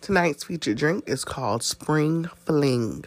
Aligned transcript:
Tonight's 0.00 0.44
featured 0.44 0.78
drink 0.78 1.04
is 1.06 1.24
called 1.24 1.62
Spring 1.62 2.24
Fling, 2.44 3.04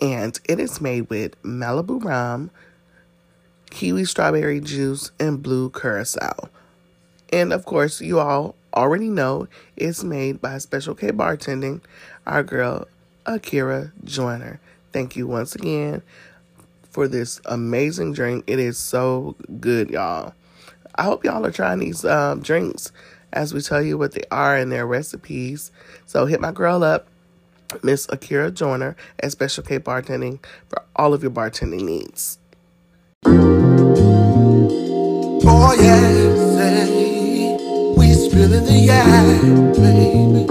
and 0.00 0.38
it 0.48 0.58
is 0.58 0.80
made 0.80 1.08
with 1.10 1.40
Malibu 1.42 2.02
rum, 2.02 2.50
kiwi 3.70 4.04
strawberry 4.04 4.60
juice, 4.60 5.10
and 5.20 5.42
blue 5.42 5.70
curacao. 5.70 6.48
And 7.32 7.52
of 7.52 7.66
course, 7.66 8.00
you 8.00 8.18
all 8.18 8.54
already 8.74 9.08
know 9.08 9.48
it's 9.76 10.02
made 10.02 10.40
by 10.40 10.58
Special 10.58 10.94
K 10.94 11.08
Bartending, 11.08 11.82
our 12.26 12.42
girl 12.42 12.88
Akira 13.26 13.92
Joyner. 14.04 14.60
Thank 14.92 15.14
you 15.14 15.26
once 15.26 15.54
again 15.54 16.02
for 16.90 17.06
this 17.06 17.40
amazing 17.44 18.14
drink. 18.14 18.44
It 18.46 18.58
is 18.58 18.78
so 18.78 19.36
good, 19.60 19.90
y'all. 19.90 20.34
I 20.94 21.02
hope 21.04 21.24
y'all 21.24 21.44
are 21.44 21.52
trying 21.52 21.78
these 21.80 22.04
um, 22.04 22.40
drinks 22.40 22.92
as 23.32 23.52
we 23.54 23.60
tell 23.60 23.82
you 23.82 23.98
what 23.98 24.12
they 24.12 24.24
are 24.30 24.56
and 24.56 24.70
their 24.72 24.86
recipes. 24.86 25.70
So 26.06 26.26
hit 26.26 26.40
my 26.40 26.52
girl 26.52 26.82
up, 26.82 27.06
Miss 27.82 28.06
Akira 28.10 28.50
Joyner 28.50 28.96
at 29.20 29.32
Special 29.32 29.62
K 29.62 29.78
Bartending 29.78 30.44
for 30.68 30.82
all 30.96 31.14
of 31.14 31.22
your 31.22 31.30
bartending 31.30 31.82
needs. 31.82 32.38
Oh 35.50 35.74
yeah, 35.78 36.00
say 36.56 37.56
we 37.96 38.12
spilling 38.12 38.64
the 38.64 38.72
yak, 38.72 39.42
baby. 39.76 40.46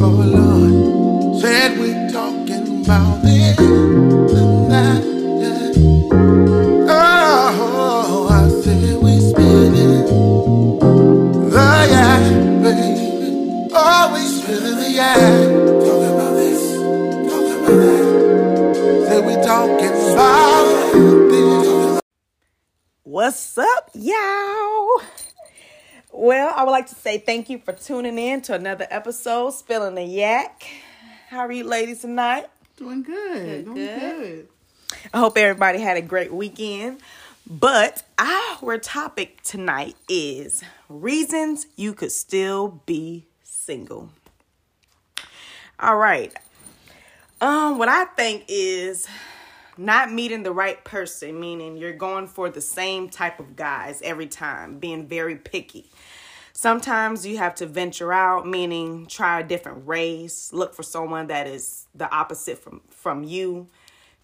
Oh 0.00 0.08
Lord, 0.10 1.40
said 1.40 1.78
we 1.78 1.92
talking 2.12 2.84
about 2.84 3.22
this 3.22 3.93
What's 23.24 23.56
up, 23.56 23.88
y'all? 23.94 25.00
Well, 26.12 26.52
I 26.54 26.62
would 26.62 26.72
like 26.72 26.88
to 26.88 26.94
say 26.94 27.16
thank 27.16 27.48
you 27.48 27.56
for 27.56 27.72
tuning 27.72 28.18
in 28.18 28.42
to 28.42 28.54
another 28.54 28.86
episode, 28.90 29.54
Spilling 29.54 29.94
the 29.94 30.02
Yak. 30.02 30.62
How 31.30 31.38
are 31.38 31.50
you 31.50 31.64
ladies 31.64 32.02
tonight? 32.02 32.48
Doing 32.76 33.02
good. 33.02 33.64
doing 33.64 33.76
good. 33.76 33.98
good. 33.98 34.48
I 35.14 35.20
hope 35.20 35.38
everybody 35.38 35.78
had 35.78 35.96
a 35.96 36.02
great 36.02 36.34
weekend. 36.34 37.00
But 37.46 38.02
our 38.18 38.76
topic 38.76 39.42
tonight 39.42 39.96
is 40.06 40.62
reasons 40.90 41.66
you 41.76 41.94
could 41.94 42.12
still 42.12 42.82
be 42.84 43.24
single. 43.42 44.10
All 45.80 45.96
right. 45.96 46.30
Um, 47.40 47.78
what 47.78 47.88
I 47.88 48.04
think 48.04 48.44
is 48.48 49.08
not 49.76 50.12
meeting 50.12 50.42
the 50.42 50.52
right 50.52 50.82
person, 50.84 51.40
meaning 51.40 51.76
you're 51.76 51.92
going 51.92 52.26
for 52.26 52.48
the 52.48 52.60
same 52.60 53.08
type 53.08 53.40
of 53.40 53.56
guys 53.56 54.00
every 54.02 54.26
time, 54.26 54.78
being 54.78 55.06
very 55.06 55.36
picky. 55.36 55.90
Sometimes 56.52 57.26
you 57.26 57.38
have 57.38 57.56
to 57.56 57.66
venture 57.66 58.12
out, 58.12 58.46
meaning 58.46 59.06
try 59.06 59.40
a 59.40 59.44
different 59.44 59.88
race, 59.88 60.52
look 60.52 60.74
for 60.74 60.84
someone 60.84 61.26
that 61.26 61.48
is 61.48 61.86
the 61.94 62.10
opposite 62.14 62.58
from 62.58 62.80
from 62.90 63.24
you. 63.24 63.66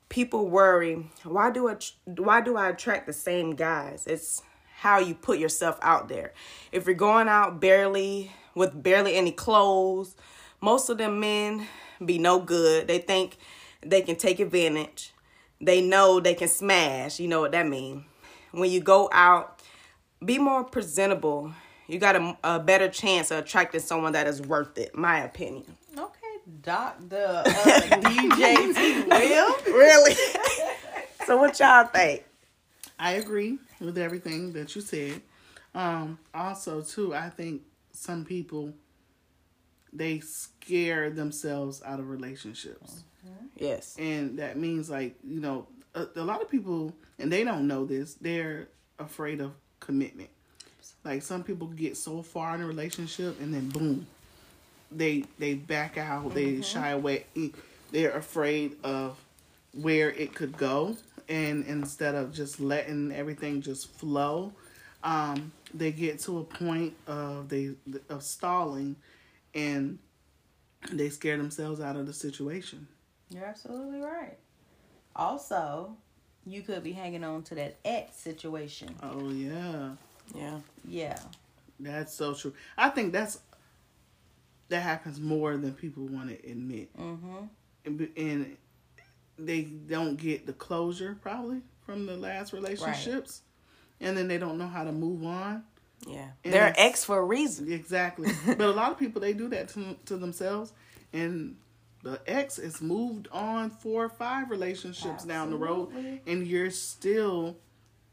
People 0.08 0.48
worry, 0.48 1.10
why 1.24 1.50
do 1.50 1.68
I 1.68 1.76
why 2.04 2.40
do 2.40 2.56
I 2.56 2.68
attract 2.68 3.06
the 3.06 3.12
same 3.12 3.56
guys? 3.56 4.06
It's 4.06 4.42
how 4.76 4.98
you 4.98 5.14
put 5.14 5.38
yourself 5.38 5.78
out 5.82 6.08
there. 6.08 6.32
If 6.70 6.86
you're 6.86 6.94
going 6.94 7.28
out 7.28 7.60
barely 7.60 8.30
with 8.54 8.80
barely 8.80 9.16
any 9.16 9.32
clothes, 9.32 10.14
most 10.60 10.88
of 10.88 10.98
them 10.98 11.18
men 11.18 11.66
be 12.04 12.18
no 12.18 12.40
good. 12.40 12.86
They 12.86 12.98
think 12.98 13.38
they 13.82 14.02
can 14.02 14.16
take 14.16 14.38
advantage. 14.38 15.12
They 15.60 15.80
know 15.80 16.20
they 16.20 16.34
can 16.34 16.48
smash. 16.48 17.20
You 17.20 17.28
know 17.28 17.40
what 17.40 17.52
that 17.52 17.66
means. 17.66 18.04
When 18.52 18.70
you 18.70 18.80
go 18.80 19.08
out, 19.12 19.60
be 20.24 20.38
more 20.38 20.64
presentable. 20.64 21.52
You 21.86 21.98
got 21.98 22.16
a, 22.16 22.36
a 22.44 22.60
better 22.60 22.88
chance 22.88 23.30
of 23.30 23.38
attracting 23.38 23.80
someone 23.80 24.12
that 24.12 24.26
is 24.26 24.40
worth 24.40 24.78
it, 24.78 24.94
my 24.94 25.20
opinion. 25.20 25.76
Okay, 25.96 26.36
Doctor 26.62 27.42
uh, 27.44 27.44
DJ 27.50 28.74
T. 28.74 29.02
Will. 29.08 29.56
Really? 29.66 30.14
so 31.26 31.36
what 31.36 31.58
y'all 31.58 31.86
think? 31.86 32.24
I 32.98 33.12
agree 33.12 33.58
with 33.80 33.98
everything 33.98 34.52
that 34.52 34.74
you 34.74 34.82
said. 34.82 35.22
Um, 35.74 36.18
also, 36.34 36.82
too, 36.82 37.14
I 37.14 37.30
think 37.30 37.62
some 37.92 38.24
people 38.24 38.72
they 39.92 40.20
scare 40.20 41.10
themselves 41.10 41.82
out 41.84 41.98
of 41.98 42.08
relationships, 42.08 43.02
Yes. 43.56 43.96
and 43.98 44.38
that 44.38 44.56
means 44.56 44.88
like 44.88 45.16
you 45.22 45.40
know 45.40 45.66
a, 45.94 46.06
a 46.16 46.22
lot 46.22 46.40
of 46.40 46.50
people, 46.50 46.94
and 47.18 47.32
they 47.32 47.44
don't 47.44 47.66
know 47.66 47.84
this. 47.84 48.14
They're 48.14 48.68
afraid 48.98 49.40
of 49.40 49.52
commitment. 49.80 50.30
Like 51.04 51.22
some 51.22 51.42
people 51.42 51.66
get 51.68 51.96
so 51.96 52.22
far 52.22 52.54
in 52.54 52.60
a 52.60 52.66
relationship, 52.66 53.40
and 53.40 53.52
then 53.52 53.68
boom, 53.68 54.06
they 54.90 55.24
they 55.38 55.54
back 55.54 55.98
out. 55.98 56.34
They 56.34 56.62
shy 56.62 56.90
away. 56.90 57.26
They're 57.92 58.12
afraid 58.12 58.76
of 58.84 59.18
where 59.72 60.10
it 60.10 60.34
could 60.34 60.56
go 60.56 60.96
and 61.28 61.64
instead 61.66 62.14
of 62.14 62.32
just 62.32 62.60
letting 62.60 63.12
everything 63.12 63.62
just 63.62 63.88
flow 63.92 64.52
um, 65.02 65.52
they 65.72 65.92
get 65.92 66.18
to 66.20 66.38
a 66.38 66.44
point 66.44 66.94
of 67.06 67.48
they 67.48 67.70
of 68.08 68.22
stalling 68.22 68.96
and 69.54 69.98
they 70.92 71.08
scare 71.08 71.36
themselves 71.36 71.80
out 71.80 71.96
of 71.96 72.06
the 72.06 72.12
situation 72.12 72.86
You're 73.30 73.44
absolutely 73.44 74.00
right. 74.00 74.36
Also, 75.16 75.96
you 76.46 76.62
could 76.62 76.82
be 76.82 76.92
hanging 76.92 77.24
on 77.24 77.42
to 77.44 77.54
that 77.56 77.76
ex 77.84 78.16
situation. 78.16 78.94
oh 79.02 79.30
yeah 79.30 79.90
Yeah. 80.34 80.58
Yeah. 80.86 81.18
that's 81.78 82.14
so 82.14 82.34
true 82.34 82.52
i 82.78 82.88
think 82.90 83.12
that's 83.12 83.40
that 84.68 84.80
happens 84.82 85.18
more 85.20 85.56
than 85.56 85.72
people 85.74 86.06
want 86.06 86.28
to 86.28 86.50
admit 86.50 86.96
Mm-hmm. 86.96 87.44
and, 87.84 88.08
and 88.16 88.56
they 89.38 89.62
don't 89.62 90.16
get 90.16 90.46
the 90.46 90.52
closure 90.52 91.16
probably 91.20 91.60
from 91.84 92.06
the 92.06 92.16
last 92.16 92.52
relationships 92.52 93.42
and 94.00 94.16
then 94.16 94.28
they 94.28 94.38
don't 94.38 94.58
know 94.58 94.68
how 94.68 94.84
to 94.84 94.92
move 94.92 95.24
on 95.24 95.64
Yeah. 96.06 96.28
And 96.44 96.52
They're 96.54 96.72
ex 96.78 97.04
for 97.04 97.18
a 97.18 97.24
reason. 97.24 97.70
Exactly. 97.72 98.30
but 98.46 98.60
a 98.60 98.70
lot 98.70 98.90
of 98.92 98.98
people 98.98 99.20
they 99.20 99.32
do 99.34 99.48
that 99.48 99.68
to, 99.70 99.96
to 100.06 100.16
themselves 100.16 100.72
and 101.12 101.56
the 102.02 102.20
ex 102.26 102.58
is 102.58 102.80
moved 102.80 103.28
on 103.32 103.70
four 103.70 104.04
or 104.04 104.08
five 104.08 104.50
relationships 104.50 105.24
down 105.24 105.50
the 105.50 105.56
road 105.56 105.90
and 106.26 106.46
you're 106.46 106.70
still 106.70 107.56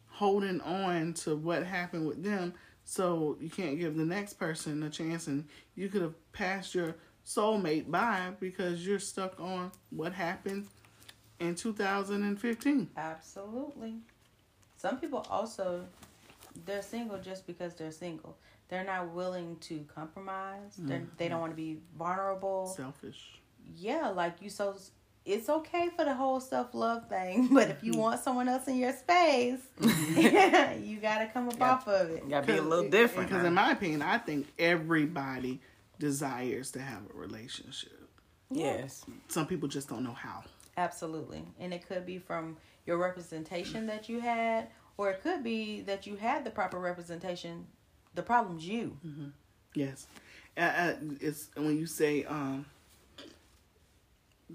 holding 0.08 0.60
on 0.62 1.14
to 1.14 1.36
what 1.36 1.64
happened 1.64 2.08
with 2.08 2.24
them 2.24 2.54
so 2.84 3.38
you 3.40 3.50
can't 3.50 3.80
give 3.80 3.96
the 3.96 4.06
next 4.06 4.34
person 4.34 4.82
a 4.84 4.90
chance 4.90 5.28
and 5.28 5.46
you 5.76 5.90
could 5.90 6.02
have 6.02 6.16
passed 6.32 6.74
your 6.74 6.96
soulmate 7.26 7.90
by 7.90 8.32
because 8.40 8.86
you're 8.86 9.00
stuck 9.00 9.40
on 9.40 9.72
what 9.90 10.14
happened 10.14 10.68
in 11.40 11.54
2015 11.56 12.90
Absolutely. 12.98 13.96
Some 14.78 15.00
people 15.00 15.26
also 15.30 15.86
they're 16.66 16.82
single 16.82 17.20
just 17.20 17.46
because 17.46 17.76
they're 17.76 17.92
single. 17.92 18.38
They're 18.70 18.84
not 18.84 19.14
willing 19.14 19.58
to 19.62 19.86
compromise. 19.94 20.74
They're, 20.78 21.04
they 21.18 21.30
don't 21.30 21.36
mm-hmm. 21.36 21.42
want 21.42 21.52
to 21.54 21.56
be 21.56 21.78
vulnerable. 21.98 22.66
selfish 22.68 23.40
yeah, 23.76 24.10
like 24.10 24.42
you 24.42 24.50
so 24.50 24.76
it's 25.26 25.50
okay 25.50 25.90
for 25.96 26.06
the 26.06 26.14
whole 26.14 26.40
self 26.40 26.74
love 26.74 27.08
thing, 27.10 27.48
but 27.52 27.70
if 27.70 27.84
you 27.84 27.98
want 27.98 28.22
someone 28.22 28.48
else 28.48 28.68
in 28.68 28.78
your 28.78 28.94
space, 28.94 29.60
you 29.80 31.00
gotta 31.02 31.30
come 31.34 31.50
up 31.50 31.62
off 31.62 31.88
of 31.88 32.12
it. 32.12 32.24
You 32.24 32.30
gotta 32.30 32.48
be 32.48 32.58
a 32.58 32.62
little 32.62 32.90
different. 32.90 33.30
Because 33.30 33.42
huh? 33.42 33.48
in 33.48 33.54
my 33.54 33.72
opinion, 33.72 34.02
I 34.02 34.18
think 34.18 34.48
everybody 34.58 35.60
desires 36.00 36.72
to 36.72 36.80
have 36.80 37.02
a 37.14 37.18
relationship. 37.18 38.10
Yes. 38.50 39.04
Some 39.28 39.46
people 39.46 39.68
just 39.68 39.90
don't 39.90 40.04
know 40.04 40.14
how. 40.14 40.44
Absolutely. 40.78 41.44
And 41.60 41.74
it 41.74 41.86
could 41.88 42.06
be 42.06 42.20
from 42.20 42.56
your 42.86 42.98
representation 42.98 43.88
that 43.88 44.08
you 44.08 44.22
had, 44.22 44.68
or 44.98 45.10
it 45.10 45.22
could 45.22 45.44
be 45.44 45.82
that 45.82 46.08
you 46.08 46.16
had 46.16 46.46
the 46.46 46.52
proper 46.52 46.80
representation. 46.80 47.66
The 48.16 48.22
problem's 48.24 48.66
you. 48.68 48.98
Yes, 49.74 50.08
uh, 50.58 50.62
uh, 50.62 50.94
it's 51.20 51.50
when 51.56 51.78
you 51.78 51.86
say, 51.86 52.24
um, 52.24 52.66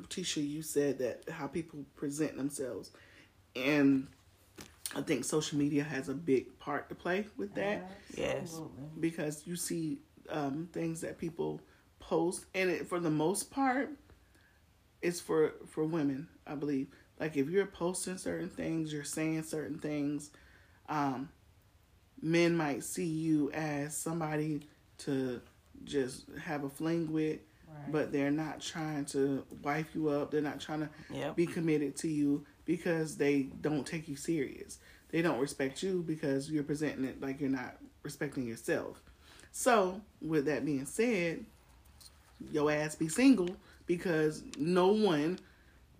Tisha, 0.08 0.46
you 0.46 0.62
said 0.62 0.98
that 0.98 1.28
how 1.30 1.46
people 1.46 1.84
present 1.94 2.36
themselves, 2.36 2.90
and 3.54 4.08
I 4.94 5.02
think 5.02 5.24
social 5.24 5.58
media 5.58 5.84
has 5.84 6.08
a 6.08 6.14
big 6.14 6.58
part 6.58 6.88
to 6.88 6.94
play 6.94 7.26
with 7.36 7.54
that. 7.54 7.90
Yes. 8.16 8.60
Because 9.00 9.46
you 9.46 9.56
see 9.56 9.98
um, 10.28 10.68
things 10.72 11.00
that 11.00 11.18
people 11.18 11.60
post, 11.98 12.46
and 12.54 12.70
it, 12.70 12.88
for 12.88 13.00
the 13.00 13.10
most 13.10 13.50
part, 13.50 13.90
it's 15.00 15.20
for 15.20 15.54
for 15.66 15.84
women, 15.84 16.28
I 16.46 16.54
believe. 16.54 16.88
Like 17.18 17.36
if 17.36 17.48
you're 17.48 17.66
posting 17.66 18.18
certain 18.18 18.48
things, 18.48 18.92
you're 18.92 19.04
saying 19.04 19.44
certain 19.44 19.78
things, 19.78 20.30
um, 20.88 21.28
men 22.20 22.56
might 22.56 22.84
see 22.84 23.06
you 23.06 23.50
as 23.52 23.96
somebody 23.96 24.62
to 24.98 25.40
just 25.84 26.24
have 26.42 26.64
a 26.64 26.68
fling 26.68 27.12
with, 27.12 27.40
but 27.90 28.12
they're 28.12 28.30
not 28.30 28.60
trying 28.60 29.04
to 29.06 29.44
wife 29.62 29.88
you 29.94 30.08
up. 30.08 30.30
They're 30.30 30.40
not 30.40 30.60
trying 30.60 30.80
to 30.80 30.88
Yep. 31.10 31.36
be 31.36 31.46
committed 31.46 31.96
to 31.96 32.08
you 32.08 32.44
because 32.64 33.16
they 33.16 33.42
don't 33.60 33.86
take 33.86 34.08
you 34.08 34.16
serious. 34.16 34.78
They 35.10 35.20
don't 35.22 35.38
respect 35.38 35.82
you 35.82 36.02
because 36.06 36.50
you're 36.50 36.62
presenting 36.64 37.04
it 37.04 37.20
like 37.20 37.40
you're 37.40 37.50
not 37.50 37.76
respecting 38.02 38.46
yourself. 38.46 39.02
So, 39.52 40.00
with 40.22 40.46
that 40.46 40.64
being 40.64 40.86
said, 40.86 41.44
your 42.50 42.70
ass 42.72 42.94
be 42.94 43.08
single 43.08 43.50
because 43.86 44.42
no 44.58 44.88
one 44.88 45.38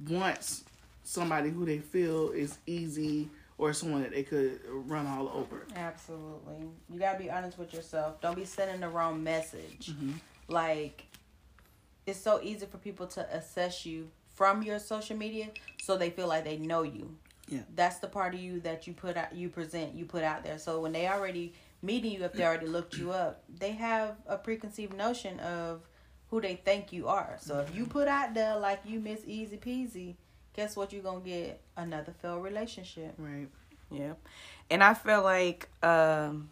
wants 0.09 0.65
somebody 1.05 1.51
who 1.51 1.65
they 1.67 1.79
feel 1.79 2.31
is 2.31 2.59
easy 2.67 3.29
or 3.59 3.73
someone 3.73 4.03
that 4.03 4.13
they 4.13 4.23
could 4.23 4.61
run 4.67 5.07
all 5.07 5.29
over. 5.29 5.67
Absolutely. 5.77 6.69
You 6.91 6.99
gotta 6.99 7.19
be 7.19 7.31
honest 7.31 7.59
with 7.59 7.75
yourself. 7.75 8.21
Don't 8.21 8.35
be 8.37 8.45
sending 8.45 8.81
the 8.81 8.89
wrong 8.89 9.23
message. 9.23 9.91
Mm-hmm. 9.91 10.13
Like, 10.49 11.05
it's 12.07 12.21
so 12.21 12.41
easy 12.43 12.67
for 12.67 12.79
people 12.79 13.07
to 13.09 13.27
assess 13.35 13.87
you 13.87 14.09
from 14.35 14.63
your 14.63 14.79
social 14.79 15.17
media, 15.17 15.49
so 15.83 15.97
they 15.97 16.11
feel 16.11 16.27
like 16.27 16.45
they 16.45 16.57
know 16.57 16.83
you. 16.83 17.15
Yeah. 17.49 17.61
That's 17.75 17.99
the 17.99 18.09
part 18.09 18.35
of 18.35 18.41
you 18.41 18.61
that 18.61 18.87
you 18.87 18.93
put 18.93 19.17
out, 19.17 19.35
you 19.35 19.49
present, 19.49 19.95
you 19.95 20.05
put 20.05 20.23
out 20.23 20.45
there. 20.45 20.59
So 20.59 20.81
when 20.81 20.93
they 20.93 21.07
already 21.09 21.53
meeting 21.83 22.13
you, 22.13 22.25
if 22.25 22.33
they 22.33 22.45
already 22.45 22.67
looked 22.67 22.97
you 22.97 23.13
up, 23.13 23.43
they 23.59 23.73
have 23.73 24.17
a 24.27 24.37
preconceived 24.39 24.95
notion 24.95 25.39
of 25.41 25.83
who 26.31 26.41
they 26.41 26.55
think 26.55 26.93
you 26.93 27.09
are. 27.09 27.37
So 27.41 27.59
if 27.61 27.75
you 27.77 27.85
put 27.85 28.09
out 28.09 28.33
there 28.33 28.57
like 28.57 28.81
you 28.87 29.01
Miss 29.01 29.21
Easy 29.27 29.59
Peasy, 29.59 30.15
guess 30.55 30.77
what? 30.77 30.93
You're 30.93 31.03
gonna 31.03 31.21
get 31.21 31.61
another 31.77 32.13
failed 32.23 32.43
relationship. 32.43 33.15
Right. 33.19 33.49
Yeah. 33.91 34.15
And 34.71 34.83
I 34.83 34.95
feel 34.95 35.23
like 35.23 35.69
um, 35.83 36.49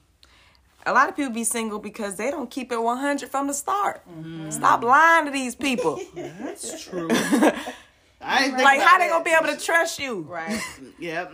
a 0.87 0.93
lot 0.93 1.09
of 1.09 1.17
people 1.17 1.33
be 1.33 1.45
single 1.45 1.79
because 1.79 2.17
they 2.17 2.31
don't 2.31 2.51
keep 2.51 2.73
it 2.73 2.81
100 2.83 3.29
from 3.29 3.47
the 3.47 3.53
start. 3.55 4.03
Stop 4.51 4.83
lying 4.83 5.27
to 5.27 5.31
these 5.31 5.55
people. 5.55 6.01
That's 6.15 6.83
true. 6.89 7.09
I 8.23 8.49
like, 8.49 8.81
how 8.81 8.97
about 8.97 8.99
they 8.99 9.09
gonna 9.09 9.25
be 9.25 9.31
able 9.31 9.57
to 9.59 9.65
trust 9.65 9.99
you? 9.99 10.21
Right. 10.23 10.61
Yep. 10.99 11.33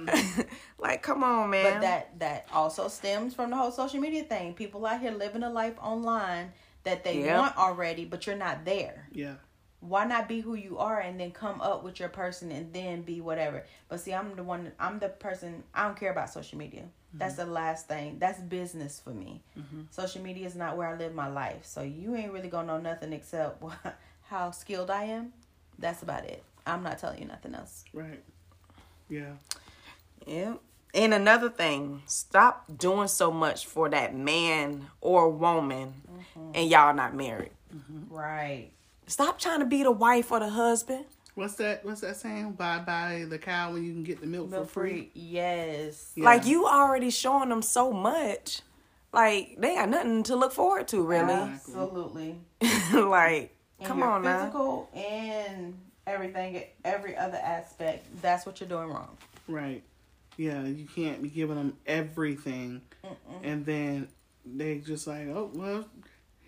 Like, 0.78 1.02
come 1.02 1.24
on, 1.24 1.50
man. 1.50 1.74
But 1.74 1.80
that 1.80 2.18
that 2.20 2.46
also 2.52 2.86
stems 2.88 3.34
from 3.34 3.50
the 3.50 3.56
whole 3.56 3.72
social 3.72 3.98
media 4.00 4.22
thing. 4.22 4.54
People 4.54 4.86
out 4.86 5.00
here 5.00 5.10
living 5.10 5.42
a 5.42 5.50
life 5.50 5.74
online 5.82 6.52
that 6.84 7.02
they 7.02 7.24
Yep. 7.24 7.38
want 7.38 7.56
already, 7.56 8.04
but 8.04 8.26
you're 8.26 8.36
not 8.36 8.64
there. 8.64 9.08
Yeah. 9.10 9.34
Why 9.80 10.04
not 10.04 10.28
be 10.28 10.40
who 10.40 10.54
you 10.54 10.78
are 10.78 11.00
and 11.00 11.20
then 11.20 11.30
come 11.30 11.60
up 11.60 11.84
with 11.84 12.00
your 12.00 12.08
person 12.08 12.50
and 12.50 12.72
then 12.72 13.02
be 13.02 13.20
whatever? 13.20 13.64
But 13.88 14.00
see, 14.00 14.12
I'm 14.12 14.34
the 14.34 14.42
one. 14.42 14.72
I'm 14.80 14.98
the 14.98 15.08
person. 15.08 15.62
I 15.74 15.84
don't 15.84 15.98
care 15.98 16.10
about 16.10 16.30
social 16.30 16.58
media. 16.58 16.82
Mm-hmm. 16.82 17.18
That's 17.18 17.36
the 17.36 17.46
last 17.46 17.86
thing. 17.86 18.18
That's 18.18 18.40
business 18.40 19.00
for 19.02 19.10
me. 19.10 19.42
Mm-hmm. 19.58 19.82
Social 19.90 20.22
media 20.22 20.46
is 20.46 20.56
not 20.56 20.76
where 20.76 20.88
I 20.88 20.96
live 20.96 21.14
my 21.14 21.28
life. 21.28 21.64
So 21.64 21.82
you 21.82 22.16
ain't 22.16 22.32
really 22.32 22.48
gonna 22.48 22.66
know 22.66 22.80
nothing 22.80 23.12
except 23.12 23.62
how 24.22 24.50
skilled 24.50 24.90
I 24.90 25.04
am. 25.04 25.32
That's 25.78 26.02
about 26.02 26.24
it. 26.24 26.42
I'm 26.66 26.82
not 26.82 26.98
telling 26.98 27.20
you 27.20 27.26
nothing 27.26 27.54
else. 27.54 27.84
Right. 27.92 28.22
Yeah. 29.08 29.32
Yeah. 30.26 30.54
And 30.94 31.12
another 31.12 31.50
thing, 31.50 32.02
stop 32.06 32.64
doing 32.74 33.08
so 33.08 33.30
much 33.30 33.66
for 33.66 33.88
that 33.90 34.14
man 34.14 34.86
or 35.00 35.28
woman 35.28 35.94
mm-hmm. 36.10 36.52
and 36.54 36.70
y'all 36.70 36.94
not 36.94 37.14
married. 37.14 37.50
Right. 38.08 38.70
Stop 39.06 39.38
trying 39.38 39.60
to 39.60 39.66
be 39.66 39.82
the 39.82 39.90
wife 39.92 40.32
or 40.32 40.40
the 40.40 40.48
husband. 40.50 41.04
What's 41.34 41.54
that? 41.56 41.84
What's 41.84 42.00
that 42.00 42.16
saying? 42.16 42.52
Buy 42.52 42.78
buy 42.78 43.26
the 43.28 43.38
cow 43.38 43.72
when 43.72 43.84
you 43.84 43.92
can 43.92 44.02
get 44.02 44.20
the 44.20 44.26
milk, 44.26 44.48
Milk 44.50 44.64
for 44.68 44.80
free. 44.80 44.90
free. 44.90 45.10
Yes. 45.14 46.12
Yeah. 46.16 46.24
Like 46.24 46.46
you 46.46 46.66
already 46.66 47.10
showing 47.10 47.50
them 47.50 47.62
so 47.62 47.92
much. 47.92 48.62
Like 49.12 49.56
they 49.58 49.74
got 49.74 49.88
nothing 49.90 50.22
to 50.24 50.36
look 50.36 50.52
forward 50.52 50.88
to 50.88 51.02
really. 51.02 51.32
Absolutely. 51.34 52.38
like 52.94 53.54
In 53.80 53.86
come 53.86 53.98
your 53.98 54.08
on 54.08 54.22
now. 54.22 54.40
physical 54.44 54.90
and 54.94 55.78
everything, 56.06 56.62
every 56.84 57.16
other 57.16 57.36
aspect. 57.38 58.06
That's 58.22 58.46
what 58.46 58.58
you're 58.60 58.68
doing 58.68 58.88
wrong. 58.88 59.16
Right. 59.46 59.82
Yeah, 60.38 60.64
you 60.64 60.86
can't 60.94 61.22
be 61.22 61.28
giving 61.30 61.56
them 61.56 61.76
everything, 61.86 62.82
and 63.42 63.64
then 63.64 64.08
they 64.44 64.78
just 64.78 65.06
like, 65.06 65.28
oh 65.28 65.50
well, 65.54 65.86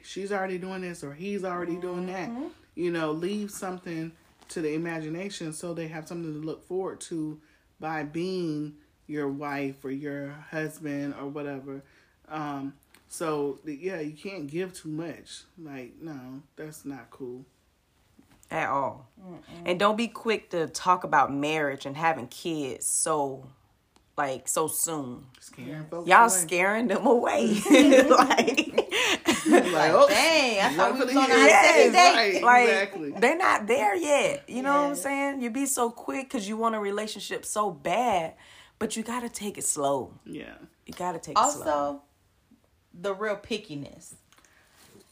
she's 0.08 0.32
already 0.32 0.58
doing 0.58 0.80
this 0.80 1.04
or 1.04 1.12
he's 1.12 1.44
already 1.44 1.76
doing 1.76 2.06
that. 2.06 2.30
You 2.74 2.90
know, 2.90 3.12
leave 3.12 3.50
something 3.50 4.12
to 4.48 4.60
the 4.62 4.72
imagination 4.74 5.52
so 5.52 5.74
they 5.74 5.88
have 5.88 6.08
something 6.08 6.32
to 6.40 6.46
look 6.46 6.66
forward 6.66 7.00
to 7.02 7.38
by 7.78 8.04
being 8.04 8.74
your 9.06 9.28
wife 9.28 9.84
or 9.84 9.90
your 9.90 10.30
husband 10.50 11.14
or 11.20 11.28
whatever. 11.28 11.82
Um, 12.28 12.74
so 13.08 13.58
yeah, 13.64 14.00
you 14.00 14.12
can't 14.12 14.46
give 14.46 14.72
too 14.74 14.88
much. 14.88 15.42
Like 15.62 15.94
no, 16.00 16.42
that's 16.56 16.84
not 16.84 17.10
cool. 17.10 17.44
at 18.50 18.68
all. 18.68 19.08
And 19.66 19.78
don't 19.78 19.96
be 19.96 20.08
quick 20.08 20.50
to 20.50 20.68
talk 20.68 21.04
about 21.04 21.32
marriage 21.34 21.84
and 21.86 21.96
having 21.96 22.28
kids 22.28 22.86
so 22.86 23.46
like 24.16 24.48
so 24.48 24.68
soon. 24.68 25.26
Scaring 25.40 25.86
folks 25.90 26.08
Y'all 26.08 26.20
away. 26.22 26.28
scaring 26.28 26.88
them 26.88 27.06
away. 27.06 27.60
like 28.10 28.88
Like, 29.72 29.92
oh, 29.92 30.06
Dang, 30.08 30.60
I 30.60 30.74
thought 30.76 30.94
we 30.94 31.04
was 31.04 31.16
on 31.16 31.24
a 31.30 31.34
Yes, 31.34 31.66
second 31.76 31.92
date. 31.92 32.42
right, 32.42 32.42
like 32.42 32.68
exactly. 32.68 33.10
they're 33.18 33.36
not 33.38 33.66
there 33.66 33.94
yet. 33.96 34.48
You 34.48 34.62
know 34.62 34.82
what 34.82 34.90
I'm 34.90 34.94
saying? 34.96 35.40
You 35.40 35.50
be 35.50 35.66
so 35.66 35.90
quick 35.90 36.28
because 36.28 36.48
you 36.48 36.56
want 36.56 36.74
a 36.74 36.80
relationship 36.80 37.44
so 37.44 37.70
bad, 37.70 38.34
but 38.78 38.96
you 38.96 39.02
gotta 39.02 39.28
take 39.28 39.58
it 39.58 39.64
slow. 39.64 40.12
Yeah. 40.24 40.54
You 40.86 40.94
gotta 40.94 41.18
take 41.18 41.36
it 41.38 41.50
slow. 41.52 41.62
Also, 41.62 42.02
the 42.94 43.14
real 43.14 43.36
pickiness. 43.36 44.14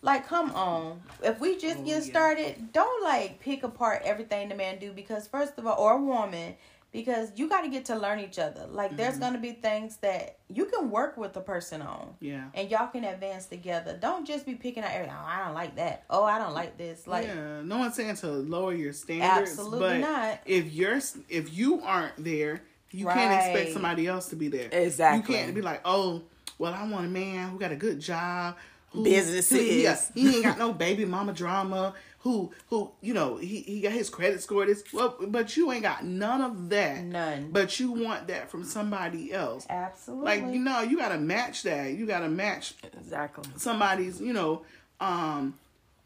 Like, 0.02 0.26
come 0.28 0.50
on. 0.52 1.00
If 1.22 1.40
we 1.40 1.56
just 1.56 1.78
Oh, 1.80 1.84
get 1.84 2.04
yeah. 2.04 2.10
started, 2.10 2.72
don't 2.72 3.02
like 3.02 3.40
pick 3.40 3.62
apart 3.62 4.02
everything 4.04 4.48
the 4.48 4.54
man 4.54 4.78
do 4.78 4.92
because 4.92 5.26
first 5.26 5.54
of 5.58 5.66
all, 5.66 5.76
or 5.78 5.94
a 5.94 6.00
woman, 6.02 6.54
because 6.96 7.30
you 7.36 7.48
got 7.48 7.60
to 7.62 7.68
get 7.68 7.84
to 7.86 7.94
learn 7.96 8.18
each 8.20 8.38
other. 8.38 8.66
Like, 8.70 8.88
Mm-hmm. 8.88 8.96
there's 8.96 9.18
gonna 9.18 9.38
be 9.38 9.52
things 9.52 9.96
that 9.98 10.38
you 10.48 10.64
can 10.64 10.90
work 10.90 11.16
with 11.16 11.32
the 11.34 11.40
person 11.40 11.82
on. 11.82 12.14
Yeah. 12.20 12.44
And 12.54 12.70
y'all 12.70 12.86
can 12.88 13.04
advance 13.04 13.46
together. 13.46 13.96
Don't 14.00 14.26
just 14.26 14.46
be 14.46 14.54
picking 14.54 14.82
out 14.82 14.90
everything. 14.92 15.14
Oh, 15.16 15.26
I 15.26 15.44
don't 15.44 15.54
like 15.54 15.76
that. 15.76 16.04
Oh, 16.08 16.24
I 16.24 16.38
don't 16.38 16.54
like 16.54 16.78
this. 16.78 17.06
Like, 17.06 17.26
yeah, 17.26 17.60
no 17.62 17.78
one's 17.78 17.94
saying 17.94 18.16
to 18.16 18.28
lower 18.28 18.72
your 18.72 18.92
standards. 18.92 19.50
Absolutely 19.50 19.78
but 19.80 19.98
not. 19.98 20.40
If 20.46 20.72
you're 20.72 21.00
if 21.28 21.56
you 21.56 21.82
aren't 21.82 22.22
there, 22.24 22.62
you 22.92 23.06
can't 23.06 23.34
expect 23.34 23.72
somebody 23.74 24.06
else 24.06 24.28
to 24.30 24.36
be 24.36 24.48
there. 24.48 24.68
Exactly. 24.72 25.34
You 25.34 25.40
can't 25.42 25.54
be 25.54 25.60
like, 25.62 25.82
oh, 25.84 26.22
well, 26.58 26.72
I 26.72 26.88
want 26.88 27.04
a 27.04 27.10
man 27.10 27.50
who 27.50 27.58
got 27.58 27.72
a 27.72 27.76
good 27.76 28.00
job, 28.00 28.56
who 28.90 29.04
Business 29.04 29.50
who- 29.50 29.56
he, 29.58 29.86
he 30.14 30.36
ain't 30.36 30.44
got 30.44 30.58
no 30.58 30.72
baby 30.72 31.04
mama 31.04 31.32
drama. 31.34 31.92
Who 32.26 32.50
who 32.70 32.90
you 33.00 33.14
know 33.14 33.36
he, 33.36 33.60
he 33.60 33.80
got 33.80 33.92
his 33.92 34.10
credit 34.10 34.42
score 34.42 34.66
this 34.66 34.82
well, 34.92 35.16
but 35.28 35.56
you 35.56 35.70
ain't 35.70 35.84
got 35.84 36.04
none 36.04 36.40
of 36.40 36.68
that. 36.70 37.04
None. 37.04 37.52
But 37.52 37.78
you 37.78 37.92
want 37.92 38.26
that 38.26 38.50
from 38.50 38.64
somebody 38.64 39.32
else. 39.32 39.64
absolutely. 39.70 40.24
Like 40.24 40.52
you 40.52 40.58
know, 40.58 40.80
you 40.80 40.96
gotta 40.96 41.18
match 41.18 41.62
that. 41.62 41.92
You 41.92 42.04
gotta 42.04 42.28
match 42.28 42.74
exactly. 42.82 43.44
somebody's, 43.54 44.20
you 44.20 44.32
know, 44.32 44.62
um, 44.98 45.54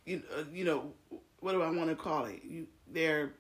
you, 0.05 0.23
uh, 0.37 0.43
you 0.53 0.67
know, 0.67 0.93
what 1.41 1.53
do 1.53 1.63
I 1.63 1.71
want 1.71 1.89
to 1.89 1.97
call 1.97 2.27
it? 2.27 2.43
You, 2.45 2.67
they're, 2.93 3.31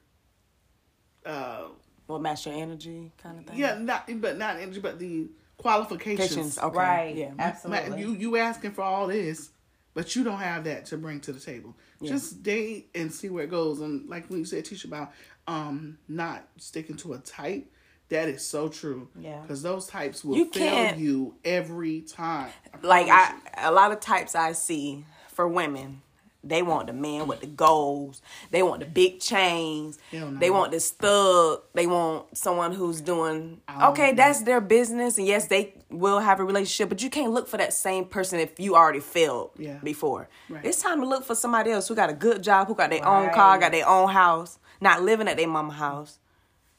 uh, 1.26 1.64
Well, 2.08 2.18
match 2.18 2.46
your 2.46 2.54
energy 2.54 3.12
kind 3.22 3.40
of 3.40 3.44
thing. 3.44 3.58
yeah, 3.58 3.76
not, 3.78 4.08
but 4.22 4.38
not 4.38 4.56
energy, 4.56 4.80
but 4.80 4.99
the 4.99 5.26
qualifications. 5.58 6.58
Okay. 6.58 6.78
right. 6.78 7.14
Yeah. 7.14 7.32
Absolutely. 7.38 8.00
You 8.00 8.14
you 8.14 8.37
asking 8.38 8.70
for 8.72 8.82
all 8.82 9.08
this, 9.08 9.50
but 9.94 10.14
you 10.16 10.25
don't 10.25 10.38
have 10.38 10.64
that 10.64 10.87
to 10.87 10.97
bring 10.97 11.20
to 11.20 11.32
the 11.32 11.40
table. 11.40 11.76
Just 12.02 12.42
date 12.42 12.90
and 12.94 13.12
see 13.12 13.28
where 13.28 13.44
it 13.44 13.50
goes. 13.50 13.80
And 13.80 14.09
like 14.09 14.28
when 14.28 14.38
you 14.38 14.44
said, 14.44 14.64
Tisha 14.64 14.87
about 14.87 15.12
um 15.47 15.99
not 16.09 16.47
sticking 16.59 16.97
to 16.99 17.12
a 17.14 17.18
type. 17.18 17.70
That 18.09 18.28
is 18.28 18.44
so 18.44 18.68
true. 18.68 19.09
Yeah. 19.18 19.40
Because 19.40 19.62
those 19.62 19.87
types 19.87 20.25
will 20.25 20.37
You 20.37 20.50
fail 20.50 20.68
can't- 20.70 20.99
you 20.99 21.37
every 21.44 22.00
time. 22.00 22.50
like 22.82 23.06
promise 23.06 23.42
I 23.56 23.68
a 23.68 23.73
lot 23.73 23.92
of 23.92 24.00
types 24.00 24.35
I 24.35 24.52
see 24.52 25.04
for 25.28 25.47
women, 25.47 26.02
they 26.42 26.62
want 26.62 26.87
the 26.87 26.92
man 26.94 27.26
with 27.26 27.40
the 27.40 27.47
goals. 27.47 28.23
They 28.50 28.62
want 28.62 28.80
the 28.80 28.87
big 28.87 29.20
chains. 29.20 29.99
They 30.11 30.50
want 30.50 30.70
this 30.73 30.90
thug. 30.90 31.61
They 31.75 31.87
want 31.87 32.37
someone 32.37 32.73
who's 32.73 33.00
doing 33.00 33.61
okay. 33.82 34.12
That's 34.12 34.42
their 34.42 34.61
business, 34.61 35.18
and 35.18 35.26
yes, 35.26 35.47
they 35.49 35.75
will 35.90 36.18
have 36.20 36.40
a 36.40 36.44
relationship. 36.44 36.88
But 36.88 37.02
you 37.02 37.11
can't 37.11 37.32
look 37.32 37.47
for 37.49 37.56
that 37.59 37.73
same 37.73 38.04
person 38.06 38.40
if 38.40 38.59
you 38.59 38.75
already 38.75 39.00
failed 39.00 39.50
Yeah. 39.59 39.78
before. 39.82 40.28
Right. 40.49 40.64
It's 40.64 40.80
time 40.80 41.00
to 41.00 41.06
look 41.06 41.25
for 41.25 41.35
somebody 41.35 41.73
else 41.73 41.88
who 41.88 41.94
got 41.94 42.09
a 42.11 42.14
good 42.14 42.42
job, 42.42 42.68
who 42.68 42.75
got 42.75 42.90
their 42.90 43.06
own 43.06 43.30
car, 43.35 43.59
got 43.59 43.73
their 43.73 43.88
own 43.88 44.09
house, 44.11 44.59
not 44.80 45.02
living 45.02 45.28
at 45.28 45.37
their 45.37 45.49
mama 45.49 45.73
house. 45.75 46.18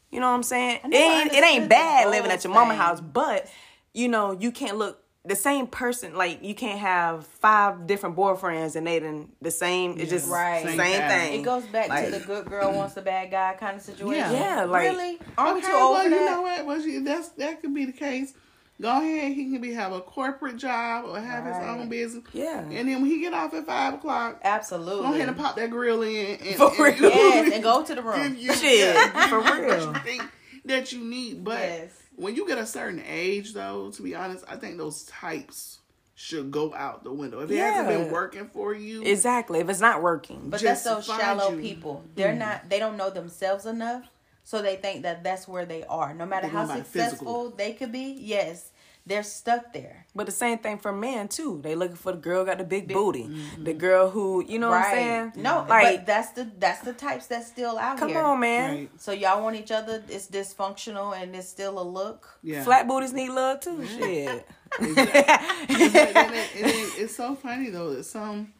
You 0.09 0.19
know 0.19 0.27
what 0.29 0.35
I'm 0.35 0.43
saying? 0.43 0.79
It 0.85 0.93
ain't, 0.93 1.33
it 1.33 1.43
ain't 1.43 1.69
bad 1.69 2.09
living 2.09 2.31
at 2.31 2.43
your 2.43 2.53
mama 2.53 2.71
thing. 2.71 2.79
house, 2.79 2.99
but 2.99 3.47
you 3.93 4.07
know, 4.07 4.31
you 4.31 4.51
can't 4.51 4.77
look 4.77 5.00
the 5.23 5.35
same 5.35 5.67
person. 5.67 6.15
Like 6.15 6.43
you 6.43 6.55
can't 6.55 6.79
have 6.79 7.27
five 7.27 7.85
different 7.87 8.15
boyfriends 8.15 8.75
and 8.75 8.87
they 8.87 8.99
done 8.99 9.29
the 9.41 9.51
same. 9.51 9.99
It's 9.99 10.09
just 10.09 10.29
Right. 10.29 10.65
same, 10.65 10.77
Same 10.77 11.07
thing. 11.09 11.39
It 11.41 11.43
goes 11.43 11.63
back 11.67 11.89
Like- 11.89 12.05
to 12.05 12.11
the 12.11 12.19
good 12.25 12.45
girl 12.45 12.71
wants 12.73 12.95
the 12.95 13.01
bad 13.01 13.29
guy 13.31 13.55
kind 13.59 13.75
of 13.77 13.83
situation. 13.83 14.31
Yeah. 14.31 14.57
Yeah, 14.57 14.63
like- 14.65 14.81
really? 14.89 15.19
Aren't 15.37 15.55
we 15.55 15.61
okay, 15.61 15.69
too 15.71 15.77
old 15.77 15.91
well, 15.93 16.03
for 16.03 16.09
you 16.09 16.15
that? 16.15 16.31
know 16.31 16.41
what? 16.41 16.65
Well, 16.65 16.79
you, 16.81 17.03
that's 17.03 17.29
that 17.29 17.61
could 17.61 17.73
be 17.73 17.85
the 17.85 17.91
case. 17.91 18.33
Go 18.81 18.89
ahead, 18.89 19.33
he 19.33 19.51
can 19.51 19.61
be 19.61 19.73
have 19.73 19.91
a 19.91 20.01
corporate 20.01 20.57
job 20.57 21.05
or 21.05 21.19
have 21.19 21.45
his 21.45 21.55
own 21.57 21.87
business. 21.87 22.23
Yeah. 22.33 22.61
And 22.61 22.71
then 22.89 23.01
when 23.03 23.05
he 23.05 23.19
get 23.19 23.31
off 23.31 23.53
at 23.53 23.67
five 23.67 23.93
o'clock, 23.93 24.39
Absolutely. 24.43 25.07
go 25.07 25.13
ahead 25.13 25.27
and 25.27 25.37
pop 25.37 25.55
that 25.57 25.69
grill 25.69 26.01
in 26.01 26.37
and, 26.37 26.55
For 26.55 26.87
and, 26.87 26.99
real. 26.99 27.11
Yes, 27.11 27.53
and 27.53 27.61
go 27.61 27.83
to 27.83 27.93
the 27.93 28.01
room. 28.01 28.35
you 28.39 28.51
Shit, 28.55 28.95
yeah, 28.95 29.27
for 29.27 29.39
what 29.39 29.61
real. 29.61 29.95
you 30.07 30.21
that 30.65 30.91
you 30.91 31.03
need. 31.03 31.43
But 31.43 31.59
Yes. 31.59 31.91
When 32.21 32.35
you 32.35 32.47
get 32.47 32.59
a 32.59 32.65
certain 32.65 33.01
age, 33.07 33.53
though, 33.53 33.89
to 33.91 34.01
be 34.01 34.13
honest, 34.15 34.45
I 34.47 34.55
think 34.55 34.77
those 34.77 35.03
types 35.05 35.79
should 36.13 36.51
go 36.51 36.71
out 36.75 37.03
the 37.03 37.11
window. 37.11 37.39
If 37.39 37.49
it 37.49 37.57
hasn't 37.57 37.87
been 37.87 38.11
working 38.11 38.47
for 38.47 38.75
you, 38.75 39.01
Exactly. 39.01 39.59
If 39.59 39.69
it's 39.69 39.79
not 39.79 40.03
working. 40.03 40.49
But 40.49 40.61
just 40.61 40.83
that's 40.83 41.07
those 41.07 41.17
shallow 41.17 41.49
you. 41.49 41.57
Mm. 41.57 41.61
people. 41.61 42.03
They're 42.13 42.35
not. 42.35 42.69
They 42.69 42.77
don't 42.77 42.95
know 42.95 43.09
themselves 43.09 43.65
enough, 43.65 44.05
so 44.43 44.61
they 44.61 44.75
think 44.75 45.01
that 45.01 45.23
that's 45.23 45.47
where 45.47 45.65
they 45.65 45.83
are. 45.85 46.13
No 46.13 46.27
matter 46.27 46.47
They 46.47 46.53
how 46.53 46.67
successful 46.67 47.49
they 47.49 47.73
could 47.73 47.91
be, 47.91 48.15
yes, 48.19 48.69
they're 49.11 49.23
stuck 49.23 49.73
there. 49.73 50.05
But 50.15 50.25
the 50.25 50.31
same 50.31 50.59
thing 50.59 50.77
for 50.77 50.93
men 50.93 51.27
too. 51.27 51.59
They 51.61 51.75
looking 51.75 51.97
for 51.97 52.13
the 52.13 52.17
girl 52.17 52.45
got 52.45 52.59
the 52.59 52.63
big, 52.63 52.87
booty, 52.87 53.23
mm-hmm. 53.23 53.63
the 53.65 53.73
girl 53.73 54.09
who 54.09 54.43
you 54.47 54.57
know 54.57 54.69
what 54.69 54.85
I'm 54.85 54.91
saying. 54.91 55.33
No, 55.35 55.65
like 55.67 55.97
but 55.97 56.05
that's 56.05 56.31
the 56.31 56.49
that's 56.57 56.79
the 56.81 56.93
types 56.93 57.27
that's 57.27 57.47
still 57.47 57.77
out 57.77 57.97
come 57.97 58.09
here. 58.09 58.21
on, 58.21 58.39
man. 58.39 58.69
right? 58.71 58.89
So 59.01 59.11
y'all 59.11 59.43
want 59.43 59.57
each 59.57 59.71
other. 59.71 60.01
It's 60.07 60.27
dysfunctional 60.27 61.13
and 61.21 61.35
it's 61.35 61.49
still 61.49 61.77
a 61.79 61.83
look. 61.83 62.39
Yeah. 62.41 62.63
Flat 62.63 62.87
booties 62.87 63.11
need 63.11 63.31
love 63.31 63.59
too. 63.59 63.85
Shit. 63.85 64.47
and 64.79 64.95
then 64.95 65.07
it- 65.09 66.49
and 66.55 66.65
then 66.65 66.89
it's 66.97 67.15
so 67.15 67.35
funny 67.35 67.69
though 67.69 67.93
that 67.93 68.05
some 68.05 68.53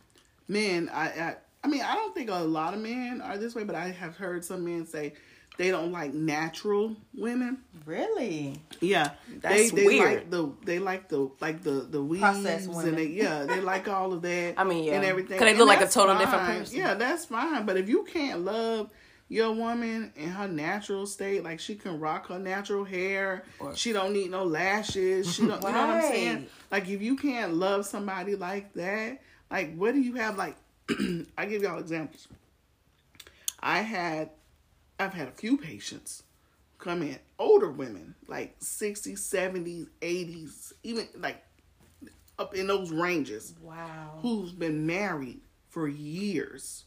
men, 0.50 0.90
I, 0.92 1.06
I, 1.06 1.36
I 1.64 1.68
mean, 1.68 1.82
I 1.82 1.96
don't 1.96 2.14
think 2.14 2.30
a 2.30 2.36
lot 2.36 2.74
of 2.74 2.82
men 2.82 3.22
are 3.22 3.38
this 3.38 3.56
way, 3.56 3.64
but 3.64 3.76
I 3.76 3.92
have 3.92 4.18
heard 4.18 4.44
some 4.44 4.66
men 4.66 4.86
say 4.86 5.14
they 5.58 5.70
don't 5.70 5.92
like 5.92 6.14
natural 6.14 6.96
women. 7.14 7.60
Really? 7.86 8.62
Yeah, 8.80 9.12
That's 9.42 9.72
they 9.72 9.82
they 9.82 9.86
weird. 9.86 10.14
like 10.16 10.30
the 10.32 10.52
they 10.66 10.80
like 10.80 11.10
the 11.10 11.30
like 11.40 11.62
the 11.64 11.72
the 11.90 12.02
weaves 12.02 12.22
Processed 12.22 12.68
and 12.68 12.76
women. 12.76 12.96
they 12.96 13.08
yeah 13.08 13.44
they 13.44 13.60
like 13.60 13.88
all 13.88 14.14
of 14.14 14.22
that. 14.24 14.56
I 14.58 14.64
mean, 14.64 14.86
yeah. 14.86 14.94
and 14.96 15.06
everything. 15.06 15.38
Cuz 15.38 15.46
they 15.46 15.50
And 15.52 15.60
look 15.60 15.68
like 15.68 15.82
a 15.82 15.88
total 15.88 16.18
different 16.18 16.46
person. 16.46 16.78
Yeah, 16.78 16.94
that's 16.96 17.26
fine. 17.26 17.66
But 17.66 17.78
if 17.78 17.90
you 17.90 18.04
can't 18.04 18.42
love 18.46 18.90
your 19.30 19.52
woman 19.54 20.12
in 20.16 20.30
her 20.30 20.48
natural 20.48 21.06
state, 21.06 21.44
like 21.44 21.60
she 21.60 21.76
can 21.76 22.00
rock 22.00 22.28
her 22.28 22.40
natural 22.40 22.84
hair, 22.84 23.44
she 23.76 23.94
don't 23.94 24.14
need 24.14 24.32
no 24.32 24.44
lashes. 24.44 25.34
She 25.34 25.42
don't. 25.44 25.62
You 25.62 25.70
know 25.72 25.72
what 25.72 25.76
I'm 25.76 26.02
saying? 26.12 26.48
Like 26.72 26.88
if 26.90 27.02
you 27.02 27.16
can't 27.18 27.54
love 27.56 27.86
somebody 27.86 28.36
like 28.36 28.74
that, 28.74 29.22
like 29.52 29.76
what 29.76 29.94
do 29.94 30.00
you 30.02 30.16
have? 30.16 30.38
Like 30.38 30.56
I 31.38 31.46
give 31.46 31.62
y'all 31.62 31.80
examples. 31.80 32.28
I 33.64 33.80
had, 33.82 34.32
I've 35.02 35.14
had 35.16 35.28
a 35.28 35.32
few 35.32 35.58
patients 35.58 36.24
come 36.78 37.02
in, 37.02 37.18
older 37.40 37.72
women, 37.72 38.16
like 38.28 38.60
60s, 38.60 39.18
70s, 39.20 39.88
80s, 40.02 40.74
even 40.84 41.08
like 41.18 41.44
up 42.38 42.54
in 42.56 42.68
those 42.68 42.92
ranges, 42.92 43.56
Wow. 43.62 44.20
who's 44.22 44.52
been 44.52 44.86
married 44.86 45.42
for 45.70 45.88
years. 45.88 46.86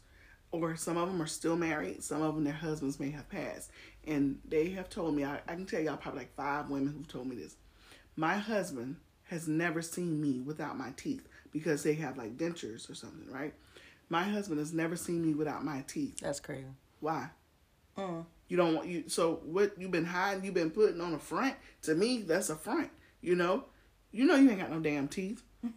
Or 0.51 0.77
some 0.77 0.95
of 0.95 1.09
them 1.09 1.21
are 1.21 1.27
still 1.27 1.57
married, 1.57 2.03
some 2.03 2.21
of 2.21 2.35
them 2.35 2.45
their 2.45 2.53
husbands 2.53 2.99
may 2.99 3.09
have 3.11 3.27
passed. 3.29 3.69
And 4.07 4.39
they 4.47 4.69
have 4.69 4.89
told 4.89 5.13
me, 5.13 5.25
I, 5.25 5.41
I 5.47 5.55
can 5.55 5.65
tell 5.65 5.81
y'all 5.81 5.97
probably 5.97 6.21
like 6.21 6.35
five 6.35 6.69
women 6.69 6.93
who've 6.93 7.07
told 7.07 7.27
me 7.27 7.35
this. 7.35 7.55
My 8.15 8.37
husband 8.37 8.95
has 9.25 9.47
never 9.49 9.81
seen 9.81 10.21
me 10.21 10.39
without 10.39 10.77
my 10.77 10.91
teeth 10.95 11.27
because 11.51 11.83
they 11.83 11.95
have 11.95 12.17
like 12.17 12.37
dentures 12.37 12.89
or 12.89 12.95
something, 12.95 13.29
right? 13.29 13.53
My 14.07 14.23
husband 14.23 14.59
has 14.59 14.71
never 14.71 14.95
seen 14.95 15.21
me 15.25 15.33
without 15.33 15.65
my 15.65 15.83
teeth. 15.87 16.19
That's 16.21 16.39
crazy. 16.39 16.67
Why? 17.01 17.29
Mm. 17.97 18.25
You 18.47 18.57
don't 18.57 18.75
want 18.75 18.87
you. 18.87 19.05
So 19.07 19.41
what 19.45 19.73
you've 19.77 19.91
been 19.91 20.05
hiding? 20.05 20.43
You've 20.43 20.53
been 20.53 20.71
putting 20.71 21.01
on 21.01 21.13
a 21.13 21.19
front. 21.19 21.55
To 21.83 21.95
me, 21.95 22.21
that's 22.21 22.49
a 22.49 22.55
front. 22.55 22.89
You 23.21 23.35
know, 23.35 23.65
you 24.11 24.25
know 24.25 24.35
you 24.35 24.49
ain't 24.49 24.59
got 24.59 24.71
no 24.71 24.79
damn 24.79 25.07
teeth. 25.07 25.41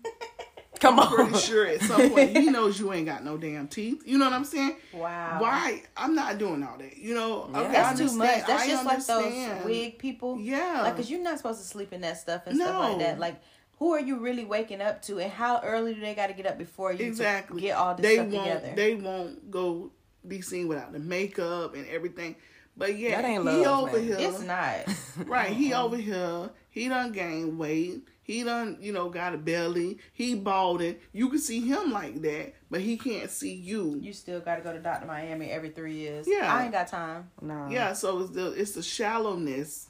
Come 0.80 0.98
on. 1.00 1.12
Pretty 1.12 1.38
sure 1.38 1.66
at 1.66 1.80
some 1.82 2.10
point 2.10 2.36
he 2.36 2.50
knows 2.50 2.78
you 2.78 2.92
ain't 2.92 3.06
got 3.06 3.24
no 3.24 3.36
damn 3.36 3.66
teeth. 3.68 4.02
You 4.06 4.18
know 4.18 4.26
what 4.26 4.34
I'm 4.34 4.44
saying? 4.44 4.76
Wow. 4.92 5.38
Why? 5.40 5.82
I'm 5.96 6.14
not 6.14 6.38
doing 6.38 6.62
all 6.62 6.78
that. 6.78 6.96
You 6.96 7.14
know, 7.14 7.50
okay, 7.54 7.72
That's 7.72 7.98
too 7.98 8.16
much. 8.16 8.46
That's 8.46 8.62
I 8.62 8.68
just 8.68 8.84
like 8.84 9.04
those 9.04 9.64
wig 9.64 9.98
people. 9.98 10.38
Yeah. 10.38 10.82
Like, 10.82 10.96
cause 10.96 11.10
you're 11.10 11.22
not 11.22 11.38
supposed 11.38 11.60
to 11.60 11.66
sleep 11.66 11.92
in 11.92 12.02
that 12.02 12.18
stuff 12.18 12.46
and 12.46 12.56
stuff 12.56 12.78
like 12.78 12.98
that. 13.00 13.18
Like, 13.18 13.40
who 13.78 13.92
are 13.92 14.00
you 14.00 14.18
really 14.18 14.44
waking 14.44 14.80
up 14.80 15.02
to, 15.02 15.20
and 15.20 15.30
how 15.30 15.60
early 15.62 15.94
do 15.94 16.00
they 16.00 16.14
got 16.14 16.26
to 16.28 16.32
get 16.32 16.46
up 16.46 16.58
before 16.58 16.92
you 16.92 17.06
exactly 17.06 17.60
get 17.60 17.76
all 17.76 17.94
this 17.94 18.04
they 18.04 18.16
stuff 18.16 18.28
won't 18.28 18.44
together? 18.44 18.72
they 18.74 18.94
won't 18.96 19.50
go 19.50 19.92
be 20.28 20.40
seen 20.40 20.68
without 20.68 20.92
the 20.92 20.98
makeup 20.98 21.74
and 21.74 21.86
everything 21.88 22.36
but 22.76 22.96
yeah 22.96 23.20
That 23.20 23.28
ain't 23.28 23.48
he 23.48 23.66
over 23.66 23.92
man. 23.96 24.04
here 24.04 24.16
it's 24.18 24.40
not. 24.42 24.76
right 25.28 25.50
he 25.50 25.72
over 25.74 25.96
here 25.96 26.50
he 26.70 26.88
done 26.88 27.12
gained 27.12 27.58
weight 27.58 28.02
he 28.22 28.44
done 28.44 28.76
you 28.80 28.92
know 28.92 29.08
got 29.08 29.34
a 29.34 29.38
belly 29.38 29.98
he 30.12 30.34
balding 30.34 30.96
you 31.12 31.28
can 31.28 31.38
see 31.38 31.60
him 31.60 31.90
like 31.92 32.20
that 32.22 32.54
but 32.70 32.80
he 32.80 32.96
can't 32.96 33.30
see 33.30 33.54
you 33.54 33.98
You 34.00 34.12
still 34.12 34.40
got 34.40 34.56
to 34.56 34.62
go 34.62 34.72
to 34.72 34.78
Doctor 34.78 35.06
Miami 35.06 35.50
every 35.50 35.70
three 35.70 35.94
years. 35.94 36.26
Yeah. 36.28 36.54
I 36.54 36.64
ain't 36.64 36.72
got 36.72 36.86
time. 36.88 37.30
No. 37.40 37.66
yeah 37.70 37.94
so 37.94 38.20
it's 38.20 38.30
the 38.30 38.52
it's 38.52 38.72
the 38.72 38.82
shallowness 38.82 39.88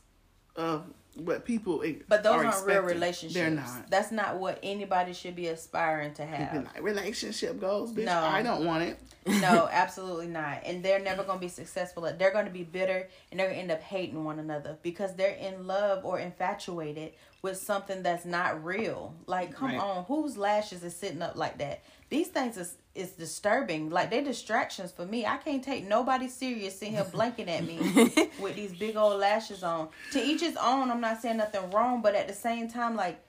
of 0.57 0.85
what 1.19 1.45
people 1.45 1.83
But 2.09 2.23
those 2.23 2.35
are 2.35 2.45
aren't 2.47 2.67
real 2.67 2.83
relationships. 2.83 3.35
they're 3.35 3.51
not 3.51 3.91
That's 3.91 4.11
not 4.13 4.39
what 4.39 4.59
anybody 4.63 5.13
should 5.13 5.35
be 5.37 5.49
aspiring 5.49 6.15
to 6.15 6.25
have. 6.25 6.55
like 6.65 6.83
relationship 6.83 7.61
goals 7.61 7.93
bitch 7.93 8.05
No. 8.05 8.19
i 8.21 8.43
don't 8.43 8.65
want 8.65 8.83
it 8.85 8.99
no, 9.27 9.69
absolutely 9.73 10.29
not. 10.29 10.63
And 10.65 10.83
they're 10.83 11.01
never 11.01 11.23
going 11.23 11.39
to 11.39 11.41
be 11.45 11.49
successful. 11.51 12.11
They're 12.19 12.31
going 12.33 12.47
to 12.47 12.51
be 12.51 12.63
bitter 12.63 13.09
and 13.31 13.39
they're 13.39 13.49
going 13.49 13.57
to 13.59 13.63
end 13.63 13.71
up 13.71 13.83
hating 13.83 14.25
one 14.25 14.39
another 14.39 14.79
because 14.83 15.15
they're 15.17 15.35
in 15.35 15.67
love 15.67 16.07
or 16.07 16.19
infatuated 16.19 17.13
with 17.43 17.59
something 17.59 18.03
that's 18.03 18.25
not 18.25 18.65
real. 18.65 19.15
Like, 19.27 19.53
come 19.53 19.69
Right. 19.73 19.79
on, 19.79 20.05
whose 20.05 20.39
lashes 20.39 20.83
is 20.83 20.97
sitting 20.97 21.21
up 21.21 21.37
like 21.37 21.59
that? 21.59 21.83
These 22.09 22.29
things 22.29 22.57
is 22.57 22.77
is 22.99 23.12
disturbing. 23.12 23.90
Like 23.90 24.11
they're 24.11 24.23
distractions 24.25 24.90
for 24.93 25.07
me. 25.07 25.25
I 25.25 25.37
can't 25.37 25.62
take 25.62 25.87
nobody 25.87 26.28
serious 26.28 26.78
sitting 26.78 26.95
here 26.95 27.05
blinking 27.05 27.49
at 27.49 27.64
me 27.64 27.78
with 28.38 28.57
these 28.57 28.73
big 28.73 28.97
old 28.97 29.19
lashes 29.21 29.62
on. 29.62 29.88
To 30.11 30.21
each 30.21 30.40
his 30.40 30.57
own. 30.57 30.90
I'm 30.90 31.00
not 31.00 31.23
saying 31.23 31.37
nothing 31.38 31.71
wrong, 31.71 32.02
but 32.02 32.14
at 32.14 32.26
the 32.28 32.35
same 32.35 32.69
time, 32.69 32.97
like 32.97 33.25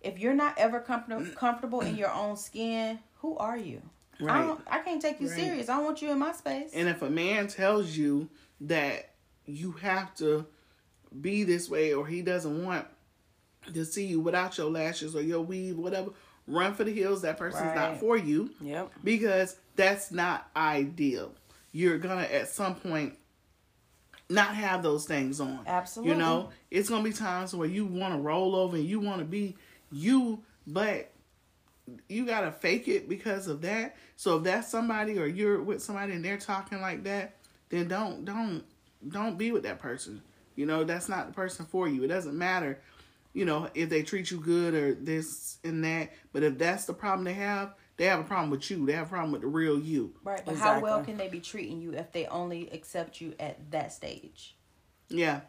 if 0.00 0.18
you're 0.18 0.34
not 0.34 0.58
ever 0.58 0.80
comfortable 0.80 1.24
comfortable 1.34 1.80
in 1.80 1.96
your 1.96 2.12
own 2.12 2.36
skin, 2.36 2.98
who 3.20 3.36
are 3.38 3.56
you? 3.56 3.80
I 4.20 4.24
Right. 4.24 4.46
don't. 4.46 4.60
I 4.70 4.78
can't 4.80 5.02
take 5.02 5.20
you 5.20 5.26
Right. 5.28 5.36
serious. 5.36 5.68
I 5.68 5.76
don't 5.76 5.84
want 5.84 6.02
you 6.02 6.10
in 6.10 6.18
my 6.18 6.32
space. 6.32 6.70
And 6.74 6.88
if 6.88 7.02
a 7.02 7.10
man 7.10 7.48
tells 7.48 7.96
you 7.96 8.28
that 8.60 9.10
you 9.46 9.72
have 9.72 10.14
to 10.16 10.46
be 11.20 11.44
this 11.44 11.68
way 11.68 11.92
or 11.94 12.06
he 12.06 12.22
doesn't 12.22 12.64
want 12.64 12.86
to 13.72 13.84
see 13.84 14.04
you 14.06 14.20
without 14.20 14.56
your 14.58 14.70
lashes 14.70 15.16
or 15.16 15.22
your 15.22 15.40
weave, 15.40 15.78
whatever, 15.78 16.10
run 16.46 16.74
for 16.74 16.84
the 16.84 16.92
hills. 16.92 17.22
That 17.22 17.38
person's 17.38 17.74
not 17.74 17.98
for 18.00 18.16
you 18.16 18.50
Yep. 18.60 18.92
because 19.02 19.56
that's 19.76 20.10
not 20.10 20.48
ideal. 20.56 21.32
You're 21.72 21.98
to, 22.18 22.34
at 22.34 22.48
some 22.48 22.76
point, 22.76 23.18
not 24.28 24.54
have 24.54 24.82
those 24.82 25.04
things 25.06 25.40
on. 25.40 25.60
Absolutely. 25.66 26.12
You 26.14 26.18
know, 26.18 26.50
it's 26.70 26.88
to 27.02 27.08
be 27.08 27.14
times 27.14 27.54
where 27.54 27.68
you 27.68 27.84
want 27.84 28.14
to 28.14 28.20
roll 28.20 28.54
over 28.56 28.76
and 28.76 28.84
you 28.84 29.00
want 29.00 29.18
to 29.18 29.24
be 29.24 29.56
you, 29.90 30.42
but 30.66 31.10
you 32.08 32.24
gotta 32.24 32.50
fake 32.50 32.88
it 32.88 33.08
because 33.08 33.46
of 33.48 33.60
that. 33.62 33.96
So 34.16 34.38
if 34.38 34.44
that's 34.44 34.68
somebody 34.68 35.18
or 35.18 35.26
you're 35.26 35.60
with 35.62 35.82
somebody 35.82 36.14
and 36.14 36.24
they're 36.24 36.38
talking 36.38 36.80
like 36.80 37.04
that, 37.04 37.34
then 37.68 37.88
don't 37.88 38.24
don't 38.24 38.64
don't 39.08 39.36
be 39.36 39.52
with 39.52 39.64
that 39.64 39.78
person. 39.78 40.22
You 40.56 40.66
know, 40.66 40.84
that's 40.84 41.08
not 41.08 41.26
the 41.26 41.32
person 41.34 41.66
for 41.66 41.88
you. 41.88 42.02
It 42.04 42.08
doesn't 42.08 42.36
matter, 42.38 42.78
you 43.34 43.44
know, 43.44 43.68
if 43.74 43.90
they 43.90 44.02
treat 44.02 44.30
you 44.30 44.38
good 44.38 44.74
or 44.74 44.94
this 44.94 45.58
and 45.64 45.84
that. 45.84 46.10
But 46.32 46.44
if 46.44 46.56
that's 46.56 46.86
the 46.86 46.94
problem 46.94 47.24
they 47.24 47.34
have, 47.34 47.74
they 47.96 48.06
have 48.06 48.20
a 48.20 48.24
problem 48.24 48.50
with 48.50 48.70
you. 48.70 48.86
They 48.86 48.92
have 48.92 49.06
a 49.08 49.10
problem 49.10 49.32
with 49.32 49.42
the 49.42 49.48
real 49.48 49.78
you. 49.78 50.14
right. 50.24 50.40
But 50.44 50.56
how 50.56 50.80
well 50.80 51.04
can 51.04 51.16
they 51.16 51.28
be 51.28 51.40
treating 51.40 51.82
you 51.82 51.92
if 51.92 52.12
they 52.12 52.26
only 52.26 52.70
accept 52.70 53.20
you 53.20 53.34
at 53.38 53.70
that 53.72 53.92
stage? 53.92 54.56
Yeah. 55.08 55.40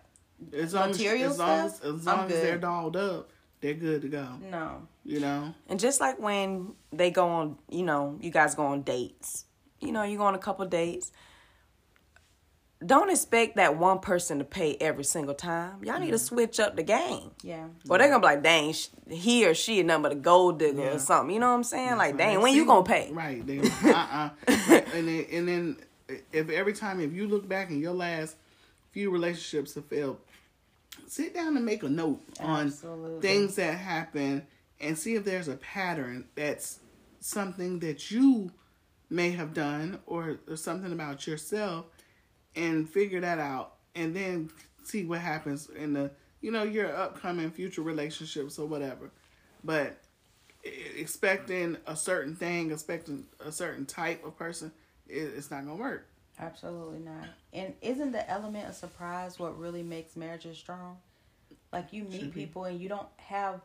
As 0.53 0.73
long 0.73 0.89
as, 0.89 0.97
Material 0.97 1.31
as, 1.31 1.39
long 1.39 1.49
as, 1.49 1.75
stuff? 1.77 1.95
as, 1.95 2.05
long 2.05 2.31
as 2.31 2.41
they're 2.41 2.57
dolled 2.57 2.97
up, 2.97 3.29
they're 3.61 3.73
good 3.73 4.01
to 4.01 4.09
go. 4.09 4.27
No. 4.51 4.87
You 5.03 5.21
know? 5.21 5.53
And 5.69 5.79
just 5.79 6.01
like 6.01 6.19
when 6.19 6.73
they 6.91 7.09
go 7.09 7.27
on, 7.27 7.57
you 7.69 7.83
know, 7.83 8.17
you 8.19 8.31
guys 8.31 8.53
go 8.53 8.65
on 8.65 8.81
dates. 8.81 9.45
You 9.79 9.91
know, 9.91 10.03
you 10.03 10.17
go 10.17 10.25
on 10.25 10.35
a 10.35 10.39
couple 10.39 10.65
dates. 10.65 11.11
Don't 12.85 13.09
expect 13.09 13.55
that 13.55 13.77
one 13.77 13.99
person 13.99 14.39
to 14.39 14.43
pay 14.43 14.75
every 14.79 15.03
single 15.03 15.33
time. 15.33 15.83
Y'all 15.83 15.99
need 15.99 16.07
to 16.07 16.15
mm-hmm. 16.15 16.25
switch 16.25 16.59
up 16.59 16.75
the 16.75 16.83
game. 16.83 17.31
Yeah. 17.41 17.67
Or 17.89 17.97
they're 17.97 18.09
gonna 18.09 18.19
be 18.19 18.25
like, 18.25 18.43
dang, 18.43 18.73
sh- 18.73 18.89
he 19.09 19.45
or 19.45 19.53
she 19.53 19.79
is 19.79 19.85
nothing 19.85 20.03
but 20.03 20.11
a 20.11 20.15
gold 20.15 20.59
digger 20.59 20.81
Yeah. 20.81 20.95
or 20.95 20.99
something. 20.99 21.33
You 21.33 21.39
know 21.39 21.49
what 21.49 21.55
I'm 21.55 21.63
saying? 21.63 21.97
Like, 21.97 22.17
dang, 22.17 22.35
Right. 22.35 22.43
when 22.43 22.53
you 22.53 22.61
See, 22.61 22.67
gonna 22.67 22.83
pay? 22.83 23.11
Right. 23.11 23.45
They, 23.45 23.59
uh-uh. 23.83 24.29
And 24.47 25.07
then, 25.07 25.25
and 25.31 25.47
then 25.47 25.77
if 26.31 26.49
every 26.49 26.73
time 26.73 26.99
if 26.99 27.13
you 27.13 27.27
look 27.27 27.47
back 27.47 27.69
in 27.69 27.79
your 27.79 27.93
last 27.93 28.35
few 28.91 29.09
relationships 29.09 29.73
have 29.75 29.85
failed, 29.85 30.19
sit 31.07 31.33
down 31.33 31.55
and 31.55 31.65
make 31.65 31.83
a 31.83 31.89
note 31.89 32.21
on 32.39 32.67
Absolutely. 32.67 33.21
things 33.21 33.55
that 33.55 33.77
happen 33.77 34.45
and 34.79 34.97
see 34.97 35.15
if 35.15 35.23
there's 35.23 35.47
a 35.47 35.55
pattern 35.55 36.25
that's 36.35 36.79
something 37.19 37.79
that 37.79 38.11
you 38.11 38.51
may 39.09 39.31
have 39.31 39.53
done 39.53 39.99
or, 40.05 40.37
or 40.47 40.55
something 40.55 40.91
about 40.91 41.25
yourself 41.27 41.85
and 42.55 42.89
figure 42.89 43.21
that 43.21 43.39
out 43.39 43.73
and 43.95 44.15
then 44.15 44.49
see 44.83 45.03
what 45.03 45.19
happens 45.19 45.69
in 45.69 45.93
the 45.93 46.11
you 46.41 46.51
know 46.51 46.63
your 46.63 46.95
upcoming 46.95 47.49
future 47.49 47.81
relationships 47.81 48.59
or 48.59 48.67
whatever. 48.67 49.11
But 49.63 49.97
expecting 50.63 51.77
a 51.87 51.95
certain 51.95 52.35
thing, 52.35 52.71
expecting 52.71 53.25
a 53.39 53.51
certain 53.51 53.85
type 53.85 54.23
of 54.25 54.37
person, 54.37 54.71
it, 55.07 55.33
it's 55.35 55.49
not 55.49 55.65
gonna 55.65 55.75
work. 55.75 56.07
Absolutely 56.39 56.99
not. 56.99 57.27
And 57.53 57.73
isn't 57.81 58.11
the 58.11 58.29
element 58.29 58.67
of 58.67 58.75
surprise 58.75 59.39
what 59.39 59.57
really 59.57 59.83
makes 59.83 60.15
marriages 60.15 60.57
strong? 60.57 60.97
Like 61.71 61.93
you 61.93 62.03
meet 62.03 62.33
people 62.33 62.65
and 62.65 62.79
you 62.79 62.89
don't 62.89 63.07
have 63.17 63.61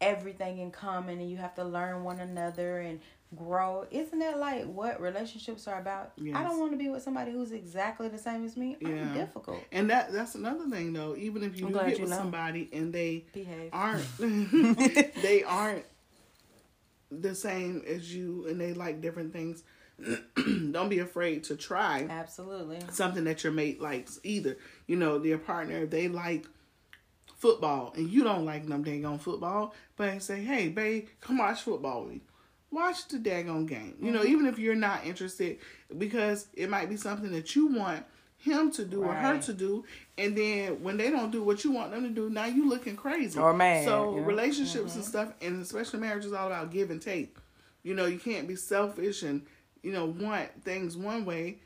everything 0.00 0.58
in 0.58 0.70
common 0.70 1.18
and 1.18 1.30
you 1.30 1.36
have 1.36 1.54
to 1.56 1.64
learn 1.64 2.04
one 2.04 2.20
another 2.20 2.78
and 2.78 3.00
grow. 3.34 3.86
Isn't 3.90 4.18
that 4.18 4.38
like 4.38 4.66
what 4.66 5.00
relationships 5.00 5.66
are 5.66 5.80
about? 5.80 6.12
I 6.34 6.42
don't 6.42 6.58
want 6.58 6.72
to 6.72 6.78
be 6.78 6.88
with 6.88 7.02
somebody 7.02 7.32
who's 7.32 7.52
exactly 7.52 8.08
the 8.08 8.18
same 8.18 8.44
as 8.44 8.56
me. 8.56 8.76
Yeah. 8.80 8.88
I'm 8.88 9.14
difficult. 9.14 9.62
And 9.72 9.90
that 9.90 10.12
that's 10.12 10.34
another 10.34 10.68
thing 10.68 10.92
though. 10.92 11.16
Even 11.16 11.42
if 11.42 11.58
you 11.58 11.68
do 11.68 11.74
get 11.74 11.96
you 11.96 12.02
with 12.02 12.10
know. 12.10 12.16
somebody 12.16 12.68
and 12.72 12.92
they 12.92 13.26
Behave. 13.32 13.70
aren't 13.72 14.04
they 14.18 15.42
aren't 15.46 15.84
the 17.10 17.34
same 17.34 17.82
as 17.86 18.14
you 18.14 18.46
and 18.48 18.60
they 18.60 18.72
like 18.72 19.00
different 19.00 19.32
things, 19.32 19.62
don't 20.70 20.88
be 20.88 20.98
afraid 20.98 21.44
to 21.44 21.56
try 21.56 22.06
Absolutely. 22.08 22.78
something 22.90 23.24
that 23.24 23.44
your 23.44 23.52
mate 23.52 23.80
likes 23.80 24.18
either. 24.22 24.56
You 24.86 24.96
know, 24.96 25.22
your 25.22 25.38
partner, 25.38 25.86
they 25.86 26.08
like 26.08 26.46
football 27.38 27.92
and 27.96 28.08
you 28.08 28.22
don't 28.22 28.44
like 28.44 28.66
them 28.66 28.82
dang 28.82 29.04
on 29.04 29.18
football, 29.18 29.74
but 29.96 30.22
say, 30.22 30.42
Hey, 30.42 30.68
babe, 30.68 31.08
come 31.20 31.38
watch 31.38 31.62
football 31.62 32.04
with 32.04 32.14
me. 32.14 32.20
Watch 32.72 33.06
the 33.08 33.18
daggone 33.18 33.68
game. 33.68 33.96
You 34.00 34.10
know, 34.10 34.20
mm-hmm. 34.20 34.32
even 34.32 34.46
if 34.46 34.58
you're 34.58 34.74
not 34.74 35.04
interested, 35.06 35.58
because 35.96 36.48
it 36.54 36.70
might 36.70 36.88
be 36.88 36.96
something 36.96 37.30
that 37.32 37.54
you 37.54 37.66
want 37.66 38.04
him 38.38 38.72
to 38.72 38.84
do 38.84 39.04
or 39.04 39.12
her 39.12 39.38
to 39.38 39.52
do, 39.52 39.84
and 40.18 40.36
then 40.36 40.82
when 40.82 40.96
they 40.96 41.10
don't 41.10 41.30
do 41.30 41.42
what 41.42 41.62
you 41.62 41.70
want 41.70 41.92
them 41.92 42.02
to 42.02 42.08
do, 42.08 42.28
now 42.28 42.46
you 42.46 42.68
looking 42.68 42.96
crazy 42.96 43.38
Or 43.38 43.52
mad, 43.52 43.84
So 43.84 44.16
yeah. 44.16 44.24
relationships 44.24 44.94
and 44.94 45.04
mm-hmm. 45.04 45.10
stuff, 45.10 45.32
and 45.40 45.62
especially 45.62 46.00
marriage, 46.00 46.24
is 46.24 46.32
all 46.32 46.48
about 46.48 46.72
give 46.72 46.90
and 46.90 47.00
take. 47.00 47.36
You 47.82 47.94
know, 47.94 48.06
you 48.06 48.18
can't 48.18 48.48
be 48.48 48.56
selfish 48.56 49.22
and 49.22 49.42
you 49.82 49.92
know 49.92 50.06
want 50.06 50.64
things 50.64 50.96
one 50.96 51.24
way. 51.24 51.58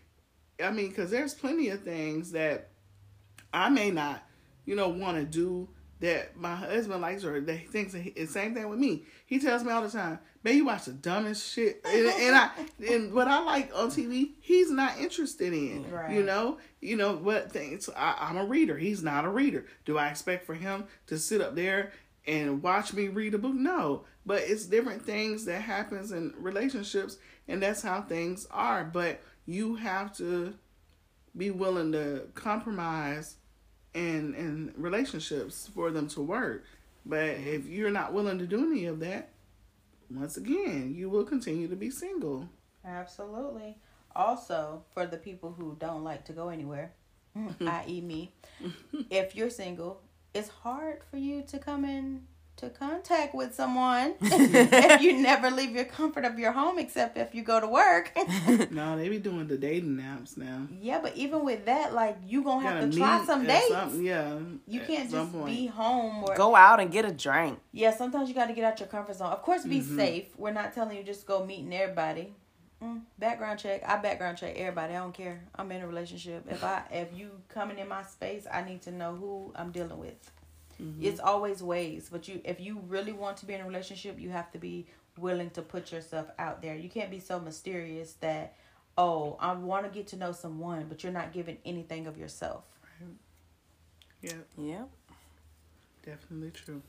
I 0.62 0.70
mean, 0.70 0.88
because 0.88 1.10
there's 1.10 1.34
plenty 1.34 1.68
of 1.68 1.82
things 1.82 2.32
that 2.32 2.70
I 3.52 3.68
may 3.68 3.90
not, 3.90 4.22
you 4.64 4.74
know, 4.74 4.88
want 4.88 5.18
to 5.18 5.24
do 5.24 5.68
that 6.00 6.36
my 6.36 6.54
husband 6.54 7.00
likes 7.00 7.24
or 7.24 7.40
that 7.40 7.56
he 7.56 7.66
thinks 7.66 7.92
that 7.92 8.00
he, 8.00 8.26
same 8.26 8.54
thing 8.54 8.68
with 8.68 8.78
me. 8.78 9.04
He 9.24 9.38
tells 9.38 9.64
me 9.64 9.72
all 9.72 9.82
the 9.82 9.88
time, 9.88 10.18
"Man, 10.46 10.56
you 10.58 10.64
watch 10.64 10.84
the 10.84 10.92
dumbest 10.92 11.52
shit," 11.52 11.80
and, 11.84 12.06
and 12.06 12.36
I 12.36 12.50
and 12.88 13.12
what 13.12 13.26
I 13.26 13.42
like 13.42 13.72
on 13.74 13.90
TV, 13.90 14.30
he's 14.40 14.70
not 14.70 14.96
interested 14.96 15.52
in. 15.52 15.90
Right. 15.90 16.12
You 16.12 16.22
know, 16.22 16.58
you 16.80 16.96
know 16.96 17.16
what 17.16 17.50
things. 17.50 17.90
I, 17.96 18.16
I'm 18.20 18.36
a 18.36 18.44
reader. 18.44 18.78
He's 18.78 19.02
not 19.02 19.24
a 19.24 19.28
reader. 19.28 19.66
Do 19.84 19.98
I 19.98 20.08
expect 20.08 20.46
for 20.46 20.54
him 20.54 20.84
to 21.08 21.18
sit 21.18 21.40
up 21.40 21.56
there 21.56 21.90
and 22.28 22.62
watch 22.62 22.92
me 22.94 23.08
read 23.08 23.34
a 23.34 23.38
book? 23.38 23.54
No, 23.54 24.04
but 24.24 24.42
it's 24.42 24.66
different 24.66 25.04
things 25.04 25.46
that 25.46 25.62
happens 25.62 26.12
in 26.12 26.32
relationships, 26.38 27.18
and 27.48 27.60
that's 27.60 27.82
how 27.82 28.02
things 28.02 28.46
are. 28.52 28.84
But 28.84 29.20
you 29.46 29.74
have 29.74 30.16
to 30.18 30.54
be 31.36 31.50
willing 31.50 31.90
to 31.90 32.28
compromise 32.34 33.34
in 33.94 34.32
in 34.34 34.74
relationships 34.76 35.68
for 35.74 35.90
them 35.90 36.06
to 36.10 36.20
work. 36.20 36.62
But 37.04 37.30
if 37.30 37.66
you're 37.66 37.90
not 37.90 38.12
willing 38.12 38.38
to 38.38 38.46
do 38.46 38.70
any 38.70 38.86
of 38.86 39.00
that, 39.00 39.30
once 40.10 40.36
again, 40.36 40.94
you 40.94 41.08
will 41.10 41.24
continue 41.24 41.68
to 41.68 41.76
be 41.76 41.90
single. 41.90 42.48
Absolutely. 42.84 43.76
Also, 44.14 44.82
for 44.92 45.06
the 45.06 45.16
people 45.16 45.52
who 45.52 45.76
don't 45.78 46.04
like 46.04 46.24
to 46.24 46.32
go 46.32 46.48
anywhere, 46.48 46.92
i.e., 47.60 48.00
me, 48.00 48.32
if 49.10 49.34
you're 49.34 49.50
single, 49.50 50.00
it's 50.32 50.48
hard 50.48 51.02
for 51.10 51.16
you 51.18 51.42
to 51.42 51.58
come 51.58 51.84
in 51.84 52.22
to 52.56 52.70
contact 52.70 53.34
with 53.34 53.54
someone 53.54 54.14
if 54.20 55.02
you 55.02 55.20
never 55.20 55.50
leave 55.50 55.72
your 55.72 55.84
comfort 55.84 56.24
of 56.24 56.38
your 56.38 56.52
home 56.52 56.78
except 56.78 57.18
if 57.18 57.34
you 57.34 57.42
go 57.42 57.60
to 57.60 57.66
work. 57.68 58.10
no, 58.70 58.96
they 58.96 59.08
be 59.10 59.18
doing 59.18 59.46
the 59.46 59.58
dating 59.58 59.98
apps 59.98 60.36
now. 60.38 60.66
yeah, 60.80 60.98
but 61.02 61.14
even 61.16 61.44
with 61.44 61.66
that, 61.66 61.92
like 61.92 62.16
you 62.26 62.42
gonna 62.42 62.66
have 62.66 62.80
Gotta 62.90 62.96
try 62.96 63.24
some 63.26 63.44
dates. 63.44 63.68
some- 63.68 64.02
yeah, 64.02 64.38
You 64.66 64.80
can't 64.80 65.10
just 65.10 65.32
point. 65.32 65.46
be 65.46 65.66
home 65.66 66.24
or 66.24 66.34
Go 66.34 66.56
out 66.56 66.80
and 66.80 66.90
get 66.90 67.04
a 67.04 67.12
drink. 67.12 67.58
Yeah, 67.72 67.94
sometimes 67.94 68.28
you 68.28 68.34
got 68.34 68.46
to 68.46 68.54
get 68.54 68.64
out 68.64 68.80
your 68.80 68.88
comfort 68.88 69.16
zone. 69.16 69.32
Of 69.32 69.42
course, 69.42 69.64
be 69.64 69.80
Mm-hmm. 69.80 69.96
safe. 69.98 70.24
We're 70.38 70.52
not 70.52 70.74
telling 70.74 70.96
you 70.96 71.02
just 71.02 71.26
go 71.26 71.44
meeting 71.44 71.74
everybody. 71.74 72.32
Mm, 72.82 73.02
background 73.18 73.58
check. 73.58 73.82
I 73.86 73.96
background 73.98 74.38
check 74.38 74.54
everybody. 74.56 74.94
I 74.94 74.98
don't 74.98 75.12
care. 75.14 75.42
I'm 75.54 75.70
in 75.72 75.80
a 75.82 75.86
relationship. 75.86 76.44
If 76.50 76.62
I 76.64 76.82
if 76.90 77.08
you 77.14 77.30
coming 77.48 77.78
in 77.78 77.88
my 77.88 78.02
space, 78.02 78.46
I 78.52 78.62
need 78.62 78.82
to 78.82 78.90
know 78.92 79.14
who 79.14 79.52
I'm 79.56 79.70
dealing 79.72 79.98
with. 79.98 80.30
Mm-hmm. 80.82 81.04
It's 81.04 81.20
always 81.20 81.62
ways, 81.62 82.08
but 82.10 82.28
you 82.28 82.40
if 82.44 82.60
you 82.60 82.80
really 82.86 83.12
want 83.12 83.38
to 83.38 83.46
be 83.46 83.54
in 83.54 83.60
a 83.60 83.66
relationship, 83.66 84.18
you 84.20 84.30
have 84.30 84.50
to 84.52 84.58
be 84.58 84.86
willing 85.18 85.50
to 85.50 85.62
put 85.62 85.90
yourself 85.92 86.28
out 86.38 86.60
there. 86.62 86.74
You 86.76 86.88
can't 86.90 87.10
be 87.10 87.20
so 87.20 87.40
mysterious 87.40 88.12
that 88.14 88.56
oh, 88.98 89.36
I 89.40 89.52
want 89.52 89.84
to 89.84 89.90
get 89.90 90.06
to 90.08 90.16
know 90.16 90.32
someone, 90.32 90.86
but 90.88 91.02
you're 91.02 91.12
not 91.12 91.32
giving 91.32 91.58
anything 91.66 92.06
of 92.06 92.16
yourself. 92.16 92.64
Right. 93.00 93.10
Yeah, 94.22 94.32
Yeah, 94.56 94.84
definitely 96.04 96.50
true. 96.50 96.82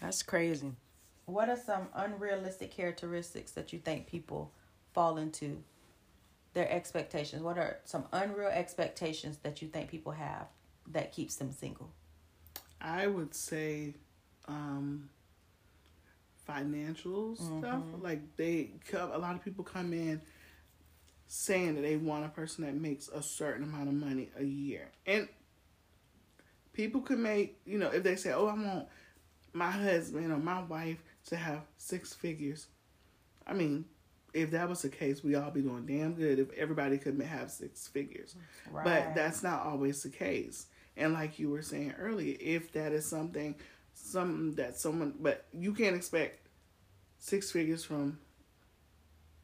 that's 0.00 0.22
crazy. 0.22 0.72
What 1.26 1.48
are 1.48 1.56
some 1.56 1.88
unrealistic 1.94 2.70
characteristics 2.70 3.52
that 3.52 3.72
you 3.72 3.78
think 3.78 4.06
people 4.06 4.52
fall 4.92 5.16
into? 5.16 5.62
Their 6.54 6.70
expectations. 6.70 7.42
What 7.42 7.56
are 7.56 7.78
some 7.84 8.04
unreal 8.12 8.48
expectations 8.48 9.38
that 9.38 9.62
you 9.62 9.68
think 9.68 9.88
people 9.88 10.12
have 10.12 10.48
that 10.90 11.10
keeps 11.10 11.36
them 11.36 11.50
single? 11.50 11.90
I 12.82 13.06
would 13.06 13.34
say 13.34 13.94
um 14.48 15.08
financial 16.46 17.36
stuff. 17.36 17.82
Like 18.02 18.36
they 18.36 18.72
come 18.90 19.10
a 19.12 19.18
lot 19.18 19.34
of 19.34 19.44
people 19.44 19.64
come 19.64 19.92
in 19.92 20.20
saying 21.28 21.76
that 21.76 21.82
they 21.82 21.96
want 21.96 22.26
a 22.26 22.28
person 22.28 22.64
that 22.64 22.74
makes 22.74 23.08
a 23.08 23.22
certain 23.22 23.62
amount 23.64 23.88
of 23.88 23.94
money 23.94 24.30
a 24.38 24.44
year. 24.44 24.90
And 25.06 25.28
people 26.72 27.00
can 27.00 27.22
make, 27.22 27.58
you 27.64 27.78
know, 27.78 27.88
if 27.88 28.02
they 28.02 28.16
say, 28.16 28.32
"Oh, 28.32 28.46
I 28.46 28.54
want 28.54 28.88
my 29.52 29.70
husband 29.70 30.30
or 30.32 30.38
my 30.38 30.62
wife 30.62 31.02
to 31.26 31.36
have 31.36 31.62
six 31.78 32.12
figures." 32.12 32.66
I 33.46 33.54
mean, 33.54 33.84
if 34.34 34.50
that 34.52 34.68
was 34.68 34.82
the 34.82 34.88
case, 34.88 35.22
we 35.22 35.34
all 35.34 35.50
be 35.50 35.62
doing 35.62 35.86
damn 35.86 36.14
good 36.14 36.38
if 36.38 36.50
everybody 36.52 36.98
could 36.98 37.20
have 37.22 37.50
six 37.50 37.86
figures. 37.88 38.34
But 38.84 39.14
that's 39.14 39.42
not 39.42 39.60
always 39.66 40.02
the 40.02 40.10
case. 40.10 40.66
And 40.96 41.12
like 41.14 41.38
you 41.38 41.50
were 41.50 41.62
saying 41.62 41.94
earlier, 41.98 42.36
if 42.40 42.72
that 42.72 42.92
is 42.92 43.06
something, 43.06 43.54
something 43.94 44.54
that 44.56 44.78
someone, 44.78 45.14
but 45.20 45.44
you 45.52 45.72
can't 45.74 45.96
expect 45.96 46.46
six 47.18 47.50
figures 47.50 47.84
from 47.84 48.18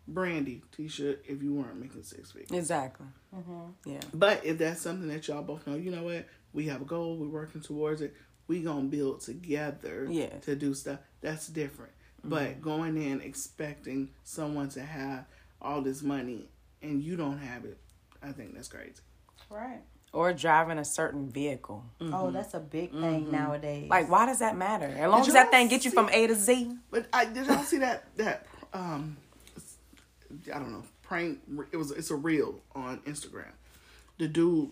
Brandy 0.07 0.63
T-shirt 0.75 1.25
if 1.29 1.43
you 1.43 1.55
weren't 1.55 1.81
making 1.81 2.03
six 2.03 2.33
figures. 2.33 2.59
Exactly. 2.59 3.07
Mm-hmm. 3.35 3.91
Yeah. 3.91 4.01
But 4.15 4.45
if 4.45 4.59
that's 4.59 4.81
something 4.81 5.09
that 5.09 5.29
y'all 5.29 5.43
both 5.43 5.67
know, 5.67 5.75
you 5.75 5.91
know 5.91 6.03
what, 6.03 6.27
we 6.53 6.67
have 6.67 6.81
a 6.81 6.87
goal, 6.87 7.17
we're 7.17 7.29
working 7.29 7.61
towards 7.61 8.01
it, 8.01 8.15
we 8.47 8.63
gonna 8.63 8.83
build 8.89 9.21
together 9.21 10.07
Yeah. 10.11 10.39
to 10.43 10.57
do 10.57 10.73
stuff. 10.75 11.01
That's 11.21 11.47
different. 11.49 11.93
Mm-hmm. 12.21 12.31
But 12.31 12.63
going 12.63 12.97
in 13.03 13.21
expecting 13.21 14.11
someone 14.25 14.71
to 14.71 14.83
have 14.83 15.27
all 15.61 15.83
this 15.83 16.03
money 16.03 16.49
and 16.83 17.03
you 17.03 17.17
don't 17.17 17.39
have 17.39 17.65
it, 17.67 17.79
I 18.23 18.33
think 18.33 18.55
that's 18.55 18.69
crazy. 18.69 18.95
right. 19.51 19.81
Or 20.13 20.33
driving 20.33 20.79
a 20.79 20.85
certain 20.85 21.29
vehicle. 21.31 21.85
Oh, 22.01 22.31
that's 22.31 22.55
a 22.55 22.61
big 22.61 22.93
thing 22.93 23.31
nowadays. 23.31 23.91
Like, 23.91 24.11
why 24.11 24.25
does 24.27 24.39
that 24.39 24.57
matter? 24.57 24.87
As 24.87 25.11
long 25.11 25.21
Did 25.21 25.29
as 25.29 25.35
that 25.35 25.51
thing 25.51 25.69
gets 25.69 25.85
you 25.85 25.91
from 25.91 26.09
A 26.11 26.27
to 26.27 26.35
Z. 26.35 26.75
But 26.91 27.07
I 27.13 27.27
did 27.27 27.47
y'all 27.47 27.63
see 27.63 27.79
that 27.79 28.05
that 28.17 28.47
um 28.73 29.19
I 30.55 30.59
don't 30.59 30.73
know 30.73 30.83
prank. 31.03 31.41
It 31.73 31.77
was 31.77 31.91
it's 31.91 32.11
a 32.11 32.17
reel 32.17 32.61
on 32.75 33.01
Instagram. 33.01 33.53
The 34.19 34.29
dude 34.29 34.71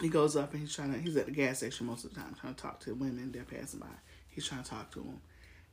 he 0.00 0.08
goes 0.08 0.36
up 0.36 0.52
and 0.52 0.60
he's 0.60 0.74
trying 0.74 0.92
to 0.92 0.98
he's 0.98 1.16
at 1.16 1.26
the 1.26 1.32
gas 1.32 1.58
station 1.58 1.86
most 1.86 2.04
of 2.04 2.14
the 2.14 2.20
time 2.20 2.34
trying 2.40 2.54
to 2.54 2.62
talk 2.62 2.80
to 2.80 2.94
women 2.94 3.32
they're 3.32 3.44
passing 3.44 3.80
by. 3.80 3.86
He's 4.28 4.46
trying 4.46 4.62
to 4.62 4.70
talk 4.70 4.90
to 4.92 5.00
them, 5.00 5.20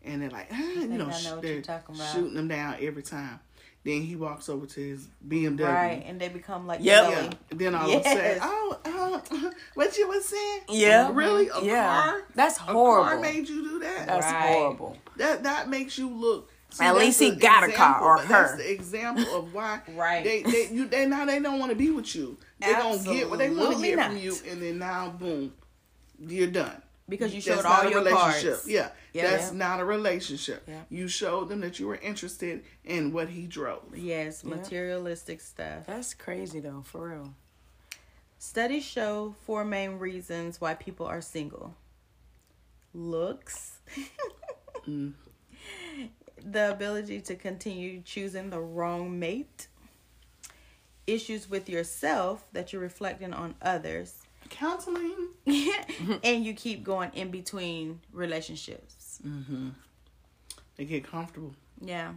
and 0.04 0.22
they're 0.22 0.30
like, 0.30 0.48
ah, 0.52 0.58
you 0.58 0.88
know, 0.88 1.06
know 1.08 1.12
sh- 1.12 1.28
they're 1.42 1.54
you're 1.54 1.62
talking 1.62 1.96
about. 1.96 2.14
shooting 2.14 2.34
them 2.34 2.48
down 2.48 2.78
every 2.80 3.04
time. 3.04 3.40
Then 3.86 4.02
he 4.02 4.16
walks 4.16 4.48
over 4.48 4.66
to 4.66 4.80
his 4.80 5.10
BMW. 5.28 5.66
right, 5.66 6.04
and 6.06 6.20
they 6.20 6.30
become 6.30 6.66
like 6.68 6.80
Yep. 6.82 7.04
jelly. 7.12 7.26
Yeah. 7.26 7.30
Then 7.58 7.76
all 7.76 7.92
of 7.92 8.00
a 8.00 8.04
sudden, 8.04 8.40
oh, 8.42 8.78
oh, 8.86 9.52
what 9.74 9.98
you 9.98 10.08
was 10.08 10.26
saying? 10.26 10.62
Yeah. 10.70 11.12
Really? 11.14 11.50
A 11.50 11.62
Yeah. 11.62 11.84
car? 12.02 12.22
That's 12.34 12.58
horrible. 12.58 12.82
A 12.82 12.86
car 12.86 13.04
horrible. 13.04 13.22
made 13.22 13.50
you 13.50 13.64
do 13.64 13.80
that? 13.80 14.08
That's 14.08 14.26
Right. 14.32 14.42
horrible. 14.54 14.98
That 15.18 15.44
that 15.44 15.68
makes 15.70 15.98
you 15.98 16.08
look. 16.10 16.50
See, 16.70 16.84
At 16.86 16.96
least 16.96 17.20
he 17.20 17.30
the 17.32 17.36
got 17.36 17.64
a 17.64 17.72
car, 17.72 17.90
example, 17.92 18.08
or 18.08 18.18
but 18.18 18.28
That's 18.30 18.52
her. 18.52 18.58
the 18.58 18.72
example 18.72 19.36
of 19.36 19.54
why 19.54 19.82
Right. 19.90 20.24
they 20.24 20.44
they 20.44 20.70
you 20.72 20.86
they 20.88 21.06
now 21.06 21.26
they 21.26 21.40
don't 21.40 21.60
want 21.60 21.72
to 21.72 21.76
be 21.76 21.92
with 21.92 22.16
you. 22.16 22.38
They 22.60 22.72
don't 22.74 23.04
get 23.04 23.30
what 23.30 23.38
they 23.40 23.50
want 23.50 23.60
to 23.60 23.68
Absolutely 23.68 23.90
get 23.96 24.06
from 24.08 24.18
you, 24.18 24.38
and 24.50 24.62
then 24.62 24.80
now 24.80 25.10
boom, 25.10 25.54
you're 26.20 26.48
done. 26.48 26.82
Because 27.10 27.34
you 27.34 27.42
That's 27.42 27.62
showed 27.62 27.68
not 27.68 27.82
all 27.82 27.88
a 27.88 27.92
your 27.92 28.00
relationship. 28.04 28.54
cards. 28.54 28.68
Yeah, 28.68 28.90
Yeah. 29.12 29.30
that's 29.32 29.52
not 29.52 29.82
a 29.82 29.86
relationship. 29.86 30.64
Yeah. 30.68 30.84
You 30.90 31.10
showed 31.10 31.50
them 31.50 31.60
that 31.60 31.78
you 31.78 31.88
were 31.88 31.98
interested 31.98 32.64
in 32.86 33.12
what 33.12 33.30
he 33.30 33.46
drove. 33.46 33.96
Yes, 33.96 34.44
materialistic 34.46 35.42
stuff. 35.42 35.86
That's 35.86 36.14
crazy 36.14 36.62
though, 36.62 36.82
for 36.86 37.10
real. 37.10 37.34
Studies 38.40 38.86
show 38.86 39.36
four 39.46 39.66
main 39.66 40.00
reasons 40.00 40.62
why 40.62 40.76
people 40.76 41.06
are 41.06 41.22
single 41.22 41.76
looks, 42.94 43.80
mm. 44.88 45.14
the 46.38 46.72
ability 46.72 47.22
to 47.22 47.36
continue 47.36 48.02
choosing 48.02 48.50
the 48.50 48.60
wrong 48.60 49.20
mate, 49.20 49.68
issues 51.08 51.50
with 51.50 51.68
yourself 51.68 52.46
that 52.54 52.72
you're 52.72 52.82
reflecting 52.82 53.34
on 53.34 53.56
others, 53.62 54.23
Counseling. 54.54 55.30
and 56.24 56.46
you 56.46 56.54
keep 56.54 56.84
going 56.84 57.12
in 57.14 57.32
between 57.32 58.00
relationships. 58.12 59.20
Mm-hmm. 59.26 59.70
They 60.76 60.86
get 60.86 61.04
comfortable. 61.04 61.56
Yeah. 61.82 62.14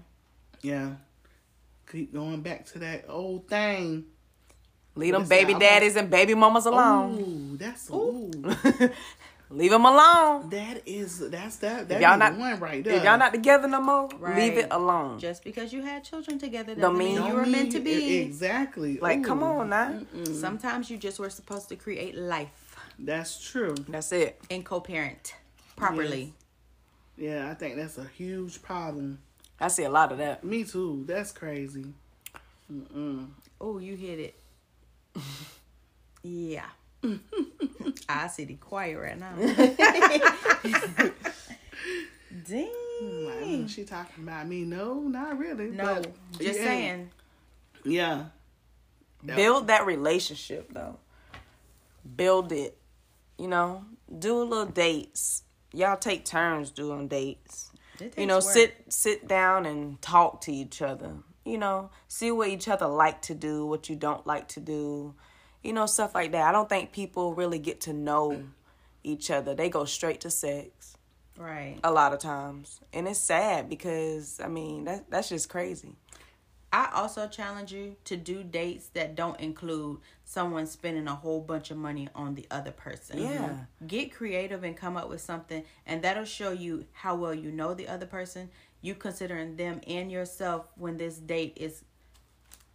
Yeah. 0.63 0.93
Keep 1.91 2.13
going 2.13 2.43
back 2.43 2.67
to 2.67 2.79
that 2.81 3.07
old 3.09 3.49
thing. 3.49 4.05
Leave 4.95 5.13
them 5.13 5.23
Listen, 5.23 5.37
baby 5.47 5.55
daddies 5.59 5.97
and 5.97 6.11
baby 6.11 6.35
mamas 6.35 6.67
alone. 6.67 7.19
Ooh, 7.19 7.57
that's 7.57 7.91
ooh. 7.91 8.31
Leave 9.49 9.71
them 9.71 9.85
alone. 9.87 10.51
that 10.51 10.83
is 10.87 11.21
that's 11.31 11.57
that 11.59 11.83
If 11.83 11.89
that 11.89 12.01
y'all 12.01 12.19
not 12.19 12.37
one 12.37 12.59
right 12.59 12.83
there. 12.83 12.95
if 12.97 13.05
y'all 13.05 13.17
not 13.19 13.33
together 13.33 13.69
no 13.69 13.81
more, 13.81 14.09
Right. 14.19 14.37
leave 14.37 14.59
it 14.59 14.67
alone. 14.73 15.21
Just 15.21 15.45
because 15.45 15.73
you 15.73 15.83
had 15.83 16.03
children 16.03 16.39
together 16.39 16.75
doesn't 16.75 16.81
Don't 16.83 16.99
mean, 16.99 17.15
mean- 17.15 17.25
you 17.27 17.33
Don't 17.33 17.35
were 17.37 17.47
meant 17.47 17.71
to 17.73 17.81
be. 17.81 18.17
exactly. 18.19 18.99
like, 18.99 19.23
come 19.23 19.43
on 19.45 19.71
now. 19.71 20.01
Sometimes 20.25 20.91
you 20.91 20.97
just 20.99 21.21
were 21.21 21.31
supposed 21.31 21.69
to 21.69 21.77
create 21.77 22.17
life 22.17 22.77
That's 22.99 23.39
true. 23.51 23.75
That's 23.89 24.11
it. 24.13 24.41
and 24.51 24.65
co-parent 24.65 25.35
properly. 25.77 26.35
Yeah, 27.17 27.49
I 27.49 27.55
think 27.55 27.77
that's 27.77 27.99
a 27.99 28.05
huge 28.17 28.63
problem. 28.63 29.21
I 29.61 29.69
see 29.69 29.85
a 29.85 29.91
lot 29.91 30.11
of 30.13 30.19
that. 30.19 30.43
Me 30.45 30.65
too. 30.65 31.05
That's 31.07 31.31
crazy. 31.33 31.95
Oh, 33.61 33.79
you 33.79 33.95
hit 33.97 34.19
it. 34.19 34.35
yeah. 36.23 36.67
I 38.09 38.27
see 38.29 38.45
the 38.45 38.55
quiet 38.55 38.99
right 38.99 39.19
now. 39.19 39.35
Dang. 42.49 42.71
Like, 43.01 43.45
mm, 43.45 43.69
she 43.69 43.85
talking 43.85 44.25
about 44.25 44.47
me? 44.49 44.63
No, 44.63 45.01
not 45.01 45.39
really. 45.39 45.71
No, 45.71 45.97
but- 45.97 46.39
just 46.39 46.59
yeah. 46.59 46.65
saying. 46.65 47.11
Yeah. 47.85 48.25
Build 49.25 49.67
that 49.69 49.87
relationship 49.87 50.73
though. 50.73 50.99
Build 52.17 52.53
it. 52.53 52.79
You 53.39 53.49
know, 53.49 53.85
do 54.19 54.41
a 54.41 54.45
little 54.45 54.67
dates. 54.67 55.43
Y'all 55.73 55.97
take 55.97 56.25
turns 56.25 56.71
doing 56.71 57.09
dates. 57.09 57.71
You 58.17 58.27
know, 58.27 58.37
work. 58.37 58.45
sit 58.45 58.85
sit 58.89 59.27
down 59.27 59.67
and 59.67 60.01
talk 60.01 60.43
to 60.43 60.53
each 60.53 60.81
other. 60.83 61.11
You 61.45 61.59
know, 61.59 61.91
see 62.09 62.31
what 62.31 62.49
each 62.49 62.69
other 62.69 62.87
like 62.87 63.23
to 63.23 63.35
do, 63.35 63.67
what 63.67 63.89
you 63.89 63.97
don't 63.97 64.27
like 64.27 64.49
to 64.49 64.61
do. 64.61 65.15
You 65.67 65.73
know, 65.73 65.87
stuff 65.87 66.15
like 66.15 66.33
that. 66.33 66.43
I 66.49 66.53
don't 66.53 66.69
think 66.69 66.93
people 66.93 67.35
really 67.35 67.59
get 67.59 67.83
to 67.83 67.93
know 67.93 68.45
each 69.03 69.31
other. 69.31 69.55
They 69.55 69.69
go 69.69 69.85
straight 69.85 70.21
to 70.23 70.31
sex 70.31 70.97
Right. 71.37 71.79
a 71.85 71.91
lot 71.93 72.13
of 72.13 72.19
times. 72.21 72.81
And 72.93 73.07
it's 73.07 73.19
sad 73.21 73.69
because 73.69 74.41
I 74.43 74.49
mean, 74.49 74.85
that 74.85 75.11
that's 75.11 75.29
just 75.29 75.49
crazy. 75.49 75.93
I 76.73 76.91
also 76.93 77.27
challenge 77.29 77.73
you 77.73 77.97
to 78.05 78.17
do 78.17 78.43
dates 78.43 78.89
that 78.89 79.15
don't 79.15 79.39
include 79.41 79.99
someone 80.25 80.67
spending 80.67 81.07
a 81.09 81.15
whole 81.15 81.41
bunch 81.41 81.71
of 81.71 81.77
money 81.79 82.09
on 82.15 82.35
the 82.35 82.47
other 82.51 82.73
person. 82.73 83.19
Yeah. 83.19 83.61
Get 83.87 84.13
creative 84.13 84.63
and 84.65 84.77
come 84.77 84.97
up 84.97 85.09
with 85.09 85.21
something, 85.21 85.65
and 85.87 86.03
that'll 86.03 86.25
show 86.25 86.51
you 86.51 86.85
how 86.93 87.15
well 87.15 87.35
you 87.35 87.51
know 87.51 87.73
the 87.73 87.89
other 87.89 88.07
person. 88.07 88.51
You 88.83 88.95
considering 88.95 89.57
them 89.57 89.81
and 89.87 90.13
yourself 90.13 90.71
when 90.77 90.97
this 90.97 91.17
date 91.17 91.55
is 91.57 91.83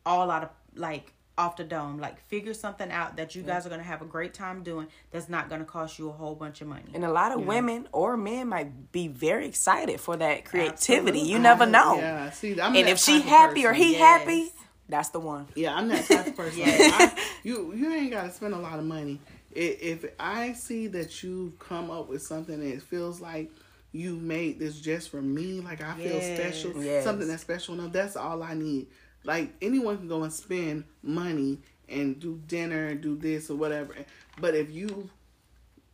all 0.05 0.31
out 0.31 0.43
of 0.43 0.49
like 0.75 1.13
off 1.41 1.57
the 1.57 1.63
dome. 1.63 1.97
Like 1.99 2.19
figure 2.27 2.53
something 2.53 2.91
out 2.91 3.17
that 3.17 3.35
you 3.35 3.41
guys 3.41 3.65
are 3.65 3.69
gonna 3.69 3.83
have 3.83 4.01
a 4.01 4.05
great 4.05 4.33
time 4.33 4.63
doing. 4.63 4.87
That's 5.11 5.27
not 5.27 5.49
gonna 5.49 5.65
cost 5.65 5.97
you 5.99 6.09
a 6.09 6.11
whole 6.11 6.35
bunch 6.35 6.61
of 6.61 6.67
money. 6.67 6.91
And 6.93 7.03
a 7.03 7.11
lot 7.11 7.31
of 7.31 7.45
women 7.45 7.87
or 7.91 8.15
men 8.15 8.47
might 8.49 8.91
be 8.91 9.07
very 9.07 9.47
excited 9.47 9.99
for 9.99 10.15
that 10.17 10.45
creativity. 10.45 11.19
You 11.19 11.39
never 11.39 11.65
know. 11.65 11.95
Yeah. 11.97 12.29
See, 12.31 12.59
I'm 12.61 12.75
and 12.75 12.87
if 12.87 12.99
she 12.99 13.13
type 13.17 13.23
of 13.23 13.29
happy 13.29 13.65
or 13.65 13.73
he 13.73 13.93
Yes. 13.93 13.99
happy, 13.99 14.51
that's 14.87 15.09
the 15.09 15.19
one. 15.19 15.47
Yeah, 15.55 15.75
I'm 15.75 15.87
that 15.87 16.05
type 16.05 16.27
of 16.27 16.35
person. 16.37 16.59
Yes. 16.59 16.91
Like, 16.99 17.17
I, 17.17 17.21
you 17.43 17.73
you 17.73 17.91
ain't 17.91 18.11
got 18.11 18.23
to 18.25 18.31
spend 18.31 18.53
a 18.53 18.57
lot 18.59 18.77
of 18.79 18.85
money. 18.85 19.19
If 19.53 20.05
I 20.19 20.53
see 20.53 20.87
that 20.87 21.23
you've 21.23 21.57
come 21.59 21.91
up 21.91 22.07
with 22.07 22.21
something 22.21 22.59
that 22.59 22.67
it 22.75 22.81
feels 22.83 23.19
like 23.19 23.49
you 23.91 24.15
made 24.15 24.57
this 24.59 24.79
just 24.79 25.09
for 25.09 25.21
me, 25.21 25.59
like 25.59 25.81
I 25.81 25.93
feel 25.95 26.21
special, 26.21 26.81
Yes. 26.81 27.03
something 27.03 27.27
that's 27.27 27.41
special 27.41 27.73
enough. 27.73 27.91
That's 27.91 28.15
all 28.15 28.41
I 28.43 28.53
need. 28.53 28.87
Like 29.23 29.53
anyone 29.61 29.97
can 29.97 30.07
go 30.07 30.23
and 30.23 30.33
spend 30.33 30.85
money 31.03 31.59
and 31.87 32.19
do 32.19 32.41
dinner 32.47 32.87
and 32.87 33.01
do 33.01 33.15
this 33.15 33.49
or 33.49 33.55
whatever, 33.55 33.95
but 34.39 34.55
if 34.55 34.71
you 34.71 35.09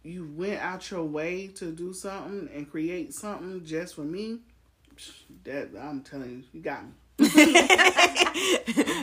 you 0.04 0.32
went 0.38 0.62
out 0.62 0.90
your 0.90 1.04
way 1.04 1.48
to 1.48 1.72
do 1.72 1.92
something 1.92 2.50
and 2.54 2.70
create 2.70 3.14
something 3.14 3.66
just 3.66 3.96
for 3.96 4.02
me, 4.02 4.40
that 5.44 5.70
I'm 5.80 6.02
telling 6.02 6.30
you, 6.30 6.44
you 6.54 6.62
got 6.62 6.84
me. 6.86 6.92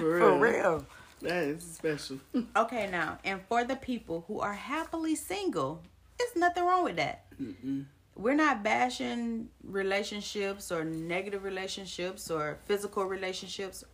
for 0.01 0.19
For 0.19 0.39
real. 0.39 0.87
that 1.21 1.45
is 1.45 1.63
special. 1.63 2.19
Okay, 2.57 2.89
now, 2.91 3.19
and 3.25 3.41
for 3.49 3.65
the 3.65 3.77
people 3.77 4.25
who 4.29 4.41
are 4.41 4.55
happily 4.55 5.15
single, 5.15 5.83
there's 6.19 6.37
nothing 6.37 6.65
wrong 6.65 6.85
with 6.85 6.97
that. 6.97 7.27
We're 8.17 8.35
not 8.35 8.63
bashing 8.63 9.49
relationships 9.65 10.71
or 10.71 10.85
negative 10.85 11.43
relationships 11.43 12.31
or 12.31 12.59
physical 12.67 13.05
relationships. 13.05 13.85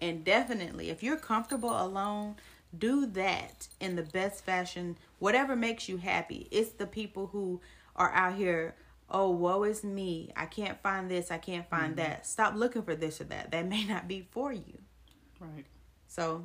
And 0.00 0.24
definitely, 0.24 0.90
if 0.90 1.02
you're 1.02 1.16
comfortable 1.16 1.70
alone, 1.70 2.36
do 2.76 3.06
that 3.06 3.68
in 3.80 3.96
the 3.96 4.02
best 4.02 4.44
fashion, 4.44 4.96
whatever 5.18 5.56
makes 5.56 5.88
you 5.88 5.98
happy. 5.98 6.48
It's 6.50 6.70
the 6.70 6.86
people 6.86 7.28
who 7.28 7.60
are 7.96 8.12
out 8.12 8.36
here, 8.36 8.76
oh, 9.10 9.30
woe 9.30 9.64
is 9.64 9.84
me. 9.84 10.30
I 10.36 10.46
can't 10.46 10.80
find 10.80 11.10
this, 11.10 11.30
I 11.30 11.38
can't 11.38 11.68
find 11.68 11.96
mm-hmm. 11.96 12.10
that. 12.10 12.26
Stop 12.26 12.54
looking 12.54 12.82
for 12.82 12.94
this 12.94 13.20
or 13.20 13.24
that. 13.24 13.50
That 13.50 13.66
may 13.66 13.84
not 13.84 14.08
be 14.08 14.26
for 14.30 14.52
you. 14.52 14.78
right. 15.40 15.66
So 16.06 16.44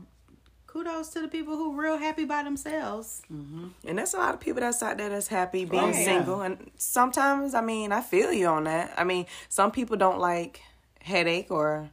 kudos 0.76 1.10
to 1.10 1.22
the 1.22 1.28
people 1.30 1.56
who 1.56 1.80
real 1.80 1.98
happy 1.98 2.26
by 2.26 2.44
themselves. 2.44 3.22
Mm-hmm. 3.32 3.68
And 3.88 3.98
there's 3.98 4.14
a 4.14 4.18
lot 4.18 4.34
of 4.34 4.42
people 4.42 4.60
that's 4.60 4.84
out 4.84 4.98
there 4.98 5.10
that's 5.10 5.28
happy 5.28 5.64
being 5.64 5.94
yeah. 5.94 6.04
single. 6.04 6.42
And 6.42 6.70
sometimes, 6.78 7.54
I 7.54 7.62
mean, 7.62 7.94
I 7.94 8.02
feel 8.02 8.34
you 8.34 8.48
on 8.48 8.66
that. 8.66 8.94
I 8.98 9.06
mean, 9.06 9.26
some 9.48 9.72
people 9.72 9.96
don't 9.96 10.20
like 10.20 10.62
headache 11.00 11.50
or, 11.50 11.90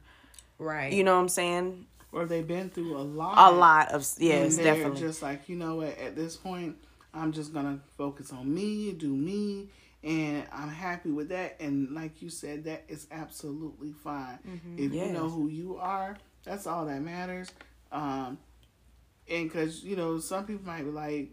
Right. 0.59 0.93
you 0.93 1.03
know 1.03 1.15
what 1.15 1.21
I'm 1.21 1.29
saying? 1.29 1.87
Or 2.11 2.25
they've 2.25 2.47
been 2.47 2.69
through 2.69 2.95
a 2.95 3.01
lot. 3.01 3.51
A 3.51 3.55
lot 3.55 3.89
of, 3.89 4.07
and 4.19 4.27
yes, 4.27 4.55
they're 4.55 4.75
definitely. 4.75 5.01
Just 5.01 5.21
like 5.21 5.49
you 5.49 5.55
know 5.55 5.75
what, 5.77 5.97
at 5.97 6.15
this 6.15 6.37
point, 6.37 6.77
I'm 7.13 7.31
just 7.31 7.53
gonna 7.53 7.79
focus 7.97 8.31
on 8.31 8.53
me, 8.53 8.91
do 8.91 9.09
me, 9.15 9.69
and 10.03 10.43
I'm 10.51 10.69
happy 10.69 11.09
with 11.09 11.29
that. 11.29 11.57
And 11.59 11.91
like 11.91 12.21
you 12.21 12.29
said, 12.29 12.65
that 12.65 12.83
is 12.87 13.07
absolutely 13.11 13.93
fine. 14.03 14.37
If 14.77 14.93
you 14.93 15.07
know 15.07 15.27
who 15.29 15.47
you 15.47 15.77
are, 15.77 16.15
that's 16.43 16.67
all 16.67 16.85
that 16.85 17.01
matters. 17.01 17.49
Um, 17.91 18.37
and 19.27 19.49
because 19.49 19.83
you 19.83 19.95
know, 19.95 20.19
some 20.19 20.45
people 20.45 20.65
might 20.65 20.83
be 20.83 20.91
like. 20.91 21.31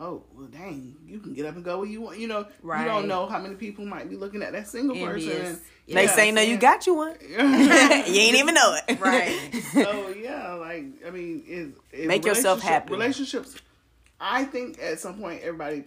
Oh 0.00 0.22
well, 0.34 0.46
dang! 0.46 0.96
You 1.06 1.18
can 1.18 1.34
get 1.34 1.44
up 1.46 1.56
and 1.56 1.64
go 1.64 1.78
where 1.78 1.86
you 1.86 2.00
want. 2.00 2.18
You 2.18 2.28
know, 2.28 2.46
you 2.62 2.84
don't 2.84 3.08
know 3.08 3.26
how 3.26 3.40
many 3.40 3.56
people 3.56 3.84
might 3.84 4.08
be 4.08 4.16
looking 4.16 4.42
at 4.42 4.52
that 4.52 4.68
single 4.68 4.94
person. 4.94 5.30
Envious. 5.30 5.48
And, 5.48 5.60
they 5.88 6.04
Yeah, 6.04 6.10
say, 6.10 6.30
no, 6.30 6.40
you 6.42 6.56
got 6.58 6.86
you 6.86 6.94
one. 6.94 7.16
you 7.30 7.36
ain't 7.38 8.36
even 8.36 8.54
know 8.54 8.76
it. 8.86 9.00
right. 9.00 9.62
so 9.72 10.08
yeah, 10.10 10.52
like 10.54 10.84
I 11.06 11.10
mean, 11.10 11.42
is 11.46 11.72
is 11.92 12.06
Make 12.06 12.24
yourself 12.24 12.60
happy. 12.60 12.92
Relationships. 12.92 13.56
I 14.20 14.44
think 14.44 14.80
at 14.80 15.00
some 15.00 15.18
point 15.18 15.42
everybody 15.42 15.84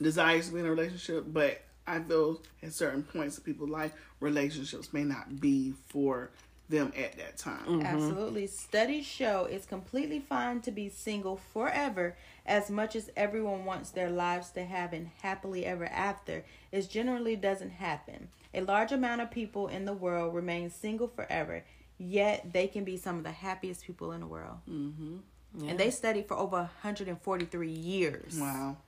desires 0.00 0.48
to 0.48 0.54
be 0.54 0.60
in 0.60 0.66
a 0.66 0.70
relationship, 0.70 1.24
but 1.26 1.60
I 1.86 2.00
feel 2.00 2.40
at 2.62 2.72
certain 2.72 3.02
points 3.02 3.38
in 3.38 3.44
people's 3.44 3.70
life, 3.70 3.92
relationships 4.20 4.92
may 4.92 5.04
not 5.04 5.40
be 5.40 5.74
for 5.88 6.30
them 6.68 6.92
at 6.96 7.16
that 7.16 7.36
time. 7.38 7.64
Mm. 7.66 7.84
Absolutely. 7.84 8.46
Studies 8.46 9.06
show 9.06 9.46
it's 9.50 9.66
completely 9.66 10.20
fine 10.20 10.60
to 10.60 10.70
be 10.70 10.88
single 10.88 11.40
forever 11.52 12.16
as 12.48 12.70
much 12.70 12.96
as 12.96 13.10
everyone 13.16 13.64
wants 13.64 13.90
their 13.90 14.10
lives 14.10 14.50
to 14.50 14.64
have 14.64 14.92
an 14.92 15.10
happily 15.22 15.64
ever 15.66 15.84
after. 15.84 16.44
It 16.72 16.88
generally 16.88 17.36
doesn't 17.36 17.70
happen. 17.70 18.28
A 18.54 18.62
large 18.62 18.90
amount 18.90 19.20
of 19.20 19.30
people 19.30 19.68
in 19.68 19.84
the 19.84 19.92
world 19.92 20.34
remain 20.34 20.70
single 20.70 21.08
forever, 21.08 21.62
yet 21.98 22.52
they 22.52 22.66
can 22.66 22.84
be 22.84 22.96
some 22.96 23.18
of 23.18 23.24
the 23.24 23.30
happiest 23.30 23.84
people 23.84 24.12
in 24.12 24.20
the 24.20 24.26
world. 24.26 24.56
Mm-hmm. 24.68 25.68
And 25.68 25.78
they 25.78 25.90
studied 25.90 26.26
for 26.26 26.36
over 26.36 26.56
143 26.56 27.70
years. 27.70 28.38
Wow. 28.40 28.78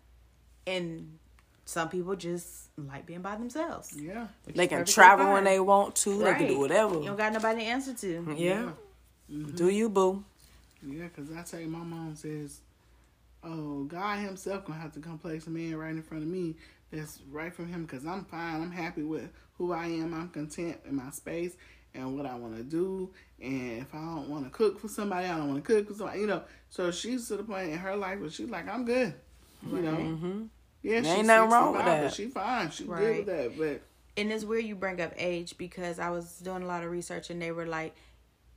And 0.67 1.19
some 1.67 1.89
people 1.89 2.17
just 2.17 2.69
like 2.77 3.07
being 3.07 3.23
by 3.23 3.37
themselves. 3.37 3.95
Yeah. 3.95 4.29
They 4.47 4.67
can 4.67 4.85
travel 4.85 5.27
fine. 5.27 5.35
when 5.35 5.45
they 5.45 5.61
want 5.61 5.97
to. 5.97 6.19
They 6.19 6.35
can 6.35 6.47
do 6.49 6.59
whatever. 6.59 6.95
You 6.95 7.07
don't 7.07 7.17
got 7.17 7.33
nobody 7.33 7.61
to 7.61 7.67
answer 7.67 7.95
to. 7.95 8.35
yeah. 8.37 8.71
Do 9.55 9.69
you, 9.69 9.89
boo? 9.89 10.25
Yeah, 10.83 11.05
because 11.05 11.31
I 11.37 11.43
tell 11.43 11.61
you, 11.61 11.69
my 11.69 11.79
mom 11.79 12.17
says, 12.17 12.61
"Oh, 13.43 13.85
God 13.85 14.19
Himself 14.19 14.65
gonna 14.65 14.79
have 14.79 14.93
to 14.93 15.01
come 15.01 15.19
place 15.19 15.47
a 15.47 15.51
man 15.51 15.77
right 15.77 15.91
in 15.91 16.03
front 16.03 16.23
of 16.23 16.29
me 16.29 16.57
that's 16.91 17.21
right 17.31 17.53
from 17.55 17.69
Him, 17.69 17.85
because 17.85 18.05
I'm 18.05 18.25
fine. 18.25 18.61
I'm 18.63 18.71
happy 18.71 19.03
with 19.03 19.31
who 19.59 19.73
I 19.73 19.87
am. 19.87 20.15
I'm 20.15 20.29
content 20.29 20.79
in 20.89 20.97
my 20.97 21.11
space, 21.11 21.57
and 21.95 22.17
what 22.17 22.27
I 22.27 22.35
want 22.35 22.57
to 22.57 22.63
do. 22.63 23.11
And 23.41 23.79
if 23.83 23.95
I 23.95 23.99
don't 23.99 24.29
want 24.29 24.45
to 24.45 24.51
cook 24.51 24.79
for 24.81 24.89
somebody, 24.89 25.27
I 25.27 25.37
don't 25.37 25.49
want 25.49 25.65
to 25.65 25.75
cook 25.75 25.89
for 25.89 25.95
somebody. 25.95 26.21
You 26.21 26.27
know, 26.27 26.43
so 26.69 26.91
she's 26.91 27.29
to 27.29 27.37
the 27.37 27.43
point 27.43 27.71
in 27.71 27.79
her 27.79 27.97
life 27.97 28.21
where 28.21 28.31
she's 28.31 28.51
like, 28.51 28.69
I'm 28.69 28.85
good. 28.85 29.15
You 29.67 29.81
know, 29.83 29.93
Mm-hmm. 29.93 30.43
yeah, 30.83 31.01
There 31.01 31.11
ain't 31.13 31.19
she's 31.19 31.27
nothing 31.27 31.51
wrong 31.51 31.73
with 31.77 31.85
65, 31.85 31.85
but 31.85 32.03
that. 32.03 32.15
She 32.15 32.27
fine. 32.29 32.71
She 32.71 32.85
good 32.85 33.17
with 33.19 33.27
that. 33.27 33.59
But 33.59 33.81
and 34.17 34.33
it's 34.33 34.45
weird 34.45 34.65
you 34.65 34.75
bring 34.75 35.01
up 35.01 35.13
age 35.17 35.57
because 35.59 35.99
I 35.99 36.11
was 36.11 36.39
doing 36.39 36.63
a 36.63 36.67
lot 36.67 36.83
of 36.83 36.91
research 36.91 37.31
and 37.31 37.41
they 37.41 37.53
were 37.53 37.67
like, 37.67 37.95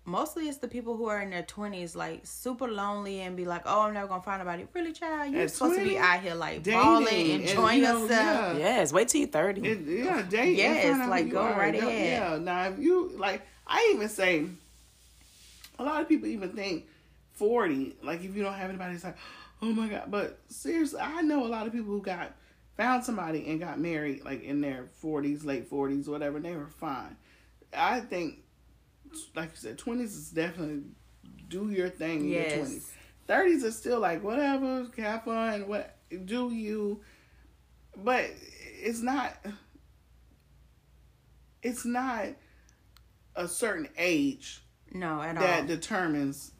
mostly 0.05 0.47
it's 0.49 0.57
the 0.57 0.67
people 0.67 0.97
who 0.97 1.05
are 1.07 1.21
in 1.21 1.29
their 1.29 1.43
twenties, 1.43 1.95
like 1.95 2.21
super 2.25 2.67
lonely 2.67 3.21
and 3.21 3.35
be 3.37 3.45
like, 3.45 3.61
"Oh, 3.65 3.81
I'm 3.81 3.93
never 3.93 4.07
gonna 4.07 4.21
find 4.21 4.39
nobody." 4.39 4.65
Really, 4.73 4.91
child, 4.93 5.31
you're 5.31 5.43
At 5.43 5.51
supposed 5.51 5.79
to 5.79 5.85
be 5.85 5.97
out 5.97 6.19
here 6.21 6.35
like 6.35 6.63
dating 6.63 6.79
balling, 6.81 7.31
and, 7.31 7.43
enjoying 7.43 7.77
you 7.79 7.83
know, 7.83 8.01
yourself. 8.03 8.57
yeah. 8.57 8.57
Yes, 8.57 8.91
wait 8.93 9.07
till 9.07 9.21
you're 9.21 9.29
30. 9.29 9.61
It, 9.67 9.79
yeah, 10.05 10.21
date. 10.23 10.39
and 10.49 10.57
Yes, 10.57 10.83
find 10.83 11.01
out 11.01 11.05
who 11.05 11.09
like, 11.11 11.25
you 11.27 11.31
go 11.31 11.41
are. 11.41 11.57
right 11.59 11.73
Don't- 11.73 11.83
ahead. 11.87 12.21
Yeah, 12.31 12.37
now 12.37 12.67
if 12.69 12.79
you 12.79 13.11
like, 13.17 13.41
I 13.67 13.91
even 13.95 14.09
say, 14.09 14.45
a 15.79 15.83
lot 15.83 16.01
of 16.01 16.07
people 16.09 16.27
even 16.27 16.49
think 16.51 16.85
forty. 17.33 17.95
Like 18.03 18.23
if 18.23 18.35
you 18.35 18.43
don't 18.43 18.53
have 18.53 18.69
anybody, 18.69 18.95
it's 18.95 19.03
like, 19.03 19.17
oh 19.61 19.71
my 19.71 19.87
god. 19.87 20.05
But 20.09 20.39
seriously, 20.49 20.99
I 20.99 21.21
know 21.21 21.45
a 21.45 21.47
lot 21.49 21.65
of 21.67 21.73
people 21.73 21.87
who 21.89 22.01
got 22.01 22.31
found 22.77 23.03
somebody 23.03 23.45
and 23.49 23.59
got 23.59 23.79
married 23.79 24.23
like 24.25 24.43
in 24.43 24.59
their 24.61 24.85
forties, 24.93 25.43
late 25.45 25.67
forties, 25.67 26.07
whatever. 26.09 26.37
And 26.37 26.45
they 26.45 26.55
were 26.55 26.67
fine. 26.67 27.15
I 27.75 28.01
think, 28.01 28.42
like 29.35 29.51
you 29.51 29.57
said, 29.57 29.77
twenties 29.77 30.15
is 30.15 30.29
definitely 30.31 30.83
do 31.47 31.69
your 31.69 31.89
thing 31.89 32.21
in 32.21 32.27
your 32.27 32.43
twenties. 32.43 32.91
Thirties 33.27 33.63
is 33.63 33.77
still 33.77 33.99
like 33.99 34.23
whatever, 34.23 34.87
have 34.97 35.23
fun, 35.23 35.67
what 35.67 35.97
do 36.25 36.51
you 36.51 37.01
but 37.95 38.25
it's 38.81 39.01
not 39.01 39.37
it's 41.61 41.85
not 41.85 42.27
a 43.35 43.47
certain 43.47 43.87
age 43.97 44.61
No, 44.91 45.21
at 45.21 45.35
that 45.35 45.41
all. 45.41 45.47
That 45.47 45.67
determines 45.67 46.51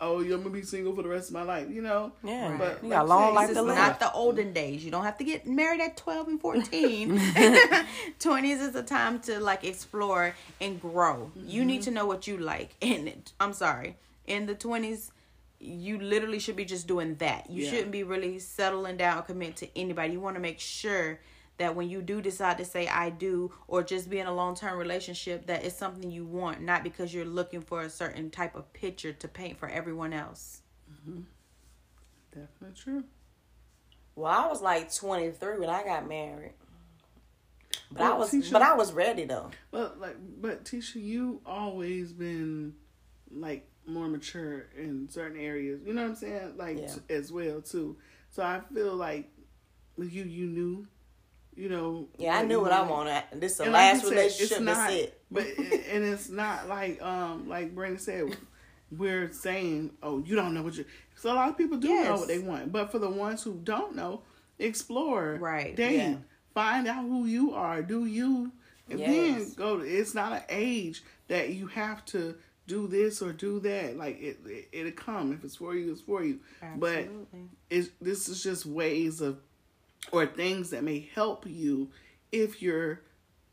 oh 0.00 0.20
you're 0.20 0.36
gonna 0.38 0.50
be 0.50 0.62
single 0.62 0.94
for 0.94 1.02
the 1.02 1.08
rest 1.08 1.28
of 1.30 1.34
my 1.34 1.42
life 1.42 1.68
you 1.70 1.80
know 1.82 2.12
Yeah, 2.22 2.54
but 2.58 2.82
you 2.82 2.90
like 2.90 2.98
got 2.98 3.04
a 3.04 3.08
long 3.08 3.34
life 3.34 3.48
This 3.48 3.56
to 3.56 3.62
is 3.62 3.66
live. 3.68 3.76
not 3.76 4.00
the 4.00 4.12
olden 4.12 4.52
days. 4.52 4.84
You 4.84 4.90
don't 4.90 5.04
have 5.04 5.18
to 5.18 5.24
get 5.24 5.46
married 5.46 5.80
at 5.80 5.96
12 5.96 6.28
and 6.28 6.40
14. 6.40 7.18
20s 8.20 8.60
is 8.60 8.74
a 8.74 8.82
time 8.82 9.20
to 9.20 9.40
like 9.40 9.64
explore 9.64 10.34
and 10.60 10.80
grow. 10.80 11.30
You 11.34 11.64
need 11.64 11.82
to 11.82 11.90
mm-hmm. 11.90 11.94
know 11.94 12.06
what 12.06 12.26
you 12.26 12.36
like. 12.36 12.74
And 12.82 13.30
I'm 13.40 13.52
sorry. 13.52 13.96
In 14.26 14.46
the 14.46 14.54
20s, 14.54 15.10
you 15.60 15.98
literally 15.98 16.38
should 16.38 16.56
be 16.56 16.64
just 16.64 16.86
doing 16.86 17.14
that. 17.16 17.48
You 17.48 17.64
Yeah. 17.64 17.70
shouldn't 17.70 17.92
be 17.92 18.02
really 18.02 18.38
settling 18.38 18.96
down 18.96 19.22
commit 19.22 19.56
to 19.56 19.78
anybody. 19.78 20.12
You 20.12 20.20
want 20.20 20.36
to 20.36 20.40
make 20.42 20.60
sure 20.60 21.20
that 21.58 21.74
when 21.74 21.88
you 21.88 22.02
do 22.02 22.20
decide 22.20 22.58
to 22.58 22.64
say 22.64 22.86
I 22.88 23.10
do 23.10 23.50
or 23.66 23.82
just 23.82 24.10
be 24.10 24.18
in 24.18 24.26
a 24.26 24.34
long-term 24.34 24.78
relationship 24.78 25.46
that 25.46 25.64
it's 25.64 25.76
something 25.76 26.10
you 26.10 26.24
want, 26.26 26.60
not 26.62 26.82
because 26.82 27.14
you're 27.14 27.24
looking 27.24 27.62
for 27.62 27.82
a 27.82 27.90
certain 27.90 28.30
type 28.30 28.54
of 28.56 28.70
picture 28.72 29.12
to 29.14 29.28
paint 29.28 29.58
for 29.58 29.68
everyone 29.68 30.12
else. 30.12 30.62
Mm-hmm. 30.92 31.20
definitely 32.32 32.76
true 32.80 33.04
Well, 34.14 34.32
I 34.32 34.46
was 34.48 34.60
like 34.62 34.94
23 34.94 35.58
when 35.58 35.68
I 35.70 35.82
got 35.84 36.08
married. 36.08 36.52
But 37.90 38.02
I 38.02 38.14
was 38.14 38.30
Tisha- 38.32 38.52
but 38.52 38.62
I 38.62 38.74
was 38.74 38.92
ready 38.92 39.24
though. 39.24 39.50
but 39.70 40.00
like 40.00 40.16
but 40.40 40.64
tisha 40.64 40.96
you 41.02 41.40
always 41.46 42.12
been 42.12 42.74
like 43.30 43.68
more 43.86 44.08
mature 44.08 44.66
in 44.76 45.08
certain 45.08 45.38
areas 45.40 45.80
you 45.86 45.92
know 45.92 46.02
what 46.02 46.08
i'm 46.10 46.16
saying 46.16 46.54
like 46.56 46.78
Yeah. 46.80 46.86
t- 46.88 47.14
as 47.14 47.30
well 47.30 47.60
too 47.60 47.96
so 48.30 48.42
i 48.42 48.60
feel 48.74 48.94
like 48.96 49.30
with 49.96 50.12
you 50.12 50.24
you 50.24 50.46
knew 50.48 50.86
you 51.56 51.68
know 51.68 52.08
Yeah, 52.18 52.36
I 52.38 52.42
knew 52.44 52.60
what 52.60 52.72
I 52.72 52.82
wanted. 52.82 53.22
This 53.34 53.52
is 53.52 53.58
the 53.58 53.64
like 53.64 53.72
last 53.72 54.02
said, 54.02 54.10
relationship. 54.10 54.60
not, 54.60 54.74
That's 54.76 54.94
it. 54.94 55.20
But 55.30 55.44
and 55.58 56.04
it's 56.04 56.28
not 56.28 56.68
like 56.68 57.00
um 57.02 57.48
like 57.48 57.74
Brandon 57.74 57.98
said, 57.98 58.36
we're 58.90 59.32
saying, 59.32 59.92
oh, 60.02 60.18
you 60.24 60.36
don't 60.36 60.54
know 60.54 60.62
what 60.62 60.74
you. 60.76 60.84
So 61.16 61.32
a 61.32 61.34
lot 61.34 61.48
of 61.48 61.56
people 61.58 61.78
do 61.78 61.88
know 61.88 62.16
what 62.16 62.28
they 62.28 62.38
want, 62.38 62.70
but 62.72 62.92
for 62.92 62.98
the 62.98 63.08
ones 63.10 63.42
who 63.42 63.54
don't 63.64 63.96
know, 63.96 64.22
explore, 64.58 65.38
Right, 65.40 65.74
Date, 65.74 65.96
yeah. 65.96 66.16
find 66.54 66.86
out 66.86 67.02
who 67.04 67.24
you 67.26 67.54
are, 67.54 67.82
do 67.82 68.04
you, 68.06 68.52
and 68.90 69.00
then 69.00 69.38
Yes. 69.40 69.54
go. 69.54 69.80
It's 69.80 70.14
not 70.14 70.32
an 70.32 70.42
age 70.48 71.02
that 71.28 71.50
you 71.50 71.66
have 71.68 72.04
to 72.06 72.36
do 72.66 72.86
this 72.88 73.22
or 73.22 73.32
do 73.32 73.60
that. 73.60 73.96
Like 73.96 74.20
it, 74.20 74.38
it 74.46 74.68
it'll 74.72 74.92
come 74.92 75.32
if 75.32 75.42
it's 75.44 75.56
for 75.56 75.74
you, 75.74 75.92
it's 75.92 76.00
for 76.00 76.22
you. 76.24 76.40
Absolutely. 76.62 77.26
But 77.30 77.38
it's 77.70 77.88
this 78.00 78.28
is 78.28 78.42
just 78.42 78.66
ways 78.66 79.20
of 79.20 79.38
or 80.12 80.26
things 80.26 80.70
that 80.70 80.84
may 80.84 81.08
help 81.14 81.46
you 81.46 81.90
if 82.32 82.62
you're 82.62 83.02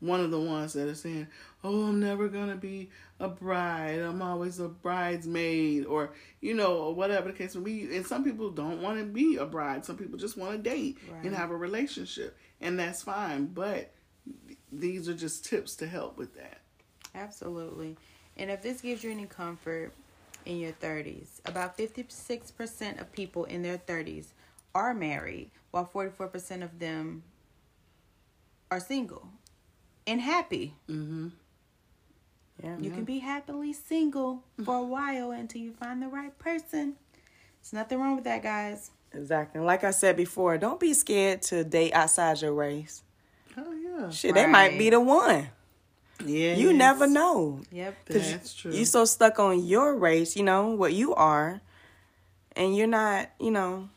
one 0.00 0.20
of 0.20 0.30
the 0.30 0.40
ones 0.40 0.74
that 0.74 0.86
are 0.86 0.94
saying, 0.94 1.26
"Oh, 1.62 1.84
I'm 1.84 1.98
never 1.98 2.28
gonna 2.28 2.56
be 2.56 2.90
a 3.18 3.28
bride. 3.28 4.00
I'm 4.00 4.20
always 4.20 4.58
a 4.58 4.68
bridesmaid," 4.68 5.86
or 5.86 6.12
you 6.40 6.54
know, 6.54 6.76
or 6.76 6.94
whatever 6.94 7.32
the 7.32 7.38
case 7.38 7.54
may 7.54 7.62
be. 7.62 7.96
And 7.96 8.06
some 8.06 8.22
people 8.22 8.50
don't 8.50 8.82
want 8.82 8.98
to 8.98 9.06
be 9.06 9.36
a 9.36 9.46
bride. 9.46 9.84
Some 9.84 9.96
people 9.96 10.18
just 10.18 10.36
want 10.36 10.52
to 10.52 10.58
date 10.58 10.98
and 11.22 11.34
have 11.34 11.50
a 11.50 11.56
relationship, 11.56 12.36
and 12.60 12.78
that's 12.78 13.02
fine. 13.02 13.46
But 13.46 13.94
these 14.70 15.08
are 15.08 15.14
just 15.14 15.44
tips 15.44 15.74
to 15.76 15.86
help 15.86 16.18
with 16.18 16.34
that. 16.34 16.60
Absolutely. 17.14 17.96
And 18.36 18.50
if 18.50 18.62
this 18.62 18.80
gives 18.80 19.04
you 19.04 19.10
any 19.10 19.26
comfort 19.26 19.92
in 20.44 20.58
your 20.58 20.72
30s, 20.72 21.40
about 21.46 21.76
56% 21.76 23.00
of 23.00 23.12
people 23.12 23.44
in 23.44 23.62
their 23.62 23.78
30s 23.78 24.34
are 24.74 24.94
married, 24.94 25.50
while 25.70 25.88
44% 25.92 26.62
of 26.62 26.78
them 26.78 27.22
are 28.70 28.80
single 28.80 29.28
and 30.06 30.20
happy. 30.20 30.74
Mm-hmm. 30.88 31.28
Yeah. 32.62 32.76
You 32.80 32.90
can 32.90 33.04
be 33.04 33.18
happily 33.18 33.72
single 33.72 34.44
for 34.64 34.76
a 34.78 34.82
while 34.82 35.32
until 35.32 35.60
you 35.60 35.72
find 35.72 36.00
the 36.02 36.08
right 36.08 36.36
person. 36.38 36.94
There's 37.60 37.72
nothing 37.72 37.98
wrong 37.98 38.14
with 38.16 38.24
that, 38.24 38.42
guys. 38.42 38.90
Exactly. 39.12 39.58
And 39.58 39.66
Like 39.66 39.84
I 39.84 39.90
said 39.90 40.16
before, 40.16 40.56
don't 40.58 40.78
be 40.80 40.94
scared 40.94 41.42
to 41.42 41.64
date 41.64 41.92
outside 41.92 42.40
your 42.42 42.52
race. 42.52 43.02
Oh 43.56 43.72
yeah, 43.72 44.10
Shit, 44.10 44.34
they 44.34 44.46
might 44.46 44.76
be 44.78 44.90
the 44.90 45.00
one. 45.00 45.48
yeah. 46.24 46.54
You 46.54 46.72
never 46.72 47.06
know. 47.06 47.60
Yep. 47.70 47.94
That's 48.06 48.54
true. 48.54 48.72
You 48.72 48.84
so 48.84 49.04
stuck 49.04 49.38
on 49.38 49.64
your 49.64 49.96
race, 49.96 50.36
you 50.36 50.42
know, 50.42 50.70
what 50.70 50.92
you 50.92 51.14
are, 51.14 51.60
and 52.56 52.76
you're 52.76 52.86
not, 52.88 53.30
you 53.40 53.50
know, 53.52 53.88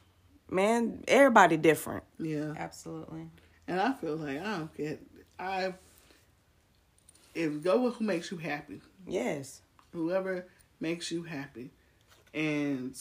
man, 0.50 1.04
everybody 1.08 1.58
different. 1.58 2.04
yeah. 2.20 2.54
Absolutely. 2.58 3.28
And 3.68 3.80
I 3.82 3.94
feel 3.94 4.16
like 4.16 4.40
I 4.40 4.44
don't 4.58 4.78
care. 4.78 4.98
I 5.40 5.74
if 7.36 7.62
go 7.64 7.82
with 7.84 7.96
who 7.96 8.06
makes 8.06 8.32
you 8.32 8.38
happy. 8.38 8.82
Yes. 9.06 9.62
Whoever 9.94 10.48
makes 10.80 11.12
you 11.12 11.24
happy, 11.24 11.72
and 12.34 12.96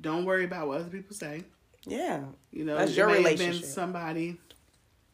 don't 0.00 0.24
worry 0.24 0.44
about 0.44 0.68
what 0.68 0.80
other 0.80 0.90
people 0.90 1.14
say. 1.14 1.44
Yeah. 1.86 2.24
You 2.52 2.64
know, 2.64 2.76
That's 2.76 2.92
it 2.92 2.96
your 2.96 3.06
may 3.08 3.14
have 3.14 3.24
relationship. 3.24 3.62
Been 3.62 3.70
somebody, 3.70 4.40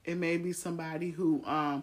it 0.04 0.16
may 0.16 0.36
be 0.36 0.52
somebody 0.52 1.10
who 1.10 1.42
um 1.44 1.82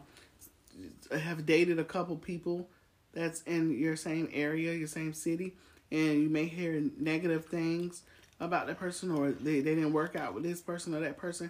have 1.11 1.45
dated 1.45 1.79
a 1.79 1.83
couple 1.83 2.15
people 2.15 2.69
that's 3.13 3.41
in 3.43 3.77
your 3.77 3.95
same 3.95 4.29
area, 4.31 4.73
your 4.73 4.87
same 4.87 5.13
city, 5.13 5.53
and 5.91 6.21
you 6.23 6.29
may 6.29 6.45
hear 6.45 6.81
negative 6.97 7.45
things 7.45 8.03
about 8.41 8.67
that 8.67 8.77
person, 8.77 9.11
or 9.11 9.31
they 9.31 9.61
they 9.61 9.75
didn't 9.75 9.93
work 9.93 10.15
out 10.17 10.33
with 10.33 10.43
this 10.43 10.59
person 10.59 10.93
or 10.93 10.99
that 10.99 11.17
person, 11.17 11.49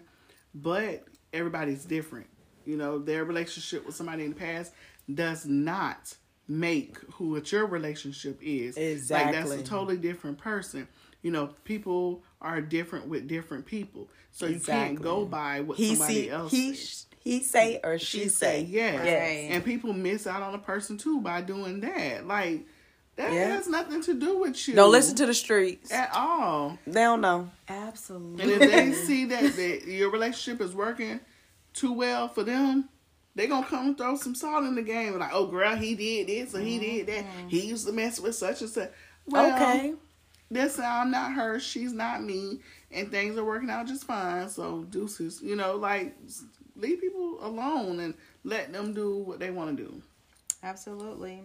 but 0.54 1.04
everybody's 1.34 1.86
different. 1.86 2.27
You 2.65 2.77
know, 2.77 2.99
their 2.99 3.25
relationship 3.25 3.86
with 3.86 3.95
somebody 3.95 4.23
in 4.25 4.32
the 4.32 4.36
past 4.36 4.73
does 5.12 5.45
not 5.47 6.15
make 6.47 6.97
who 7.13 7.32
what 7.32 7.51
your 7.51 7.65
relationship 7.65 8.38
is. 8.41 8.77
Like 9.10 9.32
that's 9.32 9.51
a 9.51 9.63
totally 9.63 9.97
different 9.97 10.38
person. 10.38 10.88
You 11.23 11.32
know, 11.32 11.49
people 11.63 12.23
are 12.41 12.62
different 12.62 13.08
with 13.08 13.27
different 13.27 13.65
people. 13.65 14.10
So 14.32 14.47
you 14.47 14.60
can't 14.60 15.01
go 15.01 15.25
by 15.25 15.62
what 15.62 15.77
He 15.77 15.95
somebody 15.95 16.23
see 16.23 16.30
else 16.30 16.51
he 16.51 16.73
says. 16.73 17.06
he 17.19 17.43
say 17.43 17.80
or 17.84 17.99
she, 17.99 18.21
She 18.21 18.30
say. 18.30 18.30
say 18.30 18.62
yes. 18.63 18.99
Right. 18.99 19.56
And 19.56 19.63
people 19.63 19.93
miss 19.93 20.25
out 20.27 20.41
on 20.41 20.54
a 20.56 20.60
person 20.60 20.97
too 20.97 21.21
by 21.21 21.41
doing 21.41 21.80
that. 21.82 22.25
Like 22.27 22.65
that 23.21 23.34
Yeah. 23.34 23.47
has 23.55 23.67
nothing 23.67 24.01
to 24.03 24.13
do 24.13 24.38
with 24.39 24.67
you. 24.67 24.75
Don't 24.75 24.91
listen 24.91 25.15
to 25.17 25.25
the 25.25 25.34
streets. 25.34 25.91
at 25.91 26.12
all. 26.13 26.77
They 26.86 27.01
don't 27.01 27.21
know. 27.21 27.49
Absolutely. 27.67 28.43
And 28.53 28.62
if 28.63 28.71
they 28.71 28.93
see 28.93 29.25
that, 29.25 29.55
that 29.55 29.86
your 29.88 30.10
relationship 30.10 30.62
is 30.62 30.73
working 30.73 31.19
too 31.73 31.93
well 31.93 32.27
for 32.27 32.43
them, 32.43 32.89
they 33.36 33.47
gonna 33.47 33.65
come 33.65 33.95
throw 33.95 34.15
some 34.15 34.36
salt 34.36 34.65
in 34.65 34.75
the 34.75 34.81
game. 34.81 35.17
Like, 35.17 35.31
oh 35.34 35.45
girl, 35.45 35.75
he 35.75 35.95
did 35.95 36.27
this 36.27 36.53
or 36.55 36.60
he 36.60 36.79
did 36.79 37.07
that. 37.07 37.23
Mm-hmm. 37.25 37.47
He 37.47 37.62
used 37.62 37.86
to 37.88 37.93
mess 37.93 38.19
with 38.19 38.36
such 38.36 38.62
and 38.62 38.69
such. 38.69 38.91
Well, 39.25 39.55
okay. 39.55 39.93
Listen, 40.49 40.84
I'm 40.86 41.12
not 41.12 41.31
her. 41.34 41.60
She's 41.62 41.93
not 41.93 42.21
me, 42.23 42.60
and 42.91 43.10
things 43.10 43.38
are 43.38 43.43
working 43.45 43.69
out 43.69 43.88
just 43.88 44.03
fine. 44.03 44.49
So 44.49 44.84
deuces, 44.89 45.41
you 45.41 45.55
know, 45.55 45.77
like 45.77 46.13
leave 46.75 46.99
people 46.99 47.38
alone 47.41 47.99
and 48.01 48.13
let 48.43 48.73
them 48.73 48.93
do 48.93 49.15
what 49.17 49.39
they 49.39 49.49
want 49.51 49.77
to 49.77 49.84
do. 49.84 50.01
Absolutely. 50.63 51.43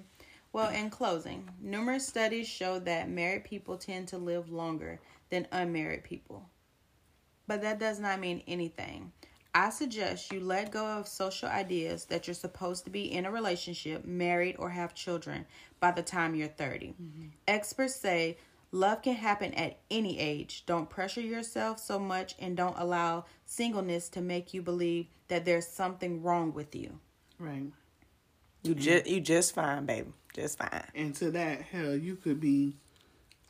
Well, 0.56 0.70
in 0.70 0.88
closing, 0.88 1.50
numerous 1.60 2.06
studies 2.06 2.48
show 2.48 2.78
that 2.78 3.10
married 3.10 3.44
people 3.44 3.76
tend 3.76 4.08
to 4.08 4.16
live 4.16 4.50
longer 4.50 5.00
than 5.28 5.46
unmarried 5.52 6.02
people. 6.02 6.48
But 7.46 7.60
that 7.60 7.78
does 7.78 8.00
not 8.00 8.20
mean 8.20 8.42
anything. 8.48 9.12
I 9.54 9.68
suggest 9.68 10.32
you 10.32 10.40
let 10.40 10.70
go 10.70 10.86
of 10.86 11.08
social 11.08 11.50
ideas 11.50 12.06
that 12.06 12.26
you're 12.26 12.32
supposed 12.32 12.84
to 12.84 12.90
be 12.90 13.12
in 13.12 13.26
a 13.26 13.30
relationship, 13.30 14.06
married, 14.06 14.56
or 14.58 14.70
have 14.70 14.94
children 14.94 15.44
by 15.78 15.90
the 15.90 16.02
time 16.02 16.34
you're 16.34 16.48
30. 16.48 16.86
Mm-hmm. 16.86 17.26
Experts 17.46 17.96
say 17.96 18.38
love 18.72 19.02
can 19.02 19.16
happen 19.16 19.52
at 19.52 19.80
any 19.90 20.18
age. 20.18 20.64
Don't 20.64 20.88
pressure 20.88 21.20
yourself 21.20 21.78
so 21.78 21.98
much 21.98 22.34
and 22.38 22.56
don't 22.56 22.78
allow 22.78 23.26
singleness 23.44 24.08
to 24.08 24.22
make 24.22 24.54
you 24.54 24.62
believe 24.62 25.08
that 25.28 25.44
there's 25.44 25.68
something 25.68 26.22
wrong 26.22 26.54
with 26.54 26.74
you. 26.74 26.98
Right. 27.38 27.70
You 28.62 28.74
just 28.74 29.06
you 29.06 29.20
just 29.20 29.54
fine, 29.54 29.86
baby. 29.86 30.12
Just 30.37 30.59
fine. 30.59 30.85
And 30.94 31.14
to 31.16 31.31
that, 31.33 31.62
hell, 31.62 31.96
you 31.96 32.14
could 32.16 32.40
be, 32.40 32.75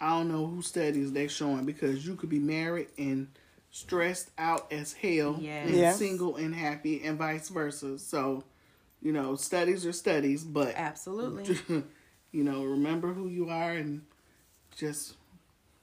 I 0.01 0.11
don't 0.11 0.29
know 0.31 0.46
who 0.46 0.62
studies 0.62 1.12
they're 1.12 1.29
showing 1.29 1.64
because 1.66 2.07
you 2.07 2.14
could 2.14 2.31
be 2.31 2.38
married 2.38 2.88
and 2.96 3.27
stressed 3.72 4.31
out 4.38 4.72
as 4.72 4.92
hell 4.92 5.37
Yes. 5.40 5.66
and 5.68 5.77
Yeah. 5.77 5.92
single 5.94 6.37
and 6.37 6.55
happy 6.55 7.03
and 7.05 7.18
vice 7.18 7.49
versa. 7.49 7.99
So, 7.99 8.44
you 9.03 9.11
know, 9.12 9.35
studies 9.35 9.85
are 9.85 9.92
studies, 9.92 10.44
but, 10.44 10.75
Absolutely. 10.77 11.59
you 12.33 12.44
know, 12.44 12.62
remember 12.64 13.12
who 13.12 13.27
you 13.29 13.51
are 13.51 13.72
and 13.72 14.03
just 14.77 15.14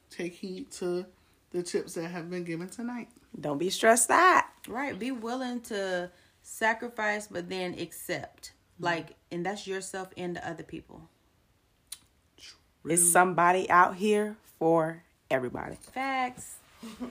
take 0.10 0.34
heed 0.34 0.72
to 0.72 1.06
the 1.52 1.62
tips 1.64 1.96
that 1.96 2.08
have 2.08 2.30
been 2.30 2.46
given 2.46 2.70
tonight. 2.70 3.10
Don't 3.40 3.58
be 3.58 3.70
stressed 3.70 4.10
out. 4.10 4.44
Right. 4.70 4.98
Be 4.98 5.12
willing 5.12 5.60
to 5.62 6.10
sacrifice, 6.42 7.28
but 7.28 7.50
then 7.50 7.74
accept. 7.78 8.54
Mm-hmm. 8.84 8.96
Like, 8.96 9.16
and 9.32 9.46
that's 9.46 9.66
yourself 9.66 10.10
and 10.18 10.36
the 10.36 10.48
other 10.48 10.64
people. 10.64 11.10
It's 12.86 13.02
somebody 13.02 13.70
out 13.70 13.96
here 13.96 14.36
for 14.60 15.04
everybody. 15.32 15.78
Facts. 15.94 16.56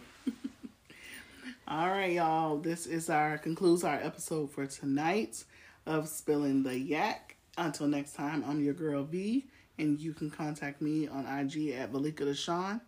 All 1.68 1.88
right, 1.88 2.12
y'all. 2.12 2.58
This 2.58 2.86
is 2.86 3.08
our 3.08 3.38
concludes 3.38 3.84
our 3.84 3.94
episode 3.94 4.50
for 4.50 4.66
tonight 4.66 5.44
of 5.86 6.08
Spilling 6.08 6.62
the 6.62 6.78
Yak. 6.78 7.36
Until 7.56 7.86
next 7.86 8.12
time, 8.14 8.44
I'm 8.46 8.62
your 8.62 8.74
girl 8.74 9.04
V, 9.04 9.46
and 9.78 9.98
you 9.98 10.12
can 10.12 10.30
contact 10.30 10.82
me 10.82 11.08
on 11.08 11.24
IG 11.24 11.70
at 11.70 11.90
Valika 11.90 12.20
Deshawn. 12.20 12.82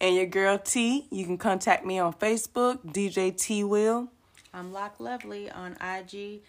And 0.00 0.14
your 0.14 0.26
girl 0.26 0.58
T, 0.58 1.08
you 1.10 1.24
can 1.24 1.38
contact 1.38 1.84
me 1.84 1.98
on 1.98 2.12
Facebook, 2.12 2.84
DJ 2.84 3.36
T 3.36 3.64
Will. 3.64 4.08
I'm 4.54 4.72
Lock 4.72 5.00
Lovely 5.00 5.50
on 5.50 5.76
IG, 5.80 6.42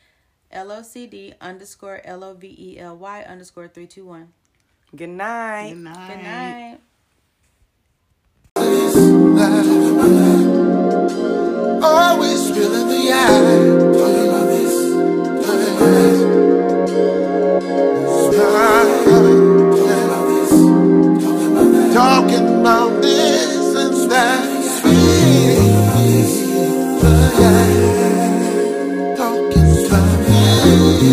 LOCD 0.54 1.34
underscore 1.42 2.02
L 2.04 2.24
O 2.24 2.34
V 2.34 2.56
E 2.58 2.80
L 2.80 2.98
Y 2.98 3.24
underscore 3.24 3.68
321. 3.68 4.34
Good 4.96 5.10
night. 5.10 5.70
Good 5.70 5.84
night. 5.84 6.08
Good 6.08 6.24
night. 6.24 6.80
Always 11.84 12.48
spilling 12.48 12.88
the 12.90 13.00
yak. 13.08 14.61
So, 31.02 31.08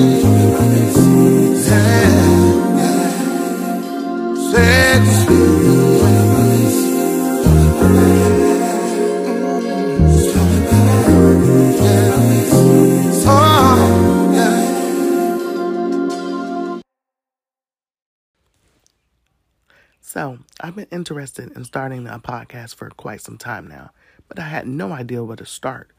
I've 20.61 20.77
been 20.77 20.87
interested 20.91 21.51
in 21.57 21.65
starting 21.65 22.07
a 22.07 22.19
podcast 22.19 22.75
for 22.75 22.91
quite 22.91 23.23
some 23.23 23.39
time 23.39 23.67
now, 23.67 23.93
but 24.29 24.39
I 24.39 24.49
had 24.49 24.69
no 24.69 24.93
idea 24.93 25.25
where 25.25 25.37
to 25.37 25.47
start. 25.47 25.91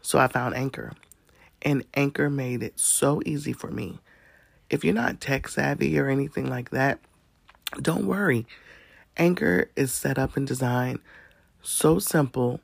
So, 0.00 0.20
I 0.20 0.28
found 0.28 0.54
Anchor, 0.54 0.92
and 1.62 1.84
Anchor 1.94 2.30
made 2.30 2.62
it 2.62 2.78
so 2.78 3.22
easy 3.24 3.52
for 3.52 3.70
me. 3.70 3.98
If 4.68 4.84
you're 4.84 4.94
not 4.94 5.20
tech 5.20 5.48
savvy 5.48 5.98
or 5.98 6.08
anything 6.08 6.48
like 6.48 6.70
that, 6.70 7.00
don't 7.80 8.06
worry. 8.06 8.46
Anchor 9.16 9.70
is 9.76 9.92
set 9.92 10.18
up 10.18 10.36
and 10.36 10.46
designed 10.46 11.00
so 11.62 11.98
simple. 11.98 12.60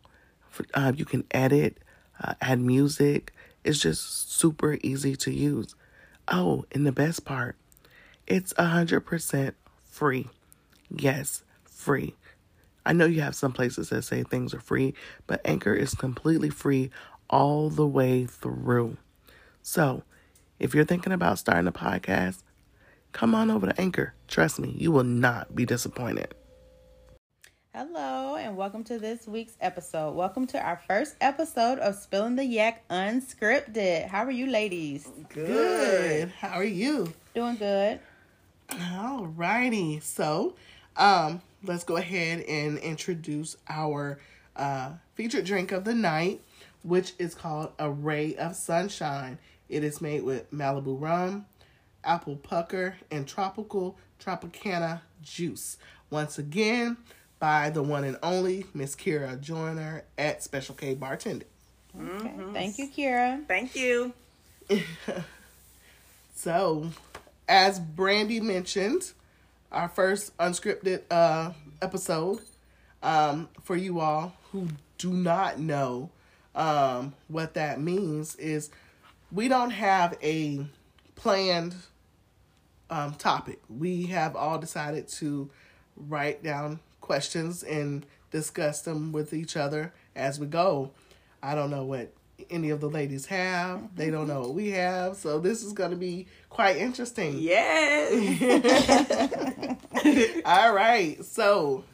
Uh, 0.74 0.92
you 0.94 1.04
can 1.04 1.24
edit, 1.30 1.78
uh, 2.22 2.34
add 2.40 2.60
music. 2.60 3.32
It's 3.64 3.80
just 3.80 4.32
super 4.32 4.78
easy 4.82 5.16
to 5.16 5.30
use. 5.30 5.74
Oh, 6.28 6.64
and 6.72 6.86
the 6.86 6.92
best 6.92 7.24
part, 7.24 7.56
it's 8.26 8.52
100% 8.54 9.52
free. 9.84 10.28
Yes, 10.88 11.42
free. 11.64 12.14
I 12.84 12.92
know 12.92 13.04
you 13.04 13.20
have 13.20 13.34
some 13.34 13.52
places 13.52 13.88
that 13.88 14.02
say 14.02 14.22
things 14.22 14.54
are 14.54 14.60
free, 14.60 14.94
but 15.26 15.40
Anchor 15.44 15.74
is 15.74 15.94
completely 15.94 16.50
free 16.50 16.90
all 17.28 17.70
the 17.70 17.86
way 17.86 18.26
through. 18.26 18.96
So, 19.62 20.02
if 20.58 20.74
you're 20.74 20.84
thinking 20.84 21.12
about 21.12 21.38
starting 21.38 21.66
a 21.66 21.72
podcast, 21.72 22.42
come 23.12 23.34
on 23.34 23.50
over 23.50 23.66
to 23.66 23.80
Anchor. 23.80 24.14
Trust 24.28 24.58
me, 24.58 24.74
you 24.78 24.92
will 24.92 25.04
not 25.04 25.54
be 25.54 25.66
disappointed. 25.66 26.34
Hello, 27.74 28.36
and 28.36 28.56
welcome 28.56 28.84
to 28.84 28.98
this 28.98 29.26
week's 29.26 29.56
episode. 29.60 30.14
Welcome 30.14 30.46
to 30.46 30.58
our 30.58 30.80
first 30.88 31.14
episode 31.20 31.78
of 31.78 31.94
Spilling 31.94 32.36
the 32.36 32.44
Yak 32.44 32.88
Unscripted. 32.88 34.06
How 34.08 34.24
are 34.24 34.30
you, 34.30 34.46
ladies? 34.46 35.06
Good. 35.28 36.30
How 36.30 36.54
are 36.54 36.64
you? 36.64 37.12
Doing 37.34 37.56
good. 37.56 38.00
All 38.94 39.26
righty. 39.26 40.00
So, 40.00 40.54
um, 40.96 41.42
let's 41.62 41.84
go 41.84 41.96
ahead 41.96 42.40
and 42.42 42.78
introduce 42.78 43.56
our 43.68 44.18
uh, 44.56 44.92
featured 45.14 45.44
drink 45.44 45.72
of 45.72 45.84
the 45.84 45.94
night, 45.94 46.40
which 46.86 47.14
is 47.18 47.34
called 47.34 47.72
a 47.78 47.90
Ray 47.90 48.36
of 48.36 48.54
Sunshine. 48.56 49.38
It 49.68 49.82
is 49.82 50.00
made 50.00 50.22
with 50.22 50.50
Malibu 50.52 51.00
rum, 51.00 51.46
apple 52.04 52.36
pucker, 52.36 52.96
and 53.10 53.26
tropical 53.26 53.98
Tropicana 54.20 55.00
juice. 55.22 55.76
Once 56.10 56.38
again, 56.38 56.96
by 57.38 57.70
the 57.70 57.82
one 57.82 58.04
and 58.04 58.16
only 58.22 58.66
Miss 58.72 58.94
Kira 58.94 59.40
Joyner 59.40 60.04
at 60.16 60.42
Special 60.42 60.74
K 60.74 60.94
Bartending. 60.94 61.42
Okay. 62.00 62.34
Thank 62.52 62.78
you, 62.78 62.88
Kira. 62.88 63.46
Thank 63.46 63.74
you. 63.74 64.12
So, 66.36 66.90
as 67.48 67.80
Brandy 67.80 68.40
mentioned, 68.40 69.10
our 69.72 69.88
first 69.88 70.36
unscripted 70.36 71.02
uh, 71.10 71.52
episode, 71.80 72.40
um, 73.02 73.48
for 73.62 73.74
you 73.74 74.00
all 74.00 74.34
who 74.52 74.68
do 74.98 75.14
not 75.14 75.58
know 75.58 76.10
um, 76.56 77.14
what 77.28 77.54
that 77.54 77.80
means, 77.80 78.34
is 78.36 78.70
we 79.30 79.46
don't 79.46 79.70
have 79.70 80.16
a 80.22 80.66
planned 81.14 81.76
um, 82.90 83.14
topic. 83.14 83.60
We 83.68 84.06
have 84.06 84.34
all 84.34 84.58
decided 84.58 85.08
to 85.08 85.50
write 85.96 86.42
down 86.42 86.80
questions 87.00 87.62
and 87.62 88.04
discuss 88.30 88.82
them 88.82 89.12
with 89.12 89.32
each 89.32 89.56
other 89.56 89.92
as 90.14 90.40
we 90.40 90.46
go. 90.46 90.90
I 91.42 91.54
don't 91.54 91.70
know 91.70 91.84
what 91.84 92.12
any 92.50 92.70
of 92.70 92.80
the 92.80 92.88
ladies 92.88 93.26
have. 93.26 93.94
They 93.96 94.10
don't 94.10 94.26
know 94.28 94.40
what 94.40 94.54
we 94.54 94.70
have. 94.70 95.16
So 95.16 95.38
this 95.38 95.62
is 95.62 95.72
going 95.72 95.90
to 95.90 95.96
be 95.96 96.26
quite 96.50 96.76
interesting. 96.76 97.38
Yes. 97.38 98.12
All 100.44 100.74
right. 100.74 101.24
So, 101.24 101.84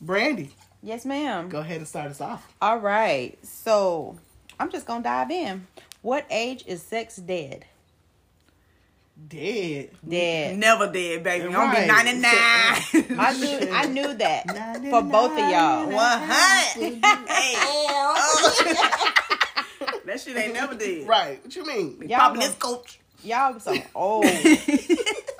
Brandy, 0.00 0.50
Yes, 0.84 1.04
ma'am. 1.06 1.48
go 1.48 1.60
ahead 1.60 1.78
and 1.78 1.88
start 1.88 2.10
us 2.10 2.20
off. 2.20 2.46
All 2.60 2.78
right. 2.78 3.38
So 3.42 4.18
I'm 4.60 4.70
just 4.70 4.86
gonna 4.86 5.02
dive 5.02 5.30
in. 5.30 5.66
What 6.02 6.26
age 6.30 6.62
is 6.66 6.82
sex 6.82 7.16
dead? 7.16 7.64
Dead. 9.28 9.90
Dead. 10.06 10.58
Never 10.58 10.90
dead, 10.92 11.22
baby. 11.24 11.46
I'm 11.46 11.52
gonna 11.52 11.80
be 11.80 11.86
99. 11.86 12.30
I 13.18 13.32
knew 13.38 13.70
I 13.72 13.86
knew 13.86 14.14
that 14.14 14.46
for 14.90 15.02
both 15.16 15.32
of 15.32 15.38
y'all. 15.38 15.86
100. 15.88 17.04
hey. 17.28 17.54
that 20.04 20.20
shit 20.20 20.36
ain't 20.36 20.52
never 20.52 20.74
dead. 20.74 21.06
Right. 21.08 21.42
What 21.42 21.54
you 21.56 21.64
mean? 21.66 21.96
Y'all 22.08 22.18
Popping 22.18 22.40
gonna- 22.40 22.48
this 22.52 22.58
coach. 22.58 22.98
Y'all 23.22 23.58
some 23.58 23.80
old 23.94 24.26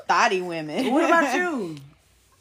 thotty 0.08 0.40
women. 0.40 0.90
What 0.92 1.04
about 1.04 1.36
you? 1.36 1.76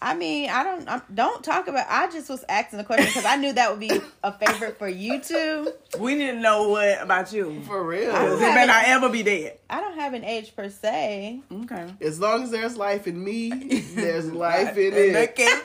I 0.04 0.16
mean, 0.16 0.50
I 0.50 0.64
don't 0.64 0.90
I 0.90 1.02
don't 1.14 1.42
talk 1.44 1.70
about. 1.70 1.86
I 1.90 2.12
just 2.12 2.30
was 2.30 2.44
asking 2.50 2.78
the 2.80 2.84
question 2.84 3.06
because 3.06 3.24
I 3.24 3.38
knew 3.38 3.54
that 3.54 3.72
would 3.72 3.80
be 3.80 4.02
a 4.22 4.34
favorite 4.34 4.78
for 4.78 4.88
you 4.90 5.22
two. 5.22 5.72
We 5.98 6.16
didn't 6.16 6.42
know 6.42 6.68
what 6.68 7.02
about 7.02 7.32
you. 7.32 7.62
For 7.62 7.82
real. 7.82 8.14
It 8.14 8.40
may 8.54 8.66
not 8.66 8.84
ever 8.86 9.08
be 9.08 9.24
dead. 9.24 9.60
I 9.70 9.80
don't 9.80 9.98
have 9.98 10.14
an 10.14 10.26
age 10.26 10.56
per 10.58 10.70
se. 10.70 11.42
Okay. 11.52 11.94
As 12.02 12.20
long 12.20 12.44
as 12.44 12.52
there's 12.52 12.76
life 12.76 13.08
in 13.08 13.24
me, 13.24 13.50
there's 13.96 14.30
life 14.30 14.78
in 14.78 14.94
it. 14.94 15.30
okay, 15.30 15.62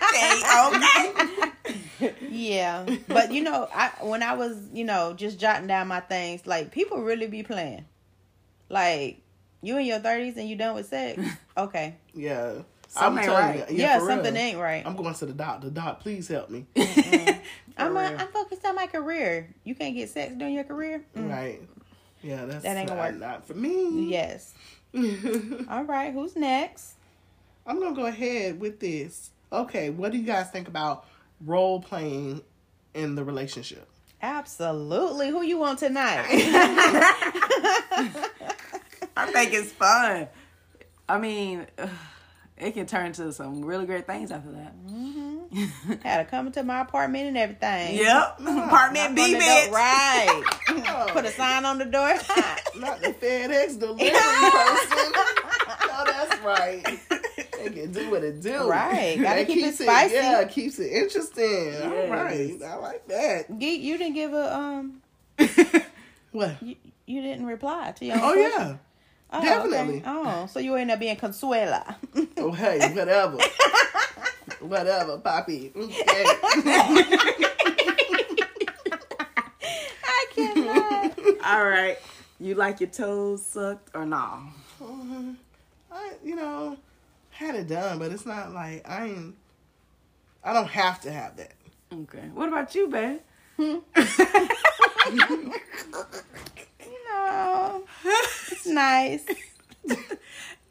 okay. 0.68 1.52
Yeah, 2.30 2.86
but 3.08 3.32
you 3.32 3.42
know, 3.42 3.68
I 3.74 3.90
when 4.02 4.22
I 4.22 4.34
was 4.34 4.56
you 4.72 4.84
know 4.84 5.14
just 5.14 5.40
jotting 5.40 5.66
down 5.66 5.88
my 5.88 5.98
things, 5.98 6.46
like 6.46 6.70
people 6.70 7.02
really 7.02 7.26
be 7.26 7.42
playing. 7.42 7.86
Like 8.68 9.20
you 9.62 9.76
in 9.78 9.84
your 9.86 9.98
thirties 9.98 10.36
and 10.36 10.48
you 10.48 10.54
done 10.54 10.76
with 10.76 10.86
sex? 10.86 11.20
Okay, 11.58 11.96
Yeah. 12.14 12.62
Something 12.88 13.18
ain't 13.22 13.26
telling 13.26 13.60
right. 13.60 13.70
you, 13.70 13.76
yeah, 13.76 13.98
for 13.98 14.06
something 14.08 14.32
real. 14.34 14.42
ain't 14.42 14.58
right. 14.58 14.82
I'm 14.86 14.96
going 14.96 15.14
to 15.14 15.26
the 15.26 15.34
doctor. 15.34 15.68
Doc, 15.68 16.00
please 16.00 16.26
help 16.26 16.48
me. 16.48 16.66
I'm 17.76 17.96
a, 17.96 18.00
real. 18.00 18.18
I'm 18.18 18.28
focused 18.28 18.64
on 18.64 18.74
my 18.74 18.86
career. 18.86 19.54
You 19.62 19.74
can't 19.74 19.94
get 19.94 20.08
sex 20.08 20.34
during 20.34 20.54
your 20.54 20.64
career. 20.64 21.04
Mm. 21.14 21.30
Right. 21.30 21.60
Yeah, 22.22 22.46
that's 22.46 22.64
That 22.64 22.76
ain't 22.76 22.88
gonna 22.88 23.00
not, 23.00 23.10
work. 23.12 23.20
not 23.20 23.46
for 23.46 23.54
me. 23.54 24.10
Yes. 24.10 24.54
All 25.70 25.84
right, 25.84 26.12
who's 26.12 26.34
next? 26.34 26.94
I'm 27.66 27.78
gonna 27.78 27.94
go 27.94 28.06
ahead 28.06 28.58
with 28.58 28.80
this. 28.80 29.30
Okay, 29.52 29.90
what 29.90 30.12
do 30.12 30.18
you 30.18 30.24
guys 30.24 30.50
think 30.50 30.66
about 30.66 31.04
role 31.44 31.80
playing 31.80 32.40
in 32.94 33.14
the 33.14 33.22
relationship? 33.22 33.86
Absolutely. 34.20 35.28
Who 35.28 35.42
you 35.42 35.58
want 35.58 35.78
tonight? 35.78 36.24
I 39.16 39.30
think 39.32 39.52
it's 39.52 39.70
fun. 39.72 40.28
I 41.08 41.18
mean, 41.18 41.66
ugh, 41.78 41.88
it 42.60 42.72
can 42.74 42.86
turn 42.86 43.12
to 43.14 43.32
some 43.32 43.64
really 43.64 43.86
great 43.86 44.06
things 44.06 44.30
after 44.30 44.50
that. 44.52 44.74
Had 46.04 46.18
to 46.18 46.24
come 46.30 46.52
to 46.52 46.62
my 46.62 46.80
apartment 46.82 47.26
and 47.28 47.38
everything. 47.38 47.96
Yep. 47.96 48.40
Apartment 48.40 49.08
On 49.08 49.14
B 49.14 49.32
the 49.34 49.38
bitch. 49.40 49.70
Right. 49.72 51.08
Put 51.12 51.24
a 51.24 51.30
sign 51.30 51.64
on 51.64 51.78
the 51.78 51.86
door. 51.86 52.08
Not 52.76 53.00
the 53.00 53.14
FedEx 53.14 53.78
delivery 53.80 54.10
person. 54.10 55.12
no, 55.88 56.04
that's 56.04 56.40
right. 56.42 56.98
They 57.58 57.70
can 57.70 57.92
do 57.92 58.10
what 58.10 58.22
it 58.24 58.40
do. 58.42 58.68
Right. 58.68 59.18
Gotta 59.20 59.44
keep 59.46 59.58
it 59.58 59.62
keeps 59.62 59.78
spicy. 59.80 60.14
yeah, 60.14 60.44
keeps 60.44 60.78
it 60.78 60.92
interesting. 60.92 61.74
All 61.82 61.90
Yes. 61.92 62.10
right, 62.10 62.62
I 62.62 62.76
like 62.76 63.06
that. 63.08 63.58
Geek, 63.58 63.80
you 63.82 63.96
didn't 63.98 64.14
give 64.14 64.32
a 64.34 64.54
um. 64.54 65.02
What? 66.32 66.62
You, 66.62 66.76
you 67.06 67.22
didn't 67.22 67.46
reply 67.46 67.92
to 67.96 68.04
your. 68.04 68.16
own 68.16 68.22
Oh 68.22 68.32
question? 68.34 68.52
yeah. 68.70 68.76
Oh, 69.30 69.42
definitely. 69.42 69.96
Okay. 69.98 70.02
Oh, 70.06 70.46
so 70.46 70.58
you 70.58 70.74
end 70.76 70.90
up 70.90 70.98
being 70.98 71.16
Consuela. 71.16 71.96
Oh 72.38 72.52
hey, 72.52 72.78
whatever. 72.94 73.36
whatever, 74.60 75.18
Poppy. 75.18 75.72
Mm, 75.74 75.84
okay. 75.84 76.24
I 80.04 80.26
cannot. 80.34 81.18
All 81.44 81.64
right. 81.64 81.98
You 82.38 82.54
like 82.54 82.80
your 82.80 82.90
toes 82.90 83.44
sucked 83.44 83.90
or 83.94 84.06
no? 84.06 84.40
Mm-hmm. 84.80 85.32
I, 85.90 86.12
you 86.22 86.36
know, 86.36 86.76
had 87.30 87.56
it 87.56 87.68
done, 87.68 87.98
but 87.98 88.12
it's 88.12 88.24
not 88.24 88.52
like 88.52 88.88
I 88.88 89.06
ain't. 89.06 89.34
I 90.44 90.52
don't 90.52 90.68
have 90.68 91.00
to 91.02 91.12
have 91.12 91.36
that. 91.36 91.52
Okay. 91.92 92.30
What 92.32 92.48
about 92.48 92.74
you, 92.74 92.88
babe? 92.88 93.20
it's 98.04 98.66
nice. 98.66 99.24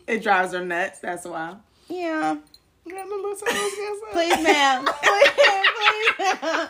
It 0.07 0.23
drives 0.23 0.53
her 0.53 0.63
nuts. 0.63 0.99
That's 0.99 1.25
why. 1.25 1.55
Yeah. 1.89 2.37
You 2.85 2.95
got 2.95 3.09
no 3.09 3.15
little 3.17 3.31
toes 3.35 3.41
against 3.41 3.75
that? 3.75 4.09
Please, 4.13 4.41
ma'am. 4.41 4.87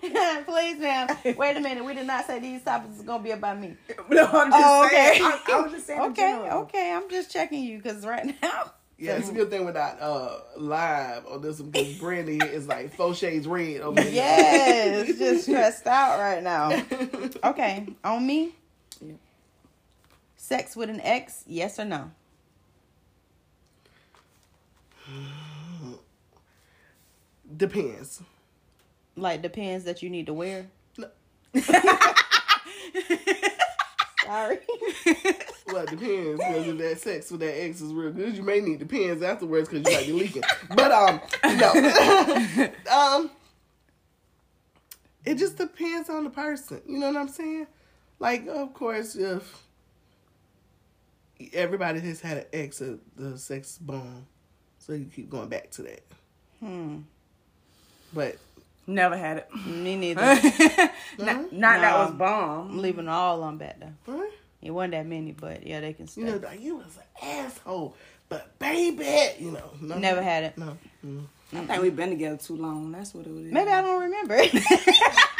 Please, 0.00 0.12
ma'am. 0.14 0.44
Please, 0.46 0.78
ma'am. 0.78 1.08
Wait 1.36 1.56
a 1.58 1.60
minute. 1.60 1.84
We 1.84 1.92
did 1.92 2.06
not 2.06 2.26
say 2.26 2.38
these 2.40 2.62
topics 2.62 2.96
is 2.96 3.02
gonna 3.02 3.22
be 3.22 3.32
about 3.32 3.60
me. 3.60 3.76
No, 4.08 4.24
I'm 4.24 4.50
just 4.50 4.64
Oh, 4.64 4.88
saying. 4.90 5.22
okay. 5.22 5.52
I, 5.52 5.54
I 5.58 5.60
was 5.60 5.72
just 5.72 5.86
saying. 5.86 6.00
Okay, 6.00 6.48
okay. 6.50 6.92
I'm 6.94 7.10
just 7.10 7.30
checking 7.30 7.62
you 7.62 7.76
because 7.76 8.06
right 8.06 8.24
now. 8.40 8.72
Yeah, 8.96 9.18
it's 9.18 9.28
a 9.28 9.32
good 9.34 9.50
thing 9.50 9.66
we're 9.66 9.72
not 9.72 10.00
uh, 10.00 10.38
live 10.56 11.26
on 11.26 11.42
this 11.42 11.60
one 11.60 11.68
because 11.70 11.98
Brandy 11.98 12.38
is 12.38 12.66
like 12.66 12.94
four 12.94 13.14
shades 13.14 13.46
red 13.46 13.82
over 13.82 14.00
here. 14.00 14.12
Yes, 14.12 15.18
just 15.18 15.42
stressed 15.44 15.86
out 15.86 16.18
right 16.18 16.42
now. 16.42 16.70
Okay, 17.44 17.86
on 18.02 18.26
me. 18.26 18.54
Sex 20.48 20.74
with 20.74 20.88
an 20.88 21.02
ex, 21.02 21.44
yes 21.46 21.78
or 21.78 21.84
no? 21.84 22.10
Depends. 27.54 28.22
Like 29.14 29.42
depends 29.42 29.84
that 29.84 30.02
you 30.02 30.08
need 30.08 30.24
to 30.24 30.32
wear. 30.32 30.68
No. 30.96 31.10
Sorry. 34.24 34.60
Well, 35.66 35.82
it 35.82 35.90
depends. 35.90 36.38
Because 36.38 36.66
if 36.66 36.78
that 36.78 36.98
sex 36.98 37.30
with 37.30 37.40
that 37.40 37.62
ex 37.62 37.82
is 37.82 37.92
real 37.92 38.10
good, 38.10 38.34
you 38.34 38.42
may 38.42 38.60
need 38.62 38.78
depends 38.78 39.22
afterwards 39.22 39.68
because 39.68 39.86
you 39.86 39.98
might 39.98 40.06
be 40.06 40.12
leaking. 40.14 40.42
But 40.74 40.90
um, 40.90 41.20
no. 41.44 42.70
um, 42.90 43.30
it 45.26 45.34
just 45.34 45.58
depends 45.58 46.08
on 46.08 46.24
the 46.24 46.30
person. 46.30 46.80
You 46.86 47.00
know 47.00 47.08
what 47.08 47.16
I'm 47.16 47.28
saying? 47.28 47.66
Like, 48.18 48.46
of 48.46 48.72
course, 48.72 49.14
if 49.14 49.67
everybody 51.52 52.00
has 52.00 52.20
had 52.20 52.38
an 52.38 52.44
ex, 52.52 52.80
uh, 52.80 52.96
the 53.16 53.38
sex 53.38 53.78
bomb, 53.78 54.26
so 54.78 54.92
you 54.92 55.06
keep 55.14 55.30
going 55.30 55.48
back 55.48 55.70
to 55.72 55.82
that. 55.82 56.02
Hmm. 56.60 56.98
But 58.12 58.36
Never 58.86 59.18
had 59.18 59.36
it. 59.38 59.48
Me 59.66 59.96
neither. 59.96 60.20
not 61.18 61.52
not 61.52 61.80
that 61.82 61.98
was 61.98 62.12
bomb. 62.12 62.70
I'm 62.70 62.78
leaving 62.78 63.06
all 63.06 63.42
on 63.42 63.58
back 63.58 63.78
though. 63.78 64.12
what? 64.12 64.30
It 64.62 64.70
wasn't 64.70 64.92
that 64.92 65.06
many, 65.06 65.32
but 65.32 65.64
yeah, 65.66 65.80
they 65.80 65.92
can 65.92 66.08
stay. 66.08 66.22
You 66.22 66.26
know, 66.28 66.36
like, 66.38 66.60
you 66.60 66.76
was 66.76 66.96
an 66.96 67.28
asshole, 67.28 67.94
but 68.30 68.58
baby, 68.58 69.04
you 69.38 69.50
know, 69.52 69.70
no, 69.80 69.98
Never 69.98 70.22
had 70.22 70.44
it. 70.44 70.58
No. 70.58 70.76
Mm. 71.06 71.24
I 71.52 71.64
think 71.64 71.82
we've 71.82 71.94
been 71.96 72.10
together 72.10 72.36
too 72.38 72.56
long. 72.56 72.90
That's 72.92 73.14
what 73.14 73.26
it 73.26 73.30
is. 73.30 73.52
Maybe 73.52 73.70
I 73.70 73.82
don't 73.82 74.02
remember. 74.02 74.38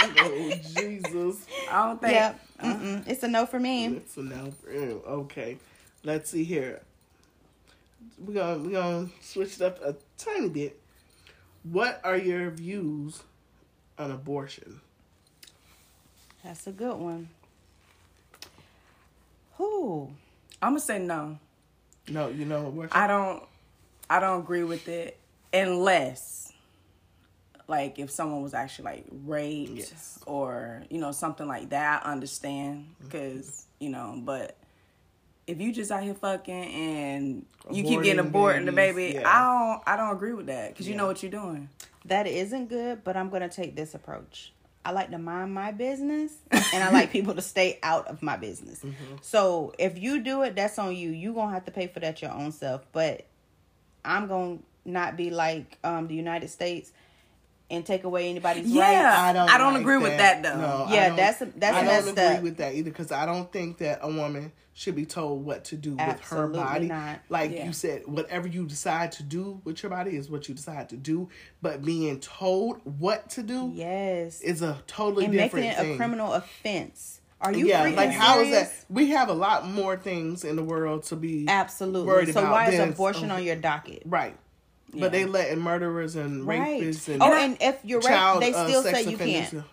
Oh 0.01 0.51
Jesus. 0.77 1.45
I 1.71 1.87
don't 1.89 2.01
think. 2.01 2.13
yeah, 2.15 2.35
Mm-mm. 2.63 3.07
it's 3.09 3.23
a 3.25 3.29
no 3.29 3.47
for 3.47 3.59
me. 3.59 3.87
It's 3.87 4.17
a 4.17 4.23
no 4.23 4.53
for 4.63 4.71
him. 4.71 5.01
Okay. 5.07 5.59
Let's 6.09 6.31
see 6.31 6.43
here. 6.43 6.81
We're 8.19 8.33
gonna 8.33 8.59
we're 8.63 8.71
gonna 8.71 9.11
switch 9.21 9.57
it 9.57 9.61
up 9.61 9.85
a 9.85 9.95
tiny 10.17 10.49
bit. 10.49 10.81
What 11.65 12.01
are 12.03 12.17
your 12.17 12.49
views 12.49 13.23
on 13.99 14.11
abortion? 14.11 14.81
That's 16.43 16.67
a 16.67 16.73
good 16.73 16.97
one. 16.97 17.29
Who? 19.59 20.11
I'm 20.63 20.71
gonna 20.71 20.81
say 20.81 20.99
no. 20.99 21.39
No, 22.09 22.29
you 22.29 22.47
know 22.47 22.69
abortion. 22.69 22.93
I 22.97 23.07
don't. 23.07 23.43
I 24.09 24.19
don't 24.19 24.41
agree 24.41 24.65
with 24.65 24.89
it 24.89 25.19
unless, 25.53 26.55
like, 27.67 27.99
if 27.99 28.11
someone 28.11 28.43
was 28.43 28.55
actually 28.55 28.85
like 28.87 29.05
raped 29.27 29.73
Yes. 29.73 30.21
or 30.25 30.85
you 30.89 31.01
know 31.01 31.13
something 31.13 31.47
like 31.47 31.69
that. 31.69 32.07
I 32.07 32.13
understand 32.13 32.87
mm-hmm. 32.95 33.05
because 33.05 33.67
you 33.79 33.91
know, 33.91 34.19
but. 34.25 34.57
If 35.49 35.61
you 35.61 35.73
just 35.73 35.91
out 35.91 36.03
here 36.03 36.15
fucking 36.15 36.55
and 36.55 37.47
you 37.71 37.83
keep 37.83 38.03
getting 38.03 38.25
Aborting 38.25 38.59
and 38.59 38.69
the 38.69 38.73
baby, 38.73 39.15
yeah. 39.15 39.23
I 39.27 39.41
don't 39.41 39.83
I 39.87 39.97
don't 39.97 40.15
agree 40.15 40.35
with 40.35 40.47
that 40.47 40.69
because 40.75 40.87
you 40.87 40.93
Yeah. 40.93 40.99
know 40.99 41.07
what 41.07 41.23
you're 41.23 41.33
doing. 41.33 41.69
That 42.05 42.27
isn't 42.27 42.69
good, 42.69 43.03
but 43.03 43.17
I'm 43.17 43.31
gonna 43.31 43.49
take 43.49 43.75
this 43.75 43.95
approach. 43.95 44.53
I 44.85 44.93
like 44.93 45.11
to 45.11 45.19
mind 45.19 45.53
my 45.53 45.73
business, 45.73 46.33
and 46.51 46.85
I 46.85 46.91
like 46.91 47.11
people 47.19 47.35
to 47.35 47.43
stay 47.43 47.79
out 47.83 48.07
of 48.09 48.23
my 48.23 48.37
business. 48.37 48.83
So 49.23 49.75
if 49.79 49.99
you 49.99 50.21
do 50.21 50.43
it, 50.43 50.55
that's 50.55 50.79
on 50.79 50.95
you. 50.95 51.11
You 51.11 51.33
gonna 51.35 51.53
have 51.53 51.65
to 51.65 51.71
pay 51.71 51.87
for 51.89 52.01
that 52.01 52.21
your 52.23 52.31
own 52.31 52.53
self. 52.53 52.87
But 52.93 53.25
I'm 54.05 54.29
gonna 54.29 54.59
not 54.85 55.17
be 55.17 55.31
like 55.31 55.79
um, 55.83 56.09
the 56.09 56.15
United 56.15 56.49
States 56.49 56.93
and 57.71 57.85
take 57.85 58.05
away 58.05 58.31
anybody's 58.31 58.67
Yeah. 58.67 59.05
rights. 59.05 59.19
I 59.19 59.33
don't. 59.35 59.51
I 59.51 59.59
don't 59.59 59.73
like 59.75 59.83
agree 59.83 59.99
with 59.99 60.17
that, 60.19 60.43
though. 60.43 60.57
No, 60.61 60.85
I 60.89 60.95
Yeah, 60.95 61.09
don't- 61.09 61.17
that's- 61.17 61.53
that's 61.57 61.77
I 61.77 61.83
messed 61.83 62.07
don't 62.07 62.19
agree 62.19 62.37
up. 62.39 62.43
with 62.43 62.57
that 62.59 62.75
either 62.75 62.91
because 62.91 63.13
I 63.13 63.27
don't 63.27 63.53
think 63.53 63.79
that 63.79 63.99
a 64.03 64.09
woman 64.09 64.53
should 64.73 64.95
be 64.95 65.05
told 65.05 65.45
what 65.45 65.65
to 65.65 65.77
do 65.77 65.97
Absolutely 65.99 66.59
with 66.61 66.65
her 66.65 66.65
body. 66.73 66.87
not. 66.87 67.21
Like 67.29 67.51
Yeah. 67.53 67.67
you 67.67 67.73
said, 67.73 68.03
whatever 68.07 68.47
you 68.49 68.65
decide 68.65 69.11
to 69.13 69.23
do 69.25 69.61
with 69.65 69.83
your 69.83 69.91
body 69.91 70.17
is 70.17 70.31
what 70.31 70.49
you 70.49 70.55
decide 70.55 70.89
to 70.91 70.97
do. 70.97 71.29
But 71.61 71.83
being 71.85 72.21
told 72.21 72.81
what 72.85 73.29
to 73.31 73.43
do 73.43 73.73
Yes, 73.75 74.41
is 74.41 74.63
a 74.63 74.81
totally 74.87 75.27
different. 75.27 75.53
and 75.53 75.53
making 75.65 75.71
it 75.71 75.77
thing. 75.79 75.95
a 75.95 75.97
criminal 75.97 76.33
offense. 76.33 77.21
Are 77.41 77.53
you 77.53 77.67
yeah, 77.67 77.85
freaking 77.87 77.97
like 77.97 78.11
how 78.11 78.41
is 78.41 78.49
serious? 78.49 78.69
that? 78.69 78.85
We 78.89 79.11
have 79.11 79.29
a 79.29 79.33
lot 79.35 79.67
more 79.69 79.97
things 79.97 80.43
in 80.45 80.57
the 80.57 80.65
world 80.65 81.03
to 81.05 81.17
be 81.17 81.45
Absolutely. 81.49 82.07
worried 82.07 82.33
so 82.33 82.41
about 82.41 82.53
why 82.53 82.69
is 82.71 82.79
than- 82.79 82.89
abortion 82.91 83.31
on 83.31 83.43
your 83.45 83.57
docket? 83.57 84.03
right. 84.07 84.37
Yeah. 84.93 85.01
But 85.01 85.13
they 85.13 85.27
letting 85.27 85.61
murderers 85.61 86.17
and 86.17 86.47
Right. 86.47 86.81
rapists 86.83 87.09
and 87.13 87.23
Oh, 87.23 87.33
and 87.35 87.57
if 87.61 87.79
you're 87.85 88.01
right, 88.01 88.09
child, 88.09 88.43
they 88.43 88.55
uh, 88.55 88.67
still 88.67 88.83
sex 88.83 88.99
say 88.99 89.05
you 89.11 89.17
offenders- 89.17 89.51
can't. 89.51 89.65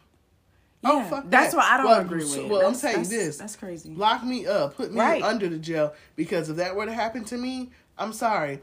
Oh, 0.87 1.03
fuck 1.05 1.29
that's 1.29 1.51
that. 1.53 1.57
what 1.57 1.65
I 1.65 1.77
don't 1.77 1.85
Well, 1.87 2.01
agree 2.01 2.21
so- 2.23 2.43
with. 2.43 2.51
Well, 2.51 2.67
I'm 2.67 2.75
saying 2.75 3.03
this. 3.03 3.37
that's 3.37 3.55
crazy. 3.55 3.89
Lock 3.95 4.23
me 4.23 4.45
up. 4.45 4.75
Put 4.75 4.91
me 4.93 4.99
Right. 4.99 5.23
under 5.23 5.47
the 5.49 5.57
jail 5.57 5.93
because 6.15 6.49
if 6.49 6.57
that 6.57 6.75
were 6.75 6.85
to 6.85 6.93
happen 6.93 7.23
to 7.25 7.37
me, 7.37 7.71
I'm 7.97 8.13
sorry. 8.13 8.59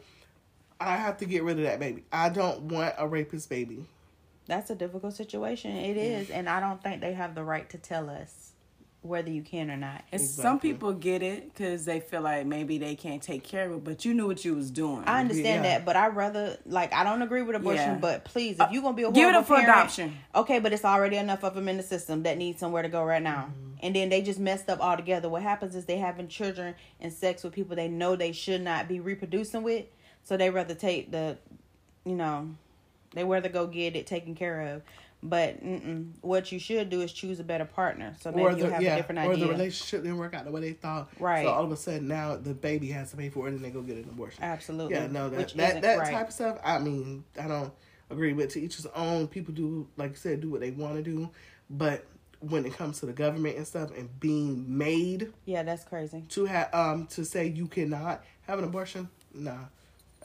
I 0.80 0.96
have 0.96 1.16
to 1.18 1.24
get 1.24 1.42
rid 1.42 1.58
of 1.58 1.64
that 1.64 1.80
baby. 1.80 2.04
I 2.12 2.28
don't 2.28 2.62
want 2.64 2.94
a 2.98 3.06
rapist 3.08 3.48
baby. 3.48 3.86
That's 4.46 4.68
a 4.70 4.74
difficult 4.74 5.14
situation. 5.14 5.76
It 5.76 5.96
is, 5.96 6.28
and 6.28 6.48
I 6.48 6.58
don't 6.60 6.82
think 6.82 7.00
they 7.00 7.12
have 7.14 7.34
the 7.34 7.44
right 7.44 7.68
to 7.70 7.78
tell 7.78 8.10
us. 8.10 8.41
Whether 9.02 9.30
you 9.30 9.42
can 9.42 9.70
or 9.70 9.76
not. 9.76 10.04
And 10.12 10.20
some 10.20 10.60
people 10.60 10.92
get 10.92 11.22
it 11.22 11.52
because 11.52 11.84
they 11.84 11.98
feel 11.98 12.20
like 12.20 12.46
maybe 12.46 12.78
they 12.78 12.94
can't 12.94 13.20
take 13.20 13.42
care 13.42 13.66
of 13.66 13.72
it, 13.72 13.84
but 13.84 14.04
you 14.04 14.14
knew 14.14 14.28
what 14.28 14.44
you 14.44 14.54
was 14.54 14.70
doing. 14.70 15.02
I 15.06 15.20
understand 15.20 15.64
Yeah. 15.64 15.78
that, 15.78 15.84
but 15.84 15.96
I 15.96 16.06
rather 16.06 16.56
like 16.66 16.92
I 16.94 17.02
don't 17.02 17.20
agree 17.20 17.42
with 17.42 17.56
abortion. 17.56 17.94
Yeah. 17.94 17.98
But 17.98 18.24
please, 18.24 18.56
if 18.60 18.70
you're 18.70 18.82
gonna 18.82 18.96
be 18.96 19.02
a 19.02 19.10
Give 19.10 19.28
it 19.28 19.32
horrible 19.32 19.38
up 19.40 19.46
for 19.46 19.54
parent, 19.56 19.68
adoption. 19.68 20.18
Okay, 20.34 20.60
but 20.60 20.72
it's 20.72 20.84
already 20.84 21.16
enough 21.16 21.42
of 21.42 21.54
them 21.54 21.68
in 21.68 21.76
the 21.76 21.82
system 21.82 22.22
that 22.22 22.38
need 22.38 22.58
somewhere 22.58 22.82
to 22.82 22.88
go 22.88 23.04
right 23.04 23.22
now. 23.22 23.50
Mm-hmm. 23.50 23.68
And 23.82 23.96
then 23.96 24.08
they 24.08 24.22
just 24.22 24.38
messed 24.38 24.70
up 24.70 24.78
altogether. 24.80 25.28
What 25.28 25.42
happens 25.42 25.74
is 25.74 25.86
they 25.86 25.98
having 25.98 26.28
children 26.28 26.76
and 27.00 27.12
sex 27.12 27.42
with 27.42 27.52
people 27.52 27.74
they 27.74 27.88
know 27.88 28.14
they 28.14 28.30
should 28.30 28.60
not 28.62 28.86
be 28.86 29.00
reproducing 29.00 29.64
with, 29.64 29.86
so 30.22 30.36
they 30.36 30.50
rather 30.50 30.74
take 30.74 31.10
the, 31.10 31.36
you 32.04 32.14
know, 32.14 32.50
they 33.14 33.24
rather 33.24 33.48
go 33.48 33.66
get 33.66 33.96
it 33.96 34.06
taken 34.06 34.36
care 34.36 34.60
of. 34.74 34.82
But 35.24 35.58
what 36.20 36.50
you 36.50 36.58
should 36.58 36.90
do 36.90 37.00
is 37.00 37.12
choose 37.12 37.38
a 37.38 37.44
better 37.44 37.64
partner. 37.64 38.16
So 38.20 38.32
maybe 38.32 38.42
or 38.42 38.50
you 38.50 38.64
the 38.64 38.72
have 38.72 38.82
yeah, 38.82 38.94
a 38.94 38.96
different 38.96 39.20
or 39.20 39.32
idea. 39.32 39.46
the 39.46 39.52
relationship 39.52 40.02
didn't 40.02 40.18
work 40.18 40.34
out 40.34 40.44
the 40.44 40.50
way 40.50 40.60
they 40.60 40.72
thought. 40.72 41.10
Right. 41.20 41.44
So 41.44 41.52
all 41.52 41.64
of 41.64 41.70
a 41.70 41.76
sudden 41.76 42.08
now 42.08 42.36
the 42.36 42.54
baby 42.54 42.88
has 42.88 43.12
to 43.12 43.16
pay 43.16 43.28
for 43.28 43.46
it 43.46 43.52
and 43.52 43.64
they 43.64 43.70
go 43.70 43.82
get 43.82 43.96
an 43.96 44.04
abortion. 44.04 44.42
Absolutely. 44.42 44.96
Yeah, 44.96 45.06
no, 45.06 45.30
that 45.30 45.38
Which 45.38 45.54
that, 45.54 45.82
that 45.82 45.98
right. 45.98 46.12
type 46.12 46.28
of 46.28 46.34
stuff. 46.34 46.58
I 46.64 46.80
mean, 46.80 47.22
I 47.40 47.46
don't 47.46 47.72
agree 48.10 48.32
with. 48.32 48.50
To 48.50 48.60
each 48.60 48.76
his 48.76 48.86
own. 48.86 49.28
People 49.28 49.54
do, 49.54 49.86
like 49.96 50.10
you 50.10 50.16
said, 50.16 50.40
do 50.40 50.50
what 50.50 50.60
they 50.60 50.72
want 50.72 50.96
to 50.96 51.02
do. 51.02 51.30
But 51.70 52.04
when 52.40 52.66
it 52.66 52.74
comes 52.74 52.98
to 52.98 53.06
the 53.06 53.12
government 53.12 53.56
and 53.56 53.66
stuff 53.66 53.90
and 53.96 54.18
being 54.18 54.76
made 54.76 55.32
yeah, 55.44 55.62
that's 55.62 55.84
crazy. 55.84 56.24
to 56.30 56.44
have 56.46 56.74
um 56.74 57.06
to 57.06 57.24
say 57.24 57.46
you 57.46 57.68
cannot 57.68 58.24
have 58.48 58.58
an 58.58 58.64
abortion, 58.64 59.08
nah, 59.32 59.58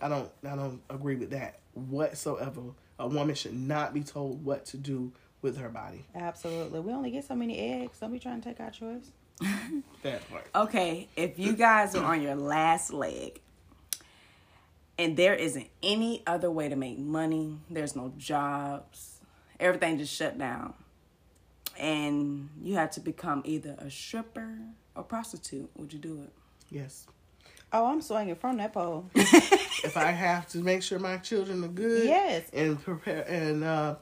I 0.01 0.09
don't. 0.09 0.31
I 0.43 0.55
don't 0.55 0.81
agree 0.89 1.15
with 1.15 1.29
that 1.31 1.59
whatsoever. 1.75 2.61
A 2.99 3.07
woman 3.07 3.35
should 3.35 3.53
not 3.53 3.93
be 3.93 4.01
told 4.01 4.43
what 4.43 4.65
to 4.67 4.77
do 4.77 5.11
with 5.41 5.57
her 5.57 5.69
body. 5.69 6.05
Absolutely. 6.15 6.79
We 6.79 6.91
only 6.91 7.11
get 7.11 7.25
so 7.25 7.35
many 7.35 7.57
eggs. 7.59 7.99
Don't 7.99 8.11
be 8.11 8.19
trying 8.19 8.41
to 8.41 8.49
take 8.49 8.59
our 8.59 8.71
choice. 8.71 9.11
That 10.03 10.27
part. 10.29 10.47
Okay, 10.55 11.09
if 11.15 11.37
you 11.37 11.53
guys 11.53 11.93
are 11.95 12.03
on 12.03 12.21
your 12.21 12.35
last 12.35 12.93
leg 12.93 13.41
and 14.97 15.17
there 15.17 15.33
isn't 15.35 15.67
any 15.83 16.23
other 16.25 16.49
way 16.49 16.69
to 16.69 16.75
make 16.75 16.97
money, 16.97 17.57
there's 17.69 17.95
no 17.95 18.13
jobs, 18.17 19.19
everything 19.59 19.97
just 19.97 20.13
shut 20.15 20.37
down, 20.37 20.73
and 21.77 22.49
you 22.61 22.75
had 22.75 22.91
to 22.93 22.99
become 22.99 23.41
either 23.45 23.75
a 23.79 23.89
stripper 23.91 24.57
or 24.95 25.03
prostitute, 25.03 25.69
would 25.75 25.91
you 25.91 25.99
do 25.99 26.21
it? 26.23 26.31
Yes. 26.69 27.07
Oh, 27.73 27.85
I'm 27.85 28.01
swinging 28.01 28.35
from 28.35 28.57
that 28.57 28.73
pole. 28.73 29.09
if 29.15 29.97
I 29.97 30.11
have 30.11 30.47
to 30.49 30.59
make 30.59 30.81
sure 30.83 30.99
my 30.99 31.17
children 31.17 31.63
are 31.63 31.67
good, 31.69 32.05
Yes. 32.07 32.49
and 32.53 32.81
prepare 32.81 33.23
and 33.27 33.63
uh, 33.63 33.95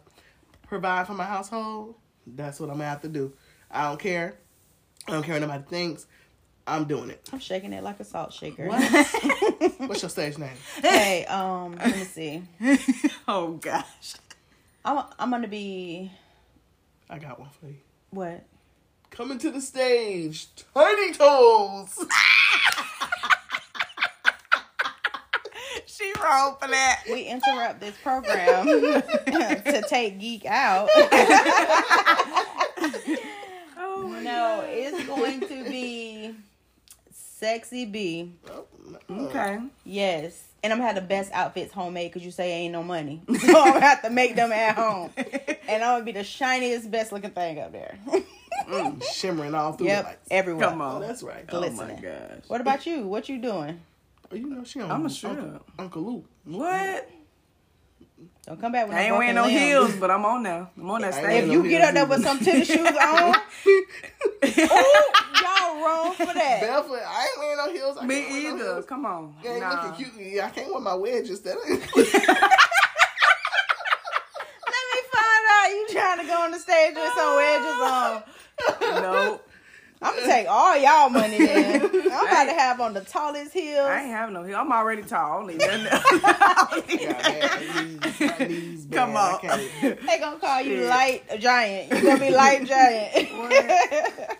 provide 0.68 1.07
for 1.07 1.13
my 1.13 1.26
household, 1.26 1.95
that's 2.28 2.59
what 2.59 2.70
I'm 2.70 2.78
gonna 2.78 2.89
have 2.89 3.01
to 3.01 3.07
do. 3.09 3.34
I 3.72 3.84
don't 3.89 3.99
care. 3.99 4.36
I 5.07 5.11
don't 5.11 5.24
care 5.24 5.36
what 5.36 5.41
nobody 5.41 5.63
thinks. 5.68 6.05
I'm 6.68 6.86
doing 6.86 7.09
it. 7.11 7.28
I'm 7.32 7.39
shaking 7.39 7.74
it 7.74 7.84
like 7.84 7.99
a 7.99 8.03
salt 8.03 8.34
shaker. 8.34 8.68
What? 8.68 8.82
What's 9.78 10.01
your 10.01 10.09
stage 10.09 10.38
name? 10.39 10.49
hey, 10.82 11.26
um, 11.26 11.76
let 11.78 11.95
me 11.95 12.03
see. 12.03 12.43
Oh 13.28 13.53
gosh. 13.53 14.13
I'm 14.84 15.03
I'm 15.18 15.32
gonna 15.32 15.47
be 15.47 16.11
I 17.09 17.18
got 17.18 17.39
one 17.39 17.49
for 17.59 17.68
you. 17.68 17.78
what? 18.11 18.43
Coming 19.09 19.38
to 19.39 19.49
the 19.51 19.61
stage, 19.61 20.47
Tiny 20.74 21.13
Toes. 21.13 22.05
She 26.16 26.22
rolled 26.24 26.59
for 26.59 26.68
that. 26.68 27.01
We 27.09 27.24
interrupt 27.24 27.80
this 27.82 27.95
program 28.01 28.66
to 28.68 29.84
take 29.89 30.20
geek 30.20 30.45
out. 30.45 30.89
Oh 33.78 34.07
my 34.07 34.22
no, 34.22 34.63
it's 34.68 35.05
going 35.07 35.41
to 35.41 35.63
be 35.66 36.34
sexy 37.11 37.86
B. 37.86 38.32
Oh, 38.49 38.66
no. 39.09 39.28
Okay. 39.28 39.59
Yes. 39.84 40.41
And 40.63 40.74
I'm 40.74 40.80
gonna 40.80 40.88
have 40.88 40.95
the 40.95 41.01
best 41.07 41.32
outfits 41.32 41.72
homemade 41.74 42.11
because 42.11 42.26
you 42.26 42.32
say 42.32 42.51
ain't 42.51 42.72
no 42.74 42.82
money. 42.84 43.22
So 43.39 43.61
I'm 43.61 43.74
gonna 43.74 43.80
have 43.82 44.01
to 44.03 44.09
make 44.09 44.36
them 44.36 44.51
at 44.51 44.76
home. 44.76 45.11
And 45.68 45.84
I'm 45.84 45.95
gonna 45.95 46.05
be 46.05 46.11
the 46.11 46.24
shiniest, 46.24 46.89
best 46.89 47.11
looking 47.11 47.32
thing 47.32 47.59
up 47.59 47.72
there. 47.72 47.97
Mm, 48.68 49.03
shimmering 49.13 49.53
all 49.53 49.74
through 49.74 49.88
the 49.88 49.93
yep. 49.93 50.05
lights. 50.05 50.28
Everywhere. 50.32 50.70
Come 50.70 50.82
Oh, 50.82 50.86
on. 50.86 51.01
that's 51.01 51.22
right. 51.22 51.45
Oh 51.51 51.70
my 51.72 51.91
gosh. 51.93 52.41
What 52.47 52.61
about 52.61 52.86
you? 52.88 53.05
What 53.05 53.30
you 53.30 53.38
doing? 53.38 53.80
Oh, 54.32 54.36
you 54.36 54.47
know 54.49 54.63
she 54.63 54.80
on 54.82 54.89
I'm 54.91 54.91
a 54.91 54.95
Uncle, 55.05 55.09
strip. 55.09 55.63
Uncle 55.78 56.01
Luke. 56.01 56.26
What? 56.45 57.09
Don't 58.47 58.61
come 58.61 58.71
back 58.71 58.88
with 58.88 58.95
I 58.95 59.01
ain't 59.01 59.17
wearing 59.17 59.36
no 59.36 59.45
limbs. 59.45 59.59
heels, 59.59 59.95
but 59.97 60.09
I'm 60.11 60.23
on 60.26 60.43
now. 60.43 60.69
I'm 60.78 60.89
on 60.89 61.01
that 61.01 61.13
I 61.15 61.19
stage. 61.21 61.43
If 61.43 61.47
no 61.47 61.53
you 61.53 61.63
get 61.69 61.82
up 61.82 61.93
there 61.93 62.05
with 62.05 62.23
some 62.23 62.39
tennis 62.39 62.67
shoes 62.67 62.78
on, 62.80 63.36
ooh, 63.65 63.86
y'all 64.45 65.84
wrong 65.84 66.13
for 66.13 66.34
that. 66.34 66.59
Barefoot. 66.61 67.01
I 67.05 67.28
ain't 67.28 67.39
wearing 67.39 67.57
no 67.57 67.71
heels. 67.73 67.97
I 67.99 68.05
Me 68.05 68.15
can't 68.21 68.32
no 68.32 68.38
either. 68.38 68.57
heels. 68.73 68.86
Come 68.86 69.05
on. 69.05 69.36
Yeah, 69.43 69.51
ain't 69.51 69.59
Nah. 69.61 69.69
looking 69.89 70.11
cute. 70.11 70.34
Yeah, 70.34 70.45
I 70.45 70.49
can't 70.49 70.71
wear 70.71 70.80
my 70.82 70.93
wedges. 70.95 71.41
That 71.41 71.57
Let 71.67 71.69
me 74.91 74.99
find 75.13 75.43
out 75.51 75.67
you 75.69 75.88
trying 75.91 76.19
to 76.19 76.26
go 76.28 76.41
on 76.41 76.51
the 76.51 76.59
stage 76.59 76.95
with 76.95 77.13
some 77.15 77.36
wedges 77.36 77.82
on. 77.82 78.23
No, 79.01 79.41
I'm 80.01 80.15
gonna 80.15 80.27
take 80.27 80.47
all 80.47 80.77
y'all 80.77 81.09
money 81.09 81.37
then. 81.37 81.81
I'm 82.11 82.27
about 82.27 82.45
to 82.45 82.53
have 82.53 82.81
on 82.81 82.93
the 82.93 83.01
tallest 83.01 83.53
heels. 83.53 83.87
I 83.87 84.01
ain't 84.01 84.11
having 84.11 84.33
no 84.33 84.43
heel. 84.43 84.57
I'm 84.57 84.71
already 84.71 85.01
tall. 85.03 85.31
I 85.31 85.37
don't 85.37 85.47
need 85.47 85.59
nothing 85.59 86.99
Yeah, 86.99 87.21
man, 87.21 87.99
my 87.99 88.37
knees, 88.37 88.39
my 88.39 88.45
knees 88.45 88.85
bad. 88.85 88.97
Come 88.97 89.15
on. 89.15 89.39
They 90.05 90.19
gonna 90.19 90.39
call 90.39 90.61
you 90.61 90.77
Shit. 90.77 90.89
light 90.89 91.39
giant. 91.39 91.91
You 91.93 92.01
gonna 92.03 92.19
be 92.19 92.29
light 92.29 92.65
giant. 92.65 93.29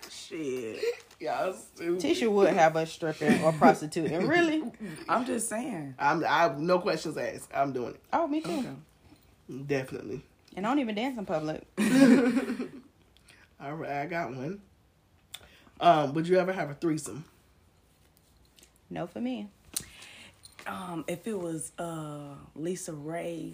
Shit. 0.12 0.80
Y'all 1.20 1.54
stupid. 1.54 2.00
Tisha 2.02 2.30
would 2.30 2.54
have 2.54 2.76
us 2.76 2.92
stripping 2.92 3.42
or 3.42 3.54
prostituting. 3.54 4.28
Really? 4.28 4.64
I'm 5.08 5.26
just 5.26 5.48
saying. 5.50 5.96
I'm, 5.98 6.24
I 6.26 6.40
have 6.42 6.60
no 6.60 6.80
questions 6.80 7.18
asked. 7.18 7.50
I'm 7.56 7.72
doing 7.72 7.92
it. 7.94 8.02
Oh, 8.12 8.28
me 8.28 8.42
too. 8.42 8.52
Okay. 8.52 9.64
Definitely. 9.66 10.22
And 10.56 10.66
I 10.66 10.70
don't 10.70 10.80
even 10.80 10.96
dance 10.96 11.18
in 11.18 11.26
public. 11.26 11.64
All 13.62 13.74
right, 13.74 14.02
I 14.02 14.06
got 14.06 14.30
one. 14.36 14.62
Um, 15.80 16.14
would 16.14 16.28
you 16.28 16.38
ever 16.38 16.54
have 16.54 16.70
a 16.70 16.74
threesome? 16.74 17.26
No 18.90 19.08
for 19.08 19.20
me. 19.20 19.50
Um, 20.68 21.06
if 21.08 21.28
it 21.28 21.38
was 21.38 21.72
uh 21.78 22.36
LisaRaye 22.58 23.54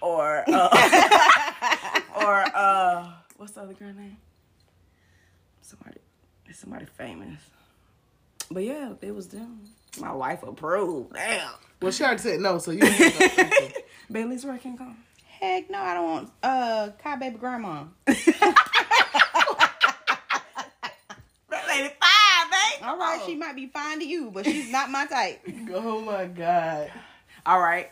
or 0.00 0.44
uh, 0.46 2.00
or 2.16 2.44
uh 2.54 3.12
what's 3.36 3.52
the 3.52 3.62
other 3.62 3.74
girl 3.74 3.92
name? 3.92 4.16
Somebody 5.62 5.98
somebody 6.52 6.84
famous. 6.84 7.40
But 8.50 8.64
yeah, 8.64 8.92
it 9.00 9.14
was 9.14 9.28
them. 9.28 9.60
My 10.00 10.12
wife 10.12 10.42
approved. 10.42 11.14
Damn. 11.14 11.50
Well, 11.80 11.92
she 11.92 12.04
already 12.04 12.20
said 12.20 12.40
no, 12.40 12.58
so 12.58 12.70
you. 12.72 12.84
ain't 12.84 12.98
got 12.98 13.20
no 13.20 13.28
threesome. 13.28 14.50
Ray 14.50 14.58
can 14.58 14.78
come. 14.78 14.96
Heck 15.24 15.70
no, 15.70 15.78
I 15.78 15.94
don't 15.94 16.04
want 16.04 16.30
uh 16.42 16.90
Kai 17.02 17.16
baby 17.16 17.38
grandma. 17.38 17.84
That 21.50 21.66
lady 21.66 21.88
fine, 21.88 22.50
babe. 22.50 22.87
All 23.00 23.06
right, 23.16 23.22
she 23.26 23.34
oh. 23.34 23.38
might 23.38 23.54
be 23.56 23.66
fine 23.66 24.00
to 24.00 24.06
you, 24.06 24.30
but 24.32 24.44
she's 24.44 24.70
not 24.70 24.90
my 24.90 25.06
type. 25.06 25.40
oh 25.72 26.00
my 26.00 26.26
god. 26.26 26.90
All 27.46 27.60
right. 27.60 27.90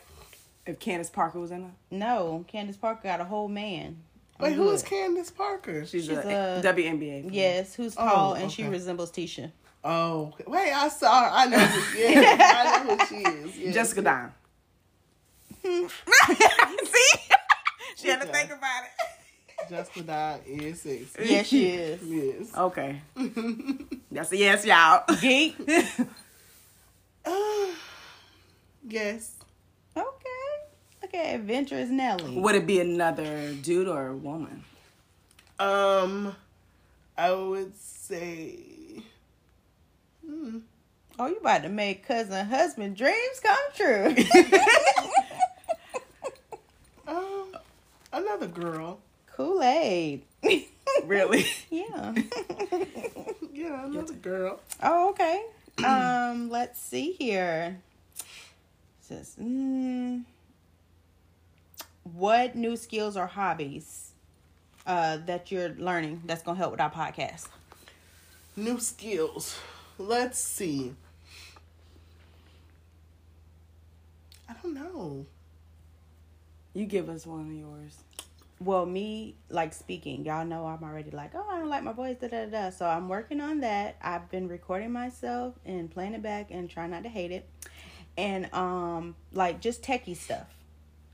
If 0.66 0.80
Candace 0.80 1.10
Parker 1.10 1.38
was 1.38 1.52
in 1.52 1.62
her, 1.62 1.70
No, 1.92 2.44
Candace 2.48 2.76
Parker 2.76 3.02
got 3.04 3.20
a 3.20 3.24
whole 3.24 3.46
man. 3.48 3.98
Wait, 4.40 4.52
who 4.54 4.68
is. 4.70 4.82
Candace 4.82 5.30
Parker? 5.30 5.86
she's, 5.86 6.06
She's 6.06 6.16
a, 6.16 6.58
a- 6.58 6.62
WNBA. 6.62 7.28
Yes, 7.32 7.74
who's 7.74 7.94
Oh, 7.96 8.04
tall 8.04 8.34
and 8.34 8.50
she 8.50 8.64
resembles 8.64 9.10
Tisha. 9.12 9.52
Oh, 9.84 10.34
wait, 10.46 10.72
I 10.72 10.88
saw 10.88 11.22
her. 11.22 11.30
I 11.32 11.46
know 11.46 11.58
who 11.58 11.80
she 11.96 11.98
is. 12.02 12.16
I 12.40 12.84
know 12.84 12.96
who 12.96 13.06
she 13.06 13.14
is. 13.22 13.58
Yes. 13.58 13.74
Jessica 13.74 14.02
Dime. 14.02 14.34
See? 15.62 15.86
she 17.96 18.08
had 18.08 18.20
to 18.20 18.26
think 18.26 18.50
about 18.50 18.82
it. 18.84 18.90
Jessica 19.68 20.02
Dye 20.02 20.40
is 20.46 20.80
sexy. 20.82 21.08
Yes, 21.24 21.46
she 21.46 21.66
is. 21.66 22.02
Yes. 22.02 22.56
Okay. 22.56 23.00
That's 24.10 24.32
a 24.32 24.36
yes, 24.36 24.64
y'all. 24.64 25.04
Geek. 25.20 25.56
Uh, 27.24 27.66
yes. 28.88 29.34
Okay. 29.96 30.04
Okay, 31.04 31.34
adventurous 31.34 31.88
Nelly. 31.88 32.36
Would 32.38 32.54
it 32.54 32.66
be 32.66 32.80
another 32.80 33.52
dude 33.54 33.88
or 33.88 34.08
a 34.08 34.16
woman? 34.16 34.64
Um, 35.58 36.34
I 37.16 37.32
would 37.32 37.76
say. 37.76 39.02
Hmm. 40.26 40.58
Oh, 41.18 41.28
you 41.28 41.36
about 41.36 41.62
to 41.62 41.68
make 41.70 42.06
cousin 42.06 42.46
husband 42.46 42.96
dreams 42.96 43.40
come 43.42 43.56
true. 43.74 44.14
Um, 47.08 47.56
another 48.12 48.48
girl. 48.48 48.98
Kool 49.36 49.62
Aid. 49.62 50.22
Really? 51.04 51.46
yeah. 51.70 52.14
Yeah, 53.52 53.86
another 53.86 54.12
girl. 54.12 54.60
Oh, 54.82 55.10
okay. 55.10 55.42
Um, 55.84 56.48
let's 56.50 56.80
see 56.80 57.12
here. 57.12 57.80
Says, 59.00 59.36
mm, 59.40 60.24
what 62.02 62.54
new 62.54 62.76
skills 62.76 63.16
or 63.16 63.26
hobbies 63.26 64.12
uh, 64.86 65.18
that 65.26 65.50
you're 65.50 65.70
learning 65.70 66.22
that's 66.24 66.42
gonna 66.42 66.56
help 66.56 66.72
with 66.72 66.80
our 66.80 66.90
podcast? 66.90 67.48
New 68.56 68.78
skills. 68.78 69.58
Let's 69.98 70.38
see. 70.38 70.94
I 74.48 74.54
don't 74.62 74.74
know. 74.74 75.26
You 76.74 76.86
give 76.86 77.08
us 77.08 77.26
one 77.26 77.40
of 77.40 77.52
yours. 77.52 78.05
Well, 78.58 78.86
me 78.86 79.34
like 79.50 79.74
speaking, 79.74 80.24
y'all 80.24 80.46
know 80.46 80.66
I'm 80.66 80.82
already 80.82 81.10
like, 81.10 81.32
oh, 81.34 81.46
I 81.50 81.58
don't 81.58 81.68
like 81.68 81.82
my 81.82 81.92
voice, 81.92 82.16
da 82.18 82.28
da 82.28 82.46
da. 82.46 82.70
So 82.70 82.86
I'm 82.86 83.08
working 83.08 83.40
on 83.40 83.60
that. 83.60 83.96
I've 84.00 84.30
been 84.30 84.48
recording 84.48 84.92
myself 84.92 85.54
and 85.66 85.90
playing 85.90 86.14
it 86.14 86.22
back 86.22 86.50
and 86.50 86.68
trying 86.70 86.90
not 86.90 87.02
to 87.02 87.10
hate 87.10 87.32
it, 87.32 87.46
and 88.16 88.52
um, 88.54 89.14
like 89.32 89.60
just 89.60 89.82
techie 89.82 90.16
stuff, 90.16 90.46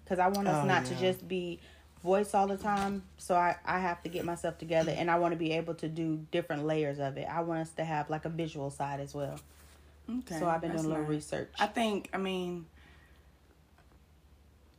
because 0.04 0.20
I 0.20 0.28
want 0.28 0.46
us 0.46 0.62
Oh, 0.62 0.66
not 0.66 0.84
to 0.86 0.94
just 0.94 1.26
be 1.26 1.58
voice 2.04 2.32
all 2.32 2.46
the 2.46 2.56
time. 2.56 3.02
So 3.18 3.34
I 3.34 3.56
I 3.64 3.80
have 3.80 4.02
to 4.04 4.08
get 4.08 4.24
myself 4.24 4.58
together, 4.58 4.94
and 4.96 5.10
I 5.10 5.18
want 5.18 5.32
to 5.32 5.38
be 5.38 5.52
able 5.52 5.74
to 5.74 5.88
do 5.88 6.24
different 6.30 6.64
layers 6.64 7.00
of 7.00 7.16
it. 7.16 7.26
I 7.28 7.40
want 7.40 7.60
us 7.60 7.70
to 7.72 7.84
have 7.84 8.08
like 8.08 8.24
a 8.24 8.28
visual 8.28 8.70
side 8.70 9.00
as 9.00 9.14
well. 9.14 9.40
Okay. 10.08 10.38
so 10.38 10.48
I've 10.48 10.60
been 10.60 10.72
doing 10.72 10.84
a 10.84 10.88
little 10.88 11.02
nice. 11.02 11.10
research. 11.10 11.50
I 11.58 11.66
think. 11.66 12.08
I 12.12 12.18
mean. 12.18 12.66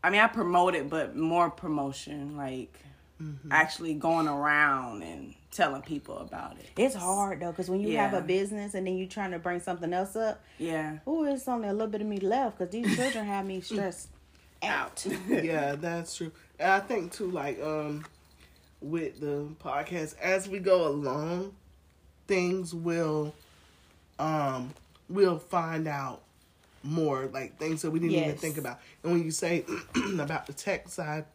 I 0.03 0.09
mean, 0.09 0.19
I 0.21 0.27
promote 0.27 0.75
it, 0.75 0.89
but 0.89 1.15
more 1.15 1.49
promotion, 1.49 2.35
like 2.37 2.77
Mm-hmm. 3.21 3.51
actually 3.51 3.93
going 3.93 4.27
around 4.27 5.01
and 5.03 5.33
telling 5.51 5.81
people 5.83 6.17
about 6.17 6.57
it. 6.57 6.65
It's 6.75 6.95
hard 6.95 7.39
though, 7.39 7.51
because 7.51 7.69
when 7.69 7.79
you 7.79 7.95
have 7.95 8.13
a 8.13 8.19
business 8.21 8.73
and 8.73 8.85
then 8.85 8.97
you're 8.97 9.07
trying 9.07 9.31
to 9.31 9.39
bring 9.39 9.61
something 9.61 9.93
else 9.93 10.15
up, 10.17 10.43
Yeah. 10.57 10.97
oh, 11.07 11.23
it's 11.23 11.47
only 11.47 11.69
a 11.69 11.71
little 11.71 11.87
bit 11.87 12.01
of 12.01 12.07
me 12.07 12.17
left 12.19 12.57
because 12.57 12.71
these 12.73 12.93
children 12.97 13.25
have 13.25 13.45
me 13.45 13.61
stressed 13.61 14.09
out. 14.63 15.05
yeah, 15.29 15.75
that's 15.75 16.17
true. 16.17 16.31
And 16.59 16.71
I 16.71 16.79
think 16.81 17.13
too, 17.13 17.29
like 17.29 17.61
um, 17.61 18.03
with 18.81 19.21
the 19.21 19.47
podcast, 19.63 20.17
as 20.19 20.49
we 20.49 20.59
go 20.59 20.87
along, 20.87 21.53
things 22.27 22.73
will, 22.73 23.33
um, 24.19 24.73
we'll 25.07 25.39
find 25.39 25.87
out 25.87 26.23
more, 26.83 27.27
like 27.33 27.57
things 27.57 27.81
that 27.81 27.91
we 27.91 27.99
didn't 27.99 28.15
even 28.25 28.37
think 28.37 28.57
about. 28.57 28.79
And 29.03 29.11
when 29.13 29.23
you 29.23 29.31
say 29.31 29.65
about 30.19 30.45
the 30.47 30.53
tech 30.53 30.89
side, 30.89 31.25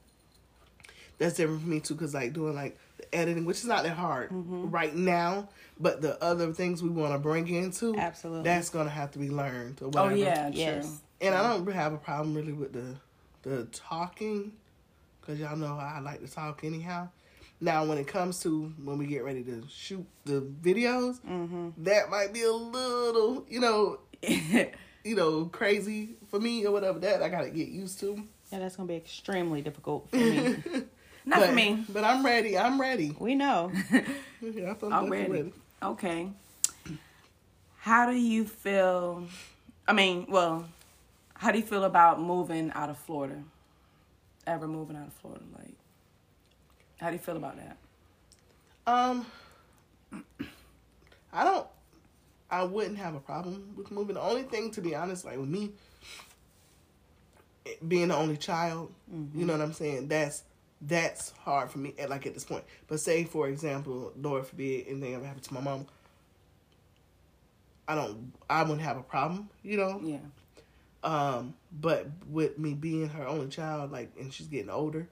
that's 1.19 1.37
different 1.37 1.63
for 1.63 1.69
me 1.69 1.81
too, 1.81 1.95
because 1.95 2.15
like 2.15 2.33
doing 2.33 2.55
like 2.55 2.79
the 2.99 3.13
editing, 3.15 3.45
which 3.45 3.59
is 3.59 3.65
not 3.65 3.83
that 3.83 3.97
hard 3.97 4.31
Mm-hmm. 4.31 4.71
right 4.71 4.95
now, 4.95 5.49
but 5.81 6.01
the 6.01 6.23
other 6.23 6.53
things 6.53 6.83
we 6.83 6.91
want 6.91 7.13
to 7.13 7.19
bring 7.19 7.49
into, 7.49 7.97
Absolutely. 7.97 8.45
that's 8.45 8.69
gonna 8.71 8.91
have 8.91 9.11
to 9.13 9.19
be 9.19 9.29
learned 9.31 9.81
or 9.83 9.91
Oh 9.97 10.09
yeah, 10.11 10.51
true. 10.51 10.59
Yes. 10.61 11.01
And 11.21 11.35
I 11.35 11.43
don't 11.43 11.67
have 11.73 11.93
a 11.93 11.99
problem 11.99 12.35
really 12.35 12.53
with 12.53 12.73
the 12.73 12.95
the 13.43 13.65
talking, 13.73 14.53
cause 15.23 15.39
y'all 15.39 15.57
know 15.57 15.77
I 15.79 15.99
like 16.01 16.21
to 16.25 16.29
talk 16.33 16.63
anyhow. 16.65 17.09
Now, 17.61 17.85
when 17.85 17.99
it 17.99 18.07
comes 18.07 18.39
to 18.41 18.73
when 18.85 18.99
we 18.99 19.07
get 19.07 19.25
ready 19.25 19.43
to 19.45 19.65
shoot 19.69 20.07
the 20.25 20.41
videos, 20.63 21.19
Mm-hmm. 21.29 21.71
that 21.79 22.09
might 22.11 22.33
be 22.33 22.43
a 22.43 22.53
little, 22.53 23.45
you 23.49 23.59
know, 23.59 23.99
you 25.05 25.15
know, 25.15 25.47
crazy 25.47 26.17
for 26.31 26.41
me 26.41 26.67
or 26.67 26.73
whatever. 26.73 26.99
That 26.99 27.23
I 27.23 27.29
gotta 27.29 27.51
get 27.51 27.69
used 27.69 28.01
to. 28.01 28.23
Yeah, 28.53 28.61
that's 28.61 28.77
gonna 28.77 28.89
be 28.89 28.97
extremely 28.97 29.63
difficult 29.63 30.11
for 30.11 30.17
me. 30.17 30.57
Not 31.25 31.41
but, 31.41 31.49
for 31.51 31.55
me. 31.55 31.85
but 31.91 32.05
I'm 32.05 32.25
ready. 32.25 32.57
I'm 32.57 32.81
ready. 32.81 33.15
we 33.19 33.35
know. 33.35 33.71
Yeah, 34.41 34.75
I'm 34.81 34.93
I'm 34.93 35.11
definitely 35.11 35.37
ready. 35.37 35.53
Okay. 35.83 36.31
How 37.81 38.09
do 38.09 38.17
you 38.17 38.45
feel? 38.45 39.25
I 39.89 39.93
mean, 39.93 40.27
well, 40.29 40.69
how 41.35 41.51
do 41.51 41.59
you 41.59 41.65
feel 41.65 41.83
about 41.83 42.21
moving 42.21 42.71
out 42.73 42.89
of 42.89 42.99
Florida? 42.99 43.43
Ever 44.47 44.69
moving 44.69 44.97
out 44.97 45.09
of 45.09 45.13
Florida? 45.15 45.43
Like, 45.59 45.75
how 47.01 47.09
do 47.09 47.15
you 47.15 47.19
feel 47.19 47.37
about 47.37 47.57
that? 47.57 47.77
Um, 48.87 49.27
I 51.33 51.45
don't. 51.45 51.67
I 52.51 52.65
wouldn't 52.65 52.99
have 52.99 53.15
a 53.15 53.21
problem 53.21 53.75
with 53.77 53.91
moving. 53.91 54.15
The 54.15 54.23
only 54.23 54.43
thing, 54.43 54.71
to 54.73 54.81
be 54.81 54.95
honest, 54.95 55.25
like 55.25 55.39
with 55.39 55.49
me, 55.49 55.73
being 57.87 58.09
the 58.09 58.17
only 58.17 58.37
child, 58.37 58.93
you 59.11 59.19
mm-hmm. 59.19 59.47
know 59.47 59.53
what 59.53 59.63
I'm 59.63 59.73
saying. 59.73 60.09
That's 60.09 60.43
that's 60.81 61.33
hard 61.33 61.71
for 61.71 61.79
me. 61.79 61.95
At 61.99 62.09
like 62.11 62.27
at 62.27 62.35
this 62.35 62.45
point, 62.45 62.65
but 62.87 63.01
say 63.01 63.25
for 63.25 63.49
example, 63.49 64.13
Lord 64.21 64.47
forbid, 64.47 64.87
anything 64.89 65.15
ever 65.15 65.25
happened 65.27 65.45
to 65.45 65.55
my 65.55 65.61
mom, 65.61 65.87
I 67.87 67.95
don't. 67.95 68.33
I 68.49 68.63
wouldn't 68.63 68.83
have 68.83 68.97
a 68.97 69.03
problem, 69.03 69.51
you 69.63 69.77
know. 69.77 70.01
Yeah. 70.03 70.19
Um, 71.05 71.55
but 71.81 72.09
with 72.29 72.59
me 72.59 72.75
being 72.75 73.09
her 73.09 73.27
only 73.27 73.49
child, 73.49 73.93
like, 73.93 74.11
and 74.19 74.33
she's 74.33 74.49
getting 74.49 74.71
older, 74.71 75.07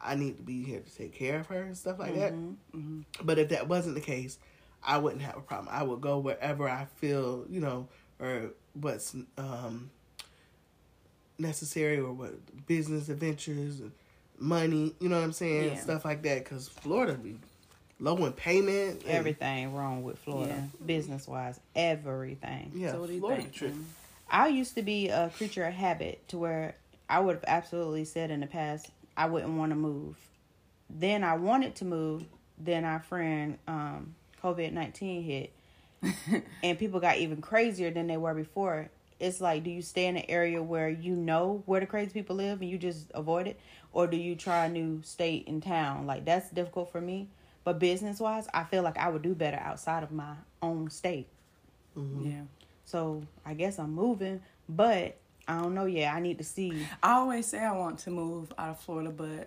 I 0.00 0.14
need 0.16 0.36
to 0.38 0.42
be 0.42 0.64
here 0.64 0.80
to 0.80 0.96
take 0.96 1.14
care 1.14 1.40
of 1.40 1.46
her 1.46 1.62
and 1.62 1.76
stuff 1.76 1.98
like 1.98 2.14
that. 2.16 2.32
Mm-hmm. 2.32 2.78
Mm-hmm. 2.78 3.00
But 3.24 3.38
if 3.38 3.50
that 3.50 3.68
wasn't 3.68 3.94
the 3.94 4.00
case, 4.00 4.38
I 4.84 4.98
wouldn't 4.98 5.22
have 5.22 5.36
a 5.36 5.40
problem. 5.40 5.68
I 5.70 5.82
would 5.82 6.00
go 6.00 6.18
wherever 6.18 6.68
I 6.68 6.86
feel, 6.96 7.46
you 7.48 7.60
know, 7.60 7.88
or 8.20 8.50
what's 8.74 9.14
um 9.38 9.90
necessary 11.38 11.98
or 11.98 12.12
what 12.12 12.66
business 12.66 13.08
adventures 13.08 13.80
and 13.80 13.92
money, 14.38 14.94
you 15.00 15.08
know 15.08 15.16
what 15.16 15.24
I'm 15.24 15.32
saying, 15.32 15.74
Yeah. 15.74 15.80
stuff 15.80 16.04
like 16.04 16.22
that. 16.22 16.44
Because 16.44 16.68
Florida 16.68 17.14
be 17.14 17.38
low 18.00 18.16
in 18.26 18.32
payment, 18.32 19.02
and- 19.02 19.10
Everything 19.10 19.74
wrong 19.74 20.02
with 20.02 20.18
Florida, 20.18 20.68
business 20.84 21.26
wise, 21.28 21.60
everything. 21.74 22.72
Yeah, 22.74 22.92
So 22.92 23.00
what 23.00 23.06
do 23.08 23.12
you 23.14 23.20
Florida 23.20 23.42
think? 23.42 23.54
trip. 23.54 23.74
I 24.30 24.48
used 24.48 24.74
to 24.76 24.82
be 24.82 25.08
a 25.08 25.30
creature 25.36 25.64
of 25.64 25.74
habit 25.74 26.26
to 26.28 26.38
where 26.38 26.74
I 27.08 27.20
would 27.20 27.36
have 27.36 27.44
absolutely 27.46 28.04
said 28.04 28.30
in 28.30 28.40
the 28.40 28.46
past 28.46 28.90
I 29.16 29.26
wouldn't 29.26 29.56
want 29.58 29.70
to 29.70 29.76
move. 29.76 30.16
Then 30.88 31.22
I 31.22 31.36
wanted 31.36 31.74
to 31.76 31.84
move. 31.84 32.24
Then 32.58 32.84
our 32.84 33.00
friend 33.00 33.58
um, 33.66 34.14
COVID 34.42 34.72
nineteen 34.72 35.22
hit, 35.22 35.52
and 36.62 36.78
people 36.78 37.00
got 37.00 37.18
even 37.18 37.40
crazier 37.40 37.90
than 37.90 38.06
they 38.06 38.16
were 38.16 38.34
before. 38.34 38.90
It's 39.20 39.40
like, 39.40 39.62
do 39.62 39.70
you 39.70 39.82
stay 39.82 40.06
in 40.06 40.16
an 40.16 40.24
area 40.28 40.60
where 40.60 40.88
you 40.88 41.14
know 41.14 41.62
where 41.66 41.78
the 41.78 41.86
crazy 41.86 42.10
people 42.10 42.34
live 42.36 42.60
and 42.60 42.68
you 42.68 42.76
just 42.76 43.10
avoid 43.14 43.46
it, 43.46 43.60
or 43.92 44.06
do 44.06 44.16
you 44.16 44.34
try 44.34 44.66
a 44.66 44.68
new 44.68 45.00
state 45.04 45.46
and 45.46 45.62
town? 45.62 46.06
Like 46.06 46.24
that's 46.24 46.50
difficult 46.50 46.90
for 46.90 47.00
me. 47.00 47.28
But 47.64 47.78
business 47.78 48.18
wise, 48.18 48.48
I 48.52 48.64
feel 48.64 48.82
like 48.82 48.98
I 48.98 49.08
would 49.08 49.22
do 49.22 49.34
better 49.34 49.58
outside 49.58 50.02
of 50.02 50.10
my 50.10 50.34
own 50.60 50.90
state. 50.90 51.28
Mm-hmm. 51.96 52.30
Yeah. 52.30 52.42
So 52.84 53.22
I 53.46 53.54
guess 53.54 53.78
I'm 53.78 53.94
moving, 53.94 54.42
but 54.68 55.16
I 55.46 55.60
don't 55.60 55.74
know 55.74 55.86
yet. 55.86 56.14
I 56.14 56.20
need 56.20 56.38
to 56.38 56.44
see. 56.44 56.86
I 57.02 57.12
always 57.12 57.46
say 57.46 57.60
I 57.60 57.72
want 57.72 58.00
to 58.00 58.10
move 58.10 58.52
out 58.58 58.70
of 58.70 58.80
Florida, 58.80 59.10
but 59.10 59.26
the 59.28 59.46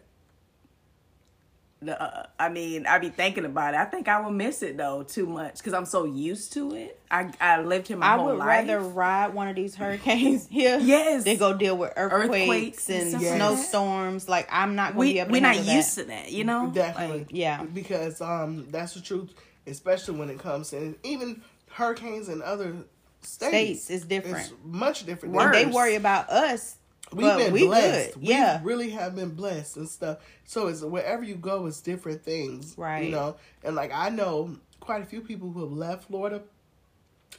uh, 1.88 2.24
I 2.40 2.50
mean, 2.50 2.86
I 2.88 2.98
be 3.00 3.10
thinking 3.10 3.46
about 3.46 3.74
it. 3.74 3.78
I 3.78 3.86
think 3.86 4.08
I 4.08 4.20
will 4.22 4.32
miss 4.32 4.64
it 4.64 4.78
though 4.78 5.04
too 5.04 5.26
much 5.26 5.58
because 5.58 5.74
I'm 5.74 5.86
so 5.86 6.06
used 6.06 6.54
to 6.54 6.74
it. 6.74 7.00
I 7.12 7.32
I 7.40 7.62
lived 7.62 7.88
here 7.88 7.98
my 7.98 8.08
I 8.08 8.16
whole 8.16 8.28
would 8.28 8.40
rather 8.40 8.80
ride 8.80 9.34
one 9.34 9.48
of 9.48 9.56
these 9.56 9.76
hurricanes 9.76 10.48
here 10.52 10.80
Yes. 10.80 11.26
than 11.26 11.38
go 11.38 11.54
deal 11.54 11.78
with 11.78 11.94
earthquakes, 11.96 12.30
Earthquakes 12.42 12.90
and 12.90 13.02
and 13.02 13.10
stuff 13.10 13.22
like 13.22 13.30
that. 13.32 13.38
snowstorms. 13.38 14.30
Like 14.30 14.48
I'm 14.52 14.76
not 14.76 14.96
going 14.96 15.10
to 15.10 15.14
be 15.14 15.14
we 15.16 15.20
able. 15.20 15.32
we're 15.32 15.38
to 15.38 15.42
not 15.42 15.76
used 15.76 15.98
that. 15.98 16.02
to 16.04 16.08
that, 16.08 16.32
you 16.32 16.44
know. 16.44 16.72
Definitely. 16.74 17.18
Like, 17.20 17.28
Yeah. 17.32 17.64
Because 17.64 18.22
um 18.22 18.68
that's 18.72 18.94
the 18.94 19.02
truth, 19.02 19.34
especially 19.68 20.18
when 20.18 20.30
it 20.30 20.40
comes 20.40 20.70
to 20.72 20.96
even 21.04 21.42
hurricanes 21.72 22.30
in 22.30 22.42
other 22.42 22.74
states. 23.22 23.82
States 23.82 23.90
is 23.90 24.06
different. 24.06 24.38
It's 24.38 24.54
much 24.64 25.06
different. 25.06 25.36
Worse. 25.36 25.54
They 25.56 25.66
worry 25.66 25.96
about 25.96 26.30
us, 26.30 26.78
We've 27.14 27.26
but 27.28 27.38
been 27.38 27.54
we 27.54 27.66
blessed. 27.68 28.14
good. 28.16 28.22
We 28.24 28.30
Yeah. 28.30 28.60
really 28.64 28.90
have 28.92 29.16
been 29.16 29.30
blessed 29.36 29.78
and 29.78 29.88
stuff. 29.90 30.18
So 30.46 30.68
it's 30.68 30.82
wherever 30.82 31.24
you 31.24 31.36
go, 31.36 31.66
it's 31.68 31.80
different 31.82 32.24
things, 32.24 32.74
Right. 32.78 33.06
You 33.06 33.12
know, 33.12 33.36
and 33.64 33.76
like 33.76 33.92
I 33.94 34.10
know 34.10 34.58
quite 34.80 35.02
a 35.02 35.06
few 35.06 35.22
people 35.22 35.52
who 35.52 35.62
have 35.62 35.72
left 35.72 36.06
Florida, 36.06 36.42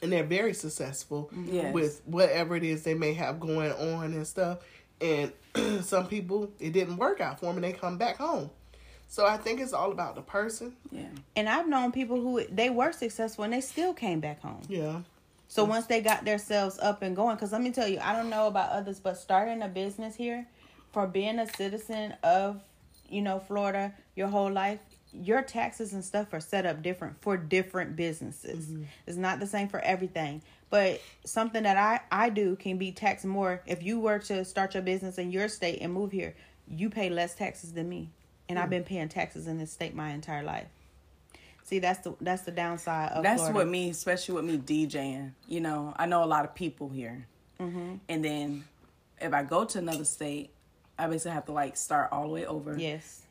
and 0.01 0.11
they're 0.11 0.23
very 0.23 0.53
successful 0.53 1.29
Yes. 1.45 1.73
with 1.73 2.01
whatever 2.05 2.55
it 2.55 2.63
is 2.63 2.83
they 2.83 2.93
may 2.93 3.13
have 3.13 3.39
going 3.39 3.71
on 3.71 4.13
and 4.13 4.25
stuff. 4.27 4.59
And 5.01 5.31
some 5.81 6.07
people, 6.07 6.51
it 6.59 6.71
didn't 6.73 6.97
work 6.97 7.19
out 7.21 7.39
for 7.39 7.47
them, 7.47 7.55
and 7.55 7.63
they 7.63 7.73
come 7.73 7.97
back 7.97 8.17
home. 8.17 8.49
So 9.09 9.25
I 9.25 9.37
think 9.37 9.61
it's 9.61 9.71
all 9.73 9.91
about 9.91 10.15
the 10.15 10.21
person. 10.21 10.75
yeah. 10.91 11.07
And 11.35 11.47
I've 11.47 11.67
known 11.67 11.91
people 11.91 12.19
who 12.19 12.43
they 12.51 12.69
were 12.69 12.91
successful 12.91 13.43
and 13.45 13.53
they 13.53 13.61
still 13.61 13.93
came 13.93 14.19
back 14.19 14.41
home. 14.41 14.61
Yeah. 14.67 15.01
So 15.47 15.63
once 15.63 15.85
they 15.85 16.01
got 16.01 16.25
themselves 16.25 16.77
up 16.79 17.01
and 17.01 17.15
going, 17.15 17.35
because 17.35 17.51
let 17.51 17.61
me 17.61 17.71
tell 17.71 17.87
you, 17.87 17.99
I 18.01 18.13
don't 18.13 18.29
know 18.29 18.47
about 18.47 18.71
others, 18.71 18.99
but 18.99 19.17
starting 19.17 19.61
a 19.61 19.67
business 19.67 20.15
here, 20.15 20.47
for 20.91 21.07
being 21.07 21.39
a 21.39 21.47
citizen 21.55 22.15
of, 22.23 22.61
you 23.09 23.21
know, 23.21 23.39
Florida 23.39 23.93
your 24.15 24.27
whole 24.27 24.51
life, 24.51 24.79
your 25.13 25.41
taxes 25.41 25.93
and 25.93 26.03
stuff 26.03 26.33
are 26.33 26.39
set 26.39 26.65
up 26.65 26.81
different 26.81 27.21
for 27.21 27.37
different 27.37 27.95
businesses. 27.95 28.65
Mm-hmm. 28.65 28.83
It's 29.05 29.17
not 29.17 29.39
the 29.39 29.47
same 29.47 29.67
for 29.67 29.79
everything. 29.79 30.41
But 30.69 31.01
something 31.23 31.63
that 31.63 31.77
I 31.77 32.01
I 32.11 32.29
do 32.29 32.55
can 32.55 32.77
be 32.77 32.91
taxed 32.91 33.25
more 33.25 33.61
if 33.65 33.83
you 33.83 33.99
were 33.99 34.19
to 34.19 34.43
start 34.43 34.73
your 34.73 34.83
business 34.83 35.17
in 35.17 35.31
your 35.31 35.47
state 35.47 35.79
and 35.81 35.93
move 35.93 36.11
here, 36.11 36.35
you 36.67 36.89
pay 36.89 37.09
less 37.09 37.35
taxes 37.35 37.73
than 37.73 37.87
me, 37.87 38.09
and 38.49 38.59
I've 38.59 38.67
mm. 38.67 38.71
been 38.71 38.83
paying 38.83 39.07
taxes 39.07 39.47
in 39.47 39.57
this 39.59 39.71
state 39.71 39.95
my 39.95 40.09
entire 40.09 40.43
life. 40.43 40.67
See, 41.67 41.79
that's 41.79 41.99
the 41.99 42.15
that's 42.21 42.43
the 42.43 42.51
downside 42.51 43.11
of 43.11 43.23
That's 43.23 43.41
Florida. 43.41 43.57
what 43.59 43.67
me, 43.67 43.89
especially 43.89 44.35
with 44.35 44.45
me 44.45 44.57
DJing. 44.57 45.31
You 45.49 45.59
know, 45.59 45.93
I 45.97 46.05
know 46.05 46.23
a 46.23 46.25
lot 46.25 46.45
of 46.45 46.55
people 46.55 46.87
here, 46.89 47.27
Mm-hmm. 47.59 47.95
and 48.07 48.23
then 48.23 48.63
if 49.19 49.33
I 49.33 49.43
go 49.43 49.65
to 49.65 49.77
another 49.79 50.05
state, 50.05 50.51
I 50.97 51.07
basically 51.07 51.31
have 51.31 51.45
to 51.47 51.51
like 51.51 51.75
start 51.75 52.09
all 52.13 52.23
the 52.27 52.33
way 52.33 52.45
over. 52.45 52.77
Yes. 52.79 53.23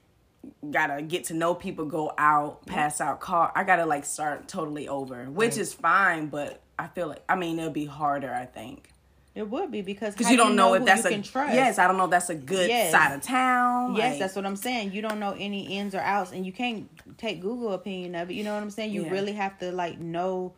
gotta 0.70 1.00
get 1.02 1.24
to 1.24 1.34
know 1.34 1.54
people, 1.54 1.86
go 1.86 2.12
out, 2.18 2.66
pass 2.66 3.00
out 3.00 3.20
call. 3.20 3.50
I 3.54 3.64
gotta 3.64 3.86
like 3.86 4.04
start 4.04 4.48
totally 4.48 4.86
over, 4.86 5.24
which 5.30 5.56
is 5.56 5.72
fine, 5.72 6.26
but 6.26 6.60
I 6.78 6.88
feel 6.88 7.08
like 7.08 7.22
I 7.28 7.36
mean 7.36 7.58
it'll 7.58 7.70
be 7.70 7.86
harder. 7.86 8.34
I 8.34 8.44
think 8.44 8.90
It 9.36 9.48
would 9.50 9.70
be 9.70 9.82
because 9.82 10.14
because 10.14 10.30
you 10.30 10.36
do 10.38 10.44
don't 10.44 10.56
know, 10.56 10.72
if 10.74 10.84
that's 10.86 11.04
a 11.04 11.10
can 11.10 11.22
trust. 11.22 11.52
yes. 11.54 11.78
I 11.78 11.86
don't 11.86 11.98
know 11.98 12.04
if 12.06 12.10
that's 12.10 12.30
a 12.30 12.34
good 12.34 12.70
Yes. 12.70 12.90
side 12.90 13.14
of 13.14 13.20
town. 13.22 13.94
Yes, 13.94 14.12
like- 14.12 14.18
that's 14.18 14.34
what 14.34 14.46
I'm 14.46 14.56
saying. 14.56 14.92
You 14.92 15.02
don't 15.02 15.20
know 15.20 15.36
any 15.38 15.76
ins 15.76 15.94
or 15.94 16.00
outs, 16.00 16.32
and 16.32 16.46
you 16.46 16.52
can't 16.52 16.88
take 17.18 17.40
Google 17.42 17.72
opinion 17.74 18.14
of 18.14 18.30
it. 18.30 18.34
You 18.34 18.44
know 18.44 18.54
what 18.54 18.62
I'm 18.62 18.70
saying? 18.70 18.92
You 18.92 19.04
Yeah. 19.04 19.10
really 19.10 19.32
have 19.34 19.58
to 19.58 19.70
like 19.72 19.98
know 20.00 20.54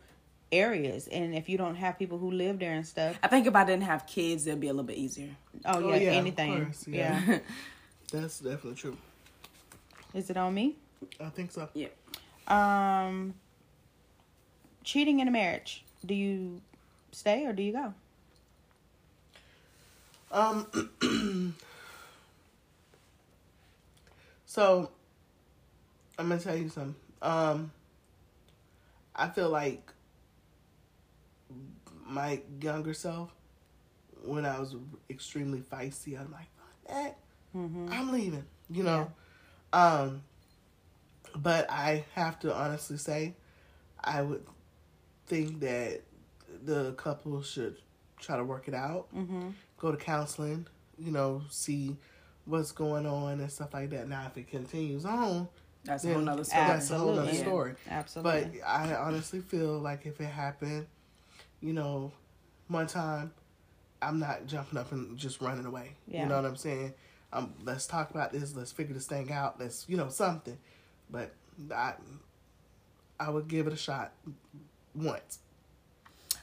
areas, 0.51 1.07
and 1.09 1.35
if 1.35 1.49
you 1.49 1.57
don't 1.57 1.75
have 1.75 1.99
people 1.99 2.17
who 2.17 2.31
live 2.31 2.57
there 2.59 2.71
and 2.73 2.87
stuff, 2.87 3.19
I 3.21 3.27
think 3.27 3.45
if 3.47 3.55
I 3.55 3.65
didn't 3.65 3.83
have 3.83 4.07
kids, 4.07 4.47
it'd 4.47 4.61
be 4.61 4.67
a 4.67 4.71
little 4.71 4.85
bit 4.85 4.97
easier. 4.97 5.29
oh, 5.65 5.83
Oh, 5.83 5.89
yeah, 5.89 5.95
yeah, 5.97 6.09
of 6.11 6.15
anything. 6.15 6.63
course, 6.65 6.87
yeah. 6.87 7.21
yeah. 7.27 7.39
That's 8.13 8.39
definitely 8.39 8.75
true. 8.75 8.97
Is 10.13 10.29
it 10.29 10.37
on 10.37 10.53
me? 10.53 10.77
I 11.19 11.29
think 11.29 11.51
so. 11.51 11.67
Yeah. 11.75 11.89
Um, 12.47 13.35
cheating 14.83 15.19
in 15.19 15.27
a 15.27 15.31
marriage. 15.31 15.83
Do 16.05 16.15
you 16.15 16.61
stay 17.11 17.45
or 17.45 17.53
do 17.53 17.61
you 17.61 17.73
go? 17.73 17.93
Um. 20.31 20.67
so, 24.45 24.91
I'm 26.17 26.29
gonna 26.29 26.39
tell 26.41 26.55
you 26.55 26.69
something. 26.69 26.95
Um, 27.21 27.71
I 29.15 29.27
feel 29.29 29.49
like 29.49 29.91
my 32.05 32.41
younger 32.61 32.93
self, 32.93 33.31
when 34.23 34.45
I 34.45 34.59
was 34.59 34.75
extremely 35.09 35.59
feisty, 35.59 36.19
I'm 36.19 36.31
like, 36.31 36.47
fuck 36.57 36.87
that. 36.95 37.17
I'm 37.91 38.11
leaving. 38.11 38.45
You 38.69 38.83
know. 38.83 39.11
Um. 39.73 40.23
But 41.35 41.69
I 41.69 42.05
have 42.15 42.39
to 42.39 42.53
honestly 42.53 42.97
say, 42.97 43.35
I 44.03 44.21
would 44.23 44.43
think 45.27 45.59
that 45.59 46.01
the 46.65 46.93
couple 46.93 47.41
should 47.43 47.77
try 48.19 48.35
to 48.35 48.43
work 48.43 48.67
it 48.67 48.73
out 48.73 49.07
Mm-hmm. 49.15 49.49
Go 49.79 49.91
to 49.91 49.97
counseling, 49.97 50.67
you 50.97 51.11
know, 51.11 51.41
see 51.49 51.95
what's 52.45 52.71
going 52.71 53.05
on 53.05 53.39
and 53.39 53.51
stuff 53.51 53.73
like 53.73 53.89
that. 53.91 54.07
Now, 54.07 54.25
if 54.27 54.37
it 54.37 54.47
continues 54.49 55.05
on, 55.05 55.47
That's 55.85 56.03
a 56.05 56.13
whole 56.13 56.21
nother 56.21 56.43
story. 56.43 56.67
that's 56.67 56.91
a 56.91 56.97
whole 56.97 57.09
other 57.11 57.21
Absolutely. 57.21 57.43
story. 57.43 57.73
Absolutely. 57.89 58.59
But 58.61 58.67
I 58.67 58.95
honestly 58.95 59.39
feel 59.41 59.79
like 59.79 60.05
if 60.05 60.19
it 60.19 60.25
happened, 60.25 60.87
you 61.61 61.73
know, 61.73 62.11
one 62.67 62.87
time, 62.87 63.31
I'm 64.01 64.19
not 64.19 64.45
jumping 64.47 64.77
up 64.79 64.91
and 64.91 65.17
just 65.17 65.41
running 65.41 65.65
away. 65.65 65.91
Yeah. 66.07 66.23
You 66.23 66.29
know 66.29 66.35
what 66.37 66.45
I'm 66.45 66.55
saying? 66.55 66.93
Um, 67.33 67.53
let's 67.63 67.85
talk 67.85 68.11
about 68.11 68.31
this. 68.31 68.55
Let's 68.55 68.71
figure 68.71 68.93
this 68.93 69.07
thing 69.07 69.31
out. 69.31 69.59
Let's, 69.59 69.85
you 69.87 69.97
know, 69.97 70.09
something. 70.09 70.57
But 71.11 71.31
I, 71.73 71.93
I 73.19 73.29
would 73.29 73.47
give 73.47 73.67
it 73.67 73.73
a 73.73 73.77
shot 73.77 74.11
once. 74.95 75.39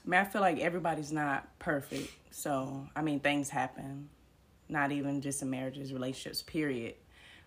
I 0.06 0.10
mean, 0.10 0.20
I 0.20 0.24
feel 0.24 0.40
like 0.40 0.60
everybody's 0.60 1.10
not 1.10 1.58
perfect. 1.58 2.12
So, 2.30 2.86
I 2.94 3.02
mean, 3.02 3.18
things 3.18 3.48
happen. 3.50 4.08
Not 4.68 4.92
even 4.92 5.20
just 5.20 5.42
in 5.42 5.50
marriages, 5.50 5.92
relationships, 5.92 6.42
period, 6.42 6.94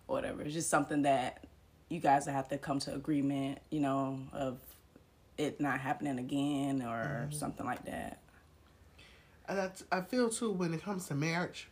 or 0.08 0.16
whatever. 0.16 0.42
It's 0.42 0.54
just 0.54 0.70
something 0.70 1.04
that 1.04 1.46
you 1.90 2.00
guys 2.00 2.26
have 2.26 2.50
to 2.50 2.58
come 2.58 2.80
to 2.80 2.94
agreement, 2.94 3.60
you 3.70 3.80
know, 3.80 4.20
of 4.34 4.58
it 5.38 5.62
not 5.62 5.80
happening 5.80 6.20
again 6.20 6.82
or 6.82 7.28
mm-hmm. 7.28 7.32
something 7.32 7.66
like 7.66 7.86
that. 7.86 8.20
And 9.48 9.60
I, 9.60 9.98
I 9.98 10.02
feel 10.02 10.30
too 10.30 10.52
when 10.52 10.74
it 10.74 10.84
comes 10.84 11.08
to 11.08 11.16
marriage, 11.16 11.70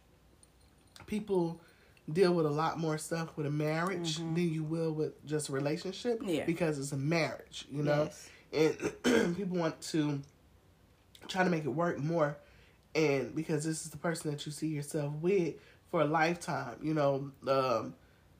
people 1.05 1.61
deal 2.11 2.33
with 2.33 2.45
a 2.45 2.51
lot 2.51 2.79
more 2.79 2.97
stuff 2.97 3.35
with 3.35 3.45
a 3.45 3.51
marriage 3.51 4.17
mm-hmm. 4.17 4.35
than 4.35 4.53
you 4.53 4.63
will 4.63 4.93
with 4.93 5.25
just 5.25 5.49
a 5.49 5.51
relationship. 5.51 6.21
Yeah. 6.25 6.45
Because 6.45 6.79
it's 6.79 6.93
a 6.93 6.97
marriage, 6.97 7.65
you 7.69 7.83
know? 7.83 8.09
And 8.53 8.77
people 9.35 9.57
want 9.57 9.81
to 9.81 10.21
try 11.28 11.43
to 11.43 11.49
make 11.49 11.65
it 11.65 11.69
work 11.69 11.99
more. 11.99 12.38
And 12.95 13.36
because 13.36 13.63
this 13.63 13.86
is 13.86 13.91
the 13.91 13.97
person 13.97 14.32
that 14.32 14.45
you 14.45 14.51
see 14.51 14.67
yourself 14.67 15.13
with 15.21 15.55
for 15.91 16.01
a 16.01 16.05
lifetime, 16.05 16.78
you 16.82 16.93
know, 16.93 17.32
um, 17.47 17.93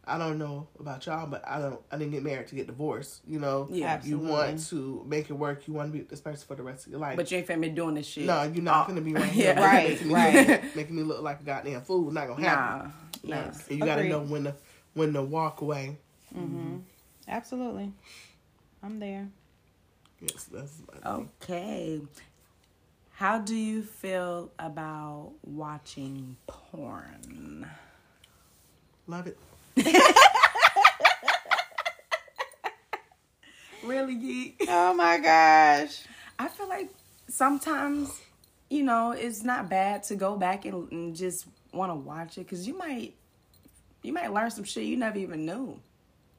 I 0.10 0.18
don't 0.18 0.38
know 0.38 0.68
about 0.80 1.06
y'all, 1.06 1.28
but 1.28 1.46
I 1.46 1.60
don't. 1.60 1.82
I 1.92 1.98
didn't 1.98 2.14
get 2.14 2.24
married 2.24 2.48
to 2.48 2.56
get 2.56 2.66
divorced. 2.68 3.22
You 3.28 3.40
know, 3.40 3.68
Yeah. 3.70 4.00
you 4.06 4.18
want 4.18 4.66
to 4.70 5.04
make 5.06 5.30
it 5.30 5.34
work. 5.34 5.68
You 5.68 5.74
want 5.74 5.90
to 5.90 5.92
be 5.94 6.00
with 6.00 6.08
this 6.10 6.22
person 6.22 6.48
for 6.48 6.56
the 6.56 6.64
rest 6.64 6.86
of 6.86 6.92
your 6.94 7.02
life. 7.02 7.18
But 7.18 7.30
you 7.30 7.40
ain't 7.40 7.48
finna 7.48 7.60
be 7.62 7.70
doing 7.70 7.94
this 7.96 8.08
shit. 8.08 8.26
No, 8.26 8.44
you're 8.44 8.64
not 8.64 8.86
Oh, 8.86 8.88
gonna 8.88 9.02
be 9.02 9.14
right 9.14 9.26
here, 9.30 9.54
yeah. 9.54 9.66
Right, 9.66 9.90
making 9.90 10.08
me, 10.08 10.14
right. 10.14 10.48
Look, 10.48 10.62
making 10.78 10.96
me 10.96 11.04
look 11.04 11.22
like 11.22 11.42
a 11.42 11.44
goddamn 11.44 11.82
fool. 11.82 12.10
Not 12.10 12.28
gonna 12.30 12.42
happen. 12.48 12.92
Nah. 13.26 13.36
Nah. 13.36 13.42
Yes. 13.48 13.68
And 13.70 13.80
you 13.80 13.86
gotta 13.86 14.06
know 14.06 14.22
when 14.22 14.46
to 14.46 14.56
when 14.94 15.12
to 15.14 15.22
walk 15.24 15.60
away. 15.60 15.98
Absolutely. 17.28 17.92
I'm 18.82 19.00
there. 19.00 19.28
Yes, 20.22 20.46
that's 20.46 20.82
Oh. 21.04 21.28
thing. 21.42 22.08
Okay. 23.18 23.26
How 23.26 23.40
do 23.40 23.56
you 23.56 23.84
feel 23.84 24.52
about 24.60 25.34
watching 25.44 26.38
porn? 26.48 27.68
love 29.08 29.28
it. 29.28 29.38
Really, 33.84 34.16
geek? 34.16 34.66
Oh 34.68 34.94
my 34.94 35.18
gosh. 35.18 36.04
I 36.38 36.50
feel 36.50 36.68
like 36.68 36.90
sometimes, 37.30 38.20
you 38.70 38.84
know, 38.84 39.12
it's 39.12 39.44
not 39.44 39.70
bad 39.70 40.04
to 40.04 40.16
go 40.16 40.36
back 40.36 40.66
and, 40.66 40.92
and 40.92 41.16
just 41.16 41.46
want 41.72 41.92
to 41.92 41.96
watch 41.96 42.38
it 42.38 42.42
because 42.42 42.68
you 42.68 42.78
might, 42.78 43.14
you 44.02 44.12
might 44.12 44.34
learn 44.34 44.52
some 44.52 44.66
shit 44.66 44.84
you 44.84 44.98
never 44.98 45.18
even 45.20 45.46
knew, 45.46 45.80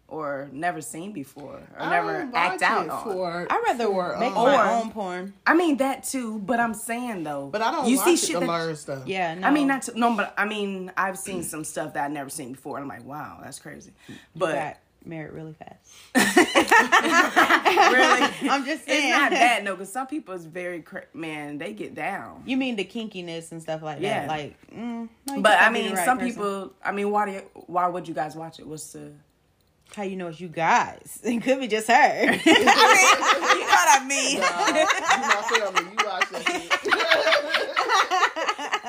or 0.08 0.48
never 0.52 0.80
seen 0.80 1.12
before, 1.12 1.54
or 1.76 1.78
I 1.78 1.90
never 1.90 2.16
act 2.34 2.60
watch 2.60 2.62
out 2.62 2.84
it 2.86 2.90
on. 2.90 3.04
for. 3.04 3.46
I'd 3.50 3.62
rather 3.66 3.84
for, 3.84 4.16
make 4.18 4.34
um, 4.34 4.46
my 4.46 4.56
Or- 4.56 4.80
own 4.82 4.90
porn. 4.90 5.34
I 5.46 5.52
mean 5.54 5.76
that 5.78 6.04
too, 6.04 6.38
but 6.38 6.58
I'm 6.58 6.72
saying 6.74 7.24
though, 7.24 7.48
But 7.52 7.60
I 7.62 7.70
don't 7.70 7.86
You 7.88 7.96
watch 7.98 8.06
see 8.06 8.12
it 8.14 8.18
shit 8.18 8.30
to 8.34 8.40
that- 8.40 8.46
learn 8.48 8.74
stuff. 8.76 9.06
Yeah, 9.06 9.34
no. 9.34 9.46
I 9.46 9.50
mean, 9.50 9.66
not 9.68 9.82
to, 9.82 9.98
no, 9.98 10.16
but 10.16 10.32
I 10.38 10.46
mean, 10.46 10.90
I've 10.96 11.18
seen 11.18 11.42
some 11.42 11.62
stuff 11.62 11.92
that 11.94 12.04
I've 12.06 12.10
never 12.12 12.30
seen 12.30 12.52
before. 12.52 12.78
And 12.78 12.84
I'm 12.84 12.88
like, 12.88 13.04
wow, 13.06 13.38
that's 13.42 13.58
crazy. 13.58 13.92
But 14.34 14.54
got 14.54 14.76
married 15.04 15.32
really 15.32 15.52
fast. 15.54 15.78
really, 17.92 18.22
I'm 18.50 18.64
just 18.64 18.82
it's 18.82 18.86
saying. 18.86 19.10
not 19.10 19.30
that 19.30 19.62
no, 19.64 19.74
because 19.74 19.92
some 19.92 20.06
people 20.06 20.34
is 20.34 20.44
very 20.44 20.80
cra- 20.82 21.04
man, 21.14 21.58
they 21.58 21.72
get 21.72 21.94
down. 21.94 22.42
You 22.46 22.56
mean 22.56 22.76
the 22.76 22.84
kinkiness 22.84 23.52
and 23.52 23.60
stuff 23.62 23.82
like 23.82 24.00
Yeah. 24.00 24.20
that? 24.20 24.28
Like, 24.28 24.56
mm, 24.74 25.08
no, 25.26 25.40
But 25.40 25.52
I 25.52 25.60
gotta 25.64 25.74
be 25.74 25.78
the 25.80 25.84
mean, 25.88 25.96
right 25.96 26.04
some 26.04 26.18
person. 26.18 26.34
people. 26.34 26.72
I 26.84 26.92
mean, 26.92 27.10
why 27.10 27.26
do 27.26 27.32
you, 27.32 27.42
why 27.66 27.86
would 27.88 28.08
you 28.08 28.14
guys 28.14 28.34
watch 28.36 28.58
it? 28.58 28.66
What's 28.66 28.92
the 28.92 29.12
How 29.94 30.02
you 30.04 30.16
know 30.16 30.28
it's 30.28 30.40
you 30.40 30.48
guys? 30.48 31.18
It 31.24 31.42
could 31.42 31.60
be 31.60 31.66
just 31.68 31.88
her. 31.88 31.94
I 31.94 32.30
mean, 32.30 32.40
you 32.46 32.64
know 32.64 32.72
what 33.68 33.88
I 33.88 34.04
mean? 34.06 34.36
you 34.36 34.42
family. 35.58 35.82
You 35.90 35.96
watch 36.06 36.28
that 36.30 36.42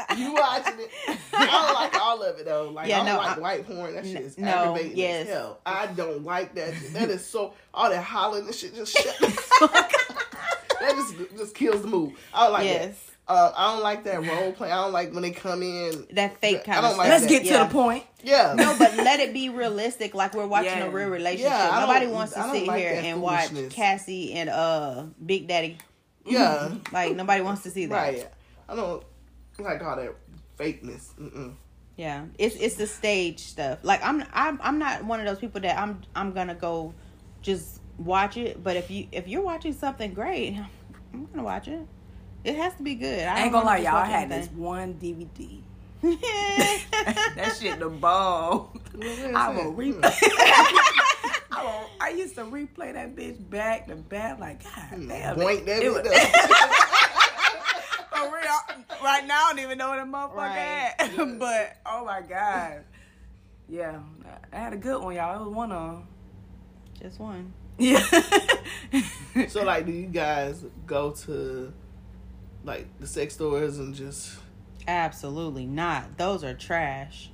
shit. 0.10 0.18
you 0.20 0.34
watching 0.34 0.80
it. 0.80 0.90
I 1.34 1.46
don't 1.46 1.74
like 1.74 1.96
all 2.02 2.22
of 2.22 2.38
it 2.40 2.46
though. 2.46 2.70
Like 2.70 2.88
Yeah, 2.90 3.02
I 3.02 3.06
don't 3.06 3.16
no, 3.16 3.18
like 3.18 3.38
I- 3.38 3.40
white 3.40 3.66
porn. 3.68 3.96
That 3.96 4.06
shit 4.06 4.22
is 4.22 4.38
no, 4.38 4.48
aggravating 4.50 4.98
yes. 4.98 5.28
as 5.28 5.34
hell. 5.34 5.60
I 5.66 5.88
don't 5.88 6.24
like 6.24 6.54
that. 6.56 6.74
Shit. 6.76 6.94
That 6.94 7.10
is 7.10 7.26
so 7.26 7.54
all 7.74 7.90
that 7.90 8.04
hollering 8.04 8.46
and 8.46 8.54
shit 8.56 8.76
just 8.76 8.96
shut 8.96 9.18
the 9.20 9.30
fuck 9.32 9.74
up. 9.74 9.92
That 10.80 10.92
just 10.96 11.16
just 11.38 11.56
kills 11.56 11.82
the 11.82 11.88
mood. 11.88 12.14
I 12.34 12.44
don't 12.46 12.54
like 12.54 12.66
Yes. 12.66 12.88
that. 13.06 13.09
Uh, 13.30 13.54
I 13.56 13.74
don't 13.74 13.84
like 13.84 14.04
that 14.06 14.26
role 14.26 14.52
play. 14.54 14.72
I 14.72 14.82
don't 14.82 14.92
like 14.92 15.14
when 15.14 15.22
they 15.22 15.30
come 15.32 15.62
in. 15.62 16.08
that 16.14 16.42
fake 16.42 16.62
I 16.62 16.64
kind 16.64 16.82
don't 16.82 16.92
of 16.94 16.98
like. 16.98 17.10
Let's 17.10 17.24
that. 17.24 17.30
get 17.30 17.46
to 17.46 17.60
the 17.60 17.66
point. 17.68 18.04
Yeah. 18.24 18.56
No, 18.58 18.76
but 18.78 18.98
let 18.98 19.20
it 19.20 19.34
be 19.34 19.50
realistic. 19.50 20.16
Like 20.16 20.34
we're 20.34 20.48
watching 20.48 20.72
Yeah. 20.80 20.86
a 20.86 20.90
real 20.90 21.10
relationship. 21.10 21.52
Yeah, 21.52 21.80
Nobody 21.80 22.08
wants 22.08 22.34
to 22.34 22.42
sit 22.52 22.66
like 22.68 22.80
here 22.80 23.00
and 23.04 23.22
watch. 23.22 23.52
Cassie 23.70 24.34
and 24.34 24.50
uh 24.50 25.06
Big 25.24 25.48
Daddy. 25.48 25.78
yeah. 26.26 26.72
Like 26.92 27.16
nobody 27.16 27.42
wants 27.42 27.62
to 27.64 27.70
see 27.72 27.86
that. 27.86 27.96
Right. 27.96 28.28
I 28.68 28.76
don't 28.76 29.04
like 29.60 29.82
all 29.84 29.96
that 29.96 30.16
fakeness. 30.58 31.14
Mm-mm. 31.20 31.54
Yeah, 31.98 32.26
it's 32.38 32.56
it's 32.56 32.76
the 32.76 32.88
stage 32.88 33.40
stuff. 33.42 33.80
Like 33.84 34.04
I'm 34.04 34.24
I'm 34.34 34.60
I'm 34.64 34.80
not 34.80 35.04
one 35.06 35.20
of 35.20 35.28
those 35.28 35.38
people 35.40 35.62
that 35.62 35.78
I'm 35.78 36.02
I'm 36.16 36.32
gonna 36.34 36.56
go 36.56 36.94
just 37.44 37.80
watch 37.98 38.38
it. 38.38 38.64
But 38.64 38.76
if 38.76 38.90
you 38.90 39.08
if 39.12 39.28
you're 39.28 39.42
watching 39.44 39.74
something 39.74 40.14
great, 40.14 40.58
I'm 41.14 41.26
gonna 41.28 41.44
watch 41.44 41.68
it. 41.68 41.82
It 42.44 42.56
has 42.56 42.74
to 42.76 42.84
be 42.84 42.96
good. 42.96 43.20
I 43.26 43.40
I 43.40 43.44
ain't 43.44 43.52
gonna 43.52 43.66
lie, 43.66 43.78
y'all. 43.80 43.96
I 43.96 44.02
just 44.04 44.12
had 44.12 44.30
watch 44.30 44.40
this 44.40 44.50
one 44.52 44.94
DVD. 44.96 45.40
anything. 45.40 45.64
that 46.02 47.58
shit 47.60 47.80
the 47.80 47.90
ball. 47.90 48.74
I 49.36 49.50
will 49.50 49.74
replay. 49.74 50.14
Hmm. 50.14 50.78
I, 51.52 51.64
will, 51.64 51.90
I 52.00 52.10
used 52.10 52.36
to 52.36 52.44
replay 52.44 52.94
that 52.94 53.16
bitch 53.16 53.50
back 53.50 53.88
to 53.88 53.96
back. 53.96 54.40
Like 54.40 54.64
God 54.64 54.72
hmm, 54.72 55.08
damn, 55.10 55.36
Boink 55.36 55.60
it, 55.60 55.66
that 55.66 55.84
it 55.84 55.90
was, 55.90 56.02
for 58.10 58.34
real. 58.34 58.60
Right 59.04 59.26
now, 59.28 59.46
I 59.46 59.50
don't 59.50 59.60
even 59.60 59.78
know 59.78 59.90
where 59.90 60.06
the 60.06 60.12
motherfucker 60.12 60.36
Right. 60.36 60.94
at. 60.98 61.40
but 61.40 61.78
oh 61.86 62.06
my 62.06 62.22
god, 62.22 62.84
yeah, 63.68 64.00
I 64.54 64.56
had 64.58 64.74
a 64.74 64.78
good 64.78 65.02
one, 65.04 65.16
y'all. 65.16 65.36
It 65.42 65.46
was 65.46 65.54
one 65.54 65.72
of 65.74 65.92
them. 65.92 66.08
just 67.02 67.20
one. 67.20 67.54
Yeah. 67.78 68.06
So 69.48 69.64
like, 69.64 69.86
do 69.86 69.92
you 69.92 70.08
guys 70.08 70.64
go 70.86 71.12
to 71.12 71.72
like 72.64 72.88
the 73.00 73.08
sex 73.08 73.34
stores 73.36 73.80
and 73.80 73.94
just 73.96 74.36
Absolutely 74.88 75.66
not. 75.66 76.18
Those 76.18 76.44
are 76.44 76.54
trash. 76.54 77.30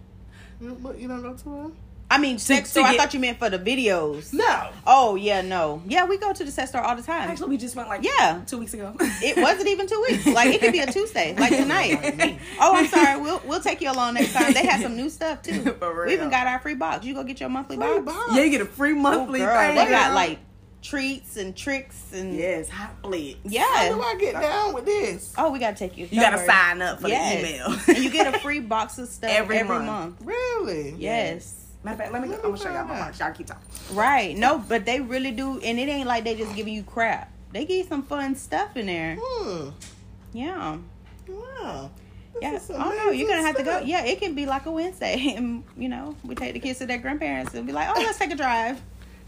you 0.59 0.69
know, 0.69 0.75
but 0.75 0.99
you 0.99 1.07
don't 1.07 1.21
go 1.21 1.33
to 1.33 1.43
them? 1.43 1.75
I 2.11 2.15
I 2.15 2.17
mean, 2.19 2.37
sex 2.37 2.69
store. 2.69 2.83
I 2.83 2.95
thought 2.97 3.13
you 3.15 3.19
meant 3.19 3.39
for 3.39 3.49
the 3.49 3.57
videos. 3.57 4.31
No. 4.31 4.69
Oh 4.85 5.15
yeah, 5.15 5.41
no. 5.41 5.81
Yeah, 5.87 6.05
we 6.05 6.17
go 6.19 6.31
to 6.33 6.43
the 6.43 6.51
sex 6.51 6.69
store 6.69 6.81
all 6.81 6.95
the 6.95 7.01
time. 7.01 7.29
Actually, 7.29 7.49
we 7.49 7.57
just 7.57 7.75
went 7.75 7.89
like 7.89 8.03
Yeah. 8.03 8.41
two 8.45 8.59
weeks 8.59 8.73
ago. 8.75 8.93
It 8.99 9.37
wasn't 9.37 9.67
even 9.69 9.87
two 9.87 10.03
weeks. 10.07 10.25
Like 10.27 10.53
it 10.53 10.61
could 10.61 10.71
be 10.71 10.81
a 10.81 10.85
Tuesday, 10.91 11.35
like 11.35 11.49
tonight. 11.55 12.39
oh, 12.59 12.75
I'm 12.75 12.87
sorry. 12.87 13.19
We'll 13.19 13.41
we'll 13.47 13.59
take 13.61 13.81
you 13.81 13.91
along 13.91 14.13
next 14.15 14.33
time. 14.33 14.53
They 14.53 14.65
have 14.67 14.81
some 14.81 14.95
new 14.95 15.09
stuff 15.09 15.41
too. 15.41 15.61
For 15.79 16.05
We 16.05 16.13
even 16.13 16.29
got 16.29 16.45
our 16.45 16.59
free 16.59 16.75
box. 16.75 17.05
You 17.05 17.15
go 17.15 17.23
get 17.23 17.39
your 17.39 17.49
monthly 17.49 17.77
Free 17.77 17.85
box. 18.01 18.05
box. 18.05 18.35
yeah, 18.35 18.43
you 18.43 18.51
get 18.51 18.61
a 18.61 18.65
free 18.65 18.91
Oh, 18.91 18.95
monthly 18.95 19.39
girl, 19.39 19.57
thing. 19.57 19.75
they 19.75 19.89
got 19.89 20.13
like 20.13 20.37
treats 20.85 21.37
and 21.37 21.55
tricks 21.55 22.11
and 22.13 22.35
yes, 22.37 22.69
hot 22.69 22.91
yeah 23.43 23.63
How 23.63 23.95
do. 23.95 24.01
I 24.01 24.15
get 24.19 24.33
down 24.33 24.73
with 24.73 24.85
this? 24.85 25.33
Oh, 25.37 25.51
we 25.51 25.59
gotta 25.59 25.75
take 25.75 25.97
you. 25.97 26.07
You 26.11 26.21
gotta 26.21 26.45
sign 26.45 26.81
up 26.81 27.01
for 27.01 27.07
Yes. 27.07 27.41
the 27.41 27.49
email. 27.49 27.79
and 27.95 27.97
you 27.97 28.09
get 28.09 28.33
a 28.33 28.39
free 28.39 28.59
box 28.59 28.97
of 28.99 29.07
stuff 29.07 29.29
Every 29.31 29.57
every, 29.57 29.79
month. 29.79 30.19
month. 30.19 30.21
Really? 30.23 30.95
Yes. 30.97 31.63
Matter 31.83 31.93
of 31.93 31.99
fact, 31.99 32.13
let 32.13 32.21
me. 32.21 32.29
Let 32.29 32.37
I'm 32.39 32.51
gonna 32.51 32.57
show 32.57 32.69
y'all 32.71 32.85
my 32.85 32.99
box. 32.99 33.19
Y'all 33.19 33.31
keep 33.31 33.47
talking. 33.47 33.63
Right. 33.95 34.35
No, 34.37 34.57
but 34.57 34.85
they 34.85 34.99
really 35.01 35.31
do, 35.31 35.59
and 35.59 35.79
it 35.79 35.87
ain't 35.87 36.07
like 36.07 36.23
they 36.23 36.35
just 36.35 36.55
giving 36.55 36.73
you 36.73 36.83
crap. 36.83 37.31
They 37.51 37.65
give 37.65 37.77
you 37.77 37.83
some 37.85 38.03
fun 38.03 38.35
stuff 38.35 38.75
in 38.75 38.87
there. 38.87 39.17
Hmm. 39.21 39.69
Yeah. 40.33 40.77
Wow. 41.27 41.91
This 42.41 42.69
Yeah. 42.69 42.83
Oh 42.83 42.89
no, 43.05 43.11
you're 43.11 43.29
gonna 43.29 43.43
have 43.43 43.55
to 43.57 43.63
go. 43.63 43.79
Yeah, 43.79 44.03
it 44.03 44.19
can 44.19 44.35
be 44.35 44.45
like 44.45 44.65
a 44.65 44.71
Wednesday, 44.71 45.33
and 45.37 45.63
you 45.77 45.87
know, 45.89 46.15
we 46.23 46.35
take 46.35 46.53
the 46.53 46.59
kids 46.59 46.79
to 46.79 46.85
their 46.85 46.97
grandparents 46.97 47.53
and 47.53 47.65
be 47.65 47.71
like, 47.71 47.87
"Oh, 47.89 47.99
let's 48.01 48.17
take 48.17 48.31
a 48.31 48.35
drive." 48.35 48.81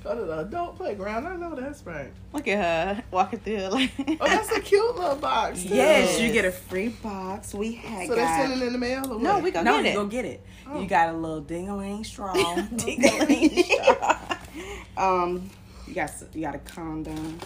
Stuff. 0.07 0.17
Go 0.17 0.21
to 0.21 0.25
the 0.27 0.39
adult 0.39 0.77
playground. 0.77 1.27
I 1.27 1.35
know 1.35 1.55
that's 1.55 1.83
right. 1.85 2.11
Look 2.33 2.47
at 2.47 2.97
her 2.97 3.03
walking 3.11 3.39
through 3.39 3.67
like. 3.69 3.91
Oh, 4.19 4.27
that's 4.27 4.51
a 4.51 4.59
cute 4.61 4.95
little 4.95 5.15
box. 5.15 5.63
too. 5.63 5.69
Yes, 5.69 6.19
you 6.19 6.31
get 6.31 6.45
a 6.45 6.51
free 6.51 6.89
box. 6.89 7.53
We 7.53 7.73
had 7.73 8.07
So 8.07 8.15
they 8.15 8.21
got. 8.21 8.47
send 8.47 8.61
it 8.61 8.65
in 8.65 8.73
the 8.73 8.79
mail 8.79 9.13
or 9.13 9.19
no, 9.19 9.35
what? 9.35 9.43
we 9.43 9.51
go 9.51 9.61
no, 9.63 9.77
get 9.81 9.85
you 9.85 9.91
it. 9.91 9.95
go 9.95 10.05
get 10.07 10.25
it. 10.25 10.41
Oh. 10.69 10.81
You 10.81 10.87
got 10.87 11.09
a 11.09 11.17
little 11.17 11.39
ding-a-ling 11.41 12.03
straw. 12.03 12.33
Ding-a-ling 12.75 13.63
straw. 13.63 14.27
um, 14.97 15.49
you 15.87 15.93
got 15.93 16.09
s- 16.09 16.25
you 16.33 16.41
got 16.41 16.55
a 16.55 16.59
condom. 16.59 17.39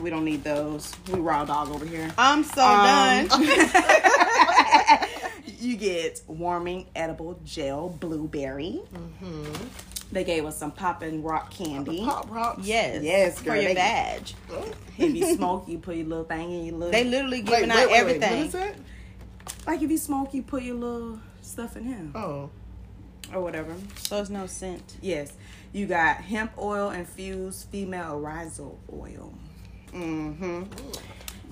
We 0.00 0.10
don't 0.10 0.24
need 0.24 0.44
those. 0.44 0.92
We 1.12 1.20
raw 1.20 1.44
dog 1.44 1.70
over 1.70 1.86
here. 1.86 2.10
I'm 2.18 2.44
so 2.44 2.62
Um, 2.62 3.28
done. 3.28 3.42
you 5.58 5.76
get 5.76 6.20
warming 6.26 6.86
edible 6.94 7.38
gel 7.44 7.88
blueberry. 7.88 8.80
They 10.12 10.22
gave 10.24 10.44
us 10.44 10.56
some 10.56 10.70
poppin' 10.70 11.22
rock 11.22 11.50
candy. 11.50 12.04
Pop 12.04 12.30
rocks. 12.30 12.66
Yes. 12.66 13.02
Yes, 13.02 13.40
for 13.40 13.54
your 13.54 13.64
they- 13.64 13.74
badge. 13.74 14.34
If 14.98 15.14
you 15.14 15.34
smoke, 15.36 15.68
you 15.68 15.78
put 15.78 15.96
your 15.96 16.06
little 16.06 16.24
thing 16.24 16.52
in 16.52 16.64
your 16.66 16.74
little. 16.76 16.92
They 16.92 17.04
literally 17.04 17.42
giving 17.42 17.70
out 17.70 17.88
wait, 17.88 17.96
everything. 17.98 18.30
Wait. 18.30 18.36
What 18.38 18.46
is 18.46 18.52
that? 18.52 18.76
like 19.66 19.82
if 19.82 19.90
you 19.90 19.98
smoke, 19.98 20.32
you 20.32 20.42
put 20.42 20.62
your 20.62 20.76
little 20.76 21.18
stuff 21.42 21.76
in 21.76 21.84
him 21.84 22.12
Oh. 22.14 22.50
or 23.32 23.40
whatever. 23.42 23.74
So 23.98 24.20
it's 24.20 24.30
no 24.30 24.46
scent. 24.46 24.96
Yes, 25.00 25.32
you 25.72 25.86
got 25.86 26.16
hemp 26.18 26.52
oil 26.58 26.90
infused 26.90 27.68
female 27.70 28.14
arousal 28.14 28.78
oil. 28.92 29.34
Mm-hmm. 29.92 30.64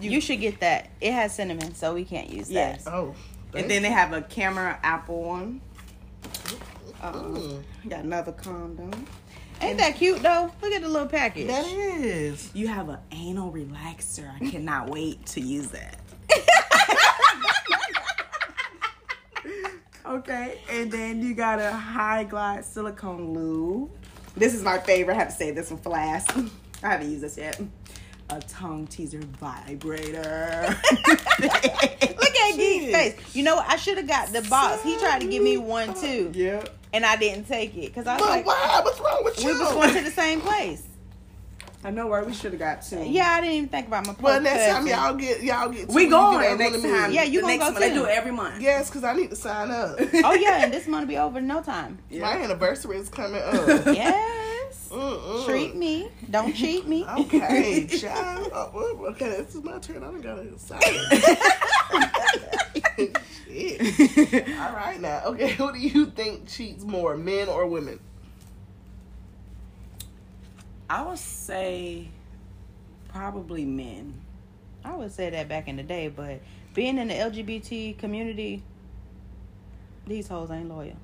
You, 0.01 0.21
should 0.21 0.41
get 0.41 0.61
that. 0.61 0.91
It 1.01 1.13
has 1.13 1.35
cinnamon, 1.35 1.75
so 1.75 1.95
we 1.95 2.05
can't 2.05 2.29
use 2.31 2.49
that. 2.49 2.55
Yes. 2.55 2.87
Oh. 2.87 3.15
And 3.55 3.71
then 3.71 3.83
they 3.83 3.91
have 3.91 4.13
a 4.13 4.23
camera 4.23 4.79
apple 4.83 5.23
one. 5.23 5.61
Mm. 7.13 7.63
got 7.89 8.05
another 8.05 8.33
condom. 8.33 8.91
Ain't 9.61 9.79
that 9.79 9.97
cute 9.97 10.23
though? 10.23 10.51
Look 10.63 10.73
at 10.73 10.83
the 10.83 10.89
little 10.89 11.09
package. 11.09 11.49
That 11.49 11.67
is. 11.67 12.51
You 12.55 12.69
have 12.69 12.89
an 12.89 12.99
anal 13.13 13.53
relaxer. 13.53 14.31
I 14.35 14.51
cannot 14.51 14.91
wait 14.91 15.25
to 15.27 15.41
use 15.41 15.69
that. 15.69 16.01
okay, 20.07 20.59
and 20.71 20.91
then 20.91 21.23
you 21.23 21.35
got 21.35 21.61
a 21.61 21.73
high 21.73 22.25
glide 22.25 22.65
silicone 22.65 23.33
lube. 23.33 23.91
This 24.37 24.55
is 24.55 24.63
my 24.63 24.79
favorite. 24.79 25.15
I 25.15 25.19
have 25.19 25.29
to 25.29 25.35
say 25.35 25.51
this 25.51 25.71
one 25.71 25.81
for 25.81 25.91
last. 25.91 26.31
I 26.83 26.89
haven't 26.89 27.11
used 27.11 27.23
this 27.23 27.39
yet. 27.39 27.61
A 28.35 28.41
tongue 28.49 28.87
teaser 28.89 29.21
vibrator. 29.39 30.67
Look 31.41 31.53
at 31.53 32.57
Geek's 32.57 32.93
face. 32.93 33.15
You 33.37 33.45
know. 33.45 33.59
I 33.59 33.77
should 33.77 33.97
have 33.97 34.09
got 34.09 34.33
the 34.33 34.43
box. 34.43 34.83
He 34.83 34.97
tried 34.99 35.21
to 35.21 35.29
give 35.29 35.41
me 35.43 35.57
one 35.57 35.95
too, 35.95 36.33
Yeah. 36.35 36.65
and 36.93 37.07
I 37.07 37.15
didn't 37.17 37.45
take 37.47 37.77
it 37.77 37.87
because 37.95 38.09
I 38.09 38.15
was 38.15 38.23
But 38.23 38.29
like, 38.31 38.47
why? 38.47 38.81
What's 38.83 38.99
wrong 38.99 39.21
with 39.25 39.41
you? 39.41 39.53
we 39.53 39.59
was 39.61 39.73
going 39.73 39.95
to 39.95 40.01
the 40.03 40.11
same 40.11 40.41
place. 40.41 40.83
I 41.85 41.91
know 41.91 42.07
where 42.09 42.25
we 42.25 42.33
should 42.33 42.53
have 42.53 42.59
got 42.59 42.83
two. 42.83 43.05
Yeah, 43.05 43.29
I 43.29 43.41
didn't 43.43 43.55
even 43.57 43.69
think 43.69 43.87
about 43.89 44.07
my. 44.07 44.15
Well, 44.19 44.35
poor 44.35 44.41
next 44.43 44.67
time 44.67 44.87
cousin. 44.87 44.89
y'all 44.89 45.15
get 45.15 45.43
y'all 45.43 45.69
get. 45.69 45.89
we 45.91 46.07
going 46.09 46.43
you 46.43 46.49
get 46.49 46.59
next 46.59 46.83
one 46.83 46.91
of 46.93 47.01
time. 47.01 47.13
Yeah, 47.13 47.23
you 47.25 47.41
the 47.41 47.41
gonna 47.43 47.57
next 47.59 47.65
go 47.69 47.73
one. 47.73 47.81
They 47.83 47.89
too. 47.91 47.95
do 47.95 48.05
it 48.07 48.11
every 48.11 48.33
month. 48.33 48.61
Yes, 48.63 48.89
because 48.89 49.05
I 49.05 49.13
need 49.15 49.31
to 49.31 49.37
sign 49.37 49.71
up. 49.71 49.97
Oh 50.25 50.33
yeah, 50.35 50.65
and 50.65 50.73
this 50.73 50.89
month 50.89 51.03
will 51.03 51.09
be 51.09 51.19
over 51.19 51.39
in 51.39 51.47
no 51.47 51.63
time. 51.63 51.99
My 52.11 52.39
anniversary 52.39 52.97
is 52.97 53.09
coming 53.11 53.41
up. 53.43 53.87
Yes. 53.95 54.41
Mm-mm. 54.95 55.45
Treat 55.45 55.75
me. 55.75 56.09
Don't 56.31 56.55
cheat 56.55 56.87
me. 56.87 57.05
Okay, 57.05 57.87
child. 58.01 58.51
Oh, 58.55 58.71
oh, 58.75 59.07
okay, 59.07 59.29
this 59.29 59.55
is 59.55 59.65
my 59.65 59.79
turn. 59.79 60.05
I 60.05 60.07
don't 60.07 60.21
gotta 60.21 60.45
decide. 60.45 60.83
Shit. 63.47 64.49
All 64.59 64.73
right 64.73 65.01
now. 65.01 65.23
Okay, 65.27 65.51
who 65.51 65.73
do 65.73 65.79
you 65.79 66.07
think 66.07 66.49
cheats 66.49 66.85
more, 66.85 67.17
men 67.17 67.49
or 67.49 67.67
women? 67.67 67.99
I 70.89 71.03
would 71.03 71.19
say 71.19 72.09
probably 73.09 73.65
men. 73.65 74.21
I 74.85 74.95
would 74.95 75.13
say 75.13 75.31
that 75.31 75.49
back 75.49 75.67
in 75.67 75.77
the 75.77 75.83
day, 75.83 76.09
but 76.09 76.41
being 76.75 76.99
in 76.99 77.09
the 77.09 77.15
LGBT 77.15 77.99
community, 77.99 78.63
these 80.07 80.29
hoes 80.29 80.51
ain't 80.51 80.69
loyal. 80.69 80.97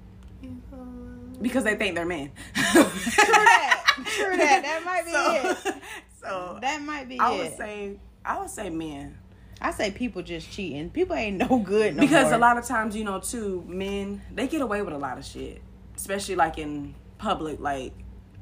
Because 1.41 1.65
they 1.65 1.75
think 1.77 1.95
they're 1.95 2.05
men. 2.07 2.31
True 2.55 2.83
that. 2.85 3.85
True 4.07 4.37
that. 4.37 4.63
That 4.63 4.83
might 4.85 5.05
be 5.05 5.13
so, 5.13 5.71
it. 5.71 5.83
so 6.23 6.59
That 6.61 6.83
might 6.83 7.09
be 7.09 7.19
I 7.19 7.33
it. 7.35 7.39
would 7.39 7.57
say 7.57 7.97
I 8.25 8.39
would 8.41 8.51
say 8.51 8.71
men. 8.71 9.17
I 9.63 9.73
say 9.73 9.91
people 9.91 10.23
just 10.23 10.51
cheating. 10.51 10.91
People 10.91 11.17
ain't 11.17 11.37
no 11.39 11.59
good 11.59 11.97
no 11.97 12.01
because 12.01 12.27
more. 12.27 12.35
a 12.35 12.39
lot 12.39 12.57
of 12.59 12.65
times, 12.67 12.97
you 12.97 13.05
know, 13.05 13.21
too, 13.21 13.63
men 13.67 14.23
they 14.35 14.47
get 14.49 14.61
away 14.63 14.83
with 14.83 14.95
a 14.95 14.99
lot 14.99 15.19
of 15.19 15.25
shit, 15.25 15.61
especially 15.97 16.37
like 16.37 16.59
in 16.59 16.95
public. 17.19 17.61
Like 17.61 17.93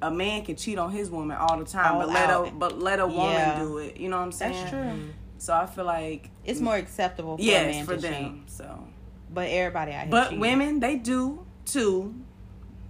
a 0.02 0.10
man 0.10 0.44
can 0.44 0.54
cheat 0.56 0.78
on 0.78 0.90
his 0.92 1.10
woman 1.10 1.36
all 1.36 1.58
the 1.58 1.64
time, 1.64 1.94
All 1.94 2.00
but 2.00 2.08
let 2.10 2.30
a 2.30 2.50
but 2.52 2.78
let 2.80 3.00
a 3.00 3.06
woman 3.06 3.32
Yeah. 3.32 3.58
do 3.60 3.78
it. 3.78 3.96
You 3.96 4.08
know 4.08 4.16
what 4.18 4.24
I'm 4.24 4.32
saying? 4.32 4.52
That's 4.52 4.70
true. 4.70 4.78
Mm-hmm. 4.80 5.08
So 5.38 5.54
I 5.54 5.66
feel 5.66 5.84
like 5.84 6.30
It's 6.44 6.60
more 6.60 6.76
acceptable 6.76 7.36
for 7.36 7.42
a 7.42 7.46
yes 7.46 7.74
man 7.76 7.86
for 7.86 7.94
to 7.94 8.00
them. 8.00 8.40
cheat. 8.46 8.50
So, 8.50 8.86
But 9.32 9.48
everybody 9.50 9.92
out 9.92 10.02
here 10.02 10.10
but 10.10 10.24
cheating. 10.24 10.40
women 10.40 10.80
they 10.80 10.96
do 10.96 11.44
too. 11.64 12.14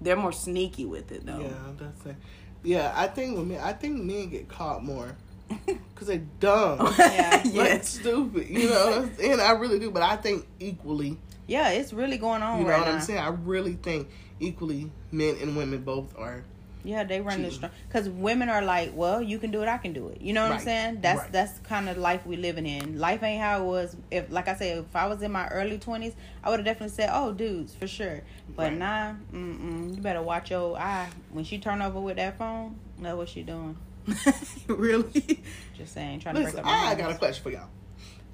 They're 0.00 0.16
more 0.16 0.32
sneaky 0.32 0.84
with 0.86 1.10
it 1.12 1.26
though. 1.26 1.40
Yeah, 1.40 1.48
that's 1.78 2.06
it. 2.06 2.16
Yeah, 2.62 2.92
I 2.94 3.06
think 3.06 3.36
women. 3.36 3.58
I 3.60 3.72
think 3.72 4.02
men 4.02 4.28
get 4.30 4.48
caught 4.48 4.84
more 4.84 5.16
because 5.66 6.06
they're 6.08 6.22
dumb, 6.40 6.94
Yeah. 6.98 7.42
like 7.44 7.54
yes. 7.54 7.88
stupid. 7.88 8.48
You 8.48 8.68
know, 8.70 9.10
and 9.22 9.40
I 9.40 9.52
really 9.52 9.78
do. 9.78 9.90
But 9.90 10.02
I 10.02 10.16
think 10.16 10.46
equally. 10.60 11.18
Yeah, 11.46 11.70
it's 11.70 11.92
really 11.92 12.18
going 12.18 12.42
on 12.42 12.58
You 12.58 12.64
know 12.64 12.70
right 12.70 12.80
what 12.80 12.88
now. 12.88 12.94
I'm 12.96 13.00
saying? 13.00 13.18
I 13.20 13.28
really 13.28 13.74
think 13.74 14.08
equally, 14.38 14.90
men 15.10 15.36
and 15.40 15.56
women 15.56 15.82
both 15.82 16.16
are. 16.18 16.44
Yeah, 16.88 17.04
they 17.04 17.20
run 17.20 17.42
this 17.42 17.56
strong 17.56 17.70
because 17.86 18.08
women 18.08 18.48
are 18.48 18.62
like, 18.62 18.92
well, 18.94 19.20
you 19.20 19.38
can 19.38 19.50
do 19.50 19.60
it, 19.60 19.68
I 19.68 19.76
can 19.76 19.92
do 19.92 20.08
it. 20.08 20.22
You 20.22 20.32
know 20.32 20.44
what 20.44 20.52
I'm 20.52 20.60
saying? 20.60 21.02
That's 21.02 21.20
Right. 21.20 21.32
that's 21.32 21.58
kind 21.58 21.86
of 21.86 21.98
life 21.98 22.24
we 22.24 22.36
living 22.36 22.64
in. 22.64 22.98
Life 22.98 23.22
ain't 23.22 23.42
how 23.42 23.60
it 23.60 23.66
was. 23.66 23.94
If 24.10 24.32
like 24.32 24.48
I 24.48 24.54
said, 24.54 24.78
if 24.78 24.96
I 24.96 25.06
was 25.06 25.20
in 25.20 25.30
my 25.30 25.48
early 25.48 25.78
twenties, 25.78 26.14
I 26.42 26.48
would 26.48 26.60
have 26.60 26.64
definitely 26.64 26.96
said, 26.96 27.10
oh, 27.12 27.32
dudes, 27.32 27.74
for 27.74 27.86
sure. 27.86 28.22
But 28.56 28.70
Right. 28.70 28.78
nah, 28.78 29.12
mm-mm, 29.34 29.96
you 29.96 30.00
better 30.00 30.22
watch 30.22 30.50
your 30.50 30.78
eye 30.78 31.10
when 31.30 31.44
she 31.44 31.58
turn 31.58 31.82
over 31.82 32.00
with 32.00 32.16
that 32.16 32.38
phone. 32.38 32.78
Know 32.96 33.18
what 33.18 33.28
she 33.28 33.42
doing? 33.42 33.76
really? 34.66 35.42
Just 35.76 35.92
saying, 35.92 36.20
trying 36.20 36.36
to 36.36 36.40
break 36.40 36.54
Listen, 36.54 36.66
up. 36.66 36.74
I 36.74 36.94
got 36.94 37.10
a 37.10 37.16
question 37.16 37.42
for 37.42 37.50
y'all, 37.50 37.68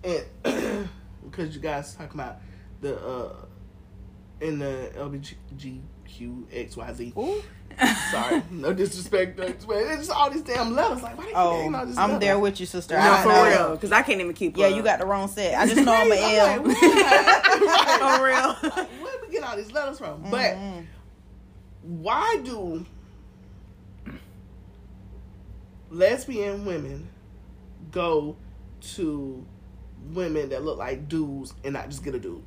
and 0.05 0.25
because 1.29 1.57
you 1.57 1.61
guys 1.61 1.93
talking 1.97 2.21
about 2.21 2.37
the 2.83 3.05
uh 3.05 3.35
in 4.41 4.61
the 4.61 4.93
LGBTQXYZ. 4.97 7.17
Ooh. 7.17 7.43
Sorry, 8.11 8.43
no 8.51 8.73
disrespect, 8.73 9.39
no 9.39 9.45
disrespect. 9.47 9.81
It's 9.91 10.07
just 10.07 10.11
all 10.11 10.31
these 10.31 10.43
damn 10.43 10.75
letters. 10.75 11.03
Like, 11.03 11.17
why 11.19 11.25
they 11.25 11.31
keep 11.31 11.39
Oh, 11.39 11.57
getting 11.59 11.75
all 11.75 11.87
these 11.87 11.99
I'm 11.99 12.11
letters? 12.13 12.21
there 12.27 12.39
with 12.39 12.61
you, 12.61 12.67
sister. 12.67 12.95
No, 12.97 13.01
I 13.13 13.23
for 13.23 13.29
know. 13.29 13.45
real, 13.45 13.71
because 13.77 13.93
I 13.93 14.03
can't 14.03 14.21
even 14.21 14.35
keep. 14.35 14.57
Yeah, 14.57 14.67
up. 14.67 14.77
you 14.77 14.83
got 14.83 14.99
the 15.01 15.07
wrong 15.07 15.29
set. 15.29 15.55
I 15.59 15.67
just 15.67 15.81
know 15.85 15.93
I'm 15.93 16.11
an 16.13 16.19
L. 16.19 16.47
I'm 16.47 16.65
like, 16.65 16.77
why? 16.83 18.17
for 18.19 18.25
real. 18.25 18.73
Like, 18.77 18.89
where 19.03 19.13
we 19.23 19.33
get 19.33 19.43
all 19.45 19.57
these 19.57 19.73
letters 19.73 19.99
from? 19.99 20.23
Mm-hmm. 20.25 20.31
But 20.31 20.57
why 21.83 22.41
do 22.45 22.85
lesbian 25.91 26.65
women 26.65 27.09
go 27.91 28.37
to 28.81 29.45
women 30.13 30.49
that 30.51 30.65
look 30.65 30.79
like 30.79 31.09
dudes 31.09 31.55
and 31.65 31.73
not 31.75 31.89
just 31.89 32.05
get 32.05 32.15
a 32.15 32.19
dude? 32.19 32.43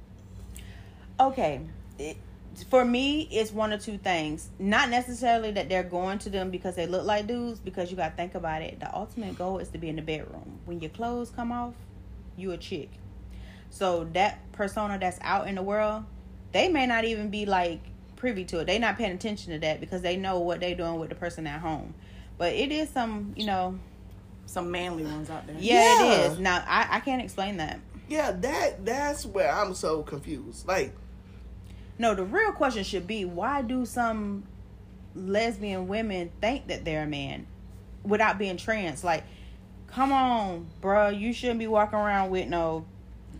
okay 1.19 1.61
it, 1.97 2.15
for 2.63 2.83
me 2.85 3.27
it's 3.31 3.51
one 3.51 3.71
or 3.71 3.77
two 3.77 3.97
things 3.97 4.49
not 4.59 4.89
necessarily 4.89 5.51
that 5.51 5.69
they're 5.69 5.83
going 5.83 6.17
to 6.17 6.29
them 6.29 6.49
because 6.49 6.75
they 6.75 6.87
look 6.87 7.05
like 7.05 7.27
dudes 7.27 7.59
because 7.59 7.91
you 7.91 7.97
got 7.97 8.09
to 8.09 8.15
think 8.15 8.35
about 8.35 8.61
it 8.61 8.79
the 8.79 8.93
ultimate 8.95 9.37
goal 9.37 9.59
is 9.59 9.69
to 9.69 9.77
be 9.77 9.89
in 9.89 9.95
the 9.95 10.01
bedroom 10.01 10.59
when 10.65 10.79
your 10.79 10.89
clothes 10.89 11.29
come 11.35 11.51
off 11.51 11.73
you 12.35 12.51
a 12.51 12.57
chick 12.57 12.89
so 13.69 14.05
that 14.13 14.39
persona 14.53 14.97
that's 14.99 15.19
out 15.21 15.47
in 15.47 15.55
the 15.55 15.61
world 15.63 16.03
they 16.51 16.69
may 16.69 16.85
not 16.87 17.03
even 17.05 17.29
be 17.29 17.45
like 17.45 17.81
privy 18.15 18.43
to 18.45 18.59
it. 18.59 18.65
They 18.65 18.79
not 18.79 18.97
paying 18.97 19.11
attention 19.11 19.53
to 19.53 19.59
that 19.59 19.79
because 19.79 20.01
they 20.01 20.17
know 20.17 20.39
what 20.39 20.59
they 20.59 20.73
doing 20.73 20.99
with 20.99 21.09
the 21.09 21.15
person 21.15 21.45
at 21.45 21.59
home. 21.59 21.93
But 22.39 22.53
it 22.53 22.71
is 22.71 22.89
some, 22.89 23.33
you 23.35 23.45
know, 23.45 23.77
Some 24.47 24.71
manly 24.71 25.03
ones 25.03 25.29
out 25.29 25.45
there. 25.45 25.55
yeah, 25.59 25.99
Yeah. 26.03 26.05
it 26.25 26.31
is. 26.31 26.39
Now 26.39 26.63
I, 26.65 26.87
I 26.89 26.99
can't 27.01 27.21
explain 27.21 27.57
that. 27.57 27.79
Yeah, 28.07 28.31
that 28.31 28.83
that's 28.85 29.23
where 29.25 29.51
I'm 29.53 29.75
so 29.75 30.01
confused. 30.01 30.67
Like, 30.67 30.95
No, 31.99 32.13
the 32.13 32.23
real 32.23 32.51
question 32.51 32.83
should 32.83 33.07
be 33.07 33.25
why 33.25 33.61
do 33.61 33.85
some 33.85 34.43
lesbian 35.15 35.87
women 35.87 36.31
think 36.41 36.67
that 36.67 36.85
they're 36.85 37.03
a 37.03 37.07
man 37.07 37.47
without 38.03 38.37
being 38.37 38.57
trans? 38.57 39.03
Like, 39.03 39.23
come 39.87 40.11
on, 40.11 40.67
bruh, 40.81 41.17
you 41.17 41.33
shouldn't 41.33 41.59
be 41.59 41.67
walking 41.67 41.97
around 41.97 42.29
with 42.29 42.47
no 42.47 42.85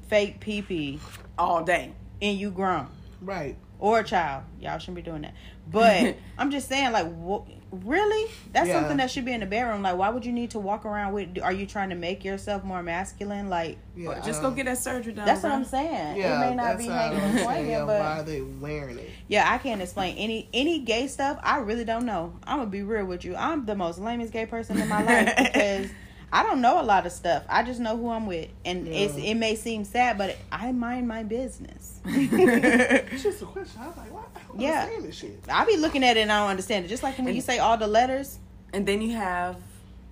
fake 0.08 0.40
pee 0.40 0.62
pee 0.62 1.00
All 1.38 1.64
day. 1.64 1.92
and 2.22 2.38
you 2.40 2.50
grown 2.50 2.88
right? 3.22 3.56
or 3.80 4.00
a 4.00 4.04
child. 4.04 4.44
Y'all 4.60 4.80
shouldn't 4.80 4.96
be 4.96 5.02
doing 5.04 5.22
that. 5.22 5.34
But 5.72 6.16
I'm 6.38 6.50
just 6.50 6.68
saying, 6.68 6.92
like, 6.94 7.06
wh- 7.06 7.48
really? 7.72 8.32
That's 8.54 8.68
Yeah. 8.68 8.80
something 8.80 8.98
that 8.98 9.12
should 9.12 9.26
be 9.26 9.34
in 9.34 9.42
the 9.42 9.46
bedroom. 9.46 9.82
Like, 9.82 9.98
why 9.98 10.10
would 10.10 10.26
you 10.26 10.32
need 10.32 10.52
to 10.52 10.60
walk 10.60 10.86
around 10.86 11.14
with? 11.14 11.38
Are 11.44 11.52
you 11.52 11.66
trying 11.66 11.90
to 11.90 11.96
make 11.96 12.24
yourself 12.24 12.64
more 12.64 12.82
masculine? 12.84 13.50
Like, 13.50 13.78
Yeah, 13.96 14.20
Just 14.24 14.42
go 14.42 14.52
get 14.52 14.66
that 14.66 14.78
surgery 14.78 15.14
done. 15.14 15.26
that's 15.26 15.44
what. 15.44 15.52
I'm 15.52 15.66
saying. 15.66 16.18
Yeah, 16.18 16.38
it 16.44 16.50
may 16.50 16.56
not 16.56 16.64
that's 16.78 16.84
be 16.86 16.88
hanging 16.90 17.12
don't 17.18 17.18
and 17.18 17.24
understand, 17.32 17.56
swinging, 17.56 17.72
yeah, 17.72 17.86
but 17.86 18.00
why 18.00 18.20
are 18.20 18.24
they 18.24 18.42
wearing 18.42 19.00
it? 19.00 19.10
Yeah, 19.28 19.52
I 19.52 19.58
can't 19.58 19.82
explain 19.82 20.16
any 20.18 20.48
any 20.54 20.80
gay 20.80 21.08
stuff. 21.08 21.40
I 21.44 21.58
really 21.60 21.84
don't 21.86 22.06
know. 22.06 22.34
I'm 22.46 22.58
gonna 22.60 22.70
be 22.70 22.84
real 22.84 23.06
with 23.06 23.26
you. 23.26 23.36
I'm 23.36 23.66
the 23.66 23.76
most 23.76 24.00
lamest 24.00 24.32
gay 24.34 24.46
person 24.46 24.80
in 24.80 24.88
my 24.88 25.04
life 25.04 25.34
because 25.38 25.88
I 26.32 26.44
don't 26.44 26.60
know 26.62 26.82
a 26.82 26.84
lot 26.84 27.06
of 27.06 27.12
stuff. 27.14 27.44
I 27.48 27.64
just 27.64 27.80
know 27.80 27.96
who 27.96 28.10
I'm 28.10 28.26
with, 28.28 28.50
and 28.66 28.88
it's 28.88 29.18
Yeah. 29.18 29.32
it 29.32 29.36
may 29.36 29.56
seem 29.56 29.86
sad, 29.86 30.18
but 30.18 30.36
I 30.52 30.72
mind 30.74 31.08
my 31.08 31.24
business. 31.24 32.02
It's 32.06 33.24
just 33.24 33.42
a 33.42 33.46
question. 33.46 33.82
I 33.82 33.88
was 33.88 33.98
like, 33.98 34.14
why? 34.14 34.24
I 34.36 34.42
Yeah. 34.62 34.90
this 35.02 35.16
shit. 35.16 35.40
I 35.50 35.66
be 35.66 35.78
looking 35.78 36.04
at 36.04 36.18
it 36.18 36.22
and 36.22 36.32
I 36.32 36.42
don't 36.42 36.50
understand 36.50 36.84
it. 36.86 36.90
Just 36.90 37.04
like 37.04 37.18
when 37.18 37.34
you 37.34 37.42
say 37.42 37.60
all 37.60 37.78
the 37.78 37.88
letters. 37.88 38.40
And 38.74 38.86
then 38.86 39.02
you 39.02 39.16
have 39.16 39.56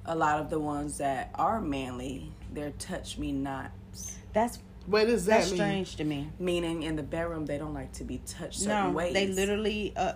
a 0.06 0.16
lot 0.16 0.40
of 0.40 0.50
the 0.50 0.60
ones 0.60 1.00
that 1.00 1.32
are 1.36 1.60
manly. 1.60 2.32
They're 2.54 2.72
touch 2.72 3.18
me 3.18 3.34
nots. 3.34 4.18
That's 4.32 4.60
What 4.86 5.08
does 5.08 5.26
that 5.26 5.40
that's 5.40 5.48
mean? 5.52 5.58
strange 5.58 5.96
to 5.98 6.06
me. 6.06 6.30
Meaning 6.40 6.84
in 6.84 6.96
the 6.96 7.04
bedroom 7.04 7.46
they 7.46 7.58
don't 7.58 7.74
like 7.74 7.92
to 7.94 8.06
be 8.06 8.20
touched 8.20 8.60
certain 8.62 8.88
No, 8.88 8.92
ways. 8.92 9.14
they 9.14 9.28
literally 9.28 9.92
uh, 9.98 10.14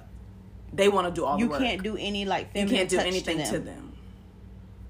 they 0.72 0.88
want 0.88 1.08
to 1.08 1.12
do 1.14 1.26
all 1.26 1.38
you 1.38 1.46
the 1.48 1.52
work. 1.52 1.60
can't 1.62 1.84
do 1.84 1.98
any 1.98 2.24
like 2.24 2.52
you 2.56 2.68
can't 2.68 2.88
do 2.90 3.00
anything 3.00 3.40
to 3.40 3.44
them. 3.44 3.54
to 3.54 3.60
them. 3.60 3.89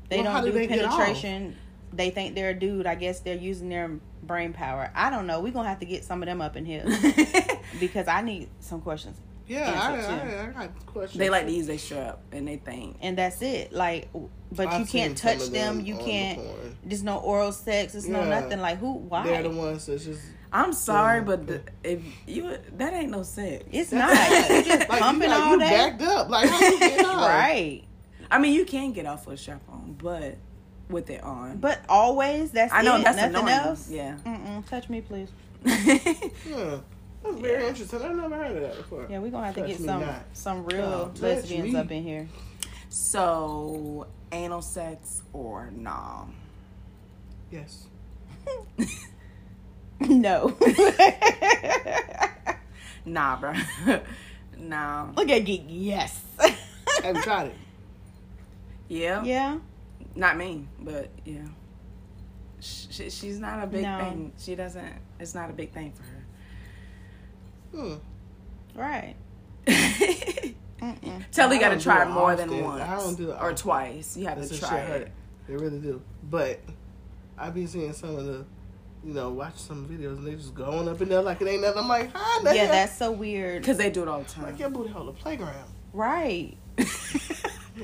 They 0.09 0.21
Well, 0.21 0.33
don't 0.33 0.45
do 0.45 0.51
do, 0.51 0.57
they 0.59 0.67
penetration. 0.67 1.55
They 1.93 2.09
think 2.11 2.35
they're 2.35 2.49
a 2.51 2.53
dude. 2.59 2.85
I 2.85 2.95
guess 2.95 3.19
they're 3.21 3.35
using 3.35 3.69
their 3.69 3.89
brain 4.23 4.53
power. 4.53 4.91
I 4.93 5.09
don't 5.09 5.25
know. 5.27 5.39
We're 5.39 5.53
gonna 5.53 5.69
have 5.69 5.79
to 5.79 5.85
get 5.85 6.03
some 6.03 6.21
of 6.21 6.27
them 6.27 6.41
up 6.41 6.55
in 6.55 6.65
here 6.65 6.83
because 7.79 8.07
I 8.07 8.21
need 8.21 8.49
some 8.59 8.81
questions. 8.81 9.17
Yeah, 9.47 9.71
I. 9.71 9.95
I, 9.95 10.49
I 10.49 10.51
got 10.67 10.85
questions. 10.85 11.17
They 11.17 11.29
like 11.31 11.47
to 11.47 11.51
use 11.51 11.65
their 11.65 11.79
strap 11.79 12.19
and 12.31 12.47
they 12.47 12.57
think. 12.57 12.97
And 13.01 13.17
that's 13.17 13.41
it. 13.41 13.73
Like 13.73 14.09
but 14.51 14.67
I've 14.67 14.81
you 14.81 14.85
can't 14.85 15.17
touch 15.17 15.39
them. 15.49 15.77
them 15.77 15.85
You 15.85 15.97
can't 15.97 16.37
porn. 16.39 16.77
there's 16.83 17.03
no 17.03 17.17
oral 17.17 17.51
sex, 17.51 17.95
it's 17.95 18.05
no 18.05 18.23
nothing. 18.25 18.59
Like 18.59 18.77
who 18.77 18.93
why? 18.93 19.25
They're 19.25 19.43
the 19.43 19.49
ones 19.49 19.87
that's 19.87 20.05
just 20.05 20.21
I'm 20.51 20.73
sorry, 20.73 21.21
but 21.21 21.45
the, 21.47 21.61
if 21.83 22.01
you 22.27 22.55
that 22.77 22.93
ain't 22.93 23.11
no 23.11 23.23
sex. 23.23 23.63
it's 23.71 23.91
not. 23.91 24.09
That's 24.13 24.49
You 24.49 24.63
just 24.63 24.89
like, 24.89 24.99
pumping 24.99 25.29
you, 25.29 25.35
like, 25.35 25.43
all 25.45 25.51
you 25.53 25.59
day. 25.59 25.69
backed 25.69 26.01
up. 26.01 26.29
Like 26.29 26.49
how 26.49 26.59
you 26.59 26.79
get 26.79 27.05
off? 27.05 27.17
Right. 27.27 27.83
I 28.31 28.37
mean, 28.39 28.53
you 28.53 28.65
can 28.65 28.91
get 28.91 29.05
off 29.07 29.25
with 29.27 29.39
a 29.39 29.41
strap 29.41 29.61
on, 29.81 29.93
but 30.01 30.37
with 30.89 31.09
it 31.09 31.23
on. 31.23 31.57
But 31.57 31.81
always 31.87 32.51
that's 32.51 32.73
I 32.73 32.81
know 32.81 32.97
it. 32.97 33.03
that's 33.03 33.17
nothing 33.17 33.35
annoying. 33.35 33.49
else. 33.53 33.89
Yeah. 33.89 34.17
Mm-mm. 34.25 34.65
Touch 34.67 34.89
me 34.89 35.01
please. 35.01 35.29
Yeah. 35.65 36.79
That's 37.21 37.37
very 37.41 37.67
interesting. 37.67 38.01
I've 38.01 38.15
never 38.15 38.35
heard 38.37 38.55
of 38.55 38.61
that 38.61 38.77
before. 38.77 39.05
Yeah, 39.09 39.19
we're 39.19 39.29
gonna 39.29 39.47
have 39.47 39.55
to 39.55 39.67
get 39.67 39.77
some 39.77 40.01
not. 40.01 40.23
some 40.31 40.65
real 40.65 41.09
touch 41.09 41.21
lesbians 41.21 41.73
me. 41.73 41.79
up 41.79 41.91
in 41.91 42.01
here. 42.03 42.29
so 42.89 44.07
anal 44.31 44.61
sex 44.61 45.21
or 45.33 45.69
nah? 45.75 46.25
Yes. 47.51 47.87
no. 49.99 50.57
Nah, 53.05 53.39
bro. 53.39 53.53
nah. 54.57 55.07
Look 55.15 55.29
at 55.29 55.39
Geek. 55.39 55.63
Yes. 55.67 56.21
I've 57.03 57.15
you 57.15 57.21
tried 57.23 57.47
it? 57.47 57.55
Yeah. 58.87 59.23
yeah. 59.23 59.57
Not 60.19 60.35
me, 60.35 60.67
but 60.81 61.09
yeah. 61.23 61.45
She, 62.59 63.09
she's 63.09 63.39
not 63.39 63.63
a 63.63 63.67
big 63.67 63.83
No. 63.83 63.99
thing. 63.99 64.33
She 64.37 64.53
doesn't. 64.53 64.93
It's 65.17 65.33
not 65.33 65.49
a 65.49 65.53
big 65.53 65.71
thing 65.71 65.93
for 65.93 66.03
her. 66.03 66.25
Hmm. 67.71 68.77
Right. 68.77 69.15
Mm-mm. 69.67 71.23
Tell 71.31 71.49
I 71.49 71.53
you 71.53 71.59
got 71.59 71.69
to 71.69 71.79
try 71.79 72.03
it 72.03 72.09
more 72.09 72.35
than 72.35 72.49
often. 72.49 72.63
once 72.65 72.81
I 72.81 72.95
don't 72.97 73.15
do 73.15 73.31
it 73.31 73.37
or 73.41 73.53
twice. 73.53 74.17
You 74.17 74.27
have 74.27 74.37
That's 74.39 74.49
to 74.51 74.59
try 74.59 74.69
shit 74.79 74.87
hurt. 74.87 75.01
it. 75.03 75.11
They 75.47 75.55
really 75.55 75.79
do. 75.79 76.01
But 76.29 76.59
I 77.37 77.49
be 77.49 77.65
seeing 77.65 77.93
some 77.93 78.17
of 78.17 78.25
the, 78.25 78.45
you 79.05 79.13
know, 79.13 79.29
watch 79.29 79.55
some 79.57 79.87
videos 79.87 80.17
and 80.17 80.27
they 80.27 80.35
just 80.35 80.53
going 80.53 80.89
up 80.89 80.99
in 81.01 81.07
there 81.07 81.21
like 81.21 81.41
it 81.41 81.47
ain't 81.47 81.61
nothing. 81.61 81.79
I'm 81.83 81.87
like, 81.87 82.11
hi, 82.13 82.43
nigga. 82.43 82.55
Yeah, 82.55 82.67
that's 82.67 82.97
so 82.97 83.11
weird. 83.11 83.61
Because 83.61 83.77
they 83.77 83.89
do 83.89 84.01
it 84.01 84.09
all 84.09 84.19
the 84.19 84.25
time. 84.29 84.43
like 84.43 84.59
your 84.59 84.69
booty 84.69 84.89
hole 84.89 85.05
the 85.05 85.13
playground. 85.13 85.69
Right. 85.93 86.57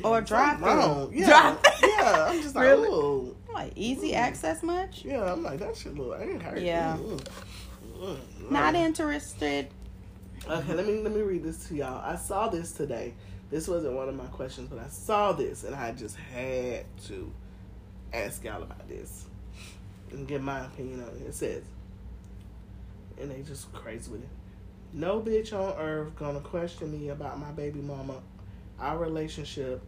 Or 0.04 0.22
drive 0.22 0.60
through. 0.60 1.12
Yeah, 1.14 1.26
Drive- 1.28 1.58
yeah. 1.84 2.28
I'm 2.30 2.42
just 2.42 2.56
like, 2.56 2.66
Really? 2.66 2.88
ooh. 2.90 3.36
Like 3.54 3.72
easy 3.76 4.14
access 4.14 4.62
much? 4.64 5.06
Yeah, 5.06 5.32
I'm 5.32 5.42
like 5.44 5.60
that 5.60 5.78
shit 5.78 5.96
look. 5.98 6.20
I 6.20 6.24
ain't 6.24 6.42
hurt. 6.42 6.60
Yeah. 6.60 6.98
Mm. 7.98 8.52
Not 8.52 8.76
interested. 8.76 9.68
Okay, 10.48 10.74
let 10.74 10.86
me 10.86 11.00
let 11.02 11.14
me 11.14 11.22
read 11.22 11.44
this 11.44 11.68
to 11.70 11.76
y'all. 11.76 12.04
I 12.06 12.16
saw 12.18 12.50
this 12.50 12.72
today. 12.74 13.14
This 13.50 13.68
wasn't 13.68 13.94
one 13.94 14.10
of 14.10 14.16
my 14.16 14.26
questions, 14.26 14.70
but 14.70 14.80
I 14.80 14.88
saw 14.90 15.32
this 15.32 15.64
and 15.64 15.74
I 15.76 15.92
just 15.94 16.18
had 16.18 16.86
to 17.08 17.32
ask 18.14 18.44
y'all 18.44 18.62
about 18.62 18.88
this 18.90 19.26
and 20.12 20.28
get 20.28 20.42
my 20.42 20.66
opinion 20.66 21.02
on 21.02 21.10
it. 21.22 21.28
It 21.28 21.34
says, 21.34 21.64
and 23.20 23.32
they 23.32 23.42
just 23.44 23.72
crazy 23.74 24.12
with 24.12 24.24
it. 24.24 24.30
No 24.94 25.22
bitch 25.22 25.54
on 25.54 25.78
earth 25.80 26.16
gonna 26.16 26.42
question 26.42 26.92
me 26.92 27.10
about 27.10 27.40
my 27.40 27.52
baby 27.52 27.80
mama, 27.80 28.22
our 28.80 28.98
relationship, 28.98 29.82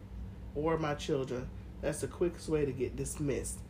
or 0.54 0.78
my 0.78 0.94
children. 0.94 1.48
That's 1.80 2.00
the 2.00 2.08
quickest 2.08 2.48
way 2.48 2.64
to 2.64 2.72
get 2.72 2.96
dismissed. 2.96 3.60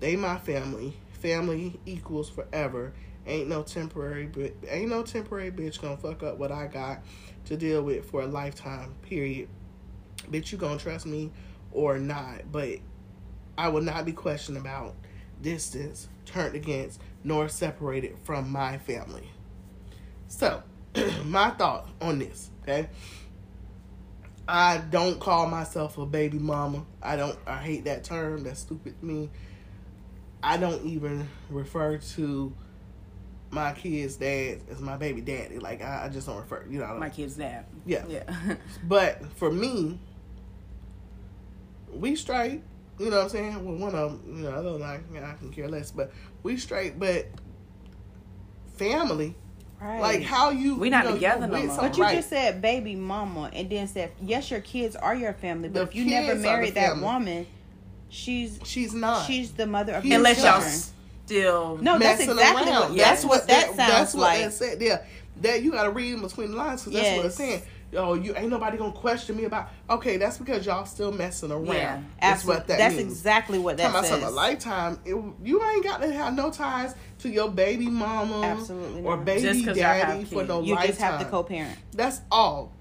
They 0.00 0.16
my 0.16 0.38
family. 0.38 0.96
Family 1.12 1.80
equals 1.86 2.28
forever. 2.28 2.92
Ain't 3.26 3.48
no 3.48 3.62
temporary, 3.62 4.30
ain't 4.68 4.90
no 4.90 5.02
temporary 5.02 5.50
bitch 5.50 5.80
gonna 5.80 5.96
fuck 5.96 6.22
up 6.22 6.38
what 6.38 6.52
I 6.52 6.66
got 6.66 7.02
to 7.46 7.56
deal 7.56 7.82
with 7.82 8.10
for 8.10 8.22
a 8.22 8.26
lifetime. 8.26 8.94
Period. 9.02 9.48
Bitch, 10.30 10.52
you 10.52 10.58
gonna 10.58 10.78
trust 10.78 11.06
me 11.06 11.30
or 11.72 11.98
not? 11.98 12.50
But 12.50 12.78
I 13.56 13.68
will 13.68 13.82
not 13.82 14.04
be 14.04 14.12
questioned 14.12 14.56
about 14.56 14.94
distance, 15.42 16.08
turned 16.24 16.54
against, 16.54 17.00
nor 17.24 17.48
separated 17.48 18.16
from 18.24 18.50
my 18.50 18.78
family. 18.78 19.28
So, 20.28 20.62
my 21.24 21.50
thought 21.50 21.88
on 22.00 22.18
this, 22.18 22.50
okay? 22.62 22.88
I 24.48 24.78
don't 24.78 25.20
call 25.20 25.46
myself 25.46 25.98
a 25.98 26.06
baby 26.06 26.38
mama. 26.38 26.86
I 27.02 27.16
don't. 27.16 27.38
I 27.46 27.58
hate 27.58 27.84
that 27.84 28.02
term. 28.02 28.44
That's 28.44 28.60
stupid 28.60 28.98
to 28.98 29.04
me. 29.04 29.28
I 30.42 30.56
don't 30.56 30.84
even 30.86 31.28
refer 31.50 31.98
to 31.98 32.54
my 33.50 33.72
kid's 33.72 34.16
dad 34.16 34.62
as 34.70 34.80
my 34.80 34.96
baby 34.96 35.20
daddy. 35.20 35.58
Like 35.58 35.82
I, 35.82 36.06
I 36.06 36.08
just 36.08 36.26
don't 36.26 36.38
refer. 36.38 36.64
You 36.68 36.78
know. 36.80 36.94
My 36.98 37.10
kid's 37.10 37.34
dad. 37.34 37.66
yeah. 37.84 38.04
Yeah. 38.08 38.22
But 38.84 39.22
for 39.36 39.52
me, 39.52 39.98
we 41.92 42.16
straight. 42.16 42.62
You 42.98 43.10
know 43.10 43.16
what 43.16 43.24
I'm 43.24 43.28
saying? 43.28 43.64
Well, 43.64 43.76
one 43.76 43.94
of 43.94 44.24
them, 44.24 44.38
you 44.38 44.42
know, 44.44 44.50
other 44.50 44.72
than 44.72 44.82
I, 44.82 45.00
you 45.12 45.20
know, 45.20 45.26
I 45.26 45.34
can 45.34 45.52
care 45.52 45.68
less. 45.68 45.90
But 45.90 46.10
we 46.42 46.56
straight. 46.56 46.98
But 46.98 47.26
family, 48.76 49.36
Right. 49.80 50.00
like 50.00 50.22
how 50.22 50.50
you 50.50 50.74
We 50.74 50.90
not 50.90 51.04
you 51.04 51.10
know, 51.10 51.14
together 51.16 51.46
no 51.46 51.62
more. 51.64 51.76
But 51.76 51.96
you 51.96 52.02
right. 52.02 52.16
just 52.16 52.28
said 52.30 52.60
baby 52.60 52.96
mama 52.96 53.48
and 53.52 53.70
then 53.70 53.86
said, 53.86 54.10
yes, 54.20 54.50
your 54.50 54.60
kids 54.60 54.96
are 54.96 55.14
your 55.14 55.32
family. 55.34 55.68
But 55.68 55.74
The 55.74 55.82
if 55.82 55.94
you 55.94 56.04
never 56.06 56.32
kids 56.32 56.42
married 56.42 56.74
that 56.74 56.88
family. 56.90 57.04
woman, 57.04 57.46
she's 58.08 58.58
she's 58.64 58.92
not. 58.92 59.26
she's 59.26 59.52
the 59.52 59.66
mother 59.66 59.94
of 59.94 60.02
He's 60.02 60.10
your 60.10 60.18
Unless 60.18 60.42
y'all 60.42 60.60
still. 61.26 61.78
No, 61.78 61.98
that's 61.98 62.20
exactly 62.22 62.70
around. 62.70 62.88
what 62.90 62.96
that's 62.96 63.24
what 63.24 63.46
that, 63.48 63.66
sounds 63.66 63.76
that's 63.76 64.14
what 64.14 64.20
like. 64.22 64.40
that 64.44 64.52
said. 64.52 64.80
Yeah, 64.82 65.04
that 65.42 65.62
you 65.62 65.70
got 65.70 65.84
to 65.84 65.90
read 65.90 66.14
in 66.14 66.22
between 66.22 66.50
the 66.50 66.56
lines 66.56 66.82
because 66.84 67.00
that's 67.00 67.16
what 67.16 67.26
it's 67.26 67.38
Yes. 67.38 67.48
saying. 67.50 67.62
Yo, 67.90 68.12
you 68.14 68.34
ain't 68.36 68.50
nobody 68.50 68.76
gonna 68.76 68.92
question 68.92 69.34
me 69.36 69.44
about. 69.44 69.70
Okay, 69.88 70.18
that's 70.18 70.36
because 70.36 70.66
y'all 70.66 70.84
still 70.84 71.10
messing 71.10 71.50
around. 71.50 71.66
Yeah, 71.66 72.02
that's 72.20 72.44
what 72.44 72.66
that 72.66 72.76
That's 72.78 72.96
means. 72.96 73.10
exactly 73.12 73.58
what 73.58 73.78
that 73.78 73.84
Talking 73.92 74.00
says. 74.02 74.10
something 74.10 74.28
a 74.28 74.30
lifetime. 74.30 75.00
It, 75.06 75.14
you 75.42 75.62
ain't 75.64 75.84
got 75.84 76.02
to 76.02 76.12
have 76.12 76.34
no 76.34 76.50
ties 76.50 76.94
to 77.20 77.30
your 77.30 77.50
baby 77.50 77.88
mama, 77.88 78.42
Absolutely 78.42 79.02
or 79.04 79.16
not. 79.16 79.24
baby 79.24 79.40
Just 79.40 79.64
'cause 79.64 79.76
daddy 79.78 80.24
for 80.26 80.44
no 80.44 80.60
you 80.60 80.74
lifetime. 80.74 80.82
You 80.84 80.88
just 80.88 81.00
have 81.00 81.18
to 81.20 81.24
co-parent. 81.26 81.78
That's 81.92 82.20
all. 82.30 82.72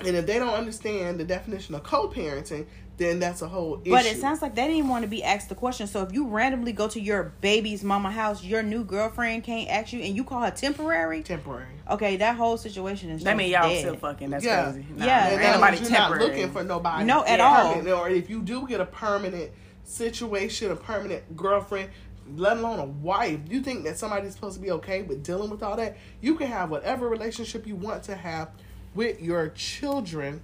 And 0.00 0.16
if 0.16 0.24
they 0.26 0.38
don't 0.38 0.54
understand 0.54 1.20
the 1.20 1.24
definition 1.24 1.74
of 1.74 1.82
co-parenting, 1.82 2.66
then 2.98 3.20
that's 3.20 3.42
a 3.42 3.48
whole 3.48 3.80
issue. 3.84 3.90
But 3.92 4.04
it 4.06 4.18
sounds 4.18 4.42
like 4.42 4.54
they 4.54 4.66
didn't 4.66 4.88
want 4.88 5.04
to 5.04 5.08
be 5.08 5.22
asked 5.24 5.48
the 5.48 5.54
question. 5.54 5.86
So 5.86 6.02
if 6.02 6.12
you 6.12 6.26
randomly 6.26 6.72
go 6.72 6.88
to 6.88 7.00
your 7.00 7.32
baby's 7.40 7.82
mama 7.84 8.10
house, 8.10 8.42
your 8.44 8.62
new 8.62 8.84
girlfriend 8.84 9.44
can't 9.44 9.68
ask 9.70 9.92
you, 9.92 10.00
and 10.00 10.14
you 10.16 10.24
call 10.24 10.42
her 10.42 10.50
temporary. 10.50 11.22
temporary. 11.22 11.66
Okay, 11.88 12.16
that 12.18 12.36
whole 12.36 12.56
situation 12.58 13.08
is. 13.10 13.22
That 13.22 13.30
just 13.30 13.38
mean 13.38 13.50
y'all 13.52 13.68
dead. 13.70 13.78
still 13.78 13.96
fucking. 13.96 14.30
That's 14.30 14.44
Yeah. 14.44 14.72
crazy. 14.72 14.86
Nah, 14.94 15.06
Yeah. 15.06 15.24
ain't 15.24 15.32
And 15.34 15.42
that 15.42 15.54
nobody 15.54 15.76
you're 15.78 15.88
temporary. 15.88 16.18
not 16.20 16.28
looking 16.36 16.50
for 16.52 16.64
nobody. 16.64 17.04
No, 17.04 17.24
at 17.24 17.38
Yeah. 17.38 17.46
all. 17.48 18.00
Or 18.00 18.08
if 18.10 18.28
you 18.28 18.42
do 18.42 18.66
get 18.66 18.80
a 18.80 18.84
permanent 18.86 19.52
situation, 19.84 20.70
a 20.70 20.76
permanent 20.76 21.36
girlfriend, 21.36 21.90
let 22.36 22.58
alone 22.58 22.78
a 22.80 22.84
wife, 22.84 23.38
you 23.48 23.62
think 23.62 23.84
that 23.84 23.96
somebody's 23.96 24.34
supposed 24.34 24.56
to 24.56 24.60
be 24.60 24.70
okay 24.72 25.02
with 25.02 25.22
dealing 25.22 25.48
with 25.50 25.62
all 25.62 25.76
that? 25.76 25.96
You 26.20 26.34
can 26.34 26.48
have 26.48 26.68
whatever 26.70 27.08
relationship 27.08 27.66
you 27.66 27.76
want 27.76 28.02
to 28.02 28.16
have 28.16 28.48
with 28.94 29.22
your 29.22 29.48
children, 29.50 30.42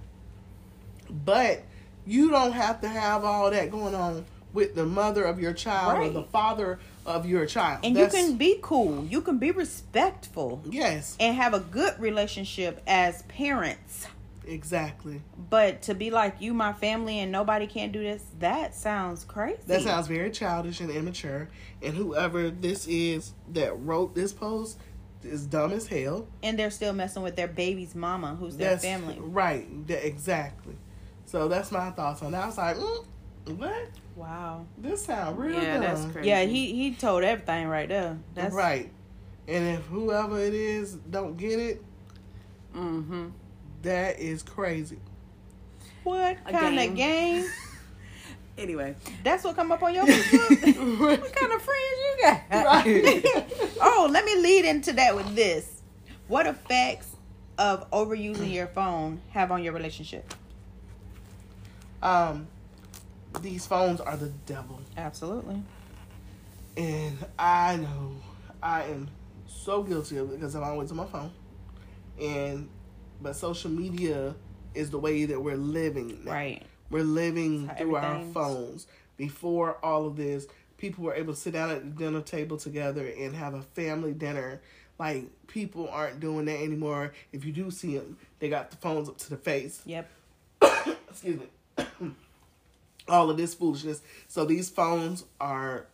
but 1.09 1.63
you 2.05 2.29
don't 2.29 2.51
have 2.53 2.81
to 2.81 2.87
have 2.87 3.23
all 3.23 3.51
that 3.51 3.71
going 3.71 3.95
on 3.95 4.25
with 4.53 4.75
the 4.75 4.85
mother 4.85 5.23
of 5.23 5.39
your 5.39 5.53
child 5.53 5.99
or 5.99 6.09
the 6.09 6.23
father 6.23 6.79
of 7.05 7.25
your 7.25 7.45
child. 7.45 7.79
And 7.83 7.95
That's- 7.95 8.13
you 8.13 8.29
can 8.29 8.37
be 8.37 8.57
cool. 8.61 9.05
You 9.05 9.21
can 9.21 9.37
be 9.37 9.51
respectful 9.51 10.61
yes, 10.65 11.15
and 11.19 11.35
have 11.35 11.53
a 11.53 11.59
good 11.59 11.99
relationship 11.99 12.81
as 12.87 13.23
parents. 13.23 14.07
exactly. 14.47 15.21
But 15.49 15.81
to 15.83 15.93
be 15.95 16.09
like 16.11 16.35
you, 16.39 16.53
my 16.53 16.71
family, 16.71 17.19
and 17.19 17.31
nobody 17.31 17.67
can't 17.67 17.91
do 17.91 18.01
this, 18.03 18.23
that 18.39 18.75
sounds 18.75 19.23
crazy. 19.25 19.59
That 19.67 19.81
sounds 19.81 20.07
very 20.07 20.29
childish 20.31 20.79
and 20.79 20.89
immature. 20.91 21.49
And 21.81 21.95
whoever 21.95 22.49
this 22.51 22.87
is 22.87 23.33
that 23.53 23.77
wrote 23.79 24.13
this 24.15 24.31
post 24.33 24.77
is 25.23 25.45
dumb 25.47 25.73
as 25.73 25.87
hell. 25.87 26.27
and 26.43 26.57
they're 26.59 26.69
still 26.69 26.93
messing 26.93 27.23
with 27.23 27.35
their 27.35 27.47
baby's 27.47 27.95
mama, 27.95 28.35
who's 28.39 28.55
their 28.57 28.71
That's 28.71 28.83
family. 28.83 29.17
Right. 29.19 29.67
Exactly. 29.89 30.75
So 31.35 31.49
that's 31.49 31.69
my 31.69 31.91
thoughts 31.91 32.21
on 32.23 32.31
that. 32.31 32.43
I 32.43 32.45
was 32.45 32.57
like, 32.57 32.77
mm, 32.77 33.57
what? 33.57 33.89
Wow. 34.15 34.65
This 34.77 35.03
sound 35.03 35.37
real 35.37 35.61
Yeah, 35.61 35.73
dumb. 35.73 35.81
that's 35.81 36.05
crazy. 36.13 36.29
Yeah, 36.29 36.43
he 36.43 36.73
he 36.73 36.91
told 36.95 37.25
everything 37.25 37.67
right 37.67 37.89
there. 37.89 38.17
That's 38.33 38.55
right. 38.55 38.89
And 39.45 39.67
if 39.77 39.81
whoever 39.87 40.39
it 40.39 40.53
is 40.53 40.93
don't 40.93 41.35
get 41.35 41.59
it, 41.59 41.83
Mm-hmm. 42.73 43.27
that 43.81 44.17
is 44.17 44.43
crazy. 44.43 44.97
What 46.05 46.37
A 46.45 46.51
kind 46.53 46.77
game. 46.77 46.91
of 46.91 46.95
game? 46.95 47.45
Anyway, 48.57 48.95
That's 49.21 49.43
what 49.43 49.57
come 49.57 49.73
up 49.73 49.83
on 49.83 49.93
your 49.93 50.05
Facebook. 50.05 50.99
what 51.01 51.35
kind 51.35 51.51
of 51.51 51.61
friends 51.61 51.97
you 51.99 52.17
got? 52.21 52.65
Right. 52.65 53.25
oh, 53.81 54.07
let 54.09 54.23
me 54.23 54.37
lead 54.37 54.63
into 54.63 54.93
that 54.93 55.13
with 55.13 55.35
this. 55.35 55.81
What 56.29 56.47
effects 56.47 57.13
of 57.57 57.91
overusing 57.91 58.53
your 58.53 58.67
phone 58.67 59.19
have 59.31 59.51
on 59.51 59.61
your 59.61 59.73
relationship? 59.73 60.33
Um, 62.01 62.47
these 63.41 63.65
phones 63.65 63.99
are 63.99 64.17
the 64.17 64.29
devil. 64.45 64.79
Absolutely. 64.97 65.61
And 66.77 67.17
I 67.39 67.77
know 67.77 68.15
I 68.61 68.83
am 68.83 69.09
so 69.47 69.83
guilty 69.83 70.17
of 70.17 70.31
it 70.31 70.39
because 70.39 70.55
I'm 70.55 70.63
always 70.63 70.91
on 70.91 70.97
my 70.97 71.05
phone. 71.05 71.31
And 72.19 72.69
but 73.21 73.35
social 73.35 73.71
media 73.71 74.35
is 74.73 74.89
the 74.89 74.99
way 74.99 75.25
that 75.25 75.41
we're 75.41 75.55
living. 75.55 76.19
now. 76.23 76.31
Right. 76.31 76.63
We're 76.89 77.03
living 77.03 77.69
through 77.77 77.95
our 77.95 78.21
phones. 78.33 78.87
Before 79.17 79.77
all 79.83 80.05
of 80.05 80.17
this, 80.17 80.45
people 80.77 81.05
were 81.05 81.13
able 81.15 81.33
to 81.33 81.39
sit 81.39 81.53
down 81.53 81.71
at 81.71 81.83
the 81.83 81.89
dinner 82.03 82.21
table 82.21 82.57
together 82.57 83.07
and 83.07 83.33
have 83.35 83.53
a 83.53 83.61
family 83.61 84.13
dinner. 84.13 84.61
Like 84.99 85.25
people 85.47 85.89
aren't 85.89 86.19
doing 86.19 86.45
that 86.45 86.59
anymore. 86.59 87.13
If 87.31 87.45
you 87.45 87.51
do 87.51 87.71
see 87.71 87.97
them, 87.97 88.17
they 88.39 88.49
got 88.49 88.71
the 88.71 88.77
phones 88.77 89.09
up 89.09 89.17
to 89.19 89.29
the 89.29 89.37
face 89.37 89.81
Yep. 89.85 90.09
excuse 91.09 91.39
me, 91.39 91.45
all 93.07 93.29
of 93.29 93.37
this 93.37 93.53
foolishness. 93.53 94.01
So 94.27 94.45
these 94.45 94.69
phones 94.69 95.25
are 95.39 95.87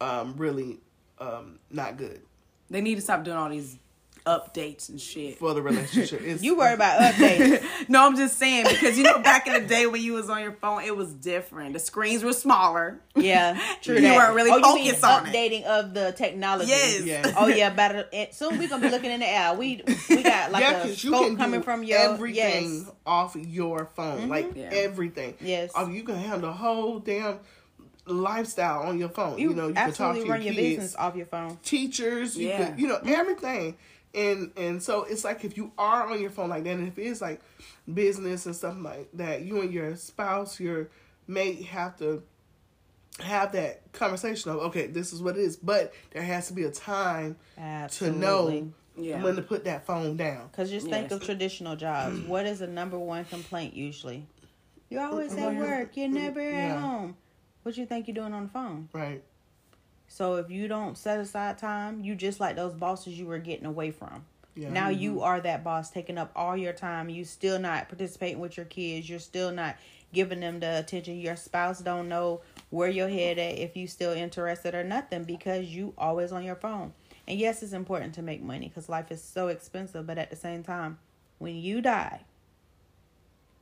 um, 0.00 0.34
really 0.36 0.78
um, 1.18 1.58
not 1.70 1.96
good 1.96 2.22
they 2.70 2.80
need 2.80 2.96
to 2.96 3.00
stop 3.00 3.24
doing 3.24 3.36
all 3.36 3.48
these 3.48 3.78
updates 4.26 4.88
and 4.88 5.00
shit. 5.00 5.38
for 5.38 5.54
the 5.54 5.62
relationship. 5.62 6.20
You 6.42 6.56
worry 6.58 6.74
about 6.74 7.00
updates. 7.00 7.64
no, 7.88 8.04
I'm 8.04 8.16
just 8.16 8.38
saying 8.38 8.66
because 8.68 8.98
you 8.98 9.04
know 9.04 9.18
back 9.20 9.46
in 9.46 9.52
the 9.52 9.60
day 9.66 9.86
when 9.86 10.02
you 10.02 10.12
was 10.12 10.28
on 10.28 10.42
your 10.42 10.52
phone, 10.52 10.82
it 10.82 10.96
was 10.96 11.12
different. 11.14 11.72
The 11.72 11.78
screens 11.78 12.22
were 12.22 12.32
smaller. 12.32 13.00
yeah, 13.14 13.58
true. 13.82 13.94
You 13.94 14.02
that. 14.02 14.16
weren't 14.16 14.34
really 14.34 14.50
oh, 14.52 14.60
focused 14.60 15.04
on 15.04 15.26
it. 15.26 15.32
updating 15.32 15.64
of 15.64 15.94
the 15.94 16.12
technology. 16.12 16.68
Yes. 16.70 17.02
Yeah. 17.04 17.34
Oh 17.36 17.46
yeah, 17.46 17.70
better. 17.70 18.08
it- 18.12 18.34
Soon 18.34 18.58
we 18.58 18.66
gonna 18.66 18.82
be 18.82 18.90
looking 18.90 19.10
in 19.10 19.20
the 19.20 19.28
air. 19.28 19.54
We 19.54 19.82
we 20.10 20.22
got 20.22 20.50
like 20.52 20.62
yeah, 20.62 20.82
a 20.84 20.94
scope 20.94 21.26
can 21.26 21.36
coming 21.36 21.62
from 21.62 21.84
your 21.84 21.98
everything 21.98 22.80
yes. 22.80 22.90
off 23.06 23.36
your 23.36 23.86
phone, 23.94 24.22
mm-hmm. 24.22 24.30
like 24.30 24.54
Yeah. 24.54 24.70
everything. 24.72 25.34
Yes. 25.40 25.70
Oh, 25.74 25.88
you 25.88 26.02
can 26.02 26.16
handle 26.16 26.50
the 26.50 26.52
whole 26.52 26.98
damn 26.98 27.38
lifestyle 28.06 28.82
on 28.82 28.98
your 28.98 29.08
phone. 29.08 29.38
You, 29.38 29.50
You, 29.50 29.54
know, 29.56 29.68
you 29.68 29.74
can 29.74 29.92
talk 29.92 30.14
to 30.14 30.20
your 30.20 30.28
run 30.28 30.42
your 30.42 30.54
kids, 30.54 30.94
off 30.96 31.16
your 31.16 31.26
phone. 31.26 31.58
teachers. 31.62 32.36
You 32.36 32.48
Yeah. 32.48 32.68
can, 32.68 32.78
you 32.78 32.86
know, 32.88 33.00
everything. 33.04 33.76
And 34.16 34.50
and 34.56 34.82
so 34.82 35.02
it's 35.04 35.24
like 35.24 35.44
if 35.44 35.56
you 35.58 35.72
are 35.76 36.10
on 36.10 36.20
your 36.20 36.30
phone 36.30 36.48
like 36.48 36.64
that, 36.64 36.70
and 36.70 36.88
if 36.88 36.98
it's 36.98 37.20
like 37.20 37.40
business 37.92 38.46
and 38.46 38.56
stuff 38.56 38.74
like 38.80 39.10
that, 39.14 39.42
you 39.42 39.60
and 39.60 39.72
your 39.72 39.94
spouse, 39.96 40.58
your 40.58 40.88
mate 41.28 41.66
have 41.66 41.98
to 41.98 42.22
have 43.20 43.52
that 43.52 43.92
conversation 43.92 44.50
of 44.50 44.56
okay, 44.58 44.86
this 44.86 45.12
is 45.12 45.22
what 45.22 45.36
it 45.36 45.42
is, 45.42 45.56
but 45.56 45.92
there 46.12 46.22
has 46.22 46.48
to 46.48 46.54
be 46.54 46.64
a 46.64 46.70
time 46.70 47.36
Absolutely. 47.58 48.18
to 48.20 48.26
know 48.26 48.72
Yeah. 48.96 49.22
when 49.22 49.36
to 49.36 49.42
put 49.42 49.64
that 49.64 49.84
phone 49.86 50.16
down. 50.16 50.48
Because 50.48 50.70
just 50.70 50.88
think 50.88 51.10
Yes. 51.10 51.12
of 51.12 51.22
traditional 51.24 51.76
jobs. 51.76 52.20
What 52.22 52.46
is 52.46 52.60
the 52.60 52.66
number 52.66 52.98
one 52.98 53.24
complaint 53.26 53.74
usually? 53.74 54.26
You're 54.88 55.02
always 55.02 55.34
at 55.36 55.54
work. 55.56 55.96
You're 55.96 56.08
never 56.08 56.40
at 56.40 56.52
Yeah. 56.52 56.80
home. 56.80 57.16
What 57.64 57.74
do 57.74 57.80
you 57.82 57.86
think 57.86 58.06
you're 58.08 58.14
doing 58.14 58.32
on 58.32 58.44
the 58.44 58.48
phone? 58.50 58.88
Right. 58.92 59.22
So 60.08 60.36
if 60.36 60.50
you 60.50 60.68
don't 60.68 60.96
set 60.96 61.20
aside 61.20 61.58
time, 61.58 62.02
you 62.02 62.14
just 62.14 62.40
like 62.40 62.56
those 62.56 62.74
bosses 62.74 63.18
you 63.18 63.26
were 63.26 63.38
getting 63.38 63.66
away 63.66 63.90
from. 63.90 64.24
Yeah. 64.54 64.70
Now 64.70 64.88
you 64.88 65.12
mm-hmm. 65.12 65.22
are 65.22 65.40
that 65.40 65.62
boss 65.62 65.90
taking 65.90 66.16
up 66.16 66.32
all 66.34 66.56
your 66.56 66.72
time. 66.72 67.10
You 67.10 67.24
still 67.24 67.58
not 67.58 67.88
participating 67.88 68.40
with 68.40 68.56
your 68.56 68.66
kids. 68.66 69.08
You're 69.08 69.18
still 69.18 69.52
not 69.52 69.76
giving 70.12 70.40
them 70.40 70.60
the 70.60 70.78
attention. 70.78 71.20
Your 71.20 71.36
spouse 71.36 71.80
don't 71.80 72.08
know 72.08 72.40
where 72.70 72.88
your 72.88 73.08
head 73.08 73.38
at 73.38 73.58
if 73.58 73.76
you 73.76 73.86
still 73.86 74.12
interested 74.12 74.74
or 74.74 74.82
nothing 74.82 75.24
because 75.24 75.66
you 75.66 75.92
always 75.98 76.32
on 76.32 76.42
your 76.42 76.56
phone. 76.56 76.92
And 77.28 77.38
yes, 77.38 77.62
it's 77.62 77.72
important 77.72 78.14
to 78.14 78.22
make 78.22 78.42
money 78.42 78.68
because 78.68 78.88
life 78.88 79.10
is 79.10 79.22
so 79.22 79.48
expensive. 79.48 80.06
But 80.06 80.16
at 80.16 80.30
the 80.30 80.36
same 80.36 80.62
time, 80.62 80.98
when 81.38 81.56
you 81.56 81.82
die, 81.82 82.20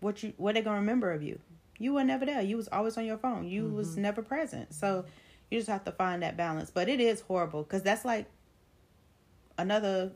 what 0.00 0.22
you 0.22 0.32
what 0.36 0.54
they 0.54 0.62
gonna 0.62 0.76
remember 0.76 1.12
of 1.12 1.22
you? 1.22 1.40
You 1.78 1.94
were 1.94 2.04
never 2.04 2.24
there. 2.24 2.40
You 2.40 2.56
was 2.56 2.68
always 2.68 2.96
on 2.96 3.04
your 3.04 3.18
phone. 3.18 3.48
You 3.48 3.66
was 3.68 3.92
mm-hmm. 3.92 4.02
never 4.02 4.22
present. 4.22 4.72
So 4.72 5.06
you 5.54 5.60
just 5.60 5.70
have 5.70 5.84
to 5.84 5.92
find 5.92 6.22
that 6.22 6.36
balance. 6.36 6.70
But 6.70 6.88
it 6.88 7.00
is 7.00 7.20
horrible 7.20 7.62
because 7.62 7.82
that's 7.82 8.04
like 8.04 8.26
another 9.56 10.12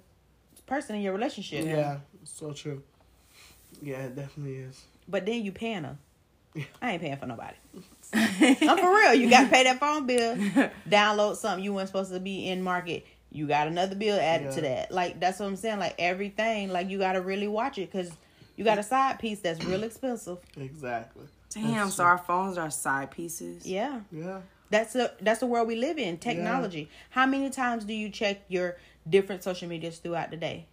person 0.67 0.97
in 0.97 1.03
your 1.03 1.13
relationship. 1.13 1.65
Yeah. 1.65 1.99
So 2.25 2.53
true. 2.53 2.83
Yeah, 3.81 4.07
it 4.07 4.17
definitely 4.17 4.57
is. 4.57 4.83
But 5.07 5.25
then 5.27 5.45
you 5.45 5.53
paying 5.53 5.85
her. 5.85 5.97
I 6.83 6.93
ain't 6.93 7.03
paying 7.03 7.17
for 7.17 7.27
nobody. 7.27 7.55
I'm 8.13 8.79
for 8.79 8.91
real. 8.91 9.15
You 9.15 9.31
got 9.31 9.45
to 9.45 9.49
pay 9.49 9.65
that 9.65 9.79
phone 9.79 10.07
bill. 10.07 10.35
Download 10.89 11.37
something 11.37 11.63
you 11.63 11.73
weren't 11.73 11.89
supposed 11.89 12.13
to 12.13 12.19
be 12.19 12.49
in 12.49 12.63
market. 12.63 13.07
You 13.31 13.47
got 13.47 13.69
another 13.69 13.95
bill 13.95 14.19
added 14.19 14.53
to 14.53 14.63
that. 14.63 14.91
Like 14.91 15.21
that's 15.21 15.39
what 15.39 15.47
I'm 15.47 15.57
saying. 15.57 15.79
Like 15.79 15.95
everything. 15.99 16.71
Like 16.71 16.89
you 16.89 16.99
got 16.99 17.13
to 17.13 17.21
really 17.21 17.47
watch 17.47 17.79
it 17.79 17.93
because 17.93 18.11
you 18.57 18.65
got 18.65 18.79
a 18.79 18.83
side 18.83 19.21
piece 19.21 19.39
that's 19.41 19.65
real 19.65 19.85
expensive. 19.85 20.39
Exactly. 20.57 21.27
Damn, 21.51 21.73
That's 21.73 21.95
so 21.95 22.03
true. 22.03 22.11
our 22.11 22.19
phones 22.19 22.59
are 22.59 22.71
side 22.71 23.11
pieces. 23.11 23.65
Yeah. 23.65 24.01
Yeah. 24.11 24.41
That's 24.71 24.93
the 24.93 25.13
that's 25.21 25.41
the 25.41 25.47
world 25.47 25.69
we 25.69 25.77
live 25.77 25.99
in. 25.99 26.19
Technology. 26.19 26.89
How 27.11 27.27
many 27.27 27.51
times 27.51 27.85
do 27.85 27.95
you 27.95 28.11
check 28.11 28.43
your 28.49 28.77
different 29.09 29.43
social 29.43 29.69
medias 29.69 29.99
throughout 29.99 30.31
the 30.31 30.37
day? 30.37 30.67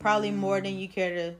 Probably 0.00 0.30
more 0.30 0.60
than 0.60 0.78
you 0.78 0.88
care 0.88 1.14
to 1.14 1.34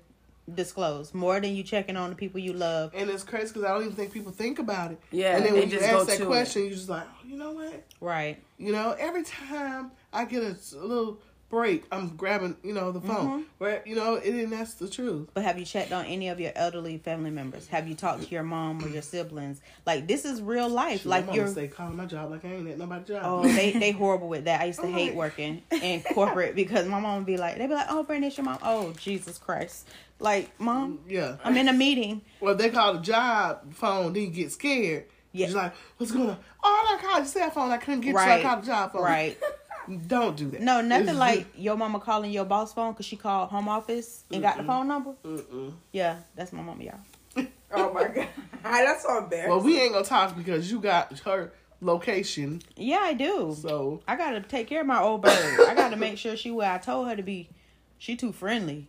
disclose. 0.52 1.14
More 1.14 1.40
than 1.40 1.54
you 1.54 1.62
checking 1.62 1.96
on 1.96 2.10
the 2.10 2.16
people 2.16 2.40
you 2.40 2.52
love. 2.52 2.92
And 2.94 3.08
it's 3.08 3.24
crazy 3.24 3.48
because 3.48 3.64
I 3.64 3.68
don't 3.68 3.82
even 3.82 3.94
think 3.94 4.12
people 4.12 4.32
think 4.32 4.58
about 4.58 4.92
it. 4.92 5.00
Yeah, 5.10 5.36
And 5.36 5.44
then 5.46 5.54
when 5.54 5.70
you 5.70 5.78
ask 5.78 6.06
that 6.08 6.18
to 6.18 6.26
question, 6.26 6.62
you're 6.62 6.72
just 6.72 6.88
like, 6.88 7.06
oh, 7.06 7.26
you 7.26 7.36
know 7.36 7.52
what? 7.52 7.84
Right. 8.00 8.42
You 8.58 8.72
know, 8.72 8.94
every 8.98 9.22
time 9.22 9.92
I 10.12 10.24
get 10.24 10.42
a 10.42 10.56
little 10.76 11.20
break, 11.52 11.84
I'm 11.92 12.16
grabbing, 12.16 12.56
you 12.64 12.72
know, 12.72 12.90
the 12.92 13.00
phone. 13.00 13.26
Mm-hmm. 13.26 13.42
Where, 13.58 13.82
you 13.84 13.94
know, 13.94 14.14
it, 14.14 14.34
and 14.34 14.50
that's 14.50 14.74
the 14.74 14.88
truth. 14.88 15.28
But 15.34 15.44
have 15.44 15.58
you 15.58 15.66
checked 15.66 15.92
on 15.92 16.06
any 16.06 16.28
of 16.28 16.40
your 16.40 16.50
elderly 16.56 16.96
family 16.96 17.30
members? 17.30 17.68
Have 17.68 17.86
you 17.86 17.94
talked 17.94 18.22
to 18.22 18.28
your 18.30 18.42
mom 18.42 18.82
or 18.82 18.88
your 18.88 19.02
siblings? 19.02 19.60
Like 19.86 20.08
this 20.08 20.24
is 20.24 20.40
real 20.40 20.68
life. 20.68 21.04
Like 21.04 21.26
like 21.26 21.36
you're 21.36 21.44
you're 21.44 21.52
stay 21.52 21.68
calling 21.68 21.96
my 21.96 22.06
job 22.06 22.30
like 22.30 22.44
I 22.46 22.54
ain't 22.54 22.68
at 22.68 22.78
nobody's 22.78 23.06
job. 23.06 23.22
Oh, 23.24 23.42
they 23.42 23.72
they 23.72 23.90
horrible 23.90 24.28
with 24.28 24.46
that. 24.46 24.62
I 24.62 24.64
used 24.64 24.80
to 24.80 24.86
I'm 24.88 24.94
hate 24.94 25.10
like- 25.10 25.16
working 25.16 25.62
in 25.70 26.02
corporate 26.02 26.56
because 26.56 26.88
my 26.88 26.98
mom 26.98 27.18
would 27.18 27.26
be 27.26 27.36
like, 27.36 27.58
they'd 27.58 27.66
be 27.66 27.74
like, 27.74 27.86
"Oh, 27.90 28.02
Brandon, 28.02 28.28
it's 28.28 28.38
your 28.38 28.46
mom." 28.46 28.58
Oh, 28.62 28.92
Jesus 28.94 29.36
Christ! 29.36 29.86
Like, 30.18 30.58
mom, 30.58 31.00
yeah. 31.06 31.36
I'm 31.44 31.56
in 31.56 31.68
a 31.68 31.72
meeting. 31.72 32.22
Well, 32.40 32.52
if 32.52 32.58
they 32.58 32.70
call 32.70 32.94
the 32.94 33.00
job 33.00 33.74
phone, 33.74 34.14
then 34.14 34.22
you 34.22 34.30
get 34.30 34.52
scared. 34.52 35.04
Yeah. 35.32 35.48
You're 35.48 35.56
like, 35.56 35.74
what's 35.96 36.12
going 36.12 36.28
on? 36.28 36.38
Oh, 36.62 36.98
I 36.98 37.02
called 37.02 37.18
your 37.18 37.26
cell 37.26 37.50
phone. 37.50 37.70
I 37.70 37.78
couldn't 37.78 38.02
get 38.02 38.10
you. 38.10 38.18
I 38.18 38.42
called 38.42 38.62
the 38.62 38.66
job 38.66 38.92
phone. 38.92 39.02
Right. 39.02 39.38
Don't 39.98 40.36
do 40.36 40.50
that. 40.50 40.60
No, 40.60 40.80
nothing 40.80 41.08
It's 41.08 41.18
like 41.18 41.46
your 41.56 41.76
mama 41.76 42.00
calling 42.00 42.30
your 42.30 42.44
boss 42.44 42.72
phone 42.72 42.92
because 42.92 43.06
she 43.06 43.16
called 43.16 43.50
home 43.50 43.68
office 43.68 44.24
and 44.30 44.42
got 44.42 44.56
the 44.56 44.64
phone 44.64 44.88
number. 44.88 45.12
Mm-mm. 45.24 45.72
Yeah, 45.92 46.18
that's 46.34 46.52
my 46.52 46.62
mama, 46.62 46.84
y'all. 46.84 47.46
Oh 47.74 47.90
my 47.94 48.06
god, 48.06 48.28
that's 48.62 49.02
so 49.02 49.16
embarrassing. 49.16 49.50
Well, 49.50 49.60
we 49.62 49.80
ain't 49.80 49.94
gonna 49.94 50.04
talk 50.04 50.36
because 50.36 50.70
you 50.70 50.78
got 50.78 51.18
her 51.20 51.54
location. 51.80 52.60
Yeah, 52.76 52.98
I 53.00 53.14
do. 53.14 53.56
So 53.58 54.02
I 54.06 54.14
gotta 54.16 54.40
take 54.42 54.66
care 54.66 54.82
of 54.82 54.86
my 54.86 55.00
old 55.00 55.22
bird. 55.22 55.60
I 55.66 55.74
gotta 55.74 55.96
make 56.06 56.18
sure 56.18 56.36
she 56.36 56.50
where 56.50 56.70
I 56.70 56.76
told 56.76 57.08
her 57.08 57.16
to 57.16 57.22
be. 57.22 57.48
She 57.96 58.14
too 58.14 58.30
friendly. 58.32 58.88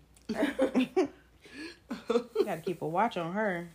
gotta 2.45 2.61
keep 2.61 2.81
a 2.81 2.87
watch 2.87 3.15
on 3.17 3.31
her. 3.33 3.69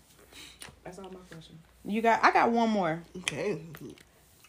that's 0.84 0.98
all 0.98 1.05
my 1.10 1.20
question. 1.30 1.59
You 1.84 2.02
got. 2.02 2.22
I 2.22 2.30
got 2.30 2.50
one 2.50 2.68
more. 2.70 3.02
okay, 3.18 3.62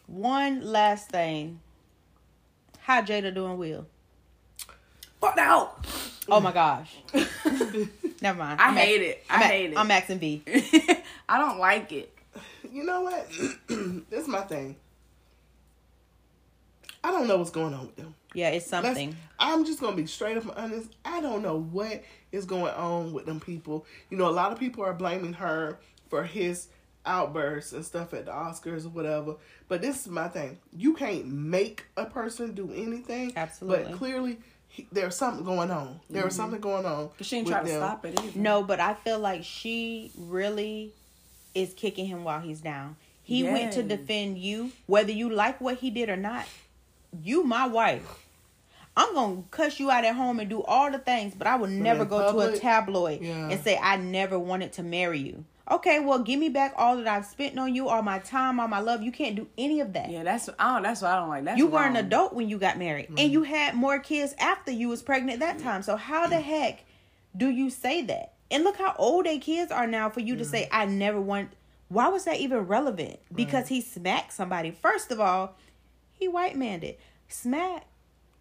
One 0.06 0.60
last 0.62 1.08
thing. 1.08 1.60
How 2.90 3.02
Jada 3.02 3.32
doing, 3.32 3.56
Will? 3.56 3.86
Fuck 5.20 5.38
out. 5.38 5.86
Oh 6.28 6.40
my 6.40 6.50
gosh. 6.50 6.92
Never 8.20 8.36
mind. 8.36 8.60
I 8.60 8.66
I'm 8.66 8.74
hate 8.74 9.00
ax- 9.00 9.16
it. 9.20 9.24
I 9.30 9.34
I'm 9.36 9.42
hate 9.42 9.70
it. 9.70 9.78
I'm 9.78 9.86
Max 9.86 10.10
and 10.10 10.18
B. 10.18 10.42
I 11.28 11.38
don't 11.38 11.60
like 11.60 11.92
it. 11.92 12.12
you 12.68 12.82
know 12.82 13.02
what? 13.02 13.30
this 14.10 14.22
is 14.22 14.26
my 14.26 14.40
thing. 14.40 14.74
I 17.04 17.12
don't 17.12 17.28
know 17.28 17.36
what's 17.36 17.50
going 17.50 17.74
on 17.74 17.82
with 17.86 17.94
them. 17.94 18.12
Yeah, 18.34 18.48
it's 18.48 18.72
Let's- 18.72 18.84
something. 18.88 19.14
I'm 19.38 19.64
just 19.64 19.80
gonna 19.80 19.94
be 19.94 20.06
straight 20.06 20.36
up 20.36 20.42
and 20.42 20.52
honest. 20.56 20.90
I 21.04 21.20
don't 21.20 21.42
know 21.42 21.60
what 21.60 22.02
is 22.32 22.44
going 22.44 22.74
on 22.74 23.12
with 23.12 23.24
them 23.24 23.38
people. 23.38 23.86
You 24.10 24.16
know, 24.16 24.28
a 24.28 24.30
lot 24.32 24.50
of 24.50 24.58
people 24.58 24.82
are 24.84 24.94
blaming 24.94 25.34
her 25.34 25.78
for 26.08 26.24
his 26.24 26.66
outbursts 27.06 27.72
and 27.72 27.84
stuff 27.84 28.12
at 28.14 28.26
the 28.26 28.32
Oscars 28.32 28.84
or 28.84 28.90
whatever. 28.90 29.36
But 29.68 29.82
this 29.82 30.02
is 30.02 30.08
my 30.08 30.28
thing. 30.28 30.58
You 30.72 30.94
can't 30.94 31.26
make 31.26 31.84
a 31.96 32.06
person 32.06 32.54
do 32.54 32.72
anything. 32.72 33.32
Absolutely. 33.36 33.84
But 33.84 33.98
clearly, 33.98 34.38
he, 34.68 34.86
there's 34.92 35.16
something 35.16 35.44
going 35.44 35.70
on. 35.70 36.00
There 36.08 36.24
was 36.24 36.34
mm-hmm. 36.34 36.42
something 36.42 36.60
going 36.60 36.86
on. 36.86 37.10
Cause 37.18 37.26
she 37.26 37.36
ain't 37.36 37.46
with 37.46 37.54
trying 37.54 37.66
to 37.66 37.72
them. 37.72 37.80
stop 37.80 38.04
it 38.04 38.20
either. 38.20 38.38
No, 38.38 38.62
but 38.62 38.80
I 38.80 38.94
feel 38.94 39.18
like 39.18 39.44
she 39.44 40.12
really 40.16 40.92
is 41.54 41.72
kicking 41.74 42.06
him 42.06 42.24
while 42.24 42.40
he's 42.40 42.60
down. 42.60 42.96
He 43.22 43.44
went 43.44 43.74
to 43.74 43.84
defend 43.84 44.38
you, 44.38 44.72
whether 44.86 45.12
you 45.12 45.30
like 45.30 45.60
what 45.60 45.76
he 45.78 45.90
did 45.90 46.08
or 46.08 46.16
not. 46.16 46.46
You, 47.22 47.44
my 47.44 47.66
wife. 47.68 48.26
I'm 48.96 49.14
gonna 49.14 49.44
cuss 49.52 49.78
you 49.78 49.88
out 49.90 50.04
at 50.04 50.16
home 50.16 50.40
and 50.40 50.50
do 50.50 50.62
all 50.62 50.90
the 50.90 50.98
things, 50.98 51.34
but 51.34 51.46
I 51.46 51.54
would 51.54 51.70
never 51.70 52.02
in 52.02 52.08
go 52.08 52.32
to 52.32 52.38
a 52.52 52.58
tabloid 52.58 53.20
yeah. 53.22 53.48
and 53.48 53.62
say 53.62 53.78
I 53.80 53.96
never 53.96 54.36
wanted 54.36 54.72
to 54.74 54.82
marry 54.82 55.20
you. 55.20 55.44
Okay, 55.70 56.00
well, 56.00 56.18
give 56.18 56.40
me 56.40 56.48
back 56.48 56.74
all 56.76 56.96
that 56.96 57.06
I've 57.06 57.26
spent 57.26 57.58
on 57.58 57.74
you, 57.74 57.88
all 57.88 58.02
my 58.02 58.18
time, 58.18 58.58
all 58.58 58.66
my 58.66 58.80
love. 58.80 59.02
You 59.02 59.12
can't 59.12 59.36
do 59.36 59.46
any 59.56 59.80
of 59.80 59.92
that. 59.92 60.10
Yeah, 60.10 60.24
that's 60.24 60.48
I 60.58 60.74
don't. 60.74 60.82
That's 60.82 61.02
what 61.02 61.12
I 61.12 61.16
don't 61.16 61.28
like. 61.28 61.44
That's 61.44 61.58
you 61.58 61.66
were 61.68 61.84
an 61.84 61.96
adult 61.96 62.32
when 62.32 62.48
you 62.48 62.58
got 62.58 62.78
married 62.78 63.08
and 63.08 63.18
mm-hmm. 63.18 63.32
you 63.32 63.42
had 63.42 63.74
more 63.74 63.98
kids 63.98 64.34
after 64.38 64.70
you 64.70 64.88
was 64.88 65.02
pregnant 65.02 65.40
that 65.40 65.56
mm-hmm. 65.56 65.66
time 65.66 65.82
so 65.82 65.96
how 65.96 66.26
the 66.26 66.40
heck 66.40 66.84
do 67.36 67.48
you 67.48 67.70
say 67.70 68.02
that 68.02 68.34
and 68.50 68.64
look 68.64 68.76
how 68.76 68.94
old 68.98 69.26
they 69.26 69.38
kids 69.38 69.70
are 69.70 69.86
now 69.86 70.08
for 70.08 70.20
you 70.20 70.36
to 70.36 70.44
say 70.44 70.68
i 70.72 70.84
never 70.84 71.20
want 71.20 71.50
why 71.88 72.08
was 72.08 72.24
that 72.24 72.38
even 72.38 72.58
relevant 72.60 73.18
because 73.34 73.68
he 73.68 73.80
smacked 73.80 74.32
somebody 74.32 74.70
first 74.70 75.10
of 75.10 75.20
all 75.20 75.56
he 76.12 76.26
white 76.28 76.56
manned 76.56 76.84
it 76.84 76.98
smack 77.28 77.86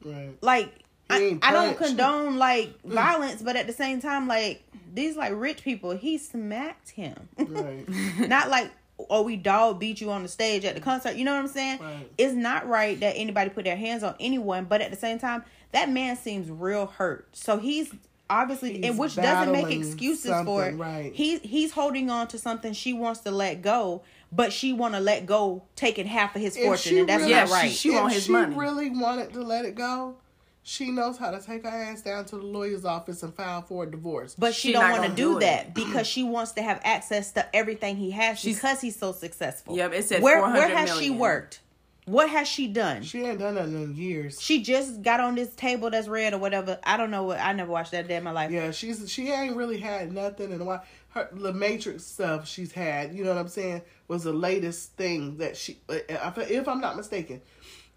Right. 0.03 0.37
like 0.41 0.67
He 0.67 0.83
I, 1.09 1.39
I 1.41 1.51
don't 1.51 1.77
condone 1.77 2.37
like 2.37 2.69
mm. 2.83 2.93
violence 2.93 3.41
but 3.41 3.55
at 3.55 3.67
the 3.67 3.73
same 3.73 4.01
time 4.01 4.27
like 4.27 4.63
these 4.93 5.15
like 5.15 5.33
rich 5.35 5.63
people 5.63 5.91
he 5.91 6.17
smacked 6.17 6.89
him 6.91 7.29
Right. 7.37 7.85
not 8.29 8.49
like 8.49 8.71
oh 9.09 9.21
we 9.23 9.35
dog 9.37 9.79
beat 9.79 10.01
you 10.01 10.11
on 10.11 10.23
the 10.23 10.29
stage 10.29 10.65
at 10.65 10.75
the 10.75 10.81
concert 10.81 11.15
you 11.15 11.23
know 11.25 11.33
what 11.33 11.39
i'm 11.39 11.47
saying 11.47 11.79
Right. 11.79 12.09
it's 12.17 12.33
not 12.33 12.67
right 12.67 12.99
that 12.99 13.13
anybody 13.15 13.49
put 13.49 13.63
their 13.65 13.77
hands 13.77 14.03
on 14.03 14.15
anyone 14.19 14.65
but 14.65 14.81
at 14.81 14.91
the 14.91 14.97
same 14.97 15.19
time 15.19 15.43
that 15.71 15.89
man 15.89 16.17
seems 16.17 16.49
real 16.49 16.87
hurt 16.87 17.27
so 17.31 17.57
he's 17.57 17.93
obviously 18.29 18.75
He's 18.77 18.85
and 18.85 18.99
which 18.99 19.15
doesn't 19.15 19.51
make 19.51 19.71
excuses 19.71 20.31
for 20.45 20.65
it 20.67 20.75
right. 20.75 21.13
he 21.13 21.39
he's 21.39 21.71
holding 21.71 22.09
on 22.09 22.27
to 22.27 22.37
something 22.37 22.73
she 22.73 22.93
wants 22.93 23.21
to 23.21 23.31
let 23.31 23.61
go 23.61 24.03
but 24.31 24.53
she 24.53 24.73
want 24.73 24.93
to 24.93 24.99
let 24.99 25.25
go 25.25 25.63
taking 25.75 26.05
half 26.05 26.35
of 26.35 26.41
his 26.41 26.55
If 26.55 26.63
fortune 26.63 26.99
and 26.99 27.09
that's 27.09 27.21
really- 27.21 27.31
Yeah, 27.31 27.43
not 27.45 27.51
right 27.51 27.71
she 27.71 27.89
if 27.89 27.95
want 27.95 28.13
his 28.13 28.25
she 28.25 28.31
money. 28.31 28.55
really 28.55 28.89
wanted 28.91 29.33
to 29.33 29.41
let 29.41 29.65
it 29.65 29.73
go, 29.73 30.17
she 30.63 30.91
knows 30.91 31.17
how 31.17 31.31
to 31.31 31.39
take 31.39 31.63
her 31.63 31.69
ass 31.69 32.01
down 32.01 32.25
to 32.25 32.37
the 32.37 32.43
lawyer's 32.43 32.85
office 32.85 33.23
and 33.23 33.33
file 33.33 33.61
for 33.61 33.85
a 33.85 33.91
divorce. 33.91 34.35
But 34.37 34.53
she, 34.53 34.69
She 34.69 34.73
don't 34.73 34.91
want 34.91 35.03
to 35.03 35.09
do, 35.09 35.33
do 35.35 35.39
that 35.39 35.73
because 35.73 36.05
she 36.05 36.23
wants 36.23 36.51
to 36.53 36.61
have 36.61 36.79
access 36.83 37.31
to 37.33 37.55
everything 37.55 37.95
he 37.95 38.11
has 38.11 38.39
She's- 38.39 38.55
because 38.57 38.81
he's 38.81 38.95
so 38.95 39.11
successful. 39.11 39.75
Yep, 39.75 39.93
it 39.93 40.03
said 40.05 40.21
where 40.21 40.41
where 40.41 40.51
400 40.51 40.75
has 40.75 40.99
she 40.99 41.09
worked? 41.09 41.61
What 42.05 42.27
has 42.31 42.47
she 42.47 42.67
done? 42.67 43.03
she 43.03 43.23
ain't 43.23 43.37
done 43.37 43.53
nothing 43.53 43.83
in 43.83 43.95
years. 43.95 44.41
She 44.41 44.63
just 44.63 45.03
got 45.03 45.19
on 45.19 45.35
this 45.35 45.53
table 45.53 45.91
that's 45.91 46.07
red 46.07 46.33
or 46.33 46.39
whatever. 46.39 46.79
I 46.83 46.97
don't 46.97 47.11
know 47.11 47.23
what. 47.23 47.39
I 47.39 47.53
never 47.53 47.71
watched 47.71 47.91
that 47.91 48.07
day 48.07 48.15
in 48.15 48.23
my 48.23 48.31
life. 48.31 48.49
Yeah, 48.49 48.71
she's 48.71 49.11
she 49.11 49.29
ain't 49.29 49.55
really 49.55 49.77
had 49.77 50.11
nothing 50.11 50.51
in 50.51 50.59
a 50.59 50.63
while. 50.65 50.83
Her 51.09 51.29
the 51.31 51.53
Matrix 51.53 52.03
stuff 52.03 52.47
she's 52.47 52.71
had, 52.71 53.13
you 53.13 53.23
know 53.23 53.29
what 53.31 53.39
I'm 53.39 53.47
saying, 53.47 53.83
was 54.07 54.23
the 54.23 54.33
latest 54.33 54.93
thing 54.95 55.37
that 55.37 55.55
she, 55.55 55.77
uh, 55.87 55.97
if 56.09 56.49
if 56.49 56.67
I'm 56.67 56.81
not 56.81 56.97
mistaken, 56.97 57.41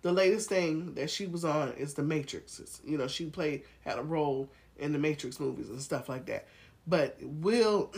the 0.03 0.13
latest 0.13 0.49
thing 0.49 0.95
that 0.95 1.11
she 1.11 1.27
was 1.27 1.45
on 1.45 1.73
is 1.73 1.95
the 1.95 2.03
Matrix. 2.03 2.59
It's, 2.59 2.81
you 2.85 2.99
know, 2.99 3.09
she 3.09 3.27
played 3.27 3.63
had 3.81 3.99
a 3.99 4.03
role 4.03 4.51
in 4.79 4.93
the 4.93 4.99
Matrix 4.99 5.39
movies 5.41 5.69
and 5.69 5.81
stuff 5.81 6.09
like 6.09 6.27
that. 6.27 6.47
But 6.87 7.17
Will 7.23 7.93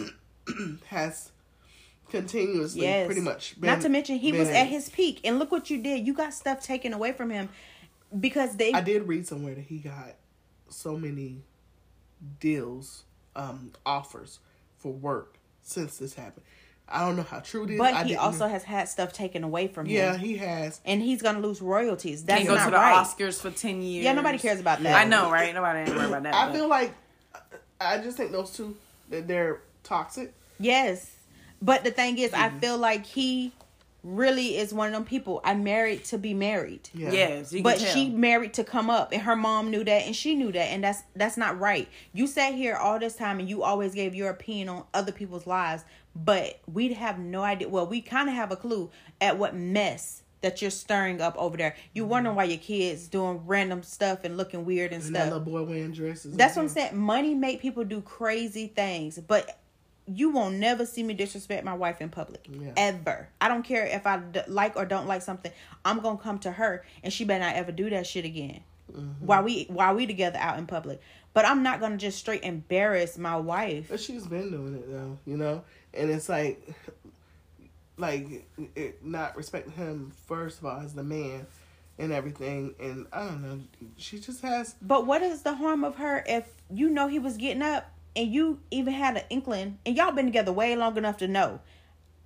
has 0.86 1.32
continuously 2.10 2.82
Yes. 2.82 3.06
pretty 3.06 3.22
much 3.22 3.58
been, 3.60 3.70
Not 3.70 3.80
to 3.82 3.88
mention 3.88 4.18
he 4.18 4.32
was 4.32 4.48
at 4.48 4.66
his 4.66 4.90
peak, 4.90 5.20
and 5.24 5.38
look 5.38 5.50
what 5.50 5.70
you 5.70 5.82
did. 5.82 6.06
You 6.06 6.12
got 6.14 6.34
stuff 6.34 6.62
taken 6.62 6.92
away 6.92 7.12
from 7.12 7.30
him 7.30 7.48
because 8.20 8.56
they. 8.56 8.72
I 8.72 8.82
did 8.82 9.08
read 9.08 9.26
somewhere 9.26 9.54
that 9.54 9.64
he 9.64 9.78
got 9.78 10.14
so 10.68 10.96
many 10.96 11.42
deals, 12.40 13.04
um, 13.34 13.72
offers 13.86 14.40
for 14.76 14.92
work 14.92 15.38
since 15.62 15.96
this 15.96 16.14
happened. 16.14 16.44
I 16.88 17.00
don't 17.00 17.16
know 17.16 17.22
how 17.22 17.40
true 17.40 17.64
it 17.64 17.70
is. 17.70 17.78
but 17.78 17.94
I 17.94 18.02
he 18.02 18.10
didn't- 18.10 18.20
also 18.20 18.46
has 18.46 18.62
had 18.64 18.88
stuff 18.88 19.12
taken 19.12 19.42
away 19.42 19.68
from 19.68 19.86
him. 19.86 19.96
yeah, 19.96 20.16
he 20.16 20.36
has. 20.36 20.80
and 20.84 21.00
he's 21.02 21.22
gonna 21.22 21.40
lose 21.40 21.62
royalties. 21.62 22.24
That's 22.24 22.38
Can't 22.40 22.48
go 22.48 22.54
not 22.56 22.64
to 22.66 22.70
the 22.72 22.76
right. 22.76 22.96
Oscars 23.04 23.40
for 23.40 23.50
ten 23.50 23.80
years. 23.82 24.04
Yeah, 24.04 24.12
nobody 24.12 24.38
cares 24.38 24.60
about 24.60 24.82
that. 24.82 24.94
I 24.94 25.04
know, 25.08 25.30
right? 25.30 25.54
Nobody 25.54 25.80
ain't 25.80 25.88
worried 25.96 26.08
about 26.08 26.22
that. 26.24 26.34
I 26.34 26.46
but- 26.46 26.54
feel 26.54 26.68
like 26.68 26.92
I 27.80 27.98
just 27.98 28.16
think 28.16 28.32
those 28.32 28.50
two 28.50 28.76
that 29.10 29.26
they're 29.26 29.60
toxic. 29.82 30.32
Yes. 30.60 31.10
But 31.62 31.84
the 31.84 31.90
thing 31.90 32.18
is, 32.18 32.32
Mm-hmm. 32.32 32.56
I 32.56 32.60
feel 32.60 32.76
like 32.78 33.06
he 33.06 33.52
really 34.04 34.56
is 34.58 34.72
one 34.72 34.88
of 34.88 34.92
them 34.92 35.04
people. 35.04 35.40
I 35.42 35.54
married 35.54 36.04
to 36.06 36.18
be 36.18 36.34
married. 36.34 36.90
Yeah. 36.92 37.10
yes, 37.10 37.52
you 37.52 37.62
But 37.62 37.78
can 37.78 37.86
tell. 37.86 37.94
she 37.94 38.10
married 38.10 38.54
to 38.54 38.64
come 38.64 38.90
up 38.90 39.12
and 39.12 39.22
her 39.22 39.34
mom 39.34 39.70
knew 39.70 39.82
that 39.82 40.02
and 40.04 40.14
she 40.14 40.34
knew 40.34 40.52
that 40.52 40.66
and 40.66 40.84
that's 40.84 41.02
that's 41.16 41.36
not 41.36 41.58
right. 41.58 41.88
You 42.12 42.26
sat 42.26 42.54
here 42.54 42.76
all 42.76 42.98
this 42.98 43.16
time 43.16 43.40
and 43.40 43.48
you 43.48 43.62
always 43.62 43.94
gave 43.94 44.14
your 44.14 44.30
opinion 44.30 44.68
on 44.68 44.84
other 44.92 45.10
people's 45.10 45.46
lives, 45.46 45.84
but 46.14 46.60
we'd 46.72 46.92
have 46.92 47.18
no 47.18 47.42
idea 47.42 47.68
well, 47.68 47.86
we 47.86 48.02
kind 48.02 48.28
of 48.28 48.34
have 48.34 48.52
a 48.52 48.56
clue 48.56 48.90
at 49.20 49.38
what 49.38 49.56
mess 49.56 50.22
that 50.42 50.60
you're 50.60 50.70
stirring 50.70 51.22
up 51.22 51.34
over 51.38 51.56
there. 51.56 51.74
You 51.94 52.02
mm-hmm. 52.02 52.10
wonder 52.10 52.32
why 52.32 52.44
your 52.44 52.58
kids 52.58 53.08
doing 53.08 53.40
random 53.46 53.82
stuff 53.82 54.24
and 54.24 54.36
looking 54.36 54.66
weird 54.66 54.92
and 54.92 55.02
And 55.02 55.14
that 55.14 55.28
stuff. 55.28 55.40
little 55.40 55.52
boy 55.52 55.62
wearing 55.70 55.92
dresses. 55.92 56.36
That's 56.36 56.56
what 56.56 56.62
I'm 56.62 56.68
saying. 56.68 56.96
Money 56.96 57.34
make 57.34 57.62
people 57.62 57.82
do 57.84 58.02
crazy 58.02 58.66
things, 58.66 59.18
but 59.18 59.58
you 60.06 60.30
won't 60.30 60.56
never 60.56 60.84
see 60.84 61.02
me 61.02 61.14
disrespect 61.14 61.64
my 61.64 61.74
wife 61.74 62.00
in 62.00 62.10
public 62.10 62.46
Yeah. 62.50 62.72
ever. 62.76 63.28
I 63.40 63.48
don't 63.48 63.62
care 63.62 63.86
if 63.86 64.06
I 64.06 64.18
d- 64.18 64.40
like 64.48 64.76
or 64.76 64.84
don't 64.84 65.06
like 65.06 65.22
something. 65.22 65.50
I'm 65.84 66.00
gonna 66.00 66.18
come 66.18 66.38
to 66.40 66.52
her, 66.52 66.84
and 67.02 67.12
she 67.12 67.24
better 67.24 67.44
not 67.44 67.56
ever 67.56 67.72
do 67.72 67.88
that 67.90 68.06
shit 68.06 68.24
again. 68.24 68.60
Mm-hmm. 68.92 69.26
While 69.26 69.42
we 69.44 69.64
while 69.64 69.94
we 69.94 70.06
together 70.06 70.38
out 70.38 70.58
in 70.58 70.66
public, 70.66 71.00
but 71.32 71.46
I'm 71.46 71.62
not 71.62 71.80
gonna 71.80 71.96
just 71.96 72.18
straight 72.18 72.42
embarrass 72.44 73.16
my 73.16 73.36
wife. 73.36 73.86
But 73.88 74.00
she's 74.00 74.26
been 74.26 74.50
doing 74.50 74.74
it 74.74 74.90
though, 74.90 75.18
you 75.24 75.36
know, 75.38 75.64
and 75.94 76.10
it's 76.10 76.28
like, 76.28 76.68
like 77.96 78.46
it, 78.76 79.04
not 79.04 79.36
respecting 79.36 79.72
him 79.72 80.12
first 80.26 80.58
of 80.58 80.66
all 80.66 80.80
as 80.80 80.92
the 80.94 81.02
man 81.04 81.46
and 81.98 82.12
everything, 82.12 82.74
and 82.80 83.06
I 83.12 83.24
don't 83.24 83.42
know. 83.42 83.60
She 83.96 84.18
just 84.18 84.42
has. 84.42 84.74
But 84.82 85.06
what 85.06 85.22
is 85.22 85.42
the 85.42 85.54
harm 85.54 85.84
of 85.84 85.96
her 85.96 86.24
if 86.26 86.46
you 86.70 86.90
know 86.90 87.06
he 87.08 87.18
was 87.18 87.36
getting 87.36 87.62
up 87.62 87.90
and 88.16 88.32
you 88.32 88.60
even 88.70 88.92
had 88.92 89.16
an 89.16 89.24
inkling 89.30 89.78
and 89.84 89.96
y'all 89.96 90.12
been 90.12 90.26
together 90.26 90.52
way 90.52 90.76
long 90.76 90.96
enough 90.96 91.16
to 91.18 91.28
know? 91.28 91.60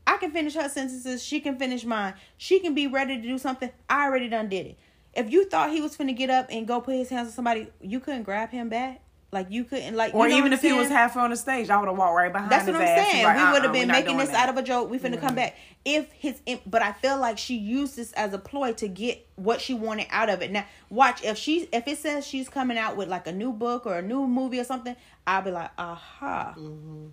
I 0.07 0.17
can 0.17 0.31
finish 0.31 0.55
her 0.55 0.69
sentences, 0.69 1.23
she 1.23 1.41
can 1.41 1.59
finish 1.59 1.85
mine. 1.85 2.15
She 2.37 2.61
can 2.61 2.75
be 2.75 2.87
ready 2.87 3.17
to 3.17 3.23
do 3.23 3.37
something. 3.37 3.71
I 3.91 4.07
already 4.07 4.29
done 4.29 4.49
did 4.49 4.67
it. 4.67 4.79
If 5.15 5.31
you 5.31 5.45
thought 5.45 5.71
he 5.71 5.81
was 5.81 5.97
finna 5.97 6.17
get 6.17 6.31
up 6.31 6.47
and 6.51 6.67
go 6.67 6.81
put 6.81 6.95
his 6.95 7.11
hands 7.11 7.29
on 7.29 7.35
somebody, 7.35 7.69
you 7.81 8.01
couldn't 8.01 8.23
grab 8.23 8.51
him 8.51 8.69
back. 8.69 9.03
Like 9.31 9.49
you 9.51 9.65
couldn't 9.65 9.95
like 9.95 10.15
or 10.15 10.27
you 10.27 10.33
know 10.33 10.39
even 10.39 10.53
if 10.55 10.61
I'm 10.61 10.71
he 10.71 10.73
was 10.73 10.87
saying? 10.87 10.97
halfway 10.97 11.23
on 11.23 11.31
the 11.31 11.37
stage, 11.37 11.69
I 11.69 11.79
would 11.79 11.89
have 11.89 11.99
walked 11.99 12.17
right 12.17 12.33
behind 12.33 12.51
That's 12.51 12.67
what 12.67 12.77
I'm 12.77 12.83
ass. 12.83 13.07
saying. 13.07 13.25
Like, 13.25 13.37
we 13.37 13.43
would 13.43 13.53
uh-uh, 13.57 13.63
have 13.63 13.73
been 13.73 13.89
making 13.89 14.17
this 14.17 14.31
that. 14.31 14.49
out 14.49 14.49
of 14.49 14.57
a 14.57 14.63
joke. 14.63 14.89
We 14.89 14.99
finna 14.99 15.21
come 15.21 15.31
mm-hmm. 15.31 15.37
back. 15.37 15.57
If 15.85 16.11
his, 16.13 16.41
but 16.65 16.81
I 16.81 16.93
feel 16.93 17.19
like 17.19 17.37
she 17.37 17.57
used 17.57 17.97
this 17.97 18.13
as 18.15 18.33
a 18.33 18.39
ploy 18.39 18.73
to 18.75 18.89
get 18.89 19.27
what 19.37 19.61
she 19.61 19.75
wanted 19.75 20.07
out 20.11 20.31
of 20.31 20.41
it. 20.41 20.51
Now, 20.51 20.65
watch 20.89 21.23
if 21.23 21.37
she 21.37 21.69
if 21.73 21.87
it 21.87 21.99
says 21.99 22.27
she's 22.27 22.49
coming 22.49 22.79
out 22.79 22.97
with 22.97 23.09
like 23.09 23.27
a 23.27 23.33
new 23.33 23.53
book 23.53 23.85
or 23.85 23.99
a 23.99 24.03
new 24.03 24.27
movie 24.27 24.61
or 24.61 24.65
something, 24.65 24.97
I'll 25.27 25.43
be 25.43 25.51
like, 25.51 25.73
aha. 25.77 26.55
Mm-hmm. 26.57 27.09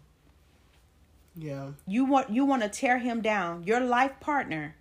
Yeah, 1.38 1.72
You 1.86 2.06
want 2.06 2.30
you 2.30 2.46
want 2.46 2.64
to 2.64 2.70
tear 2.70 2.98
him 2.98 3.22
down, 3.22 3.64
your 3.64 3.82
life 3.82 4.22
partner, 4.22 4.76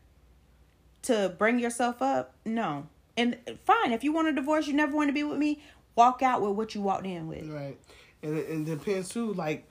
to 1.02 1.35
bring 1.36 1.59
yourself 1.59 2.01
up? 2.01 2.35
No, 2.44 2.86
And 3.16 3.39
fine, 3.65 3.93
if 3.93 4.05
you 4.05 4.12
want 4.12 4.28
a 4.28 4.32
divorce, 4.32 4.69
you 4.69 4.73
never 4.73 4.94
want 4.94 5.09
to 5.09 5.12
be 5.12 5.24
with 5.24 5.39
me. 5.39 5.61
Walk 5.96 6.22
out 6.22 6.42
with 6.42 6.52
what 6.52 6.74
you 6.74 6.80
walked 6.80 7.06
in 7.06 7.28
with. 7.28 7.48
Right. 7.48 7.78
And 8.22 8.38
it, 8.38 8.48
it 8.48 8.64
depends 8.64 9.08
too, 9.10 9.32
like 9.34 9.68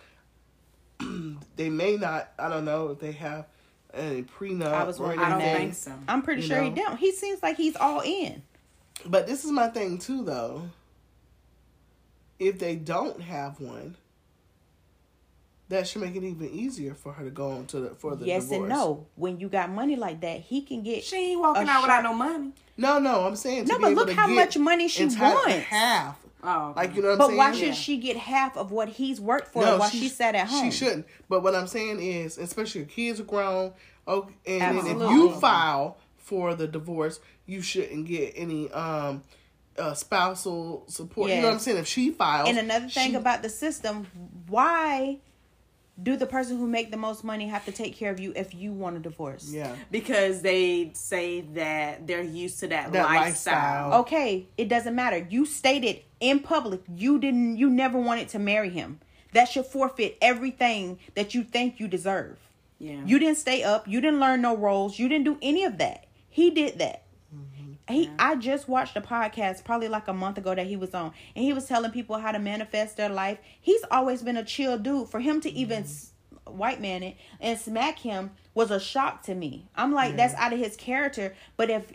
they 1.55 1.69
may 1.69 1.97
not 1.97 2.31
I 2.39 2.49
don't 2.49 2.65
know 2.65 2.89
if 2.89 2.99
they 2.99 3.11
have 3.13 3.47
a 3.93 4.23
prenup 4.23 4.73
I 4.73 4.83
was 4.83 4.99
or 4.99 5.07
wondering 5.07 5.27
I 5.27 5.29
don't 5.29 5.57
think 5.57 5.73
so. 5.75 5.93
I'm 6.07 6.21
pretty 6.21 6.41
You 6.41 6.47
sure 6.47 6.61
he 6.63 6.69
don't. 6.69 6.97
He 6.97 7.11
seems 7.11 7.43
like 7.43 7.57
he's 7.57 7.75
all 7.75 8.01
in. 8.01 8.41
But 9.05 9.27
this 9.27 9.43
is 9.43 9.51
my 9.51 9.67
thing 9.67 9.97
too 9.97 10.23
though. 10.23 10.69
If 12.39 12.59
they 12.59 12.75
don't 12.75 13.21
have 13.21 13.59
one, 13.59 13.95
that 15.69 15.87
should 15.87 16.01
make 16.01 16.15
it 16.15 16.23
even 16.23 16.49
easier 16.49 16.93
for 16.93 17.13
her 17.13 17.23
to 17.23 17.29
go 17.29 17.51
on 17.51 17.65
to 17.67 17.79
the 17.79 17.89
for 17.91 18.15
the 18.15 18.25
yes 18.25 18.43
divorce. 18.43 18.59
and 18.61 18.69
no. 18.69 19.05
When 19.15 19.39
you 19.39 19.49
got 19.49 19.69
money 19.69 19.95
like 19.95 20.21
that, 20.21 20.41
he 20.41 20.61
can 20.61 20.83
get. 20.83 21.03
She 21.03 21.31
ain't 21.31 21.39
walking 21.39 21.67
A 21.67 21.71
out 21.71 21.81
without 21.83 22.03
no 22.03 22.13
money. 22.13 22.51
No, 22.77 22.99
no, 22.99 23.25
I'm 23.25 23.35
saying 23.35 23.65
to 23.65 23.71
No, 23.71 23.77
be 23.77 23.81
but 23.83 23.91
able 23.91 23.99
look 24.01 24.09
to 24.09 24.15
how 24.15 24.27
much 24.27 24.57
money 24.57 24.87
she 24.87 25.03
entitled 25.03 25.45
wants. 25.47 25.65
Half. 25.65 26.17
Oh. 26.43 26.73
Like 26.75 26.95
you 26.95 27.01
know 27.01 27.09
what 27.09 27.13
I'm 27.13 27.17
but 27.19 27.27
saying? 27.27 27.37
why 27.37 27.51
should 27.53 27.67
Yeah. 27.67 27.73
she 27.73 27.97
get 27.97 28.17
half 28.17 28.57
of 28.57 28.71
what 28.71 28.89
he's 28.89 29.21
worked 29.21 29.53
for 29.53 29.63
while 29.63 29.89
she, 29.89 30.09
sat 30.09 30.35
at 30.35 30.47
home? 30.47 30.69
She 30.69 30.77
shouldn't. 30.77 31.05
But 31.29 31.41
what 31.43 31.55
I'm 31.55 31.67
saying 31.67 32.01
is, 32.01 32.37
especially 32.37 32.81
your 32.81 32.89
kids 32.89 33.19
are 33.21 33.23
grown, 33.23 33.71
oh, 34.07 34.27
and 34.45 34.77
then 34.79 34.87
if 34.87 34.97
you 35.11 35.31
file 35.39 35.97
for 36.17 36.53
the 36.55 36.67
divorce, 36.67 37.19
you 37.45 37.61
shouldn't 37.61 38.07
get 38.07 38.33
any 38.35 38.69
um 38.71 39.23
uh, 39.77 39.93
spousal 39.93 40.83
support. 40.87 41.29
You 41.31 41.37
know 41.37 41.43
what 41.43 41.53
I'm 41.53 41.59
saying? 41.59 41.77
If 41.77 41.87
she 41.87 42.11
files, 42.11 42.49
And 42.49 42.57
another 42.59 42.87
thing 42.89 43.11
she- 43.11 43.15
about 43.15 43.41
the 43.41 43.49
system, 43.49 44.05
why 44.47 45.19
do 46.01 46.17
the 46.17 46.25
person 46.25 46.57
who 46.57 46.65
make 46.67 46.89
the 46.89 46.97
most 46.97 47.23
money 47.23 47.47
have 47.47 47.65
to 47.65 47.71
take 47.71 47.95
care 47.95 48.09
of 48.11 48.19
you 48.19 48.33
if 48.35 48.53
you 48.55 48.71
want 48.71 48.97
a 48.97 48.99
divorce? 48.99 49.51
yeah, 49.51 49.75
because 49.91 50.41
they 50.41 50.89
say 50.93 51.41
that 51.53 52.07
they're 52.07 52.23
used 52.23 52.59
to 52.61 52.67
that, 52.69 52.91
That 52.91 53.05
lifestyle. 53.05 53.19
lifestyle. 53.89 53.99
Okay, 54.01 54.47
it 54.57 54.69
doesn't 54.69 54.95
matter. 54.95 55.27
You 55.29 55.45
stated 55.45 56.01
in 56.19 56.39
public 56.39 56.81
you 56.95 57.19
didn't 57.19 57.57
you 57.57 57.69
never 57.69 57.99
wanted 57.99 58.29
to 58.29 58.39
marry 58.39 58.69
him. 58.69 58.99
That 59.33 59.45
should 59.49 59.65
forfeit 59.65 60.17
everything 60.21 60.99
that 61.15 61.33
you 61.35 61.43
think 61.43 61.79
you 61.79 61.87
deserve. 61.87 62.37
Yeah. 62.79 63.01
You 63.05 63.17
didn't 63.19 63.37
stay 63.37 63.63
up, 63.63 63.87
you 63.87 64.01
didn't 64.01 64.19
learn 64.19 64.41
no 64.41 64.57
roles, 64.57 64.97
you 64.99 65.07
didn't 65.07 65.25
do 65.25 65.37
any 65.41 65.63
of 65.63 65.77
that. 65.77 66.05
He 66.29 66.49
did 66.49 66.79
that. 66.79 67.02
He 67.89 68.09
I 68.17 68.35
just 68.35 68.69
watched 68.69 68.95
a 68.95 69.01
podcast 69.01 69.65
probably 69.65 69.89
like 69.89 70.07
a 70.07 70.13
month 70.13 70.37
ago 70.37 70.55
that 70.55 70.67
he 70.67 70.77
was 70.77 70.93
on 70.93 71.11
and 71.35 71.43
he 71.43 71.51
was 71.51 71.65
telling 71.65 71.91
people 71.91 72.17
how 72.17 72.31
to 72.31 72.39
manifest 72.39 72.97
their 72.97 73.09
life. 73.09 73.39
He's 73.59 73.83
always 73.91 74.21
been 74.21 74.37
a 74.37 74.43
chill 74.43 74.77
dude. 74.77 75.09
For 75.09 75.19
him 75.19 75.41
to 75.41 75.51
even 75.51 75.83
mm-hmm. 75.83 76.57
white 76.57 76.79
man 76.79 77.03
it 77.03 77.17
and 77.41 77.59
smack 77.59 77.99
him 77.99 78.31
was 78.53 78.71
a 78.71 78.79
shock 78.79 79.23
to 79.23 79.35
me. 79.35 79.67
I'm 79.75 79.91
like 79.91 80.15
that's 80.15 80.33
out 80.35 80.53
of 80.53 80.59
his 80.59 80.77
character, 80.77 81.35
but 81.57 81.69
if 81.69 81.91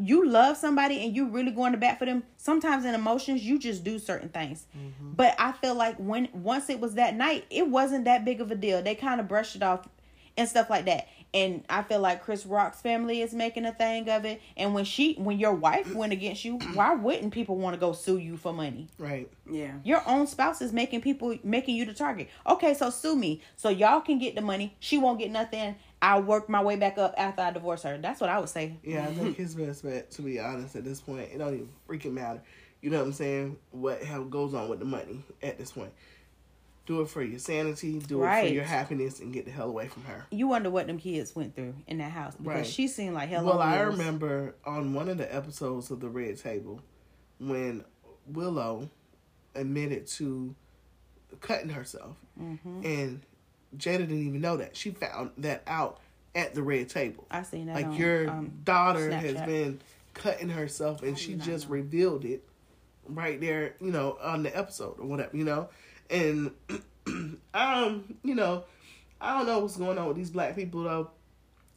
you 0.00 0.28
love 0.28 0.56
somebody 0.56 1.04
and 1.04 1.14
you 1.14 1.28
really 1.28 1.50
going 1.50 1.72
to 1.72 1.78
bat 1.78 1.98
for 1.98 2.06
them, 2.06 2.22
sometimes 2.36 2.84
in 2.84 2.94
emotions 2.94 3.42
you 3.42 3.58
just 3.58 3.84
do 3.84 3.98
certain 3.98 4.28
things. 4.28 4.66
Mm-hmm. 4.76 5.12
But 5.12 5.34
I 5.38 5.52
feel 5.52 5.74
like 5.74 5.96
when 5.96 6.28
once 6.32 6.68
it 6.70 6.80
was 6.80 6.94
that 6.94 7.14
night, 7.14 7.46
it 7.50 7.68
wasn't 7.68 8.04
that 8.04 8.24
big 8.24 8.40
of 8.40 8.50
a 8.50 8.54
deal. 8.54 8.82
They 8.82 8.94
kind 8.94 9.20
of 9.20 9.28
brushed 9.28 9.56
it 9.56 9.62
off 9.62 9.88
and 10.36 10.48
stuff 10.48 10.70
like 10.70 10.84
that. 10.86 11.08
And 11.34 11.62
I 11.68 11.82
feel 11.82 12.00
like 12.00 12.24
Chris 12.24 12.46
Rock's 12.46 12.80
family 12.80 13.20
is 13.20 13.34
making 13.34 13.66
a 13.66 13.72
thing 13.72 14.08
of 14.08 14.24
it. 14.24 14.40
And 14.56 14.72
when 14.72 14.84
she, 14.84 15.14
when 15.14 15.38
your 15.38 15.52
wife 15.52 15.94
went 15.94 16.12
against 16.12 16.44
you, 16.44 16.56
why 16.74 16.94
wouldn't 16.94 17.32
people 17.32 17.56
want 17.56 17.74
to 17.74 17.80
go 17.80 17.92
sue 17.92 18.18
you 18.18 18.36
for 18.36 18.52
money? 18.52 18.88
right. 18.98 19.30
Yeah. 19.50 19.72
Your 19.82 20.02
own 20.06 20.26
spouse 20.26 20.60
is 20.60 20.74
making 20.74 21.00
people 21.00 21.38
making 21.42 21.76
you 21.76 21.86
the 21.86 21.94
target. 21.94 22.28
Okay, 22.46 22.74
so 22.74 22.90
sue 22.90 23.16
me 23.16 23.40
so 23.56 23.70
y'all 23.70 24.00
can 24.00 24.18
get 24.18 24.34
the 24.34 24.42
money. 24.42 24.76
She 24.78 24.98
won't 24.98 25.18
get 25.18 25.30
nothing. 25.30 25.76
I'll 26.00 26.22
work 26.22 26.48
my 26.48 26.62
way 26.62 26.76
back 26.76 26.98
up 26.98 27.14
after 27.16 27.42
I 27.42 27.50
divorce 27.50 27.82
her. 27.82 27.98
That's 27.98 28.20
what 28.20 28.30
I 28.30 28.38
would 28.38 28.48
say. 28.48 28.76
Yeah, 28.82 29.04
I 29.04 29.14
think 29.14 29.36
his 29.36 29.54
best 29.54 29.82
bet, 29.82 30.10
to 30.12 30.22
be 30.22 30.38
honest, 30.38 30.76
at 30.76 30.84
this 30.84 31.00
point, 31.00 31.30
it 31.32 31.38
don't 31.38 31.54
even 31.54 31.68
freaking 31.88 32.12
matter. 32.12 32.42
You 32.80 32.90
know 32.90 32.98
what 32.98 33.06
I'm 33.06 33.12
saying? 33.12 33.56
What 33.72 34.04
how 34.04 34.22
goes 34.22 34.54
on 34.54 34.68
with 34.68 34.78
the 34.78 34.84
money 34.84 35.24
at 35.42 35.58
this 35.58 35.72
point? 35.72 35.92
Do 36.88 37.02
it 37.02 37.10
for 37.10 37.22
your 37.22 37.38
sanity, 37.38 37.98
do 37.98 38.24
it 38.24 38.40
for 38.40 38.46
your 38.46 38.64
happiness, 38.64 39.20
and 39.20 39.30
get 39.30 39.44
the 39.44 39.50
hell 39.50 39.68
away 39.68 39.88
from 39.88 40.04
her. 40.04 40.24
You 40.30 40.48
wonder 40.48 40.70
what 40.70 40.86
them 40.86 40.98
kids 40.98 41.36
went 41.36 41.54
through 41.54 41.74
in 41.86 41.98
that 41.98 42.10
house 42.12 42.34
because 42.34 42.46
Right. 42.54 42.66
she 42.66 42.88
seemed 42.88 43.14
like 43.14 43.28
hell. 43.28 43.44
Well, 43.44 43.60
I 43.60 43.80
remember 43.80 44.54
on 44.64 44.94
one 44.94 45.10
of 45.10 45.18
the 45.18 45.32
episodes 45.34 45.90
of 45.90 46.00
the 46.00 46.08
Red 46.08 46.38
Table 46.38 46.80
when 47.38 47.84
Willow 48.26 48.88
admitted 49.54 50.06
to 50.06 50.54
cutting 51.42 51.68
herself, 51.68 52.16
Mm-hmm. 52.40 52.80
and 52.86 53.20
Jada 53.76 53.98
didn't 53.98 54.26
even 54.26 54.40
know 54.40 54.56
that. 54.56 54.74
She 54.74 54.90
found 54.92 55.32
that 55.36 55.64
out 55.66 55.98
at 56.34 56.54
the 56.54 56.62
Red 56.62 56.88
Table. 56.88 57.26
I 57.30 57.42
seen 57.42 57.66
that. 57.66 57.74
like 57.74 57.84
on, 57.84 57.92
your 57.96 58.30
um, 58.30 58.52
daughter 58.64 59.10
has 59.10 59.34
been 59.42 59.78
cutting 60.14 60.48
herself, 60.48 61.02
and 61.02 61.18
she 61.18 61.34
just 61.34 61.68
revealed 61.68 62.24
it 62.24 62.44
right 63.06 63.38
there, 63.38 63.74
you 63.78 63.90
know, 63.90 64.16
on 64.22 64.42
the 64.42 64.56
episode 64.56 64.98
or 64.98 65.06
whatever, 65.06 65.36
you 65.36 65.44
know, 65.44 65.68
and 66.10 66.50
um, 67.54 68.14
you 68.22 68.34
know, 68.34 68.64
I 69.20 69.36
don't 69.36 69.46
know 69.46 69.58
what's 69.60 69.76
going 69.76 69.98
on 69.98 70.08
with 70.08 70.16
these 70.16 70.30
black 70.30 70.54
people 70.56 70.82
though. 70.84 71.10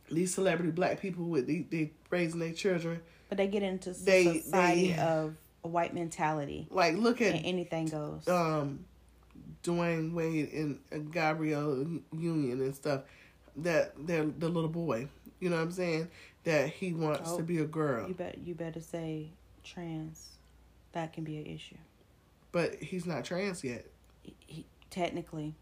These 0.10 0.34
celebrity 0.34 0.72
black 0.72 1.00
people 1.00 1.26
with 1.26 1.48
they, 1.48 1.66
they 1.70 1.92
raising 2.10 2.40
their 2.40 2.54
children. 2.54 3.02
But 3.30 3.38
they 3.38 3.48
get 3.48 3.64
into 3.64 3.92
They- 3.94 4.40
society 4.42 4.92
they- 4.94 5.00
of 5.00 5.36
a 5.64 5.68
white 5.68 5.94
mentality 5.94 6.68
Like 6.72 6.96
look 6.98 7.22
at 7.22 7.36
anything 7.46 7.86
goes. 7.88 8.28
um 8.28 8.84
Dwyane 9.64 10.12
Wade 10.14 10.52
and 10.92 11.12
Gabrielle 11.14 11.86
Union 12.12 12.62
and 12.62 12.76
stuff. 12.76 13.02
That 13.58 13.94
they're 14.08 14.26
the 14.26 14.50
little 14.50 14.70
boy. 14.70 15.08
You 15.40 15.50
know 15.50 15.58
what 15.58 15.62
I'm 15.64 15.72
saying? 15.72 16.10
That 16.46 16.70
he 16.70 16.94
wants 16.94 17.30
Oh, 17.32 17.38
to 17.38 17.44
be 17.44 17.60
a 17.60 17.66
girl. 17.66 18.08
you 18.08 18.14
bet 18.16 18.40
you 18.40 18.56
better 18.56 18.80
say 18.80 19.30
trans. 19.64 20.30
That 20.94 21.14
can 21.14 21.24
be 21.24 21.38
an 21.38 21.46
issue. 21.46 21.78
But 22.52 22.76
he's 22.76 23.06
not 23.06 23.24
trans 23.24 23.64
yet. 23.64 23.86
He, 24.24 24.36
he- 24.46 24.66
technically, 24.90 25.56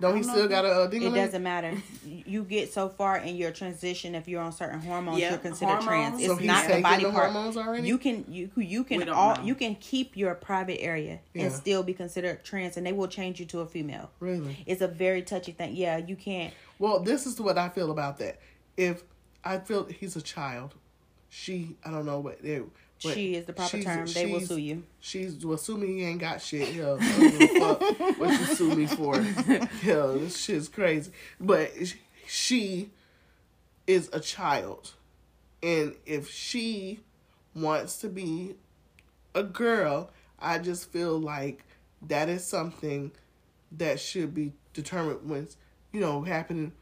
Don't 0.00 0.16
he 0.16 0.22
don't 0.22 0.30
still 0.30 0.48
got 0.48 0.64
a 0.64 0.82
uh, 0.82 0.88
it 0.90 1.14
doesn't 1.14 1.42
matter. 1.42 1.74
You 2.04 2.44
get 2.44 2.72
so 2.72 2.88
far 2.88 3.18
in 3.18 3.34
your 3.36 3.50
transition 3.50 4.14
if 4.14 4.28
you're 4.28 4.40
on 4.40 4.52
certain 4.52 4.80
hormones, 4.80 5.18
Yeah, 5.18 5.30
you're 5.30 5.38
considered 5.38 5.80
trans. 5.80 6.20
It's 6.20 6.28
So 6.28 6.38
not 6.38 6.68
the 6.68 6.80
body 6.80 7.04
the 7.04 7.10
part. 7.10 7.30
hormones 7.32 7.56
already? 7.56 7.88
You 7.88 7.98
can 7.98 8.24
you 8.28 8.50
you 8.56 8.84
can 8.84 9.08
all 9.08 9.36
know. 9.36 9.42
you 9.42 9.54
can 9.54 9.74
keep 9.76 10.16
your 10.16 10.34
private 10.34 10.80
area 10.80 11.18
Yeah. 11.34 11.44
and 11.44 11.52
still 11.52 11.82
be 11.82 11.94
considered 11.94 12.44
trans, 12.44 12.76
and 12.76 12.86
they 12.86 12.92
will 12.92 13.08
change 13.08 13.40
you 13.40 13.46
to 13.46 13.60
a 13.60 13.66
female. 13.66 14.10
Really? 14.20 14.62
It's 14.66 14.80
a 14.82 14.88
very 14.88 15.22
touchy 15.22 15.52
thing. 15.52 15.74
Yeah, 15.74 15.96
you 15.98 16.16
can't. 16.16 16.54
Well, 16.78 17.00
this 17.00 17.26
is 17.26 17.40
what 17.40 17.58
I 17.58 17.68
feel 17.68 17.90
about 17.90 18.18
that. 18.18 18.40
If 18.76 19.02
I 19.44 19.58
feel 19.58 19.86
he's 19.86 20.14
a 20.14 20.22
child, 20.22 20.74
she 21.28 21.76
I 21.84 21.90
don't 21.90 22.06
know 22.06 22.20
what 22.20 22.40
they. 22.42 22.62
She 22.98 23.36
is 23.36 23.46
the 23.46 23.52
proper 23.52 23.80
term. 23.80 24.06
They 24.06 24.26
will 24.26 24.40
sue 24.40 24.56
you. 24.58 24.82
She's 25.00 25.44
well, 25.44 25.56
sue 25.56 25.76
me. 25.76 25.86
He 25.98 26.04
ain't 26.04 26.20
got 26.20 26.42
shit. 26.42 26.74
Hell, 26.74 26.98
I 27.00 27.18
don't 27.18 27.38
give 27.38 27.50
a 27.50 27.60
fuck 27.60 27.80
what 28.18 28.30
you 28.30 28.46
sue 28.46 28.74
me 28.74 28.86
for. 28.86 29.20
Hell, 29.20 30.18
this 30.18 30.36
shit's 30.36 30.68
crazy. 30.68 31.12
But 31.40 31.72
she 32.26 32.90
is 33.86 34.10
a 34.12 34.20
child, 34.20 34.94
and 35.62 35.94
if 36.06 36.28
she 36.28 37.00
wants 37.54 37.98
to 37.98 38.08
be 38.08 38.56
a 39.34 39.44
girl, 39.44 40.10
I 40.40 40.58
just 40.58 40.90
feel 40.90 41.18
like 41.18 41.64
that 42.02 42.28
is 42.28 42.44
something 42.44 43.12
that 43.72 44.00
should 44.00 44.34
be 44.34 44.52
determined 44.72 45.28
when 45.28 45.48
you 45.92 46.00
know 46.00 46.22
happening 46.22 46.72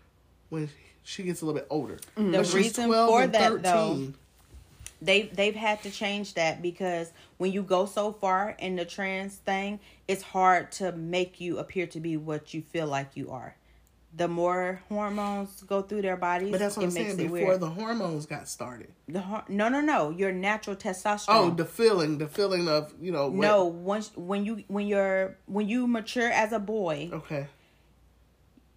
when 0.49 0.71
she 1.03 1.23
gets 1.23 1.43
a 1.43 1.47
little 1.47 1.61
bit 1.61 1.67
older. 1.71 1.99
Mm-hmm. 2.17 2.33
The 2.33 2.39
But 2.39 2.47
she's 2.47 2.55
reason 2.55 2.87
12 2.87 3.09
for 3.09 3.27
that, 3.29 3.63
though, 3.63 3.95
13. 3.95 4.15
They 5.03 5.23
they've 5.23 5.55
had 5.55 5.83
to 5.83 5.91
change 5.91 6.35
that 6.35 6.63
because 6.63 7.13
when 7.37 7.53
you 7.53 7.63
go 7.63 7.87
so 7.87 8.13
far 8.13 8.57
in 8.59 8.77
the 8.77 8.85
trans 8.85 9.35
thing, 9.37 9.81
it's 10.09 10.23
hard 10.23 10.73
to 10.73 10.93
make 10.93 11.41
you 11.41 11.59
appear 11.59 11.87
to 11.89 12.01
be 12.01 12.17
what 12.17 12.55
you 12.55 12.63
feel 12.63 12.87
like 12.87 13.11
you 13.17 13.31
are. 13.31 13.57
The 14.17 14.29
more 14.29 14.81
hormones 14.89 15.63
go 15.65 15.83
through 15.83 16.01
their 16.01 16.17
bodies, 16.17 16.51
But 16.51 16.61
that's 16.61 16.75
what 16.79 16.85
it 16.85 16.87
I'm 16.87 16.91
saying. 16.93 17.17
Before 17.19 17.31
weird. 17.49 17.61
the 17.61 17.69
hormones 17.69 18.25
got 18.25 18.49
started. 18.49 18.91
The 19.09 19.21
hor- 19.21 19.45
no, 19.49 19.69
no, 19.69 19.83
no. 19.83 20.09
Your 20.09 20.33
natural 20.33 20.75
testosterone. 20.75 21.25
Oh, 21.29 21.51
the 21.51 21.67
feeling, 21.67 22.17
the 22.17 22.27
feeling 22.27 22.67
of 22.67 22.95
you 22.99 23.13
know. 23.13 23.27
What, 23.29 23.35
no. 23.43 23.65
Once 23.67 24.13
when 24.17 24.47
you 24.47 24.65
when 24.69 24.87
you're 24.87 25.37
when 25.45 25.69
you 25.69 25.87
mature 25.87 26.31
as 26.31 26.53
a 26.53 26.59
boy, 26.59 27.11
Okay. 27.13 27.47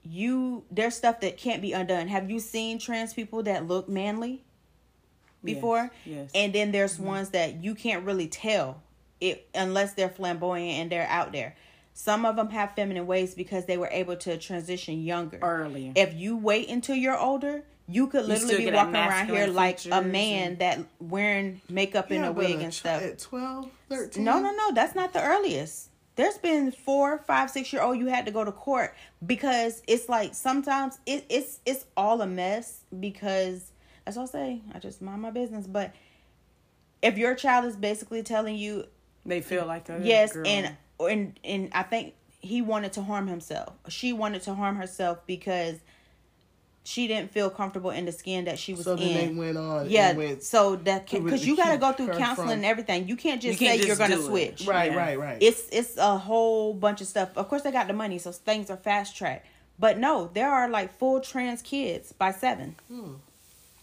you 0.03 0.63
there's 0.71 0.95
stuff 0.95 1.21
that 1.21 1.37
can't 1.37 1.61
be 1.61 1.71
undone. 1.73 2.07
Have 2.09 2.29
you 2.29 2.39
seen 2.39 2.79
trans 2.79 3.13
people 3.13 3.43
that 3.43 3.65
look 3.67 3.87
manly 3.87 4.43
before? 5.43 5.91
yes. 6.05 6.31
And 6.33 6.53
then 6.53 6.71
there's 6.71 6.95
mm-hmm. 6.95 7.05
ones 7.05 7.29
that 7.29 7.63
you 7.63 7.75
can't 7.75 8.05
really 8.05 8.27
tell 8.27 8.81
it 9.21 9.47
unless 9.53 9.93
they're 9.93 10.09
flamboyant 10.09 10.79
and 10.79 10.91
they're 10.91 11.07
out 11.07 11.31
there. 11.31 11.55
Some 11.93 12.25
of 12.25 12.37
them 12.37 12.49
have 12.51 12.75
feminine 12.75 13.07
ways 13.07 13.35
because 13.35 13.65
they 13.65 13.77
were 13.77 13.89
able 13.91 14.15
to 14.17 14.37
transition 14.37 15.03
younger. 15.03 15.39
Earlier. 15.41 15.91
If 15.95 16.13
you 16.13 16.37
wait 16.37 16.69
until 16.69 16.95
you're 16.95 17.17
older, 17.17 17.63
you 17.89 18.07
could 18.07 18.23
still 18.23 18.37
literally 18.37 18.65
be 18.69 18.71
walking 18.71 18.95
around 18.95 19.27
here 19.27 19.47
like 19.47 19.83
a 19.91 20.01
man 20.01 20.51
and- 20.51 20.59
that 20.59 20.79
wearing 20.99 21.61
makeup 21.69 22.11
and 22.11 22.21
Yeah, 22.21 22.29
a 22.29 22.33
but 22.33 22.45
wig 22.45 22.61
and 22.61 22.71
ch- 22.71 22.77
stuff. 22.77 23.01
At 23.01 23.19
12, 23.19 23.69
13? 23.89 24.23
No, 24.23 24.39
no, 24.39 24.51
no. 24.51 24.71
That's 24.73 24.95
not 24.95 25.11
the 25.11 25.21
earliest. 25.21 25.89
There's 26.15 26.37
been 26.37 26.71
four, 26.71 27.17
five, 27.19 27.49
six 27.49 27.71
year 27.73 27.81
old 27.81 27.97
you 27.97 28.07
had 28.07 28.25
to 28.25 28.31
go 28.31 28.43
to 28.43 28.51
court 28.51 28.93
because 29.25 29.81
it's 29.87 30.09
like 30.09 30.35
sometimes 30.35 30.99
it, 31.05 31.25
it's 31.29 31.59
it's 31.65 31.85
all 31.95 32.21
a 32.21 32.27
mess 32.27 32.83
because 32.99 33.71
that's 34.15 34.33
what 34.33 34.41
I 34.41 34.45
say. 34.45 34.61
I 34.73 34.79
just 34.79 35.01
mind 35.01 35.21
my 35.21 35.31
business, 35.31 35.67
but 35.67 35.93
if 37.01 37.17
your 37.17 37.35
child 37.35 37.65
is 37.65 37.75
basically 37.75 38.23
telling 38.23 38.55
you 38.55 38.85
They 39.25 39.41
feel 39.41 39.65
like 39.65 39.87
a 39.89 39.99
yes 40.03 40.33
girl. 40.33 40.45
and 40.47 40.75
and 40.99 41.39
and 41.45 41.69
i 41.73 41.81
think 41.83 42.13
he 42.41 42.61
wanted 42.61 42.91
to 42.93 43.01
harm 43.01 43.27
himself 43.27 43.73
she 43.87 44.11
wanted 44.11 44.41
to 44.41 44.53
harm 44.53 44.75
herself 44.75 45.19
because 45.25 45.77
she 46.83 47.07
didn't 47.07 47.31
feel 47.31 47.49
comfortable 47.49 47.91
in 47.91 48.05
the 48.05 48.11
skin 48.11 48.45
that 48.45 48.57
she 48.59 48.73
was 48.73 48.83
So 48.83 48.95
then 48.97 49.07
in 49.07 49.35
they 49.37 49.39
went 49.45 49.57
on. 49.57 49.89
yeah 49.89 50.09
and 50.09 50.17
went, 50.17 50.43
so 50.43 50.75
that 50.77 51.09
because 51.09 51.45
you 51.47 51.55
got 51.55 51.71
to 51.71 51.77
go 51.77 51.93
through 51.93 52.07
counseling 52.17 52.35
from- 52.35 52.49
and 52.49 52.65
everything 52.65 53.07
you 53.07 53.15
can't 53.15 53.41
just 53.41 53.61
You 53.61 53.67
can't 53.67 53.79
say 53.81 53.87
you're 53.87 53.95
gonna 53.95 54.15
do 54.15 54.21
it. 54.23 54.57
switch 54.59 54.67
right, 54.67 54.91
Yeah. 54.91 54.97
right, 54.97 55.19
right. 55.19 55.37
it's 55.41 55.69
it's 55.71 55.95
a 55.97 56.17
whole 56.17 56.73
bunch 56.73 56.99
of 56.99 57.07
stuff 57.07 57.29
of 57.37 57.47
course 57.47 57.61
they 57.61 57.71
got 57.71 57.87
the 57.87 57.93
money 57.93 58.17
so 58.17 58.31
things 58.33 58.69
are 58.69 58.77
fast 58.77 59.15
tracked 59.15 59.45
but 59.77 59.97
no 59.97 60.29
there 60.33 60.49
are 60.51 60.67
like 60.69 60.97
full 60.97 61.21
trans 61.21 61.61
kids 61.61 62.11
by 62.11 62.31
seven 62.31 62.75
Hmm. 62.89 63.13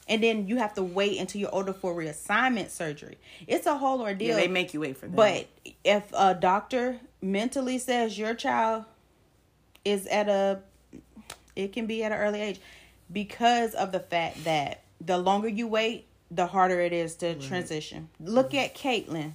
And 0.08 0.22
then 0.22 0.46
you 0.46 0.56
have 0.56 0.74
to 0.74 0.82
wait 0.82 1.18
until 1.18 1.40
you're 1.40 1.54
older 1.54 1.72
for 1.72 1.94
reassignment 1.94 2.70
surgery 2.70 3.18
it's 3.46 3.66
a 3.66 3.76
whole 3.76 4.00
ordeal 4.02 4.36
yeah, 4.36 4.36
they 4.36 4.48
make 4.48 4.74
you 4.74 4.80
wait 4.80 4.96
for 4.96 5.06
that. 5.06 5.16
but 5.16 5.46
if 5.84 6.04
a 6.16 6.34
doctor 6.34 6.98
mentally 7.20 7.78
says 7.78 8.18
your 8.18 8.34
child 8.34 8.84
is 9.86 10.06
at 10.08 10.28
a, 10.28 10.60
it 11.54 11.72
can 11.72 11.86
be 11.86 12.02
at 12.02 12.12
an 12.12 12.18
early 12.18 12.40
age, 12.40 12.60
because 13.10 13.72
of 13.74 13.92
the 13.92 14.00
fact 14.00 14.44
that 14.44 14.82
the 15.00 15.16
longer 15.16 15.48
you 15.48 15.68
wait, 15.68 16.06
the 16.30 16.46
harder 16.46 16.80
it 16.80 16.92
is 16.92 17.14
to 17.14 17.36
transition. 17.36 18.08
Look 18.18 18.52
at 18.52 18.74
Caitlyn. 18.74 19.32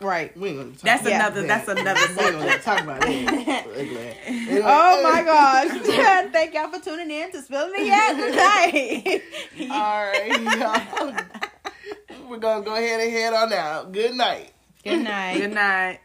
Right. 0.00 0.34
we 0.36 0.48
ain't 0.48 0.58
gonna 0.58 0.70
talk 0.70 0.80
that's 0.80 1.02
about 1.02 1.12
another. 1.36 1.42
that. 1.46 1.66
That's 1.66 1.80
another 1.80 2.00
We 2.16 2.24
ain't 2.24 2.38
gonna 2.38 2.58
talk 2.58 2.80
about 2.82 3.00
that. 3.02 3.66
Anyway, 3.76 4.62
Oh 4.64 5.02
my 5.02 5.22
gosh. 5.22 5.68
Thank 6.32 6.54
y'all 6.54 6.68
for 6.70 6.80
tuning 6.80 7.10
in 7.10 7.30
to 7.32 7.42
Spilling 7.42 7.72
the 7.72 7.84
Yak 7.84 8.16
tonight. 8.16 9.22
All 9.70 10.06
right, 10.06 10.58
y'all. 10.58 12.28
We're 12.28 12.38
gonna 12.38 12.64
go 12.64 12.74
ahead 12.74 13.00
and 13.00 13.10
head 13.12 13.32
on 13.34 13.52
out. 13.52 13.92
Good 13.92 14.14
night. 14.14 14.52
Good 14.84 15.02
night. 15.02 15.38
Good 15.38 15.52
night. 15.52 16.00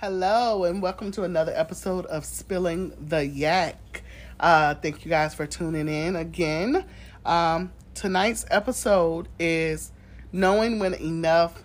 Hello, 0.00 0.64
and 0.64 0.80
welcome 0.82 1.10
to 1.12 1.24
another 1.24 1.52
episode 1.54 2.06
of 2.06 2.24
Spilling 2.24 2.92
the 3.08 3.26
Yak. 3.26 4.02
Uh, 4.38 4.74
thank 4.74 5.04
you 5.04 5.10
guys 5.10 5.34
for 5.34 5.46
tuning 5.46 5.88
in 5.88 6.16
again. 6.16 6.84
Um, 7.24 7.72
tonight's 7.94 8.44
episode 8.50 9.28
is 9.38 9.92
knowing 10.36 10.78
when 10.78 10.92
enough 10.92 11.62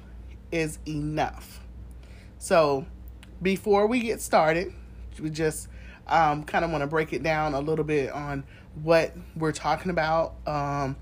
is 0.49 0.79
enough. 0.87 1.59
So, 2.39 2.85
before 3.41 3.85
we 3.85 3.99
get 3.99 4.21
started, 4.21 4.73
we 5.19 5.29
just 5.29 5.67
um, 6.07 6.45
kind 6.45 6.63
of 6.63 6.71
want 6.71 6.81
to 6.81 6.87
break 6.87 7.11
it 7.11 7.21
down 7.21 7.53
a 7.53 7.59
little 7.59 7.83
bit 7.83 8.11
on 8.11 8.45
what 8.81 9.13
we're 9.35 9.51
talking 9.51 9.91
about. 9.91 10.35
Um, 10.47 10.95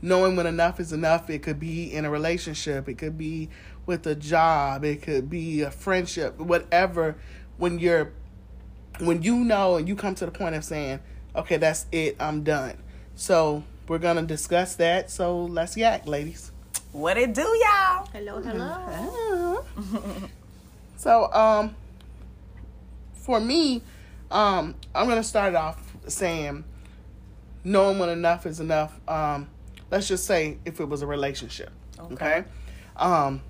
knowing 0.00 0.36
when 0.36 0.46
enough 0.46 0.80
is 0.80 0.92
enough 0.92 1.30
it 1.30 1.42
could 1.42 1.60
be 1.60 1.92
in 1.92 2.04
a 2.04 2.10
relationship 2.10 2.88
it 2.88 2.94
could 2.98 3.16
be 3.16 3.48
with 3.86 4.04
a 4.08 4.14
job 4.14 4.84
it 4.84 5.02
could 5.02 5.30
be 5.30 5.60
a 5.60 5.70
friendship 5.70 6.36
whatever 6.38 7.16
when 7.58 7.78
you're 7.78 8.12
when 8.98 9.22
you 9.22 9.36
know 9.36 9.76
and 9.76 9.86
you 9.86 9.94
come 9.94 10.16
to 10.16 10.26
the 10.26 10.32
point 10.32 10.56
of 10.56 10.64
saying 10.64 10.98
okay 11.36 11.58
that's 11.58 11.86
it 11.92 12.16
i'm 12.18 12.42
done 12.42 12.76
so 13.14 13.62
we're 13.86 13.98
gonna 13.98 14.22
discuss 14.22 14.74
that 14.74 15.08
so 15.08 15.44
let's 15.44 15.76
yak 15.76 16.08
ladies 16.08 16.51
What 16.92 17.16
it 17.16 17.32
do, 17.32 17.40
y'all? 17.40 18.06
Hello, 18.12 18.42
hello. 18.42 19.64
so 20.96 21.32
um 21.32 21.74
for 23.14 23.40
me 23.40 23.82
um 24.30 24.74
i'm 24.94 25.08
gonna 25.08 25.22
start 25.22 25.54
off 25.54 25.80
saying 26.06 26.64
knowing 27.64 27.98
when 27.98 28.08
enough 28.08 28.46
is 28.46 28.60
enough 28.60 29.00
um 29.08 29.48
let's 29.90 30.06
just 30.06 30.26
say 30.26 30.58
if 30.64 30.80
it 30.80 30.84
was 30.84 31.02
a 31.02 31.06
relationship 31.06 31.70
okay, 32.12 32.44
um 32.96 33.40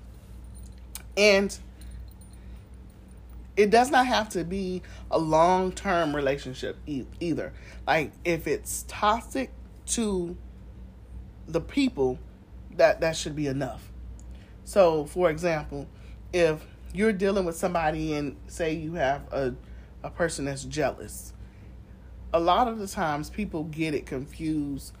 and 1.17 1.57
it 3.55 3.69
does 3.69 3.91
not 3.91 4.07
have 4.07 4.29
to 4.29 4.43
be 4.43 4.81
a 5.11 5.17
long-term 5.19 6.15
relationship 6.15 6.77
e- 6.87 7.05
either 7.19 7.53
like 7.85 8.11
if 8.25 8.47
it's 8.47 8.85
toxic 8.87 9.51
to 9.85 10.35
the 11.47 11.61
people 11.61 12.17
that 12.77 13.01
that 13.01 13.15
should 13.15 13.35
be 13.35 13.47
enough 13.47 13.93
so, 14.65 15.05
for 15.05 15.29
example, 15.29 15.87
if 16.31 16.65
you're 16.93 17.13
dealing 17.13 17.45
with 17.45 17.55
somebody 17.55 18.13
and 18.13 18.37
say 18.47 18.73
you 18.73 18.93
have 18.93 19.21
a 19.31 19.55
a 20.03 20.09
person 20.09 20.45
that's 20.45 20.63
jealous, 20.65 21.33
a 22.33 22.39
lot 22.39 22.67
of 22.67 22.79
the 22.79 22.87
times 22.87 23.29
people 23.29 23.63
get 23.65 23.93
it 23.93 24.05
confused 24.05 24.93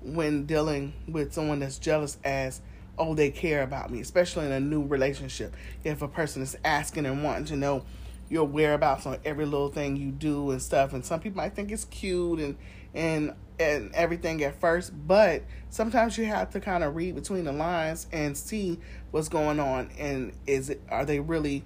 when 0.00 0.46
dealing 0.46 0.92
with 1.08 1.32
someone 1.32 1.58
that's 1.60 1.78
jealous 1.78 2.18
as 2.24 2.60
oh 2.98 3.14
they 3.14 3.30
care 3.30 3.62
about 3.62 3.90
me, 3.90 4.00
especially 4.00 4.46
in 4.46 4.52
a 4.52 4.60
new 4.60 4.84
relationship. 4.84 5.54
If 5.82 6.02
a 6.02 6.08
person 6.08 6.42
is 6.42 6.56
asking 6.64 7.06
and 7.06 7.24
wanting 7.24 7.46
to 7.46 7.56
know 7.56 7.84
your 8.28 8.46
whereabouts 8.46 9.06
on 9.06 9.18
every 9.24 9.44
little 9.44 9.70
thing 9.70 9.96
you 9.96 10.10
do 10.10 10.50
and 10.50 10.60
stuff, 10.60 10.92
and 10.92 11.04
some 11.04 11.20
people 11.20 11.36
might 11.36 11.54
think 11.54 11.70
it's 11.70 11.84
cute 11.84 12.40
and 12.40 12.56
and 12.94 13.32
and 13.58 13.92
everything 13.94 14.42
at 14.42 14.60
first, 14.60 14.92
but 15.06 15.42
sometimes 15.70 16.18
you 16.18 16.24
have 16.26 16.50
to 16.50 16.60
kind 16.60 16.82
of 16.82 16.96
read 16.96 17.14
between 17.14 17.44
the 17.44 17.52
lines 17.52 18.06
and 18.12 18.36
see 18.36 18.78
what's 19.10 19.28
going 19.28 19.60
on 19.60 19.90
and 19.98 20.32
is 20.46 20.70
it 20.70 20.80
are 20.90 21.04
they 21.04 21.20
really, 21.20 21.64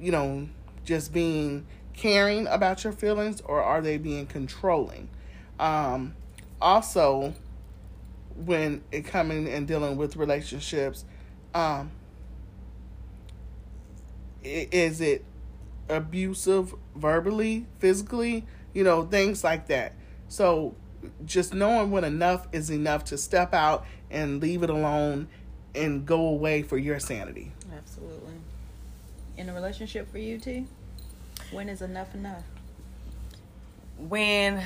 you 0.00 0.10
know, 0.10 0.48
just 0.84 1.12
being 1.12 1.66
caring 1.92 2.46
about 2.46 2.84
your 2.84 2.92
feelings 2.92 3.40
or 3.42 3.62
are 3.62 3.80
they 3.80 3.98
being 3.98 4.26
controlling? 4.26 5.08
Um 5.58 6.14
also 6.60 7.34
when 8.36 8.82
it 8.92 9.04
coming 9.04 9.48
and 9.48 9.66
dealing 9.66 9.96
with 9.96 10.16
relationships, 10.16 11.04
um 11.54 11.90
is 14.42 15.00
it 15.00 15.24
abusive 15.88 16.74
verbally, 16.94 17.66
physically, 17.78 18.46
you 18.72 18.84
know, 18.84 19.02
things 19.02 19.42
like 19.42 19.66
that. 19.66 19.92
So 20.28 20.74
just 21.24 21.54
knowing 21.54 21.90
when 21.90 22.04
enough 22.04 22.46
is 22.52 22.70
enough 22.70 23.04
to 23.04 23.18
step 23.18 23.54
out 23.54 23.84
and 24.10 24.40
leave 24.40 24.62
it 24.62 24.70
alone 24.70 25.28
and 25.74 26.06
go 26.06 26.26
away 26.26 26.62
for 26.62 26.76
your 26.78 26.98
sanity. 26.98 27.52
Absolutely. 27.76 28.34
In 29.36 29.48
a 29.48 29.54
relationship 29.54 30.10
for 30.10 30.18
you, 30.18 30.38
T? 30.38 30.66
When 31.52 31.68
is 31.68 31.82
enough 31.82 32.14
enough? 32.14 32.42
when 33.98 34.62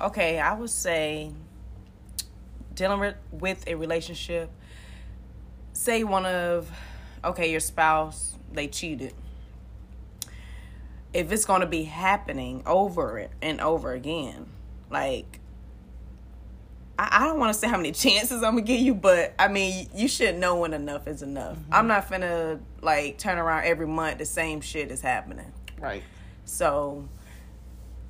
okay 0.00 0.38
i 0.38 0.54
would 0.54 0.70
say 0.70 1.32
dealing 2.74 3.00
with, 3.00 3.16
with 3.32 3.64
a 3.66 3.74
relationship 3.74 4.50
say 5.72 6.04
one 6.04 6.24
of 6.24 6.70
okay 7.24 7.50
your 7.50 7.60
spouse 7.60 8.36
they 8.52 8.68
cheated 8.68 9.12
if 11.12 11.32
it's 11.32 11.44
going 11.44 11.60
to 11.60 11.66
be 11.66 11.82
happening 11.82 12.62
over 12.66 13.26
and 13.42 13.60
over 13.60 13.92
again 13.92 14.46
like 14.90 15.37
I, 16.98 17.08
I 17.12 17.24
don't 17.26 17.38
want 17.38 17.52
to 17.54 17.58
say 17.58 17.68
how 17.68 17.76
many 17.76 17.92
chances 18.04 18.42
i'm 18.42 18.54
gonna 18.54 18.62
give 18.62 18.80
you 18.80 18.94
but 18.94 19.34
i 19.38 19.48
mean 19.48 19.88
you 19.94 20.08
should 20.08 20.36
know 20.36 20.56
when 20.56 20.74
enough 20.74 21.06
is 21.06 21.22
enough 21.22 21.56
i'm 21.70 21.86
not 21.86 22.08
finna 22.08 22.60
like 22.82 23.18
turn 23.18 23.38
around 23.38 23.64
every 23.64 23.86
month 23.86 24.18
the 24.18 24.24
same 24.26 24.60
shit 24.60 24.90
is 24.90 25.00
happening 25.00 25.52
Right. 25.78 26.02
so, 26.44 27.08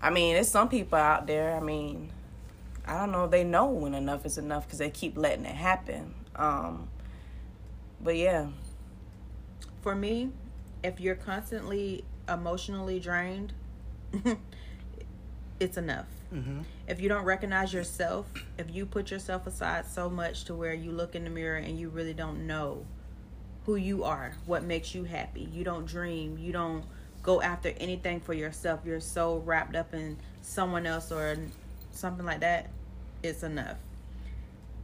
I 0.00 0.08
mean, 0.10 0.34
there's 0.34 0.48
some 0.48 0.68
people 0.70 0.96
out 0.96 1.26
there. 1.26 1.54
I 1.54 1.60
mean, 1.60 2.10
I 2.86 3.00
don't 3.00 3.10
know 3.12 3.24
if 3.24 3.30
they 3.30 3.44
know 3.44 3.66
when 3.66 3.94
enough 3.94 4.24
is 4.24 4.38
enough 4.38 4.64
because 4.66 4.78
they 4.78 4.88
keep 4.90 5.18
letting 5.18 5.44
it 5.44 5.54
happen. 5.56 6.14
Um, 6.36 6.88
but 8.00 8.16
yeah, 8.16 8.46
For 9.82 9.94
me, 9.94 10.30
if 10.82 10.98
you're 11.00 11.16
constantly 11.16 12.04
emotionally 12.28 13.00
drained, 13.00 13.52
it's 15.60 15.76
enough. 15.76 16.06
Mm-hmm. 16.32 16.60
If 16.86 17.00
you 17.00 17.08
don't 17.08 17.24
recognize 17.24 17.72
yourself, 17.72 18.26
if 18.58 18.70
you 18.70 18.84
put 18.84 19.10
yourself 19.10 19.46
aside 19.46 19.86
so 19.86 20.10
much 20.10 20.44
to 20.44 20.54
where 20.54 20.74
you 20.74 20.90
look 20.90 21.14
in 21.14 21.24
the 21.24 21.30
mirror 21.30 21.56
and 21.56 21.78
you 21.78 21.88
really 21.88 22.14
don't 22.14 22.46
know 22.46 22.84
who 23.64 23.76
you 23.76 24.04
are, 24.04 24.34
what 24.46 24.62
makes 24.62 24.94
you 24.94 25.04
happy, 25.04 25.48
you 25.52 25.64
don't 25.64 25.86
dream, 25.86 26.38
you 26.38 26.52
don't 26.52 26.84
go 27.22 27.40
after 27.40 27.70
anything 27.78 28.20
for 28.20 28.34
yourself, 28.34 28.80
you're 28.84 29.00
so 29.00 29.38
wrapped 29.38 29.74
up 29.74 29.94
in 29.94 30.16
someone 30.42 30.86
else 30.86 31.10
or 31.10 31.36
something 31.92 32.24
like 32.24 32.40
that, 32.40 32.68
it's 33.22 33.42
enough. 33.42 33.76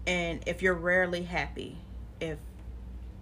And 0.07 0.43
if 0.47 0.61
you're 0.63 0.75
rarely 0.75 1.23
happy, 1.23 1.79
if 2.21 2.39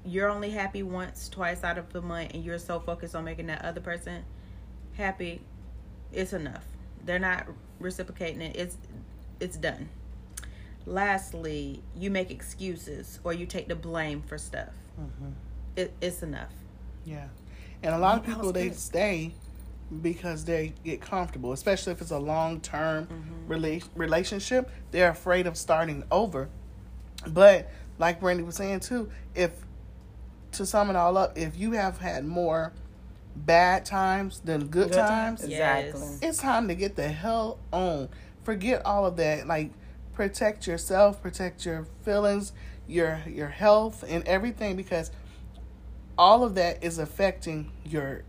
you're 0.05 0.29
only 0.29 0.51
happy 0.51 0.83
once, 0.83 1.29
twice 1.29 1.63
out 1.63 1.79
of 1.79 1.93
the 1.93 2.03
month, 2.03 2.35
and 2.35 2.45
you're 2.45 2.59
so 2.59 2.81
focused 2.81 3.15
on 3.15 3.25
making 3.25 3.47
that 3.47 3.65
other 3.65 3.81
person 3.81 4.25
happy, 4.95 5.41
it's 6.13 6.33
enough. 6.33 6.65
They're 7.05 7.19
not 7.19 7.47
reciprocating 7.83 8.41
it. 8.43 8.57
It's 8.57 8.77
it's 9.41 9.57
done. 9.57 9.89
Lastly, 10.87 11.83
you 11.97 12.11
make 12.11 12.31
excuses 12.31 13.21
or 13.25 13.33
you 13.33 13.47
take 13.47 13.69
the 13.69 13.77
blame 13.77 14.23
for 14.23 14.39
stuff. 14.39 14.71
It, 15.77 15.93
it's 16.01 16.23
enough. 16.23 16.53
Yeah. 17.05 17.29
And 17.83 17.95
a 17.95 17.99
lot 17.99 18.19
of 18.19 18.27
people 18.27 18.53
they 18.53 18.69
good. 18.69 18.79
stay 18.79 19.33
because 20.03 20.45
they 20.45 20.73
get 20.85 21.01
comfortable, 21.01 21.53
especially 21.53 21.93
if 21.93 22.01
it's 22.01 22.11
a 22.11 22.19
long 22.19 22.61
term 22.61 23.07
Mm-hmm. 23.07 23.53
rela- 23.53 23.89
relationship. 23.95 24.71
They're 24.91 25.11
afraid 25.11 25.47
of 25.47 25.57
starting 25.57 26.05
over. 26.11 26.49
But 27.27 27.71
like 27.99 28.21
Brandy 28.21 28.43
was 28.43 28.57
saying 28.57 28.81
too, 28.81 29.11
if 29.35 29.53
to 30.53 30.67
sum 30.67 30.91
it 30.91 30.97
all 30.97 31.17
up, 31.17 31.37
if 31.39 31.57
you 31.57 31.73
have 31.73 31.99
had 31.99 32.25
more 32.25 32.73
bad 33.35 33.85
times 33.85 34.41
than 34.41 34.69
good, 34.69 34.91
Good 34.91 34.93
times, 34.93 35.41
times. 35.41 35.51
Yes. 35.51 35.89
Exactly. 35.95 36.29
it's 36.29 36.39
time 36.39 36.69
to 36.69 36.75
get 36.75 36.97
the 36.97 37.09
hell 37.09 37.59
on. 37.73 38.09
Forget 38.45 38.85
all 38.85 39.07
of 39.07 39.17
that. 39.17 39.47
Like 39.47 39.73
protect 40.15 40.67
yourself, 40.67 41.23
protect 41.23 41.65
your 41.65 41.87
feelings, 42.05 42.53
your 42.87 43.21
your 43.27 43.49
health 43.49 44.05
and 44.07 44.27
everything 44.27 44.77
because 44.77 45.11
all 46.19 46.45
of 46.45 46.55
that 46.57 46.83
is 46.85 46.99
affecting 46.99 47.71
your 47.85 48.23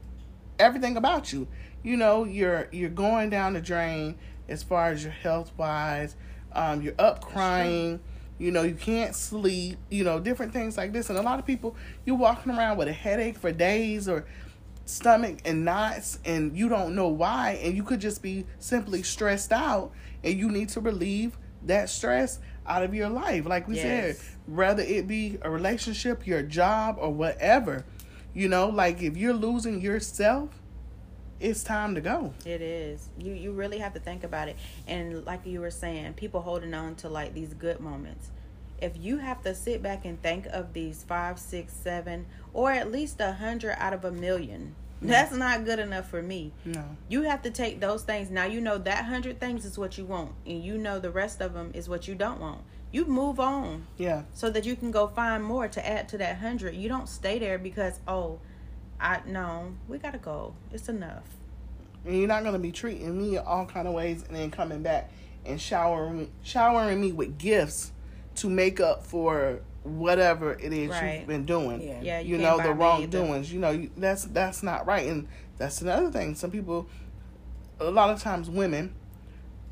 everything 0.60 0.98
about 0.98 1.34
you. 1.34 1.48
You 1.84 1.98
know, 1.98 2.24
you're 2.24 2.70
you're 2.72 2.90
going 2.90 3.30
down 3.30 3.54
the 3.54 3.62
drain 3.62 4.16
as 4.48 4.64
far 4.64 4.92
as 4.92 5.04
your 5.04 5.12
health 5.12 5.52
wise. 5.58 6.16
Um, 6.54 6.82
you're 6.82 6.96
up 7.00 7.22
crying. 7.22 8.00
You 8.40 8.52
know, 8.52 8.64
you 8.64 8.76
can't 8.76 9.16
sleep. 9.16 9.78
You 9.90 10.04
know, 10.04 10.20
different 10.20 10.54
things 10.54 10.78
like 10.78 10.94
this. 10.94 11.10
And 11.10 11.18
a 11.18 11.22
lot 11.22 11.40
of 11.40 11.46
people, 11.46 11.76
you're 12.06 12.16
walking 12.16 12.52
around 12.52 12.78
with 12.78 12.88
a 12.88 12.94
headache 12.94 13.38
for 13.38 13.52
days 13.52 14.08
or 14.08 14.26
stomach 14.86 15.40
and 15.46 15.64
knots, 15.66 16.20
and 16.26 16.58
you 16.58 16.70
don't 16.70 16.96
know 16.96 17.08
why. 17.08 17.60
And 17.64 17.76
you 17.76 17.84
could 17.84 18.02
just 18.02 18.22
be 18.22 18.46
simply 18.60 19.04
stressed 19.04 19.52
out, 19.52 19.92
and 20.24 20.38
you 20.38 20.50
need 20.50 20.70
to 20.70 20.82
relieve 20.82 21.38
that 21.64 21.90
stress 21.90 22.40
out 22.68 22.84
of 22.84 22.94
your 22.94 23.10
life. 23.10 23.46
Like 23.46 23.68
we 23.68 23.76
said, 23.76 24.16
Yes. 24.16 24.36
whether 24.48 24.84
it 24.84 25.08
be 25.08 25.38
a 25.42 25.50
relationship, 25.50 26.28
your 26.28 26.42
job, 26.44 26.98
or 27.00 27.12
whatever. 27.14 27.86
You 28.34 28.50
know, 28.50 28.68
like 28.70 29.02
if 29.02 29.16
you're 29.16 29.34
losing 29.34 29.80
yourself, 29.82 30.50
it's 31.40 31.64
time 31.64 31.94
to 31.96 32.02
go. 32.02 32.34
It 32.46 32.62
is. 32.62 33.10
You 33.18 33.34
you 33.34 33.52
really 33.52 33.78
have 33.80 33.94
to 33.94 34.00
think 34.00 34.24
about 34.24 34.48
it. 34.48 34.56
And 34.88 35.26
like 35.26 35.46
you 35.46 35.60
were 35.62 35.72
saying, 35.72 36.14
people 36.14 36.42
holding 36.42 36.74
on 36.74 36.96
to 36.96 37.10
like 37.10 37.34
these 37.34 37.54
good 37.54 37.80
moments. 37.80 38.32
If 38.82 38.98
you 38.98 39.18
have 39.18 39.42
to 39.44 39.54
sit 39.54 39.82
back 39.84 40.04
and 40.06 40.22
think 40.22 40.46
of 40.48 40.74
these 40.74 41.04
five, 41.04 41.38
six, 41.40 41.74
seven, 41.74 42.26
or 42.54 42.72
at 42.72 42.92
least 42.92 43.20
a 43.20 43.34
hundred 43.34 43.76
out 43.80 43.94
of 43.94 44.06
a 44.06 44.12
million, 44.12 44.76
that's 45.02 45.34
not 45.34 45.66
good 45.66 45.80
enough 45.80 46.10
for 46.10 46.22
me. 46.22 46.54
No. 46.64 46.84
You 47.10 47.24
have 47.24 47.42
to 47.42 47.52
take 47.52 47.80
those 47.82 48.04
things. 48.04 48.30
Now 48.30 48.46
you 48.46 48.62
know 48.62 48.78
that 48.78 49.06
hundred 49.06 49.40
things 49.40 49.66
is 49.66 49.78
what 49.78 49.98
you 49.98 50.06
want, 50.06 50.32
and 50.46 50.64
you 50.64 50.78
know 50.78 51.00
the 51.00 51.12
rest 51.12 51.42
of 51.42 51.54
them 51.54 51.72
is 51.74 51.90
what 51.90 52.08
you 52.08 52.16
don't 52.16 52.40
want. 52.40 52.62
You 52.92 53.06
move 53.06 53.40
on 53.40 53.88
Yeah. 53.98 54.22
so 54.34 54.52
that 54.52 54.66
you 54.66 54.76
can 54.76 54.92
go 54.92 55.08
find 55.08 55.44
more 55.44 55.68
to 55.68 55.86
add 55.86 56.08
to 56.10 56.18
that 56.20 56.38
hundred. 56.38 56.76
You 56.76 56.88
don't 56.88 57.10
stay 57.10 57.40
there 57.40 57.58
because 57.58 58.00
oh, 58.08 58.40
I 59.00 59.22
no, 59.26 59.74
we 59.88 59.98
gotta 59.98 60.20
go. 60.20 60.54
It's 60.72 60.88
enough. 60.88 61.26
And 62.06 62.18
you're 62.18 62.28
not 62.28 62.44
gonna 62.44 62.60
be 62.60 62.72
treating 62.72 63.18
me 63.18 63.38
all 63.38 63.66
kind 63.66 63.88
of 63.88 63.94
ways 63.94 64.24
and 64.28 64.36
then 64.38 64.52
coming 64.52 64.84
back 64.84 65.10
and 65.46 65.60
showering 65.60 66.32
showering 66.44 67.02
me 67.02 67.12
with 67.12 67.38
gifts 67.38 67.92
to 68.36 68.50
make 68.50 68.80
up 68.80 69.06
for 69.06 69.60
whatever 69.84 70.54
it 70.54 70.72
is 70.74 70.90
Right. 70.90 71.20
you've 71.20 71.28
been 71.28 71.46
doing. 71.46 71.82
Yeah. 71.82 72.00
Yeah, 72.02 72.20
You, 72.20 72.38
you, 72.38 72.42
know 72.42 72.58
the 72.58 72.74
buy 72.74 72.98
me 72.98 73.04
either. 73.04 73.20
wrongdoings. 73.20 73.52
You 73.54 73.60
know 73.60 73.72
you, 73.72 73.92
that's 73.98 74.24
that's 74.26 74.64
not 74.64 74.86
right, 74.88 75.08
and 75.08 75.28
that's 75.58 75.82
another 75.82 76.10
thing. 76.12 76.36
Some 76.36 76.52
people, 76.52 76.88
a 77.80 77.92
lot 77.92 78.10
of 78.10 78.22
times, 78.22 78.50
women, 78.50 78.94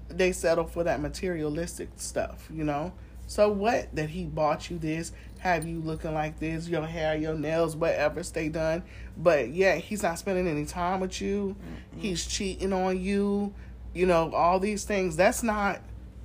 they 0.10 0.32
settle 0.32 0.66
for 0.66 0.84
that 0.84 1.00
materialistic 1.02 1.90
stuff. 1.96 2.48
You 2.52 2.64
know. 2.64 2.94
So 3.28 3.50
what? 3.50 3.96
That 3.96 4.10
he 4.10 4.26
bought 4.26 4.70
you 4.70 4.78
this, 4.78 5.14
have 5.40 5.66
you 5.66 5.80
looking 5.80 6.14
like 6.14 6.40
this, 6.40 6.68
your 6.68 6.86
hair, 6.86 7.16
your 7.16 7.34
nails, 7.34 7.78
whatever, 7.78 8.24
stay 8.24 8.50
done. 8.50 8.84
But 9.16 9.52
yeah, 9.52 9.76
he's 9.76 10.04
not 10.04 10.20
spending 10.20 10.48
any 10.48 10.66
time 10.66 11.00
with 11.00 11.22
you. 11.22 11.56
He's 11.96 12.26
cheating 12.26 12.74
on 12.74 13.00
you. 13.00 13.54
You 13.94 14.06
know 14.06 14.32
all 14.34 14.60
these 14.60 14.84
things. 14.84 15.16
That's 15.16 15.44
not. 15.44 15.80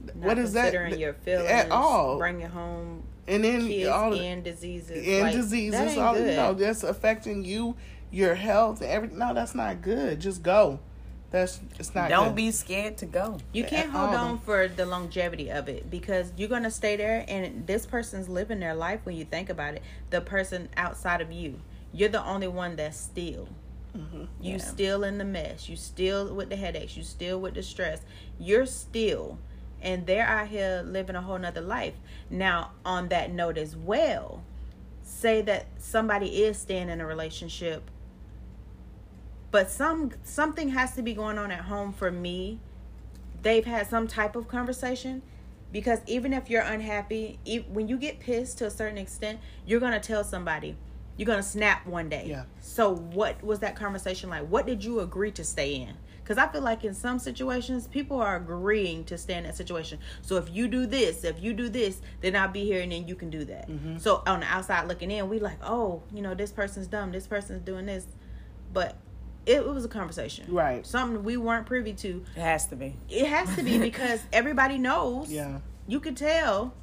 Not 0.05 0.17
what 0.17 0.39
is 0.39 0.53
that 0.55 0.73
considering 0.73 0.99
your 0.99 1.15
feelings 1.15 1.49
at 1.51 1.71
all? 1.71 2.19
Bring 2.19 2.41
it 2.41 2.51
home 2.51 3.05
and 3.29 3.45
then 3.45 3.67
kids 3.67 3.89
all 3.89 4.11
the- 4.11 4.21
and 4.21 4.45
diseases 4.45 4.91
and 5.07 5.23
Like, 5.23 5.33
that 5.35 5.41
diseases, 5.41 5.81
ain't 5.81 5.99
all 5.99 6.19
you 6.19 6.27
know, 6.27 6.55
that's 6.55 6.83
affecting 6.83 7.45
you, 7.45 7.77
your 8.11 8.35
health, 8.35 8.81
and 8.81 8.91
everything. 8.91 9.19
No, 9.19 9.35
that's 9.35 9.55
not 9.55 9.83
good. 9.83 10.21
Just 10.21 10.43
go. 10.43 10.79
That's 11.31 11.59
it's 11.79 11.93
not. 11.95 12.09
Don't 12.09 12.29
good. 12.29 12.37
be 12.37 12.51
scared 12.53 12.97
to 12.99 13.07
go. 13.07 13.39
You 13.53 13.65
can't 13.65 13.91
hold 13.91 14.15
on 14.15 14.39
for 14.39 14.69
the 14.69 14.87
longevity 14.87 15.51
of 15.51 15.69
it 15.69 15.91
because 15.91 16.33
you're 16.37 16.49
gonna 16.49 16.71
stay 16.71 16.97
there, 16.97 17.25
and 17.27 17.67
this 17.67 17.85
person's 17.85 18.29
living 18.29 18.61
their 18.61 18.75
life. 18.77 19.01
When 19.05 19.17
you 19.17 19.25
think 19.25 19.51
about 19.51 19.75
it, 19.75 19.83
the 20.11 20.21
person 20.21 20.69
outside 20.77 21.21
of 21.21 21.33
you, 21.33 21.61
you're 21.93 22.09
the 22.09 22.25
only 22.25 22.47
one 22.49 22.77
that's 22.77 22.97
still. 22.97 23.49
Mm-hmm. 23.97 24.25
You 24.41 24.53
Yeah. 24.53 24.59
still 24.59 25.03
in 25.05 25.19
the 25.19 25.25
mess. 25.25 25.69
You 25.69 25.75
still 25.77 26.33
with 26.35 26.49
the 26.49 26.57
headaches. 26.57 26.97
You 26.97 27.03
still 27.03 27.41
with 27.41 27.55
the 27.55 27.63
stress. 27.63 28.03
You're 28.39 28.67
still, 28.67 29.39
and 29.83 30.07
they're 30.07 30.27
out 30.27 30.49
here 30.49 30.83
living 30.85 31.17
a 31.17 31.23
whole 31.23 31.39
nother 31.39 31.61
life. 31.61 31.95
Now, 32.31 32.73
on 32.85 33.09
that 33.09 33.31
note 33.31 33.59
as 33.59 33.77
well, 33.77 34.43
say 35.03 35.43
that 35.43 35.67
somebody 35.79 36.43
is 36.45 36.59
staying 36.59 36.89
in 36.89 37.01
a 37.01 37.07
relationship, 37.07 37.91
but 39.51 39.71
some 39.71 40.13
something 40.25 40.71
has 40.71 40.95
to 40.97 41.03
be 41.03 41.15
going 41.15 41.39
on 41.39 41.51
at 41.51 41.61
home 41.61 41.93
for 41.93 42.11
me. 42.11 42.61
They've 43.43 43.65
had 43.65 43.87
some 43.87 44.09
type 44.09 44.35
of 44.37 44.49
conversation. 44.49 45.23
Because 45.73 45.99
even 46.07 46.33
if 46.33 46.49
you're 46.49 46.63
unhappy, 46.63 47.39
e- 47.45 47.65
when 47.69 47.89
you 47.89 47.99
get 47.99 48.21
pissed 48.21 48.59
to 48.59 48.67
a 48.67 48.71
certain 48.71 48.99
extent, 48.99 49.41
you're 49.67 49.81
gonna 49.81 50.01
tell 50.01 50.25
somebody. 50.25 50.77
You're 51.17 51.27
gonna 51.27 51.43
snap 51.43 51.87
one 51.87 52.09
day. 52.09 52.27
Yeah. 52.29 52.45
So 52.61 52.95
what 52.95 53.43
was 53.43 53.59
that 53.61 53.75
conversation 53.77 54.31
like? 54.31 54.47
What 54.49 54.67
did 54.67 54.85
you 54.85 55.01
agree 55.01 55.33
to 55.33 55.45
stay 55.45 55.75
in? 55.75 55.95
Because 56.27 56.39
I 56.39 56.49
feel 56.49 56.63
like 56.63 56.83
in 56.83 56.93
some 56.93 57.21
situations, 57.21 57.87
people 57.87 58.21
are 58.21 58.35
agreeing 58.35 59.05
to 59.05 59.17
stay 59.17 59.35
in 59.35 59.45
that 59.45 59.55
situation. 59.57 60.01
So 60.23 60.39
if 60.39 60.51
you 60.53 60.67
do 60.67 60.85
this, 60.85 61.23
if 61.23 61.41
you 61.41 61.53
do 61.53 61.69
this, 61.69 62.01
then 62.21 62.35
I'll 62.35 62.49
be 62.49 62.65
here 62.65 62.81
and 62.81 62.91
then 62.91 63.07
you 63.07 63.15
can 63.15 63.31
do 63.31 63.45
that. 63.45 63.71
Mm-hmm. 63.71 63.99
So 63.99 64.25
on 64.27 64.41
the 64.41 64.47
outside 64.47 64.89
looking 64.89 65.13
in, 65.13 65.29
we 65.29 65.39
like, 65.39 65.59
oh, 65.63 66.03
you 66.13 66.23
know, 66.23 66.35
this 66.35 66.51
person's 66.51 66.89
dumb, 66.89 67.13
this 67.13 67.29
person's 67.29 67.63
doing 67.63 67.87
this. 67.87 68.09
But 68.73 68.97
it, 69.47 69.59
it 69.59 69.69
was 69.69 69.85
a 69.85 69.89
conversation. 69.89 70.53
Right. 70.53 70.85
Something 70.85 71.23
we 71.23 71.37
weren't 71.37 71.65
privy 71.65 71.93
to. 71.93 72.25
It 72.35 72.41
has 72.41 72.67
to 72.67 72.77
be. 72.77 72.97
It 73.09 73.29
has 73.29 73.55
to 73.55 73.63
be 73.63 73.79
because 73.91 74.21
everybody 74.33 74.79
knows. 74.79 75.31
Yeah. 75.31 75.61
You 75.87 76.01
could 76.01 76.17
tell 76.17 76.75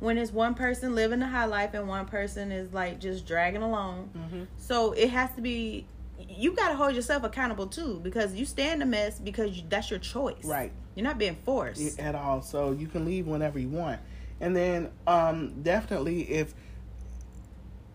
when 0.00 0.18
it's 0.18 0.32
one 0.32 0.52
person 0.52 0.94
living 0.94 1.20
the 1.20 1.28
high 1.28 1.46
life 1.46 1.72
and 1.72 1.88
one 1.88 2.04
person 2.04 2.52
is 2.52 2.74
like 2.74 3.00
just 3.00 3.26
dragging 3.26 3.62
along. 3.62 4.10
Mm-hmm. 4.14 4.42
So 4.58 4.92
it 4.92 5.08
has 5.08 5.32
to 5.36 5.40
be. 5.40 5.86
You 6.30 6.52
got 6.54 6.68
to 6.68 6.76
hold 6.76 6.94
yourself 6.94 7.24
accountable 7.24 7.66
too 7.66 8.00
because 8.02 8.34
you 8.34 8.44
stay 8.44 8.72
in 8.72 8.78
the 8.78 8.86
mess 8.86 9.18
because 9.18 9.56
you, 9.56 9.64
that's 9.68 9.90
your 9.90 9.98
choice. 9.98 10.44
Right. 10.44 10.72
You're 10.94 11.04
not 11.04 11.18
being 11.18 11.36
forced. 11.44 11.98
at 11.98 12.14
all. 12.14 12.40
So 12.42 12.70
you 12.72 12.86
can 12.86 13.04
leave 13.04 13.26
whenever 13.26 13.58
you 13.58 13.68
want. 13.68 14.00
And 14.40 14.54
then 14.56 14.90
um 15.06 15.62
definitely 15.62 16.22
if 16.30 16.54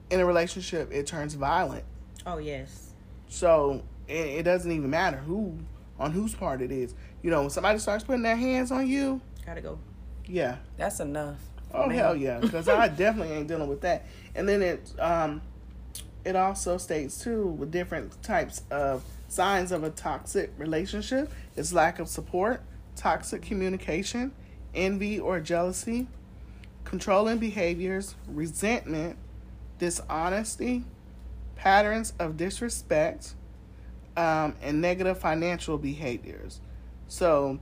in 0.09 0.19
a 0.19 0.25
relationship 0.25 0.91
it 0.91 1.07
turns 1.07 1.33
violent. 1.33 1.83
Oh 2.25 2.37
yes. 2.37 2.91
So 3.27 3.83
it, 4.07 4.13
it 4.27 4.43
doesn't 4.43 4.71
even 4.71 4.89
matter 4.89 5.17
who 5.17 5.57
on 5.99 6.11
whose 6.11 6.35
part 6.35 6.61
it 6.61 6.71
is. 6.71 6.93
You 7.21 7.31
know, 7.31 7.41
when 7.41 7.49
somebody 7.49 7.79
starts 7.79 8.03
putting 8.03 8.21
their 8.21 8.35
hands 8.35 8.71
on 8.71 8.87
you, 8.87 9.21
Gotta 9.45 9.61
go. 9.61 9.79
yeah. 10.27 10.57
That's 10.77 10.99
enough. 10.99 11.37
for 11.71 11.77
Oh 11.77 11.87
me. 11.87 11.95
hell 11.95 12.15
yeah, 12.15 12.39
because 12.39 12.67
I 12.67 12.87
definitely 12.89 13.33
ain't 13.35 13.47
dealing 13.47 13.69
with 13.69 13.81
that. 13.81 14.05
And 14.35 14.47
then 14.47 14.61
it 14.61 14.93
um 14.99 15.41
it 16.25 16.35
also 16.35 16.77
states 16.77 17.23
too 17.23 17.47
with 17.47 17.71
different 17.71 18.21
types 18.23 18.63
of 18.71 19.03
signs 19.27 19.71
of 19.71 19.83
a 19.83 19.89
toxic 19.91 20.51
relationship 20.57 21.31
is 21.55 21.73
lack 21.73 21.99
of 21.99 22.07
support, 22.07 22.61
toxic 22.95 23.41
communication, 23.41 24.31
envy 24.73 25.19
or 25.19 25.39
jealousy, 25.39 26.07
controlling 26.83 27.37
behaviors, 27.37 28.15
resentment, 28.27 29.17
dishonesty, 29.79 30.83
patterns 31.55 32.13
of 32.19 32.37
disrespect, 32.37 33.35
um, 34.17 34.55
and 34.61 34.81
negative 34.81 35.19
financial 35.19 35.77
behaviors. 35.77 36.59
So, 37.07 37.59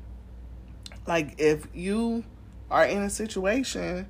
like 1.05 1.35
if 1.37 1.67
you 1.73 2.23
are 2.71 2.85
in 2.85 3.01
a 3.03 3.09
situation 3.09 4.07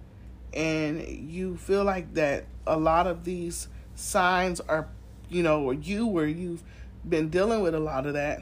and 0.53 1.07
you 1.07 1.57
feel 1.57 1.83
like 1.83 2.13
that 2.13 2.45
a 2.67 2.77
lot 2.77 3.07
of 3.07 3.23
these 3.23 3.67
signs 3.95 4.59
are, 4.61 4.87
you 5.29 5.43
know, 5.43 5.63
or 5.63 5.73
you 5.73 6.07
where 6.07 6.27
you've 6.27 6.63
been 7.07 7.29
dealing 7.29 7.61
with 7.61 7.75
a 7.75 7.79
lot 7.79 8.05
of 8.05 8.13
that, 8.13 8.41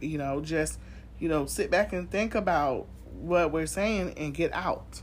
you 0.00 0.18
know, 0.18 0.40
just, 0.40 0.78
you 1.18 1.28
know, 1.28 1.46
sit 1.46 1.70
back 1.70 1.92
and 1.92 2.10
think 2.10 2.34
about 2.34 2.86
what 3.20 3.52
we're 3.52 3.66
saying 3.66 4.14
and 4.16 4.34
get 4.34 4.52
out. 4.52 5.02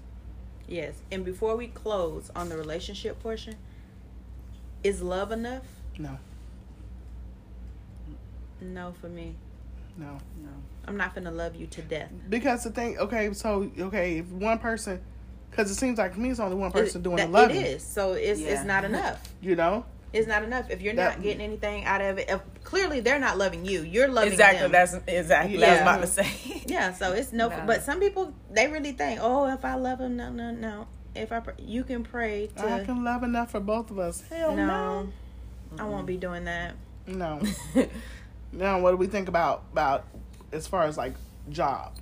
Yes. 0.67 0.95
And 1.11 1.25
before 1.25 1.55
we 1.55 1.67
close 1.67 2.29
on 2.35 2.49
the 2.49 2.57
relationship 2.57 3.19
portion, 3.21 3.55
is 4.83 5.01
love 5.01 5.31
enough? 5.31 5.63
No, 5.97 6.17
No, 8.61 8.93
for 8.99 9.07
me. 9.09 9.35
no. 9.97 10.17
No. 10.41 10.49
I'm 10.87 10.97
not 10.97 11.13
gonna 11.15 11.31
love 11.31 11.55
you 11.55 11.67
to 11.67 11.81
death. 11.81 12.09
Because 12.29 12.63
the 12.63 12.71
thing, 12.71 12.97
okay, 12.97 13.33
so, 13.33 13.69
okay, 13.79 14.19
if 14.19 14.27
one 14.27 14.59
person, 14.59 15.01
because 15.49 15.69
it 15.71 15.75
seems 15.75 15.97
like 15.97 16.13
to 16.13 16.19
me 16.19 16.29
it's 16.29 16.39
only 16.39 16.55
one 16.55 16.71
person 16.71 17.01
It- 17.01 17.03
doing 17.03 17.17
that- 17.17 17.27
the 17.27 17.31
loving, 17.33 17.57
It 17.57 17.65
is. 17.67 17.83
So 17.83 18.13
it's 18.13 18.39
Yeah. 18.39 18.49
it's 18.49 18.63
not 18.65 18.85
enough. 18.85 19.21
you 19.41 19.55
know? 19.55 19.85
It's 20.11 20.27
not 20.27 20.43
enough 20.43 20.71
if 20.71 20.81
you're 20.81 20.95
That- 20.95 21.17
not 21.17 21.23
getting 21.23 21.41
anything 21.41 21.85
out 21.85 22.01
of 22.01 22.17
it. 22.17 22.29
If, 22.29 22.41
clearly, 22.63 22.99
they're 22.99 23.19
not 23.19 23.37
loving 23.37 23.65
you. 23.65 23.81
You're 23.83 24.07
loving 24.07 24.29
them. 24.29 24.33
Exactly. 24.33 24.61
them. 24.63 24.71
That's 24.71 24.95
exactly 25.07 25.57
what 25.57 25.69
I 25.69 25.71
was 25.73 25.81
about 25.81 26.01
to 26.01 26.07
say. 26.07 26.63
yeah. 26.67 26.93
So 26.93 27.13
it's 27.13 27.31
no. 27.31 27.49
No. 27.49 27.63
But 27.67 27.83
some 27.83 27.99
people 27.99 28.33
they 28.51 28.67
really 28.67 28.91
think, 28.93 29.19
oh, 29.21 29.47
if 29.53 29.63
I 29.63 29.75
love 29.75 29.99
him, 29.99 30.15
no, 30.17 30.31
no, 30.31 30.51
no. 30.51 30.87
If 31.15 31.31
I, 31.31 31.39
pr- 31.41 31.51
you 31.59 31.83
can 31.83 32.03
pray 32.03 32.49
to. 32.57 32.69
I 32.71 32.83
can 32.85 33.03
love 33.03 33.23
enough 33.23 33.51
for 33.51 33.59
both 33.59 33.91
of 33.91 33.99
us. 33.99 34.23
Hell 34.29 34.55
no. 34.55 34.65
no, 34.65 35.09
I 35.77 35.83
won't 35.85 36.05
be 36.07 36.17
doing 36.17 36.45
that. 36.45 36.75
No. 37.07 37.41
now, 38.51 38.79
what 38.79 38.91
do 38.91 38.97
we 38.97 39.07
think 39.07 39.27
about 39.27 39.63
about 39.71 40.05
as 40.51 40.65
far 40.67 40.83
as 40.85 40.97
like 40.97 41.13
job? 41.49 41.93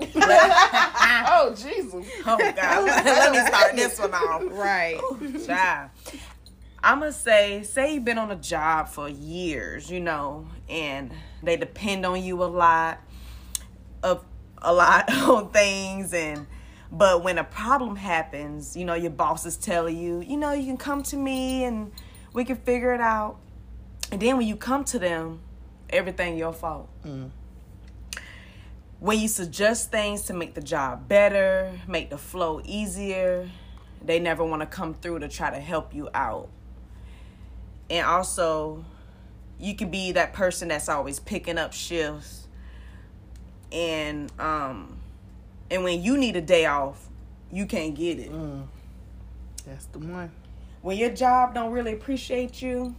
oh 0.14 1.54
Jesus! 1.56 2.06
Oh 2.24 2.38
God. 2.38 2.56
Let 3.04 3.32
me 3.32 3.40
start 3.46 3.74
this 3.74 3.98
one 3.98 4.14
off. 4.14 4.42
Right. 4.50 5.00
Child. 5.46 5.90
I'm 6.82 7.00
gonna 7.00 7.12
say, 7.12 7.64
say 7.64 7.94
you've 7.94 8.04
been 8.04 8.18
on 8.18 8.30
a 8.30 8.36
job 8.36 8.88
for 8.88 9.08
years, 9.08 9.90
you 9.90 9.98
know, 9.98 10.46
and 10.68 11.12
they 11.42 11.56
depend 11.56 12.06
on 12.06 12.22
you 12.22 12.42
a 12.42 12.46
lot 12.46 13.00
of 14.04 14.24
a 14.58 14.72
lot 14.72 15.12
on 15.12 15.50
things, 15.50 16.14
and 16.14 16.46
but 16.92 17.24
when 17.24 17.38
a 17.38 17.44
problem 17.44 17.96
happens, 17.96 18.76
you 18.76 18.84
know, 18.84 18.94
your 18.94 19.10
bosses 19.10 19.56
tell 19.56 19.90
you, 19.90 20.20
you 20.20 20.36
know, 20.36 20.52
you 20.52 20.64
can 20.64 20.76
come 20.76 21.02
to 21.04 21.16
me 21.16 21.64
and 21.64 21.90
we 22.32 22.44
can 22.44 22.56
figure 22.56 22.94
it 22.94 23.00
out, 23.00 23.38
and 24.12 24.20
then 24.20 24.36
when 24.36 24.46
you 24.46 24.54
come 24.54 24.84
to 24.84 25.00
them, 25.00 25.40
everything 25.90 26.38
your 26.38 26.52
fault. 26.52 26.88
Mm. 27.04 27.30
When 29.00 29.20
you 29.20 29.28
suggest 29.28 29.90
things 29.90 30.22
to 30.22 30.34
make 30.34 30.54
the 30.54 30.60
job 30.60 31.08
better, 31.08 31.72
make 31.86 32.10
the 32.10 32.18
flow 32.18 32.60
easier, 32.64 33.48
they 34.04 34.18
never 34.18 34.44
want 34.44 34.60
to 34.62 34.66
come 34.66 34.94
through 34.94 35.20
to 35.20 35.28
try 35.28 35.50
to 35.50 35.60
help 35.60 35.94
you 35.94 36.08
out. 36.14 36.48
And 37.90 38.04
also, 38.04 38.84
you 39.60 39.74
can 39.74 39.90
be 39.90 40.12
that 40.12 40.32
person 40.32 40.68
that's 40.68 40.88
always 40.88 41.20
picking 41.20 41.58
up 41.58 41.72
shifts 41.72 42.48
and 43.72 44.32
um 44.38 44.96
and 45.70 45.84
when 45.84 46.02
you 46.02 46.16
need 46.16 46.34
a 46.36 46.40
day 46.40 46.64
off, 46.64 47.08
you 47.52 47.66
can't 47.66 47.94
get 47.94 48.18
it. 48.18 48.30
That's 49.66 49.84
the 49.86 49.98
one. 49.98 50.30
When 50.80 50.96
your 50.96 51.10
job 51.10 51.54
don't 51.54 51.72
really 51.72 51.92
appreciate 51.92 52.62
you, 52.62 52.94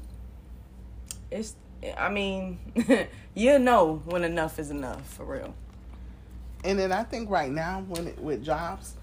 it's 1.31 1.55
I 1.97 2.09
mean, 2.09 2.59
you 3.33 3.57
know 3.57 4.01
when 4.05 4.23
enough 4.23 4.59
is 4.59 4.69
enough 4.69 5.05
for 5.13 5.25
real. 5.25 5.55
And 6.63 6.77
then 6.77 6.91
I 6.91 7.03
think 7.03 7.29
right 7.29 7.51
now, 7.51 7.85
when 7.87 8.07
it, 8.07 8.19
with 8.19 8.43
jobs, 8.43 8.95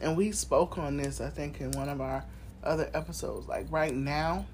and 0.00 0.16
we 0.16 0.32
spoke 0.32 0.78
on 0.78 0.96
this, 0.96 1.20
I 1.20 1.30
think 1.30 1.60
in 1.60 1.70
one 1.72 1.88
of 1.88 2.00
our 2.00 2.24
other 2.64 2.90
episodes. 2.94 3.48
Like 3.48 3.66
right 3.70 3.94
now, 3.94 4.46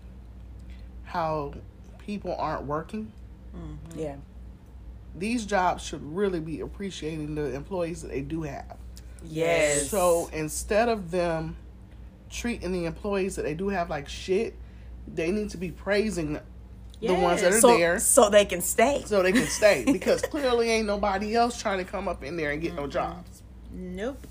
how 1.05 1.55
people 1.98 2.35
aren't 2.39 2.64
working. 2.64 3.12
Mm-hmm. 3.56 3.98
Yeah. 3.98 4.16
These 5.16 5.47
jobs 5.47 5.85
should 5.85 6.02
really 6.02 6.40
be 6.40 6.60
appreciating 6.60 7.35
the 7.35 7.55
employees 7.55 8.02
that 8.02 8.09
they 8.09 8.20
do 8.20 8.43
have. 8.43 8.76
Yes. 9.24 9.90
So 9.90 10.30
instead 10.32 10.89
of 10.89 11.10
them 11.10 11.56
treating 12.30 12.72
the 12.72 12.85
employees 12.85 13.36
that 13.36 13.43
they 13.43 13.55
do 13.55 13.68
have 13.68 13.90
like 13.90 14.09
shit, 14.09 14.55
they 15.12 15.30
need 15.30 15.51
to 15.51 15.56
be 15.56 15.70
praising 15.70 16.39
the 17.01 17.15
ones 17.15 17.43
that 17.43 17.53
are 17.53 17.61
so, 17.61 17.77
there 17.77 17.99
so 17.99 18.29
they 18.29 18.45
can 18.45 18.61
stay. 18.61 19.03
so 19.07 19.23
they 19.23 19.33
can 19.33 19.47
stay. 19.47 19.85
because 19.93 20.23
clearly 20.23 20.70
ain't 20.70 20.87
nobody 20.87 21.35
else 21.35 21.61
trying 21.61 21.79
to 21.79 21.85
come 21.85 22.09
up 22.09 22.25
in 22.25 22.37
there 22.37 22.51
and 22.51 22.61
get 22.61 22.75
no 22.75 22.87
jobs. 22.87 23.43
Nope. 23.73 24.27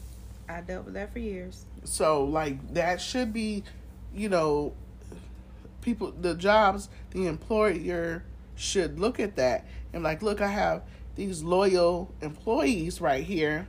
I 0.49 0.61
dealt 0.61 0.85
with 0.85 0.93
that 0.95 1.13
for 1.13 1.19
years. 1.19 1.65
So 1.83 2.23
like 2.23 2.73
that 2.73 3.01
should 3.01 3.33
be, 3.33 3.63
you 4.13 4.29
know, 4.29 4.73
people 5.81 6.11
the 6.11 6.35
jobs 6.35 6.89
the 7.11 7.27
employer 7.27 8.23
should 8.55 8.99
look 8.99 9.19
at 9.19 9.35
that 9.37 9.65
and 9.93 10.03
like, 10.03 10.21
look, 10.21 10.41
I 10.41 10.47
have 10.47 10.83
these 11.15 11.43
loyal 11.43 12.13
employees 12.21 13.01
right 13.01 13.23
here. 13.23 13.67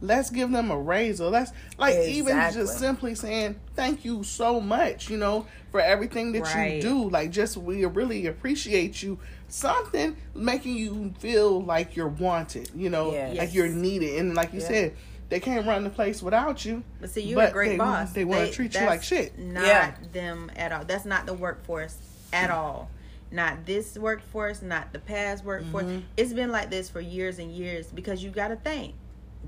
Let's 0.00 0.28
give 0.30 0.50
them 0.50 0.70
a 0.70 0.78
raise 0.78 1.20
or 1.20 1.30
let's 1.30 1.52
like 1.78 1.96
even 2.08 2.36
just 2.52 2.78
simply 2.78 3.14
saying 3.14 3.58
thank 3.74 4.04
you 4.04 4.22
so 4.22 4.60
much, 4.60 5.08
you 5.08 5.16
know, 5.16 5.46
for 5.70 5.80
everything 5.80 6.32
that 6.32 6.42
Right. 6.42 6.76
you 6.76 6.82
do. 6.82 7.08
Like 7.10 7.30
just 7.30 7.56
we 7.56 7.84
really 7.86 8.26
appreciate 8.26 9.02
you. 9.02 9.18
Something 9.48 10.16
making 10.34 10.76
you 10.76 11.14
feel 11.18 11.62
like 11.62 11.96
you're 11.96 12.08
wanted, 12.08 12.70
you 12.74 12.90
know, 12.90 13.12
Yes. 13.12 13.36
like 13.38 13.54
you're 13.54 13.68
needed. 13.68 14.18
And 14.18 14.34
like 14.34 14.52
you 14.52 14.60
Yeah. 14.60 14.66
said, 14.66 14.94
they 15.30 15.40
can't 15.40 15.66
run 15.66 15.84
the 15.84 15.90
place 15.90 16.22
without 16.22 16.64
you. 16.64 16.82
But 17.00 17.10
see, 17.10 17.22
you're 17.22 17.36
But 17.36 17.50
a 17.50 17.52
great 17.52 17.68
they- 17.70 17.76
boss. 17.78 18.12
they 18.12 18.24
wanna 18.24 18.50
treat 18.50 18.74
you 18.74 18.84
like 18.84 19.02
shit. 19.02 19.38
Not 19.38 19.64
Yeah. 19.66 19.94
them 20.12 20.50
at 20.56 20.72
all. 20.72 20.84
That's 20.84 21.04
not 21.04 21.24
the 21.26 21.34
workforce 21.34 21.96
at 22.32 22.50
all. 22.50 22.90
Not 23.30 23.64
this 23.64 23.96
workforce, 23.96 24.60
not 24.60 24.92
the 24.92 24.98
past 24.98 25.44
workforce. 25.44 25.84
Mm-hmm. 25.84 26.00
It's 26.16 26.32
been 26.32 26.50
like 26.52 26.70
this 26.70 26.88
for 26.90 27.00
years 27.00 27.38
and 27.38 27.50
years 27.50 27.86
because 27.86 28.22
you 28.22 28.30
got 28.30 28.48
to 28.48 28.56
think 28.56 28.94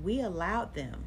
we 0.03 0.21
allowed 0.21 0.73
them 0.75 1.03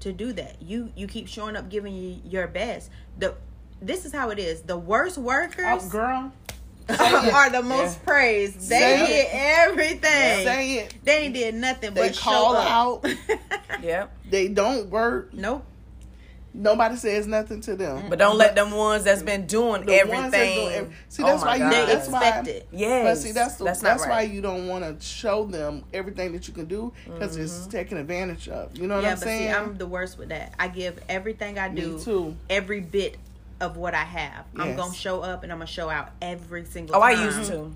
to 0.00 0.12
do 0.12 0.32
that. 0.34 0.60
You 0.62 0.90
you 0.96 1.06
keep 1.06 1.28
showing 1.28 1.56
up, 1.56 1.68
giving 1.68 1.94
you 1.94 2.20
your 2.24 2.46
best. 2.48 2.90
The 3.18 3.34
this 3.80 4.04
is 4.04 4.12
how 4.12 4.30
it 4.30 4.38
is. 4.38 4.62
The 4.62 4.76
worst 4.78 5.18
workers 5.18 5.84
Oh, 5.84 5.88
girl, 5.88 6.32
are 6.88 7.50
the 7.50 7.62
most 7.62 8.02
praised. 8.04 8.68
They 8.68 8.78
Say 8.78 9.06
did 9.06 9.26
everything. 9.32 10.00
say 10.46 10.74
it. 10.78 10.94
They 11.04 11.18
ain't 11.24 11.34
did 11.34 11.54
nothing 11.54 11.94
They 11.94 12.08
but 12.08 12.16
call 12.18 12.52
show 12.54 12.58
up. 12.58 13.04
out. 13.06 13.14
Yep. 13.82 14.16
They 14.30 14.46
don't 14.48 14.90
work. 14.90 15.34
nope. 15.34 15.64
Nobody 16.54 16.96
says 16.96 17.26
nothing 17.26 17.60
to 17.62 17.76
them. 17.76 18.10
But 18.10 18.18
don't 18.18 18.36
let 18.36 18.54
them 18.54 18.72
ones 18.72 19.04
that's 19.04 19.22
been 19.22 19.46
doing 19.46 19.86
The 19.86 19.94
everything. 19.94 20.20
ones 20.22 20.32
that 20.32 20.54
do 20.54 20.68
every- 20.68 20.92
see, 21.08 21.22
Oh 21.22 21.26
that's 21.26 21.42
my 21.42 21.46
why 21.48 21.54
you. 21.56 21.60
God. 21.62 21.72
They 21.72 21.96
expect 21.96 22.46
why. 22.46 22.52
it. 22.52 22.68
Yes. 22.72 23.04
But 23.04 23.22
see, 23.22 23.32
that's 23.32 23.54
the, 23.56 23.64
that's 23.64 23.80
that's, 23.80 24.02
not 24.02 24.10
why 24.10 24.22
you 24.22 24.40
don't 24.42 24.68
want 24.68 24.84
to 24.84 25.04
show 25.06 25.46
them 25.46 25.82
everything 25.94 26.32
that 26.32 26.46
you 26.48 26.52
can 26.54 26.66
do 26.66 26.92
because 27.06 27.36
it's 27.36 27.52
mm-hmm. 27.60 27.70
taken 27.70 27.96
advantage 27.98 28.48
of. 28.48 28.76
You 28.76 28.86
know 28.86 28.96
what 28.96 29.04
yeah, 29.04 29.10
I'm 29.12 29.14
but 29.18 29.24
saying? 29.24 29.50
see, 29.50 29.56
I'm 29.56 29.78
the 29.78 29.86
worst 29.86 30.18
with 30.18 30.28
that. 30.28 30.52
I 30.58 30.68
give 30.68 30.98
everything 31.08 31.58
I 31.58 31.70
Me 31.70 31.80
do, 31.80 31.98
too. 31.98 32.36
every 32.50 32.80
bit 32.80 33.16
of 33.60 33.76
what 33.76 33.94
I 33.94 34.02
have. 34.04 34.44
I'm 34.56 34.76
gonna 34.76 34.92
show 34.92 35.20
up 35.22 35.44
and 35.44 35.52
I'm 35.52 35.58
gonna 35.58 35.66
show 35.68 35.88
out 35.88 36.10
every 36.20 36.64
single 36.66 36.96
Oh, 36.96 37.00
time. 37.00 37.18
I 37.18 37.24
used 37.24 37.50
to. 37.50 37.72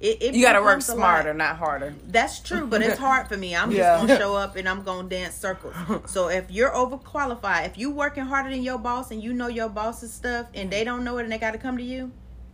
It, 0.00 0.22
it 0.22 0.34
You 0.34 0.42
got 0.42 0.54
to 0.54 0.60
work 0.60 0.68
becomes 0.78 0.88
a 0.88 0.92
lot. 0.94 0.98
smarter, 0.98 1.34
not 1.34 1.56
harder. 1.56 1.94
That's 2.08 2.40
true, 2.40 2.66
but 2.66 2.80
it's 2.82 2.98
hard 3.06 3.28
for 3.28 3.36
me. 3.36 3.54
I'm 3.54 3.70
Yeah. 3.70 3.96
just 3.98 4.06
gonna 4.06 4.18
show 4.18 4.34
up 4.34 4.56
and 4.56 4.66
I'm 4.68 4.82
gonna 4.82 5.08
dance 5.08 5.34
circles. 5.34 5.74
So 6.10 6.28
if 6.28 6.50
you're 6.50 6.70
overqualified, 6.70 7.66
if 7.66 7.76
you're 7.78 7.90
working 7.92 8.24
harder 8.24 8.48
than 8.50 8.62
your 8.62 8.78
boss 8.78 9.10
and 9.10 9.22
you 9.22 9.32
know 9.34 9.48
your 9.48 9.68
boss's 9.68 10.12
stuff 10.12 10.46
and 10.54 10.70
they 10.70 10.84
don't 10.84 11.04
know 11.04 11.18
it 11.18 11.24
and 11.24 11.32
they 11.32 11.38
got 11.38 11.50
to 11.52 11.58
come 11.58 11.76
to 11.76 11.82
you, 11.84 12.10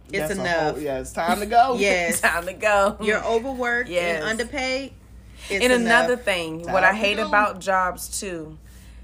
it's 0.09 0.29
That's 0.29 0.41
enough. 0.41 0.75
whole- 0.75 0.83
yeah, 0.83 0.99
it's 0.99 1.13
time 1.13 1.39
to 1.41 1.47
go. 1.47 1.77
Yes, 1.79 2.21
Time 2.21 2.47
to 2.47 2.53
go. 2.53 2.97
you're 3.01 3.25
overworked 3.25 3.89
Yes. 3.91 4.17
and 4.23 4.25
underpaid. 4.25 4.93
It's 5.49 5.63
and 5.65 5.73
enough. 5.73 5.81
another 6.07 6.17
thing, 6.17 6.63
what 6.73 6.83
I 6.83 6.93
hate 6.95 7.19
go. 7.19 7.27
about 7.29 7.61
jobs 7.61 8.19
too, 8.21 8.59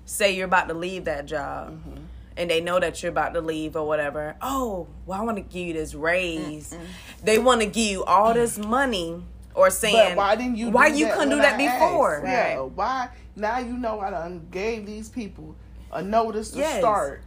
say 0.05 0.33
you're 0.35 0.47
about 0.47 0.67
to 0.69 0.75
leave 0.75 1.05
that 1.05 1.27
job, 1.27 1.73
mm-hmm. 1.75 2.03
And 2.37 2.51
they 2.51 2.61
know 2.61 2.81
that 2.81 3.03
you're 3.03 3.13
about 3.13 3.35
to 3.35 3.41
leave 3.41 3.77
or 3.77 3.87
whatever. 3.87 4.37
Oh, 4.41 4.89
well, 5.07 5.21
I 5.21 5.25
want 5.25 5.37
to 5.37 5.43
give 5.43 5.67
you 5.69 5.73
this 5.75 5.95
raise. 5.95 6.77
They 7.23 7.39
want 7.39 7.61
to 7.61 7.67
give 7.67 7.91
you 7.91 8.05
all 8.05 8.35
this 8.35 8.59
money, 8.59 9.23
or 9.55 9.71
saying, 9.71 10.11
But 10.11 10.17
why 10.17 10.37
didn't 10.37 10.57
you? 10.57 10.71
Why 10.71 10.91
do 10.91 10.97
you 10.99 11.07
that 11.07 11.15
couldn't 11.15 11.31
do 11.31 11.37
that 11.37 11.61
I 11.61 11.65
asked? 11.65 11.81
before? 11.81 12.23
Yeah. 12.25 12.55
Right. 12.57 12.71
Why 12.71 13.09
now? 13.37 13.59
You 13.59 13.77
know 13.77 14.01
I 14.01 14.11
done 14.11 14.47
gave 14.51 14.87
these 14.87 15.09
people 15.09 15.55
a 15.93 16.03
notice 16.03 16.51
to 16.53 16.59
Yes. 16.59 16.79
start, 16.79 17.23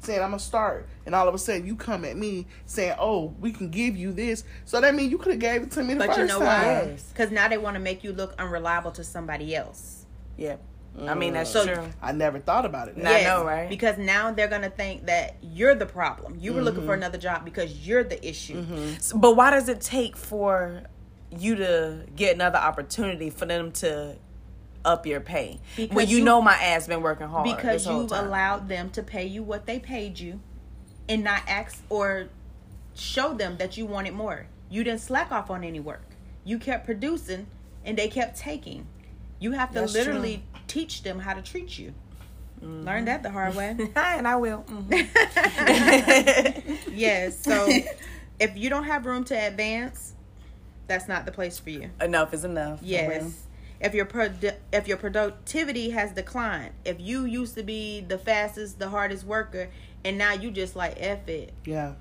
saying 0.00 0.20
I'm 0.20 0.30
gonna 0.30 0.40
start, 0.40 0.88
and 1.06 1.14
all 1.14 1.28
of 1.28 1.34
a 1.34 1.38
sudden 1.38 1.64
you 1.64 1.76
come 1.76 2.04
at 2.04 2.16
me 2.16 2.46
saying, 2.66 2.96
"Oh, 2.98 3.34
we 3.40 3.52
can 3.52 3.70
give 3.70 3.96
you 3.96 4.10
this." 4.12 4.42
So 4.64 4.80
that 4.80 4.94
means 4.96 5.12
you 5.12 5.18
could 5.18 5.30
have 5.32 5.40
gave 5.40 5.62
it 5.62 5.70
to 5.72 5.84
me 5.84 5.94
the 5.94 5.98
But 6.00 6.06
first 6.08 6.18
you 6.18 6.26
know 6.26 6.38
time. 6.40 6.46
why? 6.66 6.90
Yes. 6.90 7.04
Because 7.12 7.30
now 7.30 7.46
they 7.48 7.56
want 7.58 7.74
to 7.74 7.80
make 7.80 8.02
you 8.02 8.12
look 8.12 8.34
unreliable 8.38 8.90
to 8.90 9.04
somebody 9.04 9.54
else. 9.54 10.06
Yeah, 10.36 10.56
I 11.06 11.14
mean 11.14 11.34
that's 11.34 11.50
So- 11.50 11.66
true. 11.66 11.84
I 12.00 12.12
never 12.12 12.38
thought 12.38 12.64
about 12.64 12.88
it. 12.88 12.96
Nah. 12.96 13.10
I 13.10 13.22
know, 13.24 13.44
right? 13.44 13.68
Because 13.68 13.98
now 13.98 14.30
they're 14.32 14.48
gonna 14.48 14.70
think 14.70 15.06
that 15.06 15.36
you're 15.42 15.74
the 15.74 15.86
problem. 15.86 16.38
You 16.40 16.52
were 16.52 16.62
looking 16.62 16.80
Mm-hmm. 16.80 16.86
for 16.88 16.94
another 16.94 17.18
job 17.18 17.44
because 17.44 17.86
you're 17.86 18.04
the 18.04 18.24
issue. 18.26 18.64
But 19.14 19.34
why 19.36 19.50
does 19.50 19.68
it 19.68 19.80
take 19.80 20.16
for 20.16 20.82
you 21.36 21.56
to 21.56 22.04
get 22.14 22.34
another 22.36 22.58
opportunity 22.58 23.28
for 23.30 23.44
them 23.46 23.72
to 23.72 24.16
up 24.84 25.06
your 25.06 25.18
pay 25.20 25.58
Because 25.76 25.96
when 25.96 26.08
you, 26.08 26.18
you- 26.18 26.24
know 26.24 26.40
my 26.42 26.52
ass 26.54 26.86
been 26.86 27.00
working 27.02 27.26
hard 27.26 27.44
Because 27.56 27.86
you've 27.86 28.10
time. 28.10 28.26
allowed 28.26 28.68
them 28.68 28.90
to 28.90 29.02
pay 29.02 29.24
you 29.26 29.42
what 29.42 29.66
they 29.66 29.78
paid 29.80 30.20
you, 30.20 30.40
and 31.08 31.24
not 31.24 31.42
ask 31.48 31.82
or 31.88 32.28
show 32.94 33.34
them 33.34 33.56
that 33.56 33.76
you 33.76 33.84
wanted 33.86 34.14
more. 34.14 34.46
You 34.70 34.84
didn't 34.84 35.00
slack 35.00 35.32
off 35.32 35.50
on 35.50 35.64
any 35.64 35.80
work. 35.80 36.02
You 36.44 36.58
kept 36.58 36.84
producing, 36.84 37.46
and 37.84 37.96
they 37.98 38.08
kept 38.08 38.38
taking. 38.38 38.86
You 39.40 39.52
have 39.52 39.70
to 39.72 39.80
That's 39.80 39.92
literally 39.94 40.44
teach 40.74 41.02
them 41.04 41.20
how 41.20 41.34
to 41.34 41.42
treat 41.42 41.78
you. 41.78 41.94
Mm-hmm. 42.62 42.84
Learn 42.86 43.04
that 43.06 43.22
the 43.22 43.30
hard 43.30 43.54
way. 43.54 43.76
and 43.96 44.26
I 44.26 44.36
will. 44.36 44.64
Mhm. 44.74 45.06
yes. 46.92 47.42
So 47.42 47.68
if 48.40 48.56
you 48.56 48.70
don't 48.70 48.84
have 48.84 49.06
room 49.06 49.24
to 49.24 49.34
advance, 49.34 50.14
that's 50.86 51.08
not 51.08 51.26
the 51.26 51.32
place 51.32 51.58
for 51.58 51.70
you. 51.70 51.90
enough 52.00 52.34
is 52.34 52.44
enough. 52.44 52.80
Yes. 52.82 53.46
if 53.80 53.94
your 53.94 54.06
produ- 54.06 54.56
if 54.72 54.88
your 54.88 54.96
productivity 54.96 55.90
has 55.90 56.12
declined, 56.12 56.72
if 56.84 57.00
you 57.00 57.24
used 57.24 57.54
to 57.56 57.62
be 57.62 58.00
the 58.00 58.18
fastest, 58.18 58.78
the 58.78 58.88
hardest 58.88 59.24
worker, 59.24 59.68
and 60.04 60.16
now 60.18 60.32
you 60.32 60.50
just 60.50 60.76
like 60.76 60.94
F 60.98 61.28
it, 61.28 61.52
Yeah. 61.64 61.94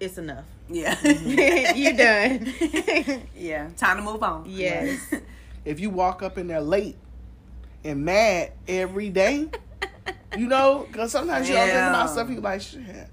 it's 0.00 0.18
enough. 0.18 0.44
Yeah. 0.68 0.96
you 1.74 1.96
done. 1.96 2.52
yeah. 3.36 3.70
Time 3.76 3.98
to 3.98 4.02
move 4.02 4.22
on. 4.22 4.44
yes. 4.48 4.98
If 5.64 5.80
you 5.80 5.90
walk 5.90 6.22
up 6.22 6.38
in 6.38 6.46
there 6.46 6.60
late 6.60 6.96
and 7.84 8.04
mad 8.04 8.52
every 8.66 9.10
day, 9.10 9.48
you 10.38 10.46
know, 10.46 10.86
because 10.90 11.12
sometimes 11.12 11.48
you 11.48 11.54
don't 11.54 11.66
think 11.66 11.76
about 11.78 12.10
stuff. 12.10 12.30
You 12.30 12.40
like, 12.40 12.60
shit. 12.60 13.08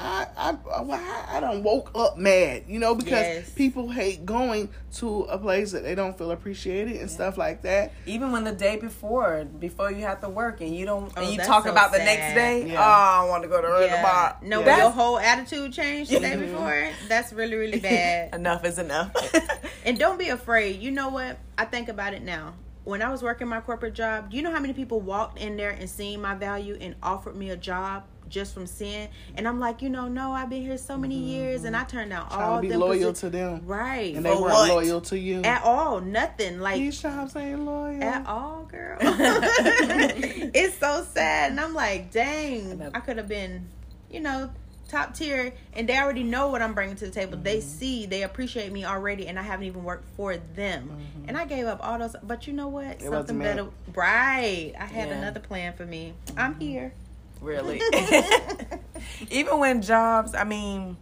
I 0.00 0.28
I 0.36 0.56
I, 0.72 1.36
I 1.36 1.40
don't 1.40 1.64
woke 1.64 1.90
up 1.96 2.16
mad, 2.16 2.64
you 2.68 2.78
know, 2.78 2.94
because 2.94 3.10
Yes. 3.10 3.50
people 3.50 3.90
hate 3.90 4.24
going 4.24 4.68
to 4.98 5.22
a 5.22 5.36
place 5.38 5.72
that 5.72 5.82
they 5.82 5.96
don't 5.96 6.16
feel 6.16 6.30
appreciated 6.30 7.00
and 7.00 7.10
stuff 7.10 7.36
like 7.36 7.62
that. 7.62 7.92
Even 8.06 8.30
when 8.30 8.44
the 8.44 8.52
day 8.52 8.76
before, 8.76 9.44
before 9.58 9.90
you 9.90 10.02
have 10.02 10.20
to 10.20 10.28
work 10.28 10.60
and 10.60 10.72
you 10.74 10.86
don't, 10.86 11.12
Oh, 11.16 11.20
and 11.20 11.32
you 11.32 11.38
talk 11.40 11.64
so 11.64 11.72
about 11.72 11.90
the 11.90 11.98
next 11.98 12.34
day. 12.34 12.68
Yeah. 12.68 12.78
Oh, 12.78 13.24
I 13.26 13.28
want 13.28 13.42
to 13.42 13.48
go 13.48 13.60
to 13.60 13.66
the 13.66 13.86
Yeah. 13.86 14.02
bar. 14.02 14.36
No, 14.40 14.60
Yeah. 14.60 14.76
your 14.78 14.90
whole 14.90 15.18
attitude 15.18 15.72
changed 15.72 16.12
the 16.12 16.20
day 16.20 16.34
mm-hmm. 16.34 16.52
before. 16.52 16.90
That's 17.08 17.32
really, 17.32 17.56
really 17.56 17.80
bad. 17.80 18.34
enough 18.36 18.64
is 18.64 18.78
enough. 18.78 19.12
And 19.84 19.98
don't 19.98 20.18
be 20.18 20.28
afraid. 20.28 20.80
You 20.82 20.90
know 20.90 21.08
what? 21.08 21.38
I 21.56 21.64
think 21.64 21.88
about 21.88 22.12
it 22.12 22.22
now. 22.22 22.54
When 22.88 23.02
I 23.02 23.10
was 23.10 23.22
working 23.22 23.48
my 23.48 23.60
corporate 23.60 23.92
job, 23.92 24.30
do 24.30 24.36
you 24.38 24.42
know 24.42 24.50
how 24.50 24.60
many 24.60 24.72
people 24.72 24.98
walked 24.98 25.38
in 25.38 25.58
there 25.58 25.72
and 25.72 25.90
seen 25.90 26.22
my 26.22 26.34
value 26.34 26.78
and 26.80 26.94
offered 27.02 27.36
me 27.36 27.50
a 27.50 27.56
job 27.56 28.04
just 28.30 28.54
from 28.54 28.66
seeing? 28.66 29.10
And 29.34 29.46
I'm 29.46 29.60
like, 29.60 29.82
you 29.82 29.90
know, 29.90 30.08
no, 30.08 30.32
I've 30.32 30.48
been 30.48 30.62
here 30.62 30.78
so 30.78 30.96
many 30.96 31.18
mm-hmm, 31.18 31.28
years 31.28 31.64
and 31.64 31.76
mm-hmm. 31.76 31.84
I 31.84 31.86
turned 31.86 32.10
down 32.12 32.30
Trying 32.30 32.42
all 32.42 32.56
to 32.56 32.62
be 32.62 32.68
them 32.68 32.80
loyal 32.80 33.12
to 33.12 33.28
them, 33.28 33.60
Right. 33.66 34.14
and 34.14 34.24
they 34.24 34.30
For 34.30 34.40
weren't 34.40 34.54
what? 34.54 34.70
loyal 34.70 35.02
to 35.02 35.18
you. 35.18 35.42
At 35.42 35.64
all. 35.64 36.00
Nothing. 36.00 36.60
Like 36.60 36.76
These 36.76 37.02
jobs 37.02 37.36
ain't 37.36 37.60
loyal. 37.60 38.02
at 38.02 38.26
all, 38.26 38.64
girl. 38.64 38.96
it's 39.02 40.78
so 40.78 41.06
sad. 41.12 41.50
And 41.50 41.60
I'm 41.60 41.74
like, 41.74 42.10
dang, 42.10 42.90
I 42.94 43.00
could 43.00 43.18
have 43.18 43.28
been, 43.28 43.68
you 44.10 44.20
know, 44.20 44.48
top 44.88 45.14
tier. 45.14 45.52
And 45.74 45.88
they 45.88 45.96
already 45.98 46.22
know 46.24 46.48
what 46.48 46.60
I'm 46.62 46.74
bringing 46.74 46.96
to 46.96 47.04
the 47.06 47.10
table. 47.12 47.38
They 47.40 47.58
Mm-hmm. 47.58 47.68
see, 47.68 48.06
they 48.06 48.22
appreciate 48.24 48.72
me 48.72 48.84
already, 48.84 49.26
and 49.28 49.38
I 49.38 49.42
haven't 49.42 49.66
even 49.66 49.84
worked 49.84 50.08
for 50.16 50.36
them. 50.36 50.90
And 51.28 51.36
I 51.36 51.44
gave 51.44 51.66
up 51.66 51.78
all 51.86 51.98
those. 51.98 52.16
But 52.22 52.46
you 52.46 52.52
know 52.54 52.68
what? 52.68 52.98
Mm-hmm. 52.98 53.08
Something 53.10 53.38
better. 53.38 53.68
Right. 53.94 54.72
I 54.78 54.84
had 54.86 55.08
Yeah. 55.10 55.18
another 55.18 55.40
plan 55.40 55.74
for 55.74 55.84
me. 55.86 56.14
I'm 56.36 56.58
here. 56.58 56.92
really. 57.40 57.82
Even 59.30 59.58
when 59.58 59.82
jobs, 59.82 60.34
I 60.34 60.44
mean, 60.44 60.96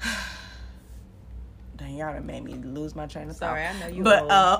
dang, 1.76 1.96
y'all 1.96 2.12
done 2.12 2.26
made 2.26 2.44
me 2.44 2.54
lose 2.54 2.94
my 2.94 3.06
train 3.06 3.30
of 3.30 3.36
thought. 3.36 3.50
Sorry, 3.50 3.64
I 3.64 3.72
know 3.78 3.86
you 3.88 4.02
But 4.02 4.26
uh, 4.30 4.58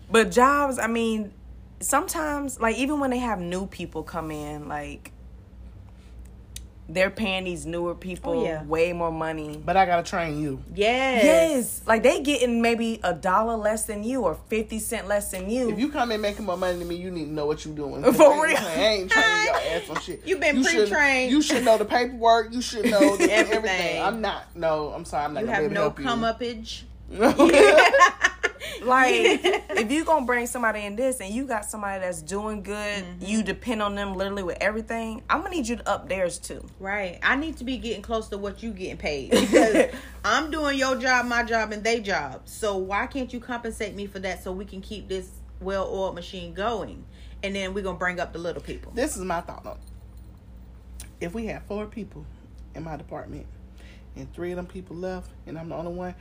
but 0.10 0.30
jobs, 0.30 0.78
I 0.78 0.86
mean, 0.86 1.32
sometimes 1.80 2.60
like 2.60 2.76
even 2.76 3.00
when 3.00 3.10
they 3.10 3.18
have 3.18 3.40
new 3.40 3.66
people 3.66 4.02
come 4.02 4.30
in, 4.30 4.68
like 4.68 5.12
they're 6.92 7.10
paying 7.10 7.44
these 7.44 7.66
newer 7.66 7.94
people 7.94 8.32
Oh, 8.40 8.44
yeah. 8.44 8.64
way 8.64 8.92
more 8.92 9.12
money. 9.12 9.60
But 9.64 9.76
I 9.76 9.86
gotta 9.86 10.02
train 10.02 10.40
you. 10.40 10.60
Yes. 10.74 11.24
Yes, 11.24 11.80
like 11.86 12.02
they 12.02 12.20
getting 12.22 12.60
maybe 12.60 12.98
a 13.04 13.14
dollar 13.14 13.56
less 13.56 13.84
than 13.84 14.02
you 14.02 14.22
or 14.22 14.34
fifty 14.48 14.78
cent 14.78 15.06
less 15.08 15.30
than 15.30 15.48
you. 15.48 15.70
If 15.70 15.78
you 15.78 15.90
come 15.90 16.10
in 16.12 16.20
making 16.20 16.44
more 16.46 16.56
money 16.56 16.78
than 16.78 16.88
me, 16.88 16.96
you 16.96 17.10
need 17.10 17.26
to 17.26 17.32
know 17.32 17.46
what 17.46 17.64
you're 17.64 17.74
doing. 17.74 18.02
For 18.12 18.42
real. 18.44 18.56
I 18.58 18.74
ain't 18.76 19.10
training 19.10 19.44
your 19.46 19.54
ass 19.56 19.90
on 19.90 20.00
shit. 20.00 20.22
You've 20.26 20.40
been 20.40 20.62
should- 20.64 20.88
pre-trained. 20.88 21.30
You 21.30 21.42
should 21.42 21.64
know 21.64 21.78
the 21.78 21.84
paperwork. 21.84 22.52
You 22.52 22.60
should 22.60 22.86
know 22.86 22.98
everything. 23.20 23.30
Everything. 23.30 24.02
I'm 24.02 24.20
not. 24.20 24.44
No, 24.56 24.88
I'm 24.88 25.04
sorry. 25.04 25.24
I'm 25.26 25.34
not 25.34 25.40
You 25.40 25.46
gonna 25.46 25.58
be 25.58 25.62
have 25.64 25.72
able 25.72 25.74
no 25.74 25.90
to 25.90 25.94
help 25.94 25.98
you. 26.00 26.04
come 26.04 26.20
upage. 26.22 26.82
Like 28.82 29.12
if 29.70 29.90
you 29.90 30.04
gonna 30.04 30.26
bring 30.26 30.46
somebody 30.46 30.84
in 30.84 30.96
this 30.96 31.20
and 31.20 31.32
you 31.34 31.44
got 31.46 31.64
somebody 31.64 32.00
that's 32.00 32.22
doing 32.22 32.62
good, 32.62 33.04
Mm-hmm. 33.04 33.24
you 33.24 33.42
depend 33.42 33.82
on 33.82 33.94
them 33.94 34.14
literally 34.14 34.42
with 34.42 34.58
everything. 34.60 35.22
I'm 35.30 35.42
gonna 35.42 35.54
need 35.54 35.68
you 35.68 35.76
to 35.76 35.88
up 35.88 36.08
theirs 36.08 36.38
too. 36.38 36.64
Right. 36.78 37.18
I 37.22 37.36
need 37.36 37.56
to 37.58 37.64
be 37.64 37.76
getting 37.78 38.02
close 38.02 38.28
to 38.28 38.38
what 38.38 38.62
you 38.62 38.70
getting 38.72 38.96
paid 38.96 39.30
because 39.30 39.92
I'm 40.24 40.50
doing 40.50 40.78
your 40.78 40.96
job, 40.96 41.26
my 41.26 41.42
job, 41.42 41.72
and 41.72 41.82
they 41.84 42.00
job. 42.00 42.42
So 42.46 42.76
why 42.76 43.06
can't 43.06 43.32
you 43.32 43.40
compensate 43.40 43.94
me 43.94 44.06
for 44.06 44.18
that 44.20 44.42
so 44.42 44.52
we 44.52 44.64
can 44.64 44.80
keep 44.80 45.08
this 45.08 45.28
well-oiled 45.60 46.14
machine 46.14 46.52
going? 46.54 47.04
And 47.42 47.54
then 47.54 47.72
we're 47.74 47.84
gonna 47.84 47.98
bring 47.98 48.20
up 48.20 48.32
the 48.32 48.38
little 48.38 48.62
people. 48.62 48.92
This 48.92 49.16
is 49.16 49.24
my 49.24 49.40
thought 49.40 49.64
on. 49.66 49.72
it. 49.76 49.78
If 51.20 51.34
we 51.34 51.46
had 51.46 51.62
four 51.64 51.86
people 51.86 52.24
in 52.74 52.82
my 52.84 52.96
department 52.96 53.46
and 54.16 54.32
three 54.34 54.50
of 54.52 54.56
them 54.56 54.66
people 54.66 54.96
left, 54.96 55.30
and 55.46 55.58
I'm 55.58 55.68
the 55.68 55.74
only 55.76 55.92
one, 55.92 56.14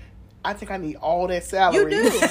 I 0.43 0.53
think 0.53 0.71
I 0.71 0.77
need 0.77 0.95
all 0.95 1.27
that 1.27 1.43
salary. 1.43 1.93
You 1.95 2.09
do. 2.09 2.19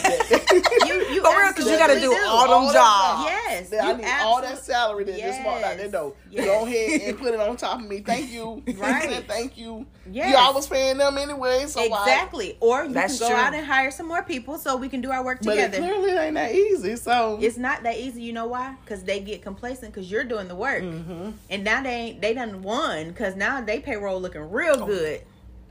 You, 0.88 0.94
you 1.14 1.22
For 1.22 1.38
real, 1.38 1.52
'cause 1.52 1.66
you 1.66 1.76
gotta 1.76 1.92
absolutely 1.94 2.16
do 2.16 2.24
all 2.26 2.48
them 2.48 2.66
that 2.66 2.72
jobs. 2.72 2.74
job. 2.74 3.26
Yes, 3.26 3.68
That 3.70 3.84
I 3.84 3.90
you 3.90 3.96
need 3.98 4.06
all 4.22 4.40
that 4.40 4.58
salary 4.58 5.04
that 5.04 5.14
this 5.16 5.36
month 5.44 5.62
out 5.64 5.76
there 5.76 5.82
Yes. 5.84 5.90
though. 5.90 6.14
Yes. 6.30 6.44
Go 6.46 6.66
ahead 6.66 7.00
and 7.02 7.18
put 7.20 7.34
it 7.34 7.40
on 7.40 7.56
top 7.56 7.80
of 7.80 7.86
me. 7.86 8.00
Thank 8.00 8.30
you. 8.30 8.62
Right. 8.76 9.24
Thank 9.28 9.58
you. 9.58 9.86
Yes. 10.10 10.30
You 10.30 10.36
always 10.38 10.66
paying 10.66 10.96
them 10.96 11.18
anyway, 11.18 11.66
so 11.66 11.86
why- 11.88 12.02
Exactly. 12.04 12.56
Or 12.60 12.84
you 12.84 12.94
That's 12.94 13.18
can 13.18 13.28
go 13.28 13.34
true. 13.34 13.44
out 13.44 13.54
and 13.54 13.66
hire 13.66 13.90
some 13.90 14.08
more 14.08 14.22
people 14.22 14.56
so 14.58 14.76
we 14.76 14.88
can 14.88 15.02
do 15.02 15.10
our 15.10 15.22
work 15.22 15.40
together. 15.40 15.56
But 15.56 15.74
it 15.74 15.76
together. 15.76 15.94
clearly 16.00 16.18
ain't 16.18 16.34
that 16.34 16.54
easy. 16.54 16.96
So 16.96 17.38
it's 17.42 17.58
not 17.58 17.82
that 17.82 17.98
easy. 17.98 18.22
You 18.22 18.32
know 18.32 18.46
why? 18.46 18.74
Because 18.84 19.02
they 19.04 19.20
get 19.20 19.42
complacent 19.42 19.92
because 19.92 20.10
you're 20.10 20.24
doing 20.24 20.48
the 20.48 20.56
work, 20.56 20.82
Mm-hmm. 20.82 21.30
and 21.50 21.64
now 21.64 21.82
they 21.82 21.90
ain't 21.90 22.20
they 22.22 22.32
done 22.32 22.62
won 22.62 23.08
because 23.08 23.36
now 23.36 23.60
they 23.60 23.80
payroll 23.80 24.20
looking 24.20 24.50
real 24.50 24.86
good. 24.86 25.20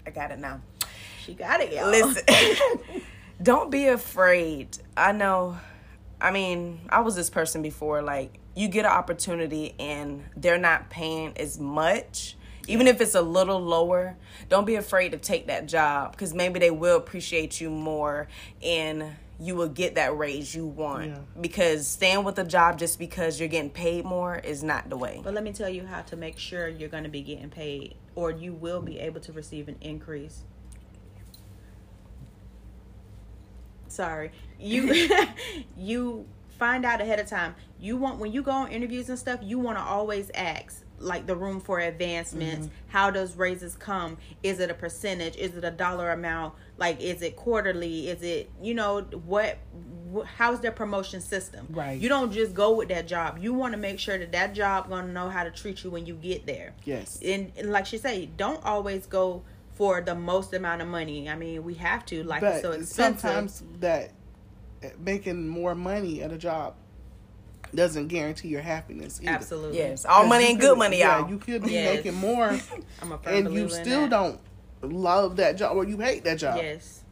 I 0.05 0.11
got 0.11 0.31
it 0.31 0.39
now. 0.39 0.61
She 1.27 1.33
got 1.33 1.59
it, 1.59 1.73
y'all. 1.73 1.89
Listen, 1.89 2.23
don't 3.43 3.69
be 3.69 3.87
afraid. 3.87 4.77
I 4.95 5.11
know. 5.11 5.57
I 6.21 6.31
mean, 6.31 6.79
I 6.87 7.01
was 7.01 7.17
this 7.17 7.29
person 7.29 7.61
before. 7.61 8.01
Like, 8.01 8.39
you 8.55 8.69
get 8.69 8.85
an 8.85 8.91
opportunity 8.91 9.75
and 9.77 10.23
they're 10.37 10.57
not 10.57 10.89
paying 10.89 11.37
as 11.37 11.59
much, 11.59 12.37
even 12.69 12.87
if 12.87 13.01
it's 13.01 13.13
a 13.13 13.21
little 13.21 13.59
lower. 13.59 14.15
Don't 14.47 14.63
be 14.63 14.75
afraid 14.75 15.11
to 15.11 15.17
take 15.17 15.47
that 15.47 15.65
job 15.65 16.13
because 16.13 16.33
maybe 16.33 16.61
they 16.61 16.71
will 16.71 16.95
appreciate 16.95 17.59
you 17.59 17.69
more 17.69 18.29
and 18.63 19.03
you 19.37 19.57
will 19.57 19.67
get 19.67 19.95
that 19.95 20.17
raise 20.17 20.55
you 20.55 20.65
want. 20.65 21.07
Yeah. 21.07 21.19
Because 21.41 21.85
staying 21.87 22.23
with 22.23 22.39
a 22.39 22.45
job 22.45 22.79
just 22.79 22.99
because 22.99 23.37
you're 23.37 23.49
getting 23.49 23.69
paid 23.69 24.05
more 24.05 24.37
is 24.37 24.63
not 24.63 24.89
the 24.89 24.95
way. 24.95 25.19
But 25.21 25.33
let 25.33 25.43
me 25.43 25.51
tell 25.51 25.67
you 25.67 25.85
how 25.85 26.03
to 26.03 26.15
make 26.15 26.39
sure 26.39 26.69
you're 26.69 26.87
going 26.87 27.03
to 27.03 27.09
be 27.09 27.21
getting 27.21 27.49
paid 27.49 27.95
or 28.15 28.31
you 28.31 28.53
will 28.53 28.81
be 28.81 28.97
able 28.99 29.19
to 29.19 29.33
receive 29.33 29.67
an 29.67 29.75
increase. 29.81 30.43
Sorry. 33.91 34.31
You 34.59 35.07
you 35.77 36.25
find 36.57 36.85
out 36.85 37.01
ahead 37.01 37.19
of 37.19 37.27
time. 37.27 37.55
You 37.79 37.97
want 37.97 38.19
when 38.19 38.31
you 38.31 38.41
go 38.41 38.51
on 38.51 38.71
interviews 38.71 39.09
and 39.09 39.19
stuff, 39.19 39.39
you 39.43 39.59
want 39.59 39.77
to 39.77 39.83
always 39.83 40.31
ask 40.33 40.83
like 40.99 41.27
the 41.27 41.35
room 41.35 41.59
for 41.59 41.79
advancements. 41.79 42.67
Mm-hmm. 42.67 42.75
How 42.87 43.11
does 43.11 43.35
raises 43.35 43.75
come? 43.75 44.17
Is 44.41 44.59
it 44.59 44.71
a 44.71 44.73
percentage? 44.73 45.35
Is 45.35 45.55
it 45.55 45.63
a 45.63 45.71
dollar 45.71 46.11
amount? 46.11 46.55
Like 46.77 46.99
is 46.99 47.21
it 47.21 47.35
quarterly? 47.35 48.09
Is 48.09 48.23
it, 48.23 48.49
you 48.61 48.73
know, 48.73 49.01
what 49.01 49.59
wh- 50.13 50.25
how's 50.25 50.59
their 50.59 50.71
promotion 50.71 51.21
system? 51.21 51.67
Right. 51.69 51.99
You 51.99 52.09
don't 52.09 52.31
just 52.31 52.53
go 52.53 52.75
with 52.75 52.89
that 52.89 53.07
job. 53.07 53.37
You 53.39 53.53
want 53.53 53.73
to 53.73 53.77
make 53.77 53.99
sure 53.99 54.17
that 54.17 54.31
that 54.31 54.53
job 54.53 54.89
going 54.89 55.05
to 55.05 55.11
know 55.11 55.29
how 55.29 55.43
to 55.43 55.51
treat 55.51 55.83
you 55.83 55.91
when 55.91 56.05
you 56.05 56.15
get 56.15 56.45
there. 56.45 56.73
Yes. 56.83 57.19
And, 57.23 57.51
and 57.57 57.71
like 57.71 57.85
she 57.85 57.97
said, 57.97 58.35
don't 58.37 58.63
always 58.63 59.05
go 59.05 59.43
for 59.77 60.01
the 60.01 60.15
most 60.15 60.53
amount 60.53 60.81
of 60.81 60.87
money. 60.87 61.29
I 61.29 61.35
mean, 61.35 61.63
we 61.63 61.75
have 61.75 62.03
to. 62.07 62.23
Like 62.23 62.41
it's 62.41 62.55
but 62.57 62.61
so 62.61 62.71
expensive. 62.71 63.19
sometimes 63.21 63.63
that 63.79 64.11
making 64.99 65.47
more 65.47 65.75
money 65.75 66.21
at 66.23 66.31
a 66.31 66.37
job 66.37 66.73
doesn't 67.75 68.07
guarantee 68.07 68.47
your 68.47 68.61
happiness. 68.61 69.19
Either. 69.21 69.31
Absolutely. 69.31 69.77
Yes, 69.77 70.05
all 70.05 70.25
money 70.25 70.45
You 70.45 70.49
ain't 70.51 70.59
good 70.61 70.77
money, 70.77 70.99
yeah, 70.99 71.19
y'all. 71.19 71.29
You 71.29 71.37
could 71.37 71.63
be 71.63 71.71
Yes. 71.73 71.95
making 71.97 72.15
more, 72.15 72.57
I'm 73.01 73.11
a 73.11 73.19
and 73.25 73.53
you 73.53 73.69
still 73.69 74.01
that. 74.01 74.09
don't 74.09 74.39
love 74.81 75.35
that 75.37 75.57
job 75.57 75.75
or 75.75 75.83
you 75.85 75.97
hate 75.99 76.23
that 76.23 76.39
job. 76.39 76.57
Yes. 76.57 77.03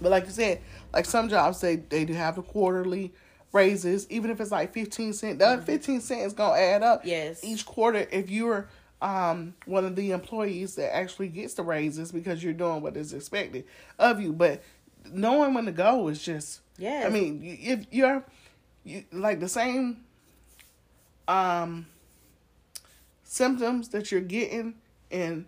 But 0.00 0.10
like 0.10 0.24
you 0.26 0.30
said, 0.30 0.60
like 0.92 1.04
some 1.04 1.28
jobs 1.28 1.60
they 1.60 1.76
they 1.76 2.04
do 2.04 2.14
have 2.14 2.36
the 2.36 2.42
quarterly 2.42 3.12
raises, 3.52 4.06
even 4.10 4.30
if 4.30 4.40
it's 4.40 4.52
like 4.52 4.72
fifteen 4.72 5.12
cent. 5.12 5.40
That 5.40 5.64
fifteen 5.64 6.00
cent 6.00 6.22
is 6.22 6.32
gonna 6.32 6.58
add 6.58 6.82
up. 6.82 7.00
Mm-hmm. 7.00 7.08
Yes. 7.08 7.44
Each 7.44 7.66
quarter, 7.66 8.06
if 8.10 8.30
you're 8.30 8.68
um 9.00 9.54
one 9.66 9.84
of 9.84 9.94
the 9.96 10.10
employees 10.10 10.74
that 10.74 10.94
actually 10.94 11.28
gets 11.28 11.54
the 11.54 11.62
raises 11.62 12.10
because 12.12 12.42
you're 12.42 12.52
doing 12.52 12.82
what 12.82 12.96
is 12.96 13.12
expected 13.12 13.64
of 13.98 14.20
you, 14.20 14.32
but 14.32 14.62
knowing 15.12 15.54
when 15.54 15.64
to 15.66 15.72
go 15.72 16.08
is 16.08 16.22
just. 16.22 16.60
yeah. 16.78 17.04
I 17.06 17.08
mean, 17.10 17.40
if 17.42 17.86
you're 17.90 18.24
you 18.84 19.04
like 19.12 19.38
the 19.40 19.48
same 19.48 20.04
um 21.28 21.86
symptoms 23.24 23.88
that 23.90 24.10
you're 24.10 24.20
getting 24.20 24.74
in 25.10 25.46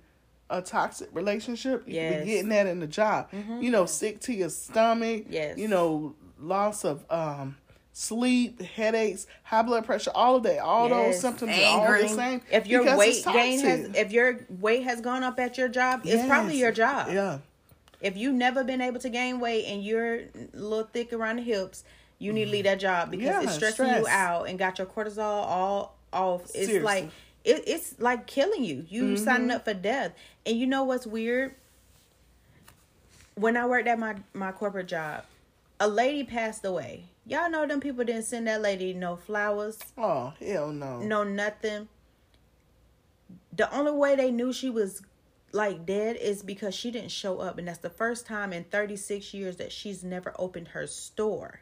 a 0.48 0.60
toxic 0.60 1.08
relationship, 1.12 1.84
Yes. 1.86 2.20
be 2.24 2.30
getting 2.32 2.48
that 2.50 2.66
in 2.66 2.80
the 2.80 2.86
job. 2.86 3.28
You 3.32 3.70
know, 3.70 3.86
sick 3.86 4.20
to 4.20 4.32
your 4.32 4.50
stomach. 4.50 5.24
Yes. 5.28 5.58
You 5.58 5.68
know, 5.68 6.14
loss 6.38 6.84
of 6.84 7.04
um 7.10 7.56
sleep, 8.00 8.62
headaches, 8.62 9.26
high 9.42 9.60
blood 9.60 9.84
pressure, 9.84 10.10
all 10.14 10.36
of 10.36 10.42
that, 10.44 10.58
all 10.60 10.88
those 10.88 11.12
Yes. 11.14 11.20
symptoms 11.20 11.52
are 11.58 11.64
all 11.64 11.86
the 12.00 12.08
same. 12.08 12.40
If 12.50 12.66
your 12.66 12.96
weight 12.96 13.22
gain 13.24 13.60
has, 13.60 13.90
if 13.94 14.10
your 14.10 14.40
weight 14.48 14.84
has 14.84 15.02
gone 15.02 15.22
up 15.22 15.38
at 15.38 15.58
your 15.58 15.68
job, 15.68 16.00
it's 16.04 16.26
probably 16.26 16.56
your 16.58 16.72
job. 16.72 17.08
Yeah. 17.12 17.38
If 18.00 18.16
you've 18.16 18.34
never 18.34 18.64
been 18.64 18.80
able 18.80 19.00
to 19.00 19.10
gain 19.10 19.38
weight 19.38 19.66
and 19.66 19.84
you're 19.84 20.14
a 20.14 20.22
little 20.54 20.86
thick 20.90 21.12
around 21.12 21.36
the 21.36 21.42
hips, 21.42 21.84
you 22.18 22.32
need 22.32 22.46
to 22.46 22.50
leave 22.50 22.64
that 22.64 22.80
job 22.80 23.10
because 23.10 23.26
Yeah, 23.26 23.42
it's 23.42 23.54
stressing 23.54 23.86
you 23.86 24.06
out 24.08 24.48
and 24.48 24.58
got 24.58 24.78
your 24.78 24.86
cortisol 24.86 25.18
all 25.18 25.94
off. 26.10 26.44
It's 26.44 26.52
Seriously. 26.54 26.80
like 26.80 27.04
it, 27.44 27.64
it's 27.66 27.96
like 28.00 28.26
killing 28.26 28.64
you. 28.64 28.86
You 28.88 29.02
Mm-hmm. 29.02 29.24
signing 29.24 29.50
up 29.50 29.66
for 29.66 29.74
death. 29.74 30.12
And 30.46 30.56
you 30.58 30.66
know 30.66 30.84
what's 30.84 31.06
weird? 31.06 31.54
When 33.34 33.58
I 33.58 33.66
worked 33.66 33.88
at 33.88 33.98
my 33.98 34.16
my 34.32 34.52
corporate 34.52 34.86
job, 34.86 35.24
a 35.78 35.86
lady 35.86 36.24
passed 36.24 36.64
away. 36.64 37.04
Y'all 37.26 37.50
know 37.50 37.66
them 37.66 37.80
people 37.80 38.04
didn't 38.04 38.24
send 38.24 38.46
that 38.46 38.60
lady 38.62 38.92
no 38.92 39.16
flowers, 39.16 39.78
Oh 39.96 40.32
hell 40.40 40.68
no. 40.72 40.98
no 41.00 41.22
nothing. 41.22 41.88
The 43.52 43.72
only 43.74 43.92
way 43.92 44.16
they 44.16 44.30
knew 44.30 44.52
she 44.52 44.70
was 44.70 45.02
like 45.52 45.84
dead 45.84 46.16
is 46.16 46.42
because 46.42 46.74
she 46.74 46.90
didn't 46.90 47.10
show 47.10 47.38
up, 47.40 47.58
and 47.58 47.68
that's 47.68 47.78
the 47.78 47.90
first 47.90 48.26
time 48.26 48.52
in 48.52 48.64
36 48.64 49.34
years 49.34 49.56
that 49.56 49.72
she's 49.72 50.02
never 50.02 50.34
opened 50.38 50.68
her 50.68 50.86
store. 50.86 51.60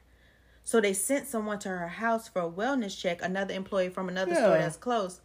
So 0.62 0.80
they 0.80 0.92
sent 0.92 1.26
someone 1.26 1.58
to 1.60 1.70
her 1.70 1.88
house 1.88 2.28
for 2.28 2.42
a 2.42 2.50
wellness 2.50 2.98
check, 2.98 3.22
another 3.22 3.54
employee 3.54 3.88
from 3.88 4.08
another 4.08 4.34
store 4.34 4.58
that's 4.58 4.76
close. 4.76 5.20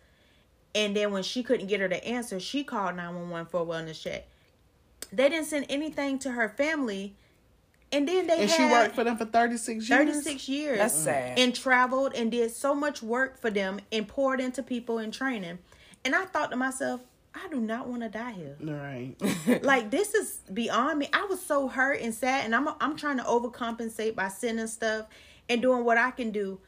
And 0.74 0.96
then 0.96 1.12
when 1.12 1.24
she 1.24 1.44
couldn't 1.44 1.68
get 1.68 1.82
her 1.82 1.90
to 1.90 2.04
answer, 2.06 2.40
she 2.40 2.64
called 2.64 2.96
911 2.96 3.48
for 3.48 3.62
a 3.62 3.66
wellness 3.66 4.02
check. 4.02 4.28
They 5.12 5.30
didn't 5.30 5.48
send 5.48 5.66
anything 5.70 6.18
to 6.20 6.32
her 6.32 6.48
family. 6.50 7.16
And 7.94 8.08
then 8.08 8.28
they 8.28 8.40
And 8.42 8.50
had 8.50 8.58
she 8.58 8.66
worked 8.66 8.96
for 8.96 9.04
them 9.06 9.16
for 9.18 9.26
thirty 9.26 9.56
six 9.56 9.88
years. 9.88 10.00
36 10.24 10.50
years 10.50 10.78
That's 10.80 10.94
sad. 10.96 11.38
and 11.40 11.54
traveled 11.56 12.14
and 12.16 12.30
did 12.32 12.52
so 12.52 12.74
much 12.76 13.02
work 13.02 13.40
for 13.40 13.50
them 13.52 13.80
and 13.92 14.08
poured 14.08 14.42
into 14.42 14.62
people 14.64 14.98
in 15.00 15.12
training. 15.12 15.60
And 16.04 16.14
I 16.16 16.26
thought 16.26 16.50
to 16.52 16.58
myself, 16.58 17.02
I 17.36 17.48
do 17.50 17.60
not 17.62 17.88
want 17.88 18.02
to 18.02 18.10
die 18.10 18.32
here. 18.32 18.58
Right. 18.60 19.64
like 19.64 19.90
this 19.92 20.14
is 20.14 20.40
beyond 20.52 21.00
me. 21.00 21.08
I 21.14 21.26
was 21.30 21.42
so 21.42 21.68
hurt 21.68 22.02
and 22.02 22.14
sad, 22.14 22.46
and 22.46 22.54
I'm 22.56 22.68
I'm 22.82 22.98
trying 22.98 23.18
to 23.18 23.24
overcompensate 23.24 24.16
by 24.16 24.28
sending 24.28 24.68
stuff 24.68 25.06
and 25.48 25.62
doing 25.62 25.86
what 25.86 25.98
I 25.98 26.12
can 26.12 26.32
do 26.32 26.60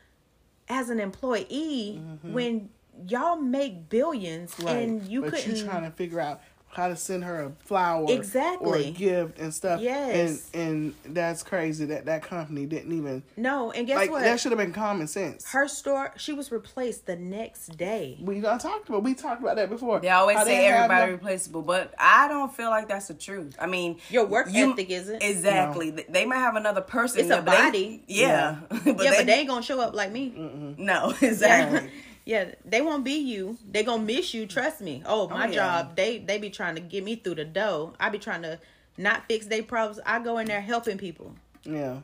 as 0.69 0.89
an 0.89 0.99
employee 0.99 2.01
when 2.23 2.69
y'all 3.07 3.35
make 3.35 3.89
billions 3.89 4.53
Mm-hmm. 4.55 4.65
Right. 4.67 4.77
and 4.87 5.03
you 5.07 5.21
but 5.21 5.33
couldn't. 5.33 5.55
you 5.57 5.63
trying 5.65 5.83
to 5.83 5.91
figure 5.91 6.19
out 6.19 6.41
how 6.75 6.89
to 6.89 6.95
send 6.97 7.23
her 7.23 7.43
a 7.45 7.51
flower 7.65 8.03
or 8.03 8.11
Exactly. 8.11 8.89
a 8.89 8.91
gift 8.91 9.39
and 9.39 9.53
stuff. 9.53 9.79
Yes. 9.79 10.49
And 10.53 10.93
and 11.05 11.15
that's 11.15 11.41
crazy 11.41 11.85
that 11.85 12.05
that 12.05 12.21
company 12.23 12.65
didn't 12.65 12.91
even 12.91 13.23
no, 13.37 13.71
and 13.71 13.87
guess 13.87 13.95
like 13.97 14.11
what? 14.11 14.23
that 14.23 14.39
should 14.39 14.51
have 14.51 14.59
been 14.59 14.73
common 14.73 15.07
sense. 15.07 15.49
Her 15.51 15.67
store, 15.69 16.13
she 16.17 16.33
was 16.33 16.51
replaced 16.51 17.05
the 17.05 17.15
next 17.15 17.77
day. 17.77 18.17
we 18.21 18.41
done 18.41 18.59
talked 18.59 18.89
about 18.89 19.03
we 19.03 19.13
talked 19.13 19.41
about 19.41 19.55
that 19.55 19.69
before. 19.69 19.99
They 20.01 20.09
always 20.09 20.37
How 20.37 20.43
say 20.43 20.65
have 20.65 20.75
everybody 20.83 21.05
no- 21.07 21.11
replaceable, 21.13 21.61
but 21.61 21.93
I 21.97 22.27
don't 22.27 22.53
feel 22.53 22.69
like 22.69 22.87
that's 22.89 23.07
the 23.07 23.13
truth. 23.13 23.55
I 23.59 23.67
mean, 23.67 23.97
Your 24.09 24.25
work 24.25 24.47
ethic 24.53 24.89
isn't. 24.89 25.23
exactly. 25.23 25.91
Th- 25.91 26.07
They 26.09 26.25
might 26.25 26.37
have 26.39 26.55
another 26.57 26.81
person. 26.81 27.21
It's 27.21 27.27
a 27.27 27.33
there, 27.35 27.41
but 27.41 27.51
they- 27.51 27.63
body. 27.63 28.03
yeah, 28.07 28.57
but 28.69 28.85
yeah, 28.85 28.93
they, 28.93 29.09
but 29.17 29.25
they 29.27 29.33
ain't 29.33 29.47
gonna 29.47 29.61
show 29.61 29.79
up 29.79 29.93
like 29.95 30.11
me. 30.11 30.75
no 30.77 31.13
exactly. 31.21 31.79
Yeah, 31.79 31.89
they 32.25 32.81
won't 32.81 33.03
be 33.03 33.13
you. 33.13 33.57
They 33.69 33.83
gonna 33.83 34.03
miss 34.03 34.33
you. 34.33 34.45
Trust 34.47 34.81
me. 34.81 35.03
Oh, 35.05 35.23
oh, 35.23 35.27
my 35.29 35.47
yeah. 35.47 35.53
job. 35.53 35.95
They 35.95 36.19
they 36.19 36.37
be 36.37 36.49
trying 36.49 36.75
to 36.75 36.81
get 36.81 37.03
me 37.03 37.15
through 37.15 37.35
the 37.35 37.45
dough. 37.45 37.93
I 37.99 38.09
be 38.09 38.19
trying 38.19 38.41
to 38.43 38.59
not 38.97 39.27
fix 39.27 39.45
their 39.45 39.63
problems. 39.63 39.99
I 40.05 40.19
go 40.19 40.37
in 40.37 40.47
there 40.47 40.61
helping 40.61 40.97
people. 40.97 41.35
Yeah. 41.63 41.97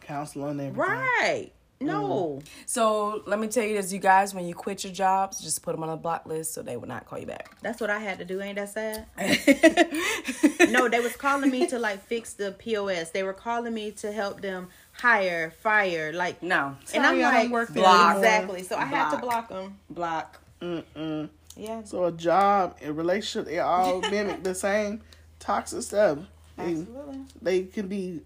Counseling 0.00 0.50
and 0.52 0.60
everything. 0.60 0.76
Right. 0.76 1.52
No. 1.80 2.40
Mm. 2.40 2.46
So 2.64 3.22
let 3.26 3.38
me 3.38 3.48
tell 3.48 3.64
you 3.64 3.74
this, 3.74 3.92
you 3.92 3.98
guys. 3.98 4.34
When 4.34 4.46
you 4.46 4.54
quit 4.54 4.84
your 4.84 4.92
jobs, 4.92 5.40
just 5.40 5.62
put 5.62 5.72
them 5.72 5.82
on 5.82 5.90
a 5.90 5.96
block 5.96 6.26
list 6.26 6.54
so 6.54 6.62
they 6.62 6.76
will 6.76 6.88
not 6.88 7.06
call 7.06 7.18
you 7.18 7.26
back. 7.26 7.56
That's 7.60 7.80
what 7.80 7.90
I 7.90 7.98
had 7.98 8.18
to 8.18 8.24
do. 8.24 8.40
Ain't 8.40 8.56
that 8.56 8.70
sad? 8.70 9.06
no, 10.70 10.88
they 10.88 11.00
was 11.00 11.16
calling 11.16 11.50
me 11.50 11.66
to 11.66 11.78
like 11.78 12.04
fix 12.06 12.32
the 12.32 12.52
POS. 12.52 13.10
They 13.10 13.22
were 13.22 13.34
calling 13.34 13.74
me 13.74 13.90
to 13.92 14.10
help 14.10 14.40
them 14.40 14.68
hire, 15.00 15.50
fire, 15.62 16.12
like 16.12 16.42
No, 16.42 16.76
And 16.94 17.04
I'm 17.06 17.14
Sorry, 17.14 17.24
I 17.24 17.30
don't 17.32 17.42
like, 17.44 17.50
work 17.50 17.68
there 17.70 17.82
Block. 17.82 18.16
exactly. 18.16 18.62
So 18.62 18.76
I 18.76 18.84
had 18.84 19.10
to 19.10 19.18
Block. 19.18 19.48
block 19.48 19.48
them. 19.48 19.78
block. 19.90 20.40
Mm-mm. 20.62 21.28
Yeah. 21.56 21.84
So 21.84 22.04
a 22.04 22.12
job 22.12 22.76
and 22.82 22.96
relationship, 22.96 23.46
they 23.48 23.58
all 23.58 24.00
mimic 24.10 24.42
the 24.42 24.54
same 24.54 25.02
toxic 25.38 25.82
stuff. 25.82 26.18
They, 26.56 26.64
Absolutely. 26.72 27.18
they 27.42 27.62
can 27.64 27.88
be, 27.88 28.20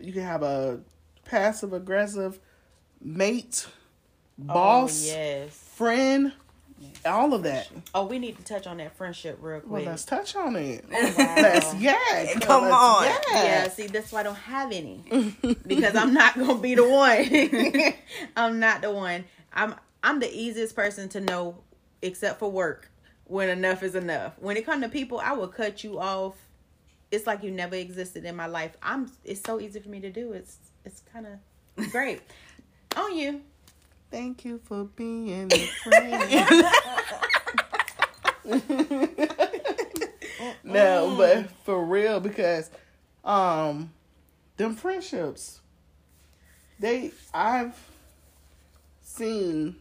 you 0.00 0.12
can 0.12 0.22
have 0.22 0.42
a 0.42 0.80
passive 1.24 1.72
aggressive 1.72 2.38
mate, 3.02 3.66
oh, 3.68 4.44
boss, 4.54 5.02
Oh, 5.04 5.12
yes. 5.14 5.50
friend, 5.74 6.32
all 7.04 7.32
of 7.34 7.42
that. 7.44 7.68
Oh, 7.94 8.06
we 8.06 8.18
need 8.18 8.36
to 8.36 8.44
touch 8.44 8.66
on 8.66 8.78
that 8.78 8.96
friendship 8.96 9.38
real 9.40 9.60
quick. 9.60 9.72
Well, 9.72 9.82
let's 9.82 10.04
touch 10.04 10.36
on 10.36 10.56
it. 10.56 10.84
Oh, 10.92 11.14
wow. 11.16 11.34
Let's 11.36 11.74
yeah. 11.76 12.34
Come 12.40 12.64
let's 12.64 12.74
on. 12.74 13.04
yak. 13.04 13.24
Yeah, 13.32 13.68
see, 13.68 13.86
that's 13.86 14.12
why 14.12 14.20
I 14.20 14.22
don't 14.24 14.34
have 14.34 14.72
any 14.72 15.02
because 15.66 15.94
I'm 15.94 16.12
not 16.12 16.38
gonna 16.38 16.58
be 16.58 16.74
the 16.74 16.88
one. 16.88 17.94
I'm 18.36 18.58
not 18.58 18.82
the 18.82 18.90
one. 18.90 19.24
I'm 19.52 19.74
I'm 20.02 20.20
the 20.20 20.32
easiest 20.32 20.74
person 20.74 21.08
to 21.10 21.20
know, 21.20 21.58
except 22.02 22.38
for 22.38 22.50
work, 22.50 22.90
when 23.24 23.48
enough 23.48 23.82
is 23.82 23.94
enough. 23.94 24.34
When 24.38 24.56
it 24.56 24.66
comes 24.66 24.82
to 24.82 24.88
people, 24.88 25.18
I 25.18 25.32
will 25.32 25.48
cut 25.48 25.84
you 25.84 25.98
off. 25.98 26.34
It's 27.10 27.26
like 27.26 27.42
you 27.42 27.50
never 27.50 27.76
existed 27.76 28.24
in 28.24 28.36
my 28.36 28.46
life. 28.46 28.76
I'm. 28.82 29.10
It's 29.24 29.40
so 29.40 29.60
easy 29.60 29.80
for 29.80 29.88
me 29.88 30.00
to 30.00 30.10
do. 30.10 30.32
It's 30.32 30.58
it's 30.84 31.02
kind 31.12 31.26
of 31.26 31.90
great. 31.90 32.20
On 32.96 33.16
you. 33.16 33.42
Thank 34.16 34.46
you 34.46 34.58
for 34.64 34.84
being 34.84 35.52
a 35.52 35.66
friend. 35.84 36.64
no, 40.64 41.14
but 41.18 41.50
for 41.66 41.84
real, 41.84 42.18
because 42.18 42.70
um, 43.26 43.92
them 44.56 44.74
friendships, 44.74 45.60
they 46.80 47.10
I've 47.34 47.78
seen 49.02 49.76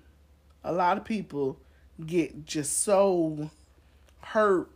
a 0.65 0.73
lot 0.73 0.97
of 0.97 1.05
people 1.05 1.57
get 2.05 2.45
just 2.45 2.83
so 2.83 3.49
hurt, 4.19 4.69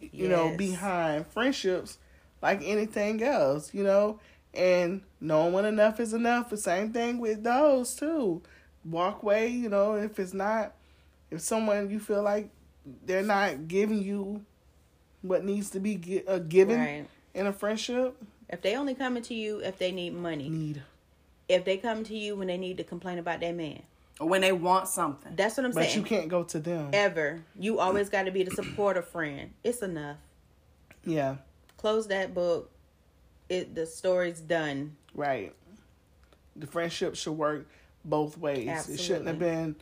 you 0.00 0.26
know, 0.26 0.56
behind 0.56 1.28
friendships 1.28 1.98
like 2.42 2.62
anything 2.64 3.22
else, 3.22 3.72
you 3.72 3.84
know. 3.84 4.18
And 4.52 5.02
knowing 5.20 5.52
when 5.52 5.66
enough 5.66 6.00
is 6.00 6.14
enough. 6.14 6.50
The 6.50 6.56
same 6.56 6.92
thing 6.92 7.20
with 7.20 7.44
those 7.44 7.94
too. 7.94 8.42
Walk 8.88 9.22
away, 9.22 9.48
you 9.48 9.68
know, 9.68 9.94
if 9.96 10.18
it's 10.18 10.32
not, 10.34 10.72
if 11.30 11.40
someone 11.40 11.90
you 11.90 11.98
feel 11.98 12.22
like 12.22 12.50
they're 13.04 13.22
not 13.22 13.66
giving 13.68 14.00
you 14.02 14.44
what 15.22 15.44
needs 15.44 15.70
to 15.70 15.80
be 15.80 15.96
gi- 15.96 16.26
uh, 16.26 16.38
given 16.38 16.78
Right. 16.78 17.06
in 17.34 17.46
a 17.46 17.52
friendship, 17.52 18.16
If 18.48 18.62
they 18.62 18.76
only 18.76 18.94
coming 18.94 19.22
to 19.24 19.34
you 19.34 19.58
if 19.58 19.76
they 19.78 19.90
need 19.90 20.14
money, 20.14 20.48
need. 20.48 20.82
if 21.48 21.64
they 21.64 21.78
come 21.78 22.04
to 22.04 22.16
you 22.16 22.36
when 22.36 22.46
they 22.46 22.56
need 22.58 22.76
to 22.76 22.84
complain 22.84 23.18
about 23.18 23.40
their 23.40 23.52
man, 23.52 23.82
Or 24.20 24.28
when 24.28 24.40
they 24.40 24.52
want 24.52 24.86
something. 24.86 25.34
that's 25.34 25.56
what 25.56 25.66
I'm 25.66 25.72
But 25.72 25.84
saying. 25.86 26.02
But 26.02 26.10
you 26.10 26.16
can't 26.16 26.28
go 26.28 26.44
to 26.44 26.60
them. 26.60 26.90
ever. 26.92 27.42
You 27.58 27.80
always 27.80 28.08
got 28.08 28.22
to 28.26 28.30
be 28.30 28.44
the 28.44 28.52
supportive 28.52 29.08
friend. 29.08 29.52
It's 29.64 29.82
enough. 29.82 30.18
Yeah, 31.04 31.36
Close 31.76 32.06
that 32.08 32.34
book. 32.34 32.70
It 33.48 33.74
the 33.74 33.86
story's 33.86 34.40
done. 34.40 34.96
right. 35.14 35.52
The 36.54 36.66
friendship 36.66 37.16
should 37.16 37.34
work 37.34 37.66
both 38.08 38.38
ways. 38.38 38.88
It 38.88 39.00
shouldn't 39.00 39.26
have 39.26 39.38
been 39.38 39.76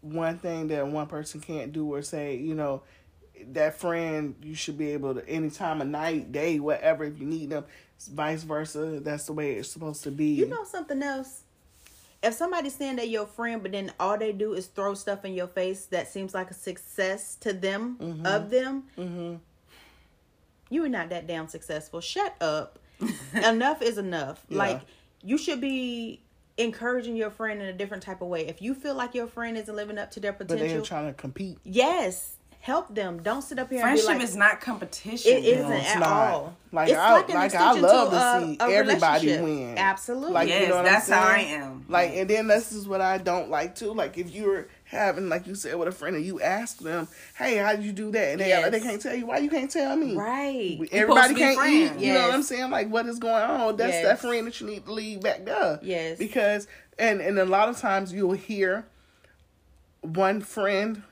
one 0.00 0.38
thing 0.38 0.68
that 0.68 0.86
one 0.86 1.06
person 1.06 1.40
can't 1.40 1.72
do 1.72 1.92
or 1.92 2.02
say, 2.02 2.36
you 2.36 2.54
know, 2.54 2.82
that 3.52 3.74
friend 3.78 4.34
you 4.42 4.54
should 4.54 4.78
be 4.78 4.90
able 4.92 5.14
to 5.14 5.28
any 5.28 5.50
time 5.50 5.80
of 5.80 5.88
night, 5.88 6.30
day, 6.32 6.60
whatever 6.60 7.04
if 7.04 7.18
you 7.18 7.26
need 7.26 7.50
them. 7.50 7.64
Vice 8.12 8.42
versa. 8.42 9.00
That's 9.00 9.26
the 9.26 9.32
way 9.32 9.52
it's 9.54 9.68
supposed 9.68 10.02
to 10.04 10.10
be. 10.10 10.26
You 10.26 10.48
know 10.48 10.64
something 10.64 11.02
else? 11.02 11.42
If 12.22 12.34
somebody's 12.34 12.74
saying 12.76 12.96
they're 12.96 13.04
your 13.04 13.26
friend, 13.26 13.62
but 13.62 13.72
then 13.72 13.92
all 13.98 14.16
they 14.16 14.30
do 14.32 14.54
is 14.54 14.66
throw 14.68 14.94
stuff 14.94 15.24
in 15.24 15.34
your 15.34 15.48
face 15.48 15.86
that 15.86 16.06
seems 16.08 16.34
like 16.34 16.50
a 16.50 16.54
success 16.54 17.34
to 17.36 17.52
them 17.52 17.96
Mm-hmm. 18.00 18.26
of 18.26 18.50
them, 18.50 19.40
you 20.70 20.84
are 20.84 20.88
not 20.88 21.10
that 21.10 21.26
damn 21.26 21.48
successful. 21.48 22.00
Shut 22.00 22.34
up. 22.40 22.78
enough 23.34 23.82
is 23.82 23.98
enough. 23.98 24.44
Yeah. 24.48 24.58
Like 24.58 24.80
you 25.22 25.36
should 25.36 25.60
be 25.60 26.20
encouraging 26.58 27.16
your 27.16 27.30
friend 27.30 27.60
in 27.60 27.68
a 27.68 27.72
different 27.72 28.02
type 28.02 28.20
of 28.22 28.28
way. 28.28 28.46
If 28.46 28.60
you 28.62 28.74
feel 28.74 28.94
like 28.94 29.14
your 29.14 29.26
friend 29.26 29.56
isn't 29.56 29.74
living 29.74 29.98
up 29.98 30.10
to 30.12 30.20
their 30.20 30.32
potential, 30.32 30.56
but 30.56 30.58
potential, 30.62 30.76
they're 30.78 30.86
trying 30.86 31.06
to 31.06 31.14
compete. 31.14 31.58
yes, 31.64 32.36
help 32.60 32.94
them. 32.94 33.20
Don't 33.22 33.42
sit 33.42 33.58
up 33.58 33.68
here 33.70 33.78
and 33.80 33.86
Friendship 33.86 34.06
be 34.08 34.14
like, 34.14 34.22
is 34.22 34.36
not 34.36 34.60
competition. 34.60 35.32
It 35.32 35.44
isn't 35.44 35.72
it's 35.72 35.90
at 35.96 35.98
not. 36.00 36.08
all. 36.32 36.56
Like, 36.70 36.90
it's 36.90 36.98
I- 36.98 37.12
like 37.14 37.28
an 37.30 37.34
like, 37.34 37.54
I 37.54 37.72
love 37.72 38.10
to, 38.10 38.16
to 38.16 38.22
a, 38.22 38.40
see 38.46 38.56
a 38.60 38.76
everybody 38.76 39.26
relationship. 39.26 39.42
win. 39.66 39.78
Absolutely. 39.78 40.32
Like, 40.32 40.48
you 40.48 40.60
know 40.68 40.76
what 40.76 40.78
I'm 40.78 40.84
that's 40.84 41.08
how 41.10 41.22
I 41.26 41.38
saying? 41.42 41.60
am. 41.60 41.84
Like, 41.88 42.10
and 42.14 42.30
then 42.30 42.46
this 42.46 42.70
is 42.72 42.86
what 42.86 43.00
I 43.00 43.18
don't 43.18 43.50
like 43.50 43.74
too. 43.74 43.92
Like, 43.92 44.16
if 44.18 44.30
you're 44.30 44.68
having, 44.92 45.28
like 45.28 45.46
you 45.48 45.54
said, 45.56 45.74
with 45.76 45.88
a 45.88 45.92
friend 45.92 46.14
and 46.14 46.24
you 46.24 46.40
ask 46.40 46.78
them, 46.78 47.08
"Hey, 47.36 47.56
how 47.56 47.74
did 47.74 47.84
you 47.84 47.90
do 47.92 48.12
that?" 48.12 48.32
and 48.32 48.40
they 48.40 48.48
Yes. 48.48 48.70
they 48.70 48.78
can't 48.80 49.00
tell 49.02 49.14
you. 49.16 49.26
Why 49.26 49.38
you 49.38 49.50
can't 49.50 49.70
tell 49.70 49.96
me? 49.96 50.14
right. 50.14 50.78
Everybody 50.92 51.34
can't 51.34 51.58
friends. 51.58 51.96
eat. 52.00 52.06
You 52.06 52.12
know 52.14 52.22
what 52.28 52.34
I'm 52.34 52.42
saying? 52.42 52.70
Like, 52.70 52.88
what 52.90 53.06
is 53.06 53.18
going 53.18 53.42
on? 53.42 53.76
That's 53.76 53.94
Yes. 53.94 54.04
that 54.04 54.18
friend 54.20 54.46
that 54.46 54.60
you 54.60 54.66
need 54.68 54.84
to 54.84 54.92
leave 54.92 55.20
back 55.22 55.44
there. 55.44 55.80
Yes. 55.82 56.18
Because 56.18 56.68
and 56.98 57.20
and 57.20 57.38
a 57.38 57.44
lot 57.44 57.68
of 57.68 57.78
times 57.78 58.12
you'll 58.12 58.32
hear 58.32 58.86
one 60.02 60.40
friend 60.40 61.02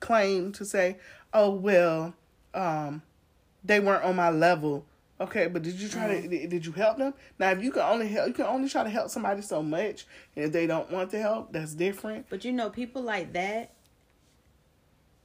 claim 0.00 0.52
to 0.52 0.64
say, 0.64 0.96
"Oh 1.32 1.50
well, 1.50 2.14
um, 2.54 3.02
they 3.64 3.80
weren't 3.80 4.04
on 4.04 4.16
my 4.16 4.30
level. 4.30 4.84
Okay, 5.20 5.46
but 5.46 5.62
did 5.62 5.74
you 5.80 5.88
try 5.88 6.08
Mm-hmm. 6.08 6.28
to 6.30 6.46
did 6.48 6.66
you 6.66 6.72
help 6.72 6.98
them? 6.98 7.14
Now 7.38 7.50
if 7.52 7.62
you 7.62 7.70
can 7.70 7.82
only 7.82 8.08
help 8.08 8.26
you 8.28 8.34
can 8.34 8.46
only 8.46 8.68
try 8.68 8.82
to 8.82 8.90
help 8.90 9.10
somebody 9.10 9.42
so 9.42 9.62
much 9.62 10.06
and 10.34 10.44
if 10.46 10.52
they 10.52 10.66
don't 10.66 10.90
want 10.90 11.10
to 11.12 11.20
help, 11.20 11.52
that's 11.52 11.74
different. 11.74 12.26
But 12.28 12.44
you 12.44 12.52
know, 12.52 12.68
people 12.68 13.00
like 13.02 13.32
that, 13.34 13.72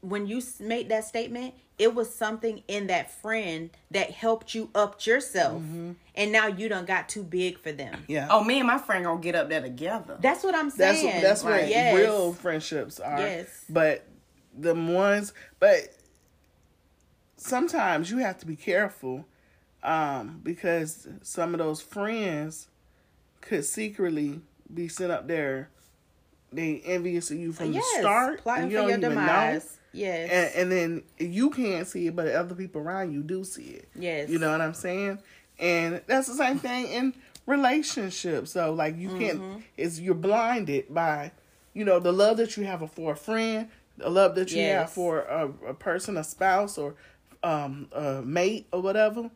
when 0.02 0.28
you 0.28 0.38
s- 0.38 0.60
made 0.60 0.90
that 0.90 1.06
statement, 1.06 1.56
it 1.80 1.96
was 1.96 2.14
something 2.14 2.62
in 2.68 2.88
that 2.88 3.10
friend 3.10 3.70
that 3.92 4.12
helped 4.12 4.54
you 4.54 4.70
up 4.76 5.06
yourself. 5.06 5.62
And 6.16 6.32
now 6.32 6.48
you 6.48 6.70
done 6.70 6.86
got 6.86 7.10
too 7.10 7.24
big 7.24 7.58
for 7.58 7.72
them. 7.72 8.04
Yeah. 8.08 8.28
Oh, 8.30 8.44
me 8.44 8.60
and 8.60 8.68
my 8.68 8.78
friend 8.78 9.06
gonna 9.06 9.20
get 9.22 9.34
up 9.36 9.50
there 9.50 9.62
together. 9.62 10.18
That's 10.22 10.44
what 10.44 10.54
I'm 10.56 10.70
that's 10.70 11.00
saying. 11.02 11.22
that's 11.24 11.44
what 11.44 11.68
Yes. 11.68 11.96
real 11.98 12.34
friendships 12.34 13.00
are. 13.00 13.18
Yes. 13.20 13.66
But 13.70 14.06
the 14.58 14.76
ones 14.76 15.34
but 15.60 15.96
sometimes 17.38 18.12
you 18.12 18.18
have 18.18 18.38
to 18.40 18.46
be 18.46 18.56
careful 18.56 19.26
um 19.84 20.40
because 20.44 21.08
some 21.22 21.54
of 21.54 21.60
those 21.60 21.82
friends 21.82 22.68
could 23.42 23.64
secretly 23.66 24.42
be 24.74 24.88
sent 24.88 25.12
up 25.12 25.28
there 25.28 25.70
they 26.52 26.82
envious 26.86 27.30
of 27.32 27.38
you 27.38 27.54
from 27.54 27.72
yes. 27.74 27.86
the 27.96 28.00
start 28.02 28.42
Plotting 28.42 28.72
you 28.72 28.78
for 28.78 28.82
your 28.82 28.90
even 28.98 29.02
know 29.02 29.10
demise. 29.10 29.78
Yes. 29.92 30.30
and, 30.32 30.56
and 30.56 30.72
then 30.72 31.04
you 31.32 31.50
can't 31.52 31.88
see 31.88 32.08
it, 32.08 32.16
but 32.16 32.28
other 32.28 32.54
people 32.56 32.82
around 32.82 33.12
you 33.12 33.24
do 33.24 33.44
see 33.44 33.64
it. 33.70 33.90
Yes. 33.96 34.30
You 34.30 34.38
know 34.40 34.52
what 34.52 34.62
I'm 34.62 34.74
saying? 34.74 35.20
And 35.60 36.02
that's 36.08 36.28
the 36.28 36.36
same 36.36 36.60
thing 36.60 36.88
in 36.88 37.14
relationships. 37.46 38.52
So 38.52 38.74
like 38.74 38.98
you 38.98 39.10
Mm-hmm. 39.10 39.20
can't 39.20 39.64
is 39.78 40.00
you're 40.00 40.16
blinded 40.16 40.94
by, 40.94 41.32
you 41.74 41.86
know, 41.86 42.00
the 42.00 42.12
love 42.12 42.38
that 42.38 42.58
you 42.58 42.64
have 42.66 42.90
for 42.92 43.14
a 43.14 43.16
friend, 43.16 43.70
the 43.98 44.10
love 44.10 44.36
that 44.36 44.52
you 44.52 44.62
have 44.64 44.92
for 44.92 45.20
a, 45.22 45.50
a 45.68 45.74
person, 45.74 46.18
a 46.18 46.24
spouse 46.24 46.78
or 46.78 46.96
um 47.44 47.88
a 47.92 48.22
mate 48.22 48.68
or 48.74 48.82
whatever, 48.82 49.30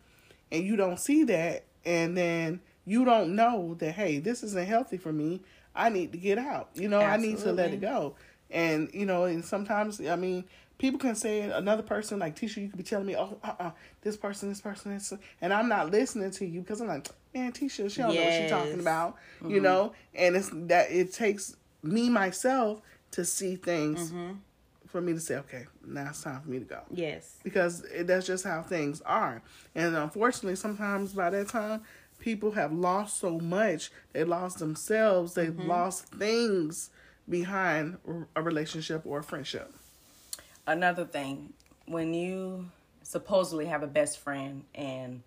and 0.54 0.66
you 0.66 0.78
don't 0.78 1.00
see 1.00 1.24
that 1.26 1.66
and 1.84 2.16
then 2.16 2.62
you 2.86 3.04
don't 3.04 3.36
know 3.36 3.76
that 3.80 3.92
hey, 3.94 4.20
this 4.20 4.44
isn't 4.44 4.68
healthy 4.68 4.98
for 4.98 5.12
me. 5.12 5.42
I 5.76 5.90
need 5.90 6.12
to 6.12 6.18
get 6.18 6.38
out. 6.38 6.70
You 6.76 6.88
know, 6.88 7.02
I 7.02 7.18
need 7.18 7.40
to 7.40 7.52
let 7.52 7.74
it 7.74 7.82
go. 7.82 8.16
And 8.52 8.90
you 8.94 9.06
know, 9.06 9.24
and 9.26 9.44
sometimes 9.44 10.00
I 10.00 10.16
mean, 10.16 10.46
people 10.78 11.00
can 11.00 11.16
say 11.16 11.42
another 11.42 11.82
person 11.84 12.20
like 12.20 12.36
Tisha, 12.36 12.58
you 12.58 12.70
could 12.70 12.78
be 12.78 12.84
telling 12.84 13.08
me, 13.08 13.16
oh, 13.16 13.38
uh, 13.44 13.54
uh 13.60 13.72
this 14.02 14.16
person, 14.16 14.50
this 14.50 14.62
person, 14.62 14.94
this, 14.94 15.12
and 15.42 15.54
I'm 15.54 15.68
not 15.68 15.92
listening 15.92 16.30
to 16.32 16.46
you 16.46 16.62
because 16.62 16.82
I'm 16.82 16.88
like, 16.88 17.08
man, 17.34 17.52
Tisha, 17.52 17.90
she 17.90 18.02
don't 18.02 18.16
know 18.16 18.24
what 18.26 18.34
she's 18.34 18.50
talking 18.50 18.74
Yes. 18.74 18.82
about, 18.82 19.16
you 19.50 19.60
know. 19.60 19.94
And 20.14 20.36
it's 20.36 20.50
that 20.54 20.92
it 20.92 21.14
takes 21.14 21.56
me 21.82 22.10
myself 22.10 22.82
to 23.12 23.26
see 23.26 23.56
things 23.56 24.12
for 24.94 25.02
me 25.02 25.12
to 25.14 25.20
say, 25.20 25.36
okay, 25.38 25.66
now 25.86 26.08
it's 26.12 26.24
time 26.24 26.40
for 26.42 26.50
me 26.50 26.60
to 26.60 26.66
go 26.66 26.82
yes. 26.94 27.36
because 27.44 27.84
it, 27.86 28.08
that's 28.08 28.26
just 28.26 28.46
how 28.46 28.62
things 28.62 29.02
are. 29.02 29.42
And 29.76 29.96
unfortunately, 29.96 30.56
sometimes 30.56 31.12
by 31.14 31.32
that 31.32 31.50
time, 31.50 31.82
people 32.20 32.52
have 32.52 32.72
lost 32.72 33.18
so 33.20 33.40
much. 33.40 33.92
They 34.14 34.24
lost 34.24 34.60
themselves. 34.60 35.34
They 35.34 35.48
Mm-hmm. 35.48 35.68
lost 35.68 36.06
things 36.14 36.92
behind 37.28 37.98
a 38.36 38.42
relationship 38.42 39.02
or 39.06 39.20
a 39.20 39.24
friendship. 39.24 39.74
Another 40.68 41.06
thing, 41.06 41.54
when 41.88 42.14
you 42.14 42.70
supposedly 43.02 43.66
have 43.66 43.84
a 43.84 43.88
best 43.88 44.20
friend 44.20 44.64
and 44.76 45.24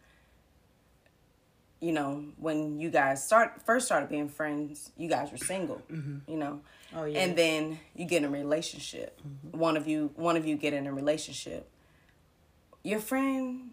you 1.81 1.93
know, 1.93 2.25
when 2.39 2.81
you 2.81 2.89
guys 2.91 3.23
start 3.25 3.61
first 3.67 3.87
started 3.87 4.09
being 4.09 4.29
friends, 4.29 4.93
you 4.97 5.09
guys 5.09 5.31
were 5.31 5.37
single, 5.37 5.83
you 6.27 6.37
know. 6.37 6.61
Oh, 6.97 7.05
yes. 7.05 7.23
And 7.23 7.37
then 7.37 7.79
you 7.95 8.07
get 8.07 8.23
in 8.23 8.25
a 8.25 8.31
relationship. 8.31 9.21
Mm-hmm. 9.21 9.59
One 9.59 9.77
of 9.77 9.87
you 9.87 10.11
one 10.17 10.37
of 10.37 10.47
you 10.47 10.57
get 10.57 10.73
in 10.73 10.87
a 10.87 10.93
relationship. 10.93 11.69
Your 12.83 13.01
friend 13.01 13.71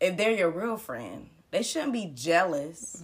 if 0.00 0.16
they're 0.16 0.32
your 0.32 0.50
real 0.50 0.76
friend, 0.76 1.28
they 1.52 1.62
shouldn't 1.62 1.92
be 1.92 2.12
jealous 2.14 3.02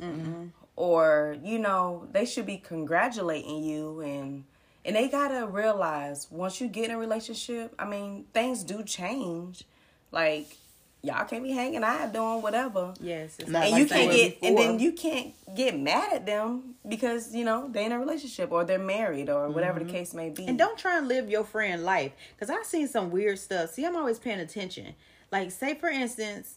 or 0.78 1.36
you 1.42 1.58
know 1.58 2.06
they 2.12 2.24
should 2.24 2.46
be 2.46 2.56
congratulating 2.56 3.64
you 3.64 4.00
and 4.00 4.44
and 4.84 4.94
they 4.94 5.08
gotta 5.08 5.44
realize 5.46 6.28
once 6.30 6.60
you 6.60 6.68
get 6.68 6.86
in 6.86 6.92
a 6.92 6.98
relationship 6.98 7.74
i 7.80 7.84
mean 7.84 8.24
things 8.32 8.62
do 8.62 8.84
change 8.84 9.64
like 10.12 10.56
y'all 11.02 11.24
can't 11.24 11.44
be 11.44 11.52
hanging 11.52 11.84
out 11.84 12.12
doing 12.12 12.42
whatever 12.42 12.92
Yes. 13.00 13.36
It's 13.38 13.48
Not 13.48 13.64
and 13.64 13.72
like 13.72 13.80
you 13.80 13.86
can't 13.86 14.08
were 14.08 14.14
get 14.14 14.38
and 14.42 14.58
then 14.58 14.78
you 14.78 14.92
can't 14.92 15.32
get 15.54 15.78
mad 15.78 16.12
at 16.12 16.26
them 16.26 16.74
because 16.86 17.34
you 17.34 17.44
know 17.44 17.68
they're 17.70 17.86
in 17.86 17.92
a 17.92 17.98
relationship 17.98 18.50
or 18.50 18.64
they're 18.64 18.78
married 18.78 19.30
or 19.30 19.48
whatever 19.48 19.78
the 19.78 19.84
mm-hmm. 19.84 19.94
case 19.94 20.14
may 20.14 20.30
be 20.30 20.46
And 20.46 20.58
don't 20.58 20.78
try 20.78 20.98
and 20.98 21.08
live 21.08 21.30
your 21.30 21.44
friend 21.44 21.84
life. 21.84 22.12
Cause 22.38 22.50
I've 22.50 22.66
seen 22.66 22.88
some 22.88 23.10
weird 23.10 23.38
stuff. 23.38 23.70
See, 23.70 23.84
I'm 23.84 23.96
always 23.96 24.18
paying 24.18 24.40
attention. 24.40 24.94
Like, 25.30 25.50
say 25.50 25.74
for 25.74 25.88
instance, 25.88 26.56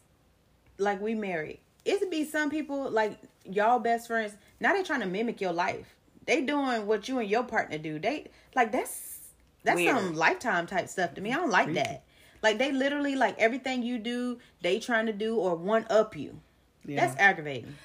like 0.77 1.01
we 1.01 1.13
married. 1.13 1.59
It'd 1.85 2.09
be 2.09 2.26
some 2.26 2.49
people 2.49 2.89
like 2.89 3.18
y'all 3.45 3.80
best 3.80 4.07
friends. 4.07 4.34
Now 4.59 4.73
they're 4.73 4.84
trying 4.84 5.01
to 5.01 5.07
mimic 5.07 5.41
your 5.41 5.53
life. 5.53 5.95
They 6.26 6.41
doing 6.41 6.85
what 6.85 7.07
you 7.07 7.19
and 7.19 7.30
your 7.30 7.43
partner 7.43 7.77
do. 7.77 7.99
They 7.99 8.27
like 8.55 8.72
that's 8.72 9.19
that's 9.63 9.77
Weird. 9.77 9.95
some 9.95 10.15
lifetime 10.15 10.65
type 10.68 10.88
stuff 10.88 11.13
to 11.15 11.22
me. 11.22 11.31
I 11.31 11.35
don't 11.35 11.51
like 11.51 11.73
that. 11.73 12.03
Like 12.41 12.57
they 12.57 12.72
literally 12.72 13.15
like 13.15 13.38
everything 13.39 13.84
you 13.84 13.97
do, 13.97 14.39
they 14.61 14.80
trying 14.80 15.05
to 15.05 15.13
do 15.13 15.35
or 15.35 15.55
one 15.55 15.85
up 15.89 16.15
you. 16.15 16.39
Yeah. 16.85 17.05
That's 17.05 17.19
aggravating. 17.19 17.76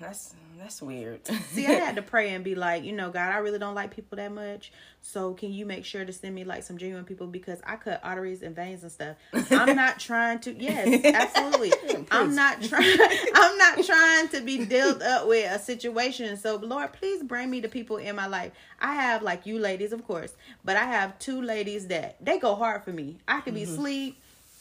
that's 0.00 0.34
that's 0.60 0.82
weird 0.82 1.26
See, 1.52 1.66
I 1.66 1.72
had 1.72 1.96
to 1.96 2.02
pray 2.10 2.30
and 2.30 2.44
be 2.44 2.54
like, 2.54 2.84
you 2.84 2.92
know, 2.92 3.10
God, 3.10 3.32
I 3.32 3.38
really 3.38 3.58
don't 3.58 3.74
like 3.74 3.94
people 3.94 4.16
that 4.16 4.32
much. 4.32 4.72
So 5.02 5.32
can 5.34 5.52
you 5.52 5.64
make 5.64 5.84
sure 5.84 6.04
to 6.04 6.12
send 6.12 6.34
me 6.34 6.44
like 6.44 6.62
some 6.62 6.76
genuine 6.76 7.04
people 7.04 7.26
because 7.26 7.60
I 7.64 7.76
cut 7.76 8.00
arteries 8.02 8.42
and 8.42 8.54
veins 8.54 8.82
and 8.82 8.92
stuff. 8.92 9.16
I'm 9.50 9.76
not 9.76 9.98
trying 9.98 10.40
to. 10.40 10.52
Yes, 10.52 11.04
absolutely. 11.04 11.72
I'm 12.10 12.34
not 12.34 12.62
trying. 12.62 12.98
I'm 13.34 13.58
not 13.58 13.84
trying 13.84 14.28
to 14.28 14.40
be 14.42 14.64
dealt 14.64 15.02
up 15.02 15.26
with 15.26 15.50
a 15.50 15.58
situation. 15.58 16.36
So 16.36 16.56
Lord, 16.56 16.92
please 16.92 17.22
bring 17.22 17.50
me 17.50 17.60
the 17.60 17.68
people 17.68 17.96
in 17.96 18.14
my 18.14 18.26
life. 18.26 18.52
I 18.80 18.94
have 18.94 19.22
like 19.22 19.46
you 19.46 19.58
ladies, 19.58 19.92
of 19.92 20.06
course, 20.06 20.34
but 20.64 20.76
I 20.76 20.84
have 20.84 21.18
two 21.18 21.40
ladies 21.40 21.86
that 21.88 22.16
they 22.24 22.38
go 22.38 22.54
hard 22.54 22.84
for 22.84 22.92
me. 22.92 23.18
I 23.26 23.40
could 23.40 23.54
be 23.54 23.62
mm-hmm. 23.62 23.76
sleep, 23.76 24.20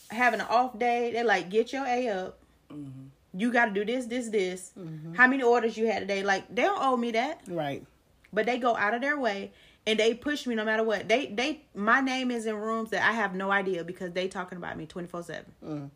having 0.10 0.40
an 0.40 0.48
off 0.50 0.78
day. 0.80 1.12
They're 1.12 1.26
like, 1.26 1.50
get 1.50 1.74
your 1.74 1.86
a 1.86 2.08
up 2.10 2.40
mm-hmm. 2.72 3.08
You 3.34 3.52
got 3.52 3.66
to 3.66 3.72
do 3.72 3.86
this, 3.86 4.06
this, 4.06 4.30
this. 4.30 4.72
Mm-hmm. 4.78 5.14
How 5.14 5.28
many 5.28 5.44
orders 5.44 5.78
you 5.78 5.88
had 5.88 6.00
today? 6.02 6.24
Like 6.24 6.54
they 6.54 6.64
don't 6.64 6.82
owe 6.82 6.98
me 6.98 7.12
that, 7.12 7.42
Right. 7.48 7.86
but 8.34 8.46
they 8.46 8.58
go 8.58 8.76
out 8.76 8.94
of 8.94 9.02
their 9.02 9.20
way 9.20 9.52
and 9.88 10.00
they 10.00 10.14
push 10.14 10.46
me 10.48 10.56
no 10.56 10.66
matter 10.66 10.84
what. 10.84 11.08
They 11.08 11.28
they 11.28 11.64
my 11.76 12.02
name 12.02 12.32
is 12.32 12.46
in 12.46 12.56
rooms 12.56 12.90
that 12.92 13.08
I 13.08 13.14
have 13.14 13.36
no 13.36 13.52
idea 13.52 13.84
because 13.84 14.12
they 14.14 14.28
talking 14.28 14.58
about 14.58 14.78
me 14.78 14.86
twenty 14.86 15.08
four 15.08 15.24
seven. 15.24 15.52
Mm. 15.66 15.90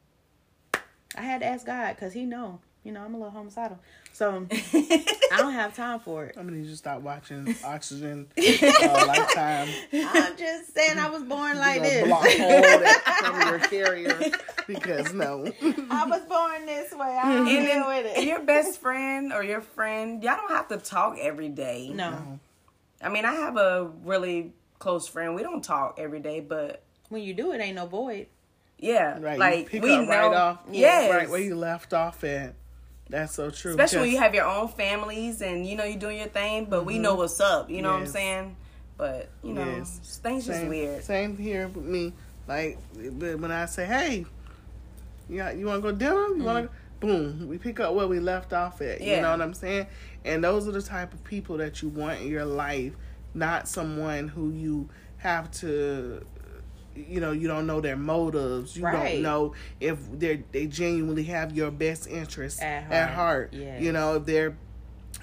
I 1.16 1.22
had 1.22 1.42
to 1.42 1.46
ask 1.48 1.66
God 1.66 1.96
because 1.96 2.14
He 2.14 2.26
know. 2.26 2.60
You 2.84 2.92
know 2.92 3.02
I'm 3.02 3.14
a 3.14 3.18
little 3.18 3.32
homicidal, 3.32 3.80
so 4.12 4.46
I 4.52 5.38
don't 5.38 5.54
have 5.54 5.74
time 5.74 6.02
for 6.02 6.26
it. 6.26 6.36
I'm 6.38 6.46
gonna 6.46 6.58
need 6.58 6.66
you 6.66 6.72
to 6.72 6.78
stop 6.78 7.02
watching 7.02 7.56
Oxygen 7.64 8.28
uh, 8.38 9.06
Lifetime. 9.08 9.70
I'm 9.94 10.36
just 10.36 10.74
saying 10.76 11.00
I 11.00 11.10
was 11.10 11.24
born 11.24 11.58
like 11.58 11.76
You 11.76 11.82
know, 11.82 11.90
this. 11.90 12.08
block 12.08 12.22
hole 12.24 12.62
that 12.62 13.22
from 13.26 13.50
your 13.50 13.60
carrier 13.60 14.20
because 14.68 15.14
no. 15.14 15.50
I 15.90 16.06
was 16.08 16.24
born 16.26 16.66
this 16.66 16.92
way. 16.92 17.18
I 17.24 17.34
don't 17.34 17.48
and 17.48 17.66
deal 17.66 17.88
with 17.88 18.18
it. 18.18 18.24
your 18.26 18.42
best 18.44 18.82
friend 18.82 19.32
or 19.32 19.44
your 19.46 19.62
friend 19.62 20.22
y'all 20.22 20.36
don't 20.36 20.52
have 20.52 20.68
to 20.68 20.78
talk 20.78 21.18
every 21.20 21.50
day 21.50 21.90
No, 21.94 22.40
i 23.02 23.08
mean 23.10 23.24
i 23.26 23.34
have 23.34 23.56
a 23.58 23.90
really 24.04 24.54
close 24.80 25.08
friend 25.08 25.36
we 25.36 25.44
don't 25.44 25.64
talk 25.64 25.96
every 26.00 26.20
day 26.20 26.40
but 26.42 26.84
when 27.10 27.22
you 27.24 27.34
do 27.34 27.52
it, 27.54 27.62
ain't 27.62 27.76
no 27.76 27.86
void. 27.86 28.28
yeah 28.78 29.18
Right. 29.20 29.40
like 29.40 29.60
you 29.60 29.66
pick 29.70 29.84
we 29.84 29.94
up 29.94 30.02
know 30.02 30.10
right 30.10 30.34
off. 30.36 30.60
yes. 30.72 31.10
Right 31.12 31.30
where 31.30 31.40
you 31.40 31.56
left 31.56 31.94
off 31.94 32.24
at. 32.26 32.56
That's 33.14 33.34
so 33.34 33.50
true. 33.50 33.72
especially 33.72 34.00
when 34.00 34.12
you 34.12 34.18
have 34.18 34.34
your 34.34 34.46
own 34.46 34.68
families 34.68 35.42
and 35.42 35.66
you 35.66 35.76
know 35.76 35.84
you're 35.84 36.00
doing 36.00 36.18
your 36.18 36.28
thing 36.28 36.66
but 36.66 36.84
we 36.84 36.96
mm-hmm. 36.96 37.04
know 37.04 37.16
what's 37.16 37.40
up 37.40 37.70
you 37.70 37.82
know 37.82 37.92
what 37.92 38.00
i'm 38.02 38.08
saying 38.08 38.56
but 38.98 39.30
you 39.44 39.54
know 39.54 39.66
Yes. 39.66 40.20
things 40.24 40.46
just 40.46 40.66
weird 40.66 41.04
Same 41.04 41.38
here 41.38 41.68
with 41.68 41.86
me. 41.86 42.14
Like 42.48 42.78
when 42.96 43.52
I 43.52 43.66
say, 43.66 43.86
"Hey, 43.86 44.26
you 45.30 45.38
got, 45.38 45.58
you 45.58 45.66
want 45.66 45.84
to 45.84 45.92
go 45.92 45.96
dinner? 45.98 46.36
You 46.36 46.44
want 46.44 46.66
to?" 46.66 46.70
Mm-hmm. 46.70 47.08
Boom, 47.08 47.48
we 47.50 47.58
pick 47.58 47.82
up 47.82 47.94
where 47.96 48.08
we 48.08 48.20
left 48.20 48.54
off 48.54 48.82
at. 48.82 49.02
You 49.02 49.20
know 49.20 49.32
what 49.32 49.42
I'm 49.42 49.54
saying? 49.54 49.88
And 50.24 50.42
those 50.42 50.68
are 50.70 50.72
the 50.72 50.82
type 50.82 51.14
of 51.14 51.22
people 51.26 51.58
that 51.58 51.82
you 51.82 51.90
want 51.90 52.22
in 52.22 52.28
your 52.28 52.46
life, 52.46 52.94
not 53.34 53.68
someone 53.68 54.30
who 54.30 54.52
you 54.52 54.90
have 55.18 55.52
to. 55.52 56.26
You 56.96 57.20
know, 57.20 57.32
you 57.32 57.48
don't 57.48 57.66
know 57.66 57.82
their 57.82 57.96
motives. 57.98 58.78
You 58.78 58.84
Right. 58.84 59.14
don't 59.14 59.22
know 59.24 59.54
if 59.80 59.98
they 60.20 60.44
they 60.52 60.68
genuinely 60.68 61.24
have 61.24 61.56
your 61.56 61.72
best 61.72 62.08
interests 62.08 62.62
At 62.62 62.92
at 62.92 63.10
heart. 63.10 63.16
heart. 63.16 63.54
Yes. 63.54 63.82
You 63.82 63.92
know, 63.92 64.16
if 64.18 64.26
they're 64.26 64.56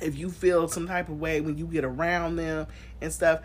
if 0.01 0.17
you 0.17 0.31
feel 0.31 0.67
some 0.69 0.87
type 0.87 1.09
of 1.09 1.21
way 1.21 1.41
when 1.41 1.59
you 1.59 1.67
get 1.67 1.85
around 1.85 2.37
them 2.37 2.67
and 3.01 3.13
stuff 3.13 3.41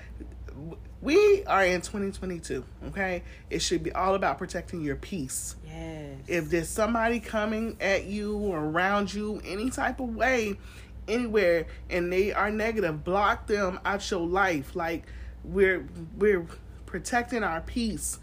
we 1.01 1.43
are 1.45 1.65
in 1.65 1.81
2022 1.81 2.63
okay 2.87 3.23
it 3.49 3.59
should 3.59 3.83
be 3.83 3.91
all 3.91 4.15
about 4.15 4.37
protecting 4.37 4.81
your 4.81 4.95
peace 4.95 5.55
Yes. 5.67 6.17
if 6.27 6.49
there's 6.49 6.69
somebody 6.69 7.19
coming 7.19 7.75
at 7.81 8.05
you 8.05 8.37
or 8.37 8.59
around 8.59 9.13
you 9.13 9.41
any 9.45 9.69
type 9.69 9.99
of 9.99 10.15
way 10.15 10.55
anywhere 11.07 11.65
and 11.89 12.11
they 12.11 12.31
are 12.31 12.49
negative 12.49 13.03
block 13.03 13.47
them 13.47 13.79
out 13.83 14.09
your 14.09 14.21
life 14.25 14.75
like 14.75 15.03
we're 15.43 15.85
we're 16.17 16.45
protecting 16.99 17.43
our 17.43 17.59
peace 17.59 18.19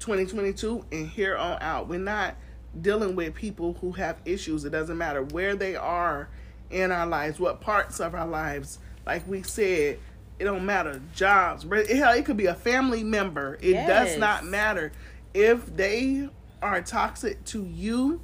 2022 0.00 0.84
and 0.92 1.08
here 1.08 1.34
on 1.38 1.56
out 1.62 1.88
we're 1.88 1.98
not 1.98 2.36
dealing 2.82 3.16
with 3.16 3.32
people 3.34 3.78
who 3.80 3.92
have 3.92 4.18
issues. 4.26 4.66
It 4.66 4.70
doesn't 4.70 4.98
matter 4.98 5.22
where 5.22 5.56
they 5.56 5.74
are 5.74 6.28
in 6.70 6.90
our 6.92 7.06
lives, 7.06 7.40
what 7.40 7.62
parts 7.62 8.00
of 8.00 8.14
our 8.14 8.26
lives. 8.26 8.78
Like 9.06 9.26
we 9.26 9.42
said, 9.42 9.98
it 10.38 10.44
don't 10.44 10.66
matter. 10.66 11.00
Jobs, 11.14 11.62
hell, 11.62 12.12
it 12.12 12.26
could 12.26 12.36
be 12.36 12.44
a 12.44 12.54
family 12.54 13.02
member. 13.02 13.56
It 13.62 13.72
does 13.86 14.18
not 14.18 14.44
matter 14.44 14.92
if 15.32 15.64
they 15.74 16.28
are 16.60 16.82
toxic 16.82 17.42
to 17.46 17.64
you 17.64 18.20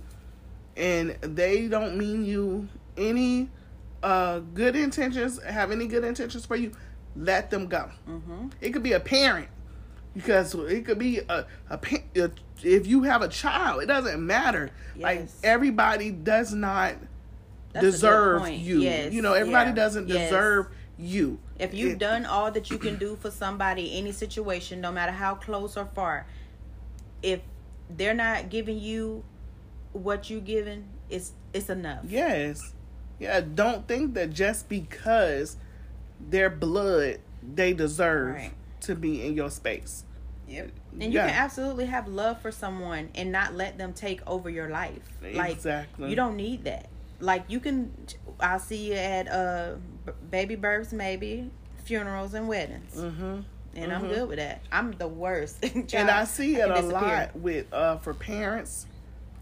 and 0.77 1.13
they 1.23 1.69
don't 1.69 1.97
mean 1.97 2.23
you 2.27 2.69
any 2.99 3.49
uh 4.03 4.41
good 4.41 4.77
intentions 4.77 5.43
have 5.43 5.71
any 5.71 5.87
good 5.87 6.05
intentions 6.05 6.45
for 6.45 6.57
you 6.57 6.71
let 7.17 7.51
them 7.51 7.67
go 7.67 7.91
Mm-hmm. 8.09 8.49
it 8.61 8.71
could 8.71 8.83
be 8.83 8.93
a 8.93 9.01
parent 9.01 9.49
because 10.15 10.55
it 10.55 10.85
could 10.85 10.99
be 10.99 11.19
a, 11.19 11.47
a, 11.71 11.79
a 12.17 12.31
if 12.63 12.87
you 12.87 13.03
have 13.05 13.23
a 13.23 13.29
child 13.29 13.83
it 13.83 13.87
doesn't 13.87 14.25
matter 14.25 14.71
like 14.97 15.27
everybody 15.43 16.11
does 16.11 16.53
not 16.53 16.95
That's 17.73 17.85
deserve 17.85 18.49
you 18.51 18.81
Yes. 18.81 19.13
you 19.13 19.23
know 19.23 19.33
everybody 19.35 19.71
Yeah. 19.71 19.77
doesn't 19.77 20.09
Yes. 20.09 20.29
deserve 20.31 20.69
you 20.99 21.39
If 21.59 21.73
you've 21.75 21.93
It- 21.93 21.99
done 21.99 22.27
all 22.27 22.51
that 22.51 22.71
you 22.71 22.79
can 22.79 22.97
do 22.99 23.17
for 23.17 23.31
somebody, 23.31 23.97
any 23.99 24.13
situation, 24.13 24.81
no 24.81 24.91
matter 24.93 25.13
how 25.13 25.35
close 25.35 25.77
or 25.77 25.87
far, 25.95 26.27
if 27.23 27.41
they're 27.89 28.15
not 28.15 28.49
giving 28.51 28.79
you 28.79 29.25
what 29.93 30.29
you 30.31 30.41
given, 30.41 30.85
it's 31.11 31.33
it's 31.53 31.69
enough. 31.71 32.05
Yes. 32.07 32.75
Yeah, 33.19 33.41
don't 33.41 33.87
think 33.89 34.15
that 34.15 34.31
just 34.31 34.69
because 34.69 35.57
their 36.19 36.49
blood 36.51 37.19
they 37.43 37.73
deserve 37.75 38.35
Right. 38.37 38.53
To 38.83 38.95
be 38.95 39.25
in 39.27 39.35
your 39.35 39.51
space. 39.51 40.05
Yep. 40.49 40.71
And 40.95 41.03
you 41.13 41.19
Yeah. 41.21 41.27
can 41.29 41.37
absolutely 41.37 41.87
have 41.87 42.09
love 42.09 42.41
for 42.41 42.51
someone 42.51 43.11
and 43.15 43.31
not 43.31 43.55
let 43.55 43.79
them 43.79 43.93
take 43.93 44.21
over 44.27 44.51
your 44.51 44.69
life. 44.69 45.19
Like 45.23 45.53
Exactly. 45.53 46.11
you 46.11 46.17
don't 46.17 46.37
need 46.37 46.65
that. 46.65 46.89
Like 47.21 47.45
you 47.49 47.61
can 47.61 47.93
I'll 48.41 48.59
see 48.59 48.89
you 48.89 48.95
at 48.95 49.29
uh 49.29 49.75
baby 50.31 50.57
births 50.57 50.93
maybe, 50.93 51.51
funerals 51.85 52.35
and 52.35 52.49
weddings. 52.49 52.95
hmm 53.01 53.41
And 53.77 53.93
I'm 53.93 54.09
good 54.09 54.29
with 54.29 54.39
that. 54.39 54.63
I'm 54.73 54.93
the 54.93 55.07
worst. 55.09 55.65
And 55.95 56.11
I 56.11 56.25
see 56.25 56.57
it 56.57 56.63
can 56.63 56.71
a 56.73 56.75
disappear. 56.75 56.93
lot 56.99 57.37
with 57.37 57.73
uh 57.73 57.99
for 57.99 58.15
parents 58.15 58.87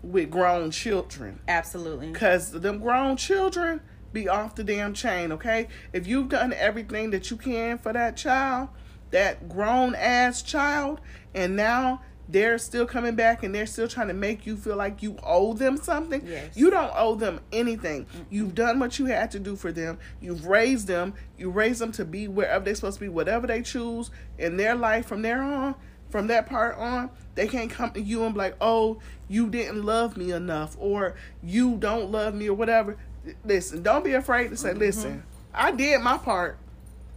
with 0.02 0.30
grown 0.30 0.70
children. 0.70 1.40
Absolutely. 1.48 2.12
Cause 2.12 2.50
them 2.52 2.80
grown 2.80 3.16
children 3.16 3.80
be 4.12 4.28
off 4.28 4.54
the 4.54 4.64
damn 4.64 4.94
chain, 4.94 5.32
okay? 5.32 5.68
If 5.92 6.06
you've 6.06 6.28
done 6.28 6.52
everything 6.52 7.10
that 7.10 7.30
you 7.30 7.36
can 7.36 7.76
for 7.78 7.92
that 7.92 8.16
child, 8.16 8.68
that 9.10 9.48
grown 9.48 9.94
ass 9.94 10.42
child, 10.42 11.00
and 11.34 11.56
now 11.56 12.02
they're 12.28 12.58
still 12.58 12.84
coming 12.84 13.14
back 13.14 13.42
and 13.42 13.54
they're 13.54 13.66
still 13.66 13.88
trying 13.88 14.08
to 14.08 14.14
make 14.14 14.46
you 14.46 14.56
feel 14.56 14.76
like 14.76 15.02
you 15.02 15.16
owe 15.22 15.54
them 15.54 15.78
something. 15.78 16.22
Yes. 16.26 16.56
You 16.56 16.70
don't 16.70 16.92
owe 16.94 17.14
them 17.14 17.40
anything. 17.52 18.06
You've 18.28 18.54
done 18.54 18.78
what 18.78 18.98
you 18.98 19.06
had 19.06 19.30
to 19.30 19.38
do 19.38 19.56
for 19.56 19.72
them. 19.72 19.98
You've 20.20 20.46
raised 20.46 20.86
them. 20.86 21.14
You 21.38 21.50
raised 21.50 21.80
them 21.80 21.92
to 21.92 22.04
be 22.04 22.28
wherever 22.28 22.64
they're 22.64 22.74
supposed 22.74 22.98
to 22.98 23.04
be, 23.04 23.08
whatever 23.08 23.46
they 23.46 23.62
choose 23.62 24.10
in 24.36 24.58
their 24.58 24.74
life 24.74 25.06
from 25.06 25.22
there 25.22 25.42
on. 25.42 25.74
From 26.10 26.26
that 26.28 26.46
part 26.46 26.78
on, 26.78 27.10
they 27.34 27.46
can't 27.46 27.70
come 27.70 27.90
to 27.90 28.00
you 28.00 28.24
and 28.24 28.32
be 28.32 28.38
like, 28.38 28.56
"Oh, 28.62 28.98
you 29.28 29.50
didn't 29.50 29.84
love 29.84 30.16
me 30.16 30.32
enough," 30.32 30.74
or 30.78 31.16
"You 31.42 31.76
don't 31.76 32.10
love 32.10 32.34
me," 32.34 32.48
or 32.48 32.54
whatever. 32.54 32.96
Listen, 33.44 33.82
don't 33.82 34.02
be 34.02 34.14
afraid 34.14 34.48
to 34.48 34.56
say, 34.56 34.70
mm-hmm. 34.70 34.78
"Listen, 34.78 35.22
I 35.52 35.70
did 35.70 36.00
my 36.00 36.16
part. 36.16 36.58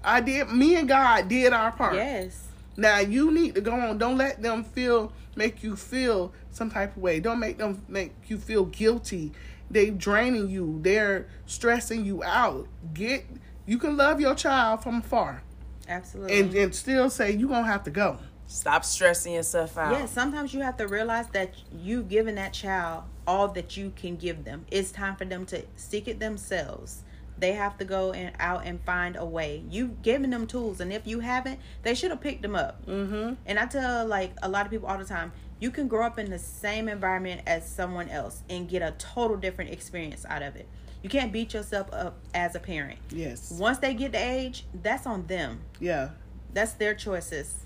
I 0.04 0.22
did. 0.22 0.50
Me 0.50 0.76
and 0.76 0.88
God 0.88 1.28
did 1.28 1.54
our 1.54 1.72
part." 1.72 1.96
Yes. 1.96 2.48
Now 2.78 3.00
you 3.00 3.32
need 3.32 3.56
to 3.56 3.62
go 3.62 3.74
on. 3.74 3.98
Don't 3.98 4.18
let 4.18 4.42
them 4.42 4.64
feel 4.64 5.12
make 5.36 5.64
you 5.64 5.76
feel 5.76 6.34
some 6.52 6.70
type 6.70 6.96
of 6.96 7.02
way. 7.02 7.20
Don't 7.20 7.40
make 7.40 7.58
them 7.58 7.84
make 7.88 8.14
you 8.28 8.38
feel 8.38 8.66
guilty. 8.66 9.32
They 9.70 9.90
draining 9.90 10.50
you. 10.50 10.80
They're 10.82 11.28
stressing 11.46 12.06
you 12.06 12.24
out. 12.24 12.68
Get 12.94 13.26
you 13.66 13.78
can 13.78 13.96
love 13.96 14.20
your 14.20 14.36
child 14.36 14.84
from 14.84 14.98
afar 14.98 15.44
Absolutely. 15.88 16.40
and 16.40 16.54
and 16.54 16.76
still 16.76 17.10
say 17.10 17.32
you 17.32 17.48
gonna 17.48 17.68
have 17.68 17.84
to 17.84 17.92
go. 17.92 18.18
Stop 18.48 18.84
stressing 18.84 19.34
yourself 19.34 19.78
out. 19.78 19.94
Yeah, 19.94 20.06
sometimes 20.08 20.54
you 20.54 20.60
have 20.62 20.76
to 20.78 20.88
realize 20.88 21.28
that 21.28 21.54
you've 21.72 22.10
given 22.10 22.36
that 22.36 22.52
child 22.52 23.06
all 23.26 23.48
that 23.50 23.78
you 23.78 23.94
can 23.96 24.18
give 24.18 24.44
them. 24.44 24.66
It's 24.70 24.92
time 24.92 25.16
for 25.16 25.24
them 25.24 25.46
to 25.48 25.64
seek 25.78 26.08
it 26.10 26.20
themselves. 26.20 27.04
They 27.42 27.54
have 27.54 27.76
to 27.80 27.86
go 27.86 28.14
and 28.14 28.34
out 28.40 28.68
and 28.68 28.80
find 28.84 29.16
a 29.16 29.26
way. 29.26 29.64
You've 29.68 30.04
given 30.04 30.30
them 30.30 30.46
tools, 30.46 30.80
and 30.80 30.94
if 30.94 31.08
you 31.08 31.22
haven't, 31.22 31.60
they 31.82 31.96
should 31.96 32.12
have 32.12 32.22
picked 32.22 32.44
them 32.44 32.56
up. 32.56 32.86
Mm-hmm. 32.86 33.34
And 33.48 33.58
I 33.58 33.66
tell 33.66 34.06
like 34.06 34.34
a 34.44 34.48
lot 34.48 34.66
of 34.66 34.72
people 34.72 34.88
all 34.88 35.00
the 35.00 35.06
time, 35.06 35.32
you 35.60 35.72
can 35.72 35.88
grow 35.88 36.06
up 36.06 36.20
in 36.20 36.30
the 36.30 36.38
same 36.38 36.88
environment 36.88 37.42
as 37.48 37.68
someone 37.68 38.10
else 38.10 38.44
and 38.48 38.70
get 38.70 38.84
a 38.84 38.92
total 39.00 39.38
different 39.38 39.72
experience 39.72 40.24
out 40.30 40.44
of 40.44 40.56
it. 40.56 40.68
You 41.02 41.10
can't 41.10 41.34
beat 41.34 41.56
yourself 41.56 41.88
up 41.92 42.20
as 42.36 42.54
a 42.54 42.60
parent. 42.60 43.00
Yes. 43.10 43.52
Once 43.60 43.80
they 43.80 43.96
get 43.96 44.12
the 44.12 44.24
age, 44.24 44.66
that's 44.84 45.08
on 45.08 45.26
them. 45.26 45.62
Yeah. 45.80 46.10
That's 46.54 46.74
their 46.74 46.94
choices. 46.94 47.66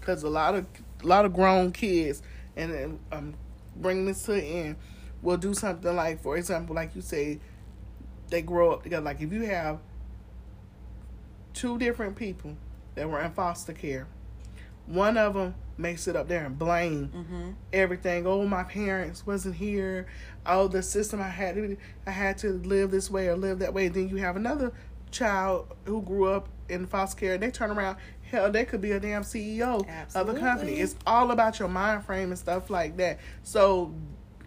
Because 0.00 0.24
a 0.24 0.28
lot 0.28 0.56
of 0.56 0.66
a 1.04 1.06
lot 1.06 1.24
of 1.24 1.32
grown 1.32 1.70
kids, 1.70 2.20
and 2.56 2.74
then 2.74 2.98
um, 3.12 3.34
bring 3.76 4.06
this 4.06 4.24
to 4.24 4.32
the 4.32 4.42
end, 4.42 4.76
will 5.22 5.36
do 5.36 5.54
something 5.54 5.94
like, 5.94 6.20
for 6.20 6.36
example, 6.36 6.74
like 6.74 6.96
you 6.96 7.00
say, 7.00 7.38
they 8.32 8.42
grow 8.42 8.72
up 8.72 8.82
together. 8.82 9.04
Like 9.04 9.20
if 9.20 9.32
you 9.32 9.42
have 9.42 9.78
two 11.54 11.78
different 11.78 12.16
people 12.16 12.56
that 12.96 13.08
were 13.08 13.20
in 13.20 13.30
foster 13.30 13.72
care, 13.74 14.08
one 14.86 15.16
of 15.16 15.34
them 15.34 15.54
may 15.78 15.96
sit 15.96 16.16
up 16.16 16.28
there 16.28 16.44
and 16.44 16.58
blame 16.58 17.12
mm-hmm. 17.14 17.50
everything. 17.72 18.26
Oh, 18.26 18.46
my 18.46 18.64
parents 18.64 19.26
wasn't 19.26 19.56
here. 19.56 20.06
Oh, 20.46 20.66
the 20.66 20.82
system 20.82 21.20
I 21.20 21.28
had, 21.28 21.54
to- 21.54 21.76
I 22.06 22.10
had 22.10 22.38
to 22.38 22.54
live 22.54 22.90
this 22.90 23.10
way 23.10 23.28
or 23.28 23.36
live 23.36 23.60
that 23.60 23.72
way. 23.72 23.88
Then 23.88 24.08
you 24.08 24.16
have 24.16 24.34
another 24.34 24.72
child 25.10 25.68
who 25.84 26.02
grew 26.02 26.28
up 26.28 26.48
in 26.68 26.86
foster 26.86 27.20
care. 27.20 27.34
And 27.34 27.42
they 27.42 27.50
turn 27.50 27.70
around. 27.70 27.98
Hell, 28.22 28.50
they 28.50 28.64
could 28.64 28.80
be 28.80 28.92
a 28.92 29.00
damn 29.00 29.22
CEO 29.22 29.86
of 30.14 30.28
a 30.28 30.34
company. 30.34 30.80
It's 30.80 30.96
all 31.06 31.32
about 31.32 31.58
your 31.58 31.68
mind 31.68 32.06
frame 32.06 32.30
and 32.30 32.38
stuff 32.38 32.70
like 32.70 32.96
that. 32.96 33.18
So 33.42 33.94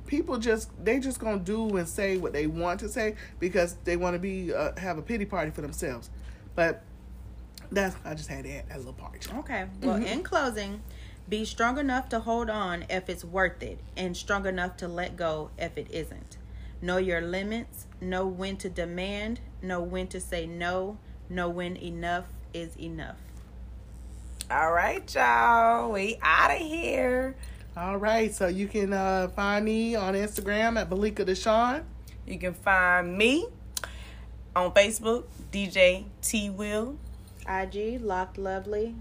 people 0.07 0.37
just 0.37 0.69
they 0.83 0.99
just 0.99 1.19
gonna 1.19 1.39
do 1.39 1.77
and 1.77 1.87
say 1.87 2.17
what 2.17 2.33
they 2.33 2.47
want 2.47 2.79
to 2.81 2.89
say 2.89 3.15
because 3.39 3.75
they 3.83 3.97
want 3.97 4.13
to 4.13 4.19
be 4.19 4.53
uh, 4.53 4.71
have 4.77 4.97
a 4.97 5.01
pity 5.01 5.25
party 5.25 5.51
for 5.51 5.61
themselves. 5.61 6.09
But 6.55 6.83
that's 7.71 7.95
I 8.05 8.13
just 8.13 8.29
had 8.29 8.45
to 8.45 8.51
add 8.51 8.69
that 8.69 8.77
little 8.77 8.93
part. 8.93 9.27
Okay. 9.35 9.65
Well, 9.81 10.03
in 10.03 10.23
closing, 10.23 10.81
be 11.27 11.45
strong 11.45 11.77
enough 11.77 12.09
to 12.09 12.19
hold 12.19 12.49
on 12.49 12.85
if 12.89 13.09
it's 13.09 13.25
worth 13.25 13.63
it, 13.63 13.79
and 13.97 14.15
strong 14.15 14.45
enough 14.45 14.77
to 14.77 14.87
let 14.87 15.17
go 15.17 15.49
if 15.57 15.77
it 15.77 15.87
isn't. 15.91 16.37
Know 16.81 16.97
your 16.97 17.21
limits, 17.21 17.87
know 17.99 18.27
when 18.27 18.57
to 18.57 18.69
demand, 18.69 19.39
know 19.61 19.81
when 19.81 20.07
to 20.09 20.19
say 20.19 20.45
no, 20.45 20.97
know 21.29 21.49
when 21.49 21.77
enough 21.77 22.25
is 22.53 22.77
enough. 22.77 23.17
All 24.51 24.71
right, 24.71 25.13
y'all. 25.15 25.91
We 25.91 26.19
out 26.21 26.51
of 26.51 26.57
here. 26.57 27.35
All 27.77 27.97
right, 27.97 28.33
so 28.33 28.47
you 28.47 28.69
can 28.69 28.93
uh, 28.93 29.27
find 29.35 29.65
me 29.65 29.95
on 29.95 30.13
Instagram 30.13 30.79
at 30.79 30.89
Balika 30.89 31.25
Deshawn. 31.25 31.83
You 32.25 32.39
can 32.39 32.53
find 32.53 33.17
me 33.17 33.47
on 34.55 34.71
Facebook, 34.71 35.25
DJ 35.51 36.05
T 36.21 36.49
Will. 36.49 36.95
IG, 37.47 38.01
locked 38.01 38.37
lovely. 38.37 38.95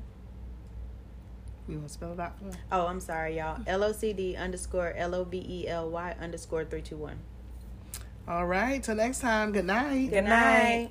You 1.68 1.76
want 1.76 1.86
to 1.86 1.94
spell 1.94 2.12
it 2.14 2.20
out 2.20 2.36
for 2.36 2.46
me? 2.46 2.52
Oh, 2.72 2.88
I'm 2.88 2.98
sorry, 2.98 3.38
y'all. 3.38 3.60
L 3.66 3.84
O 3.84 3.92
C 3.92 4.12
D 4.12 4.34
underscore 4.34 4.92
L 4.96 5.14
O 5.14 5.22
V 5.22 5.38
E 5.48 5.68
L 5.68 5.88
Y 5.90 6.16
underscore 6.20 6.64
321. 6.64 7.16
All 8.26 8.46
right, 8.46 8.82
till 8.82 8.96
next 8.96 9.20
time. 9.20 9.52
Good 9.52 9.66
night. 9.66 10.10
Good 10.10 10.24
night. 10.24 10.90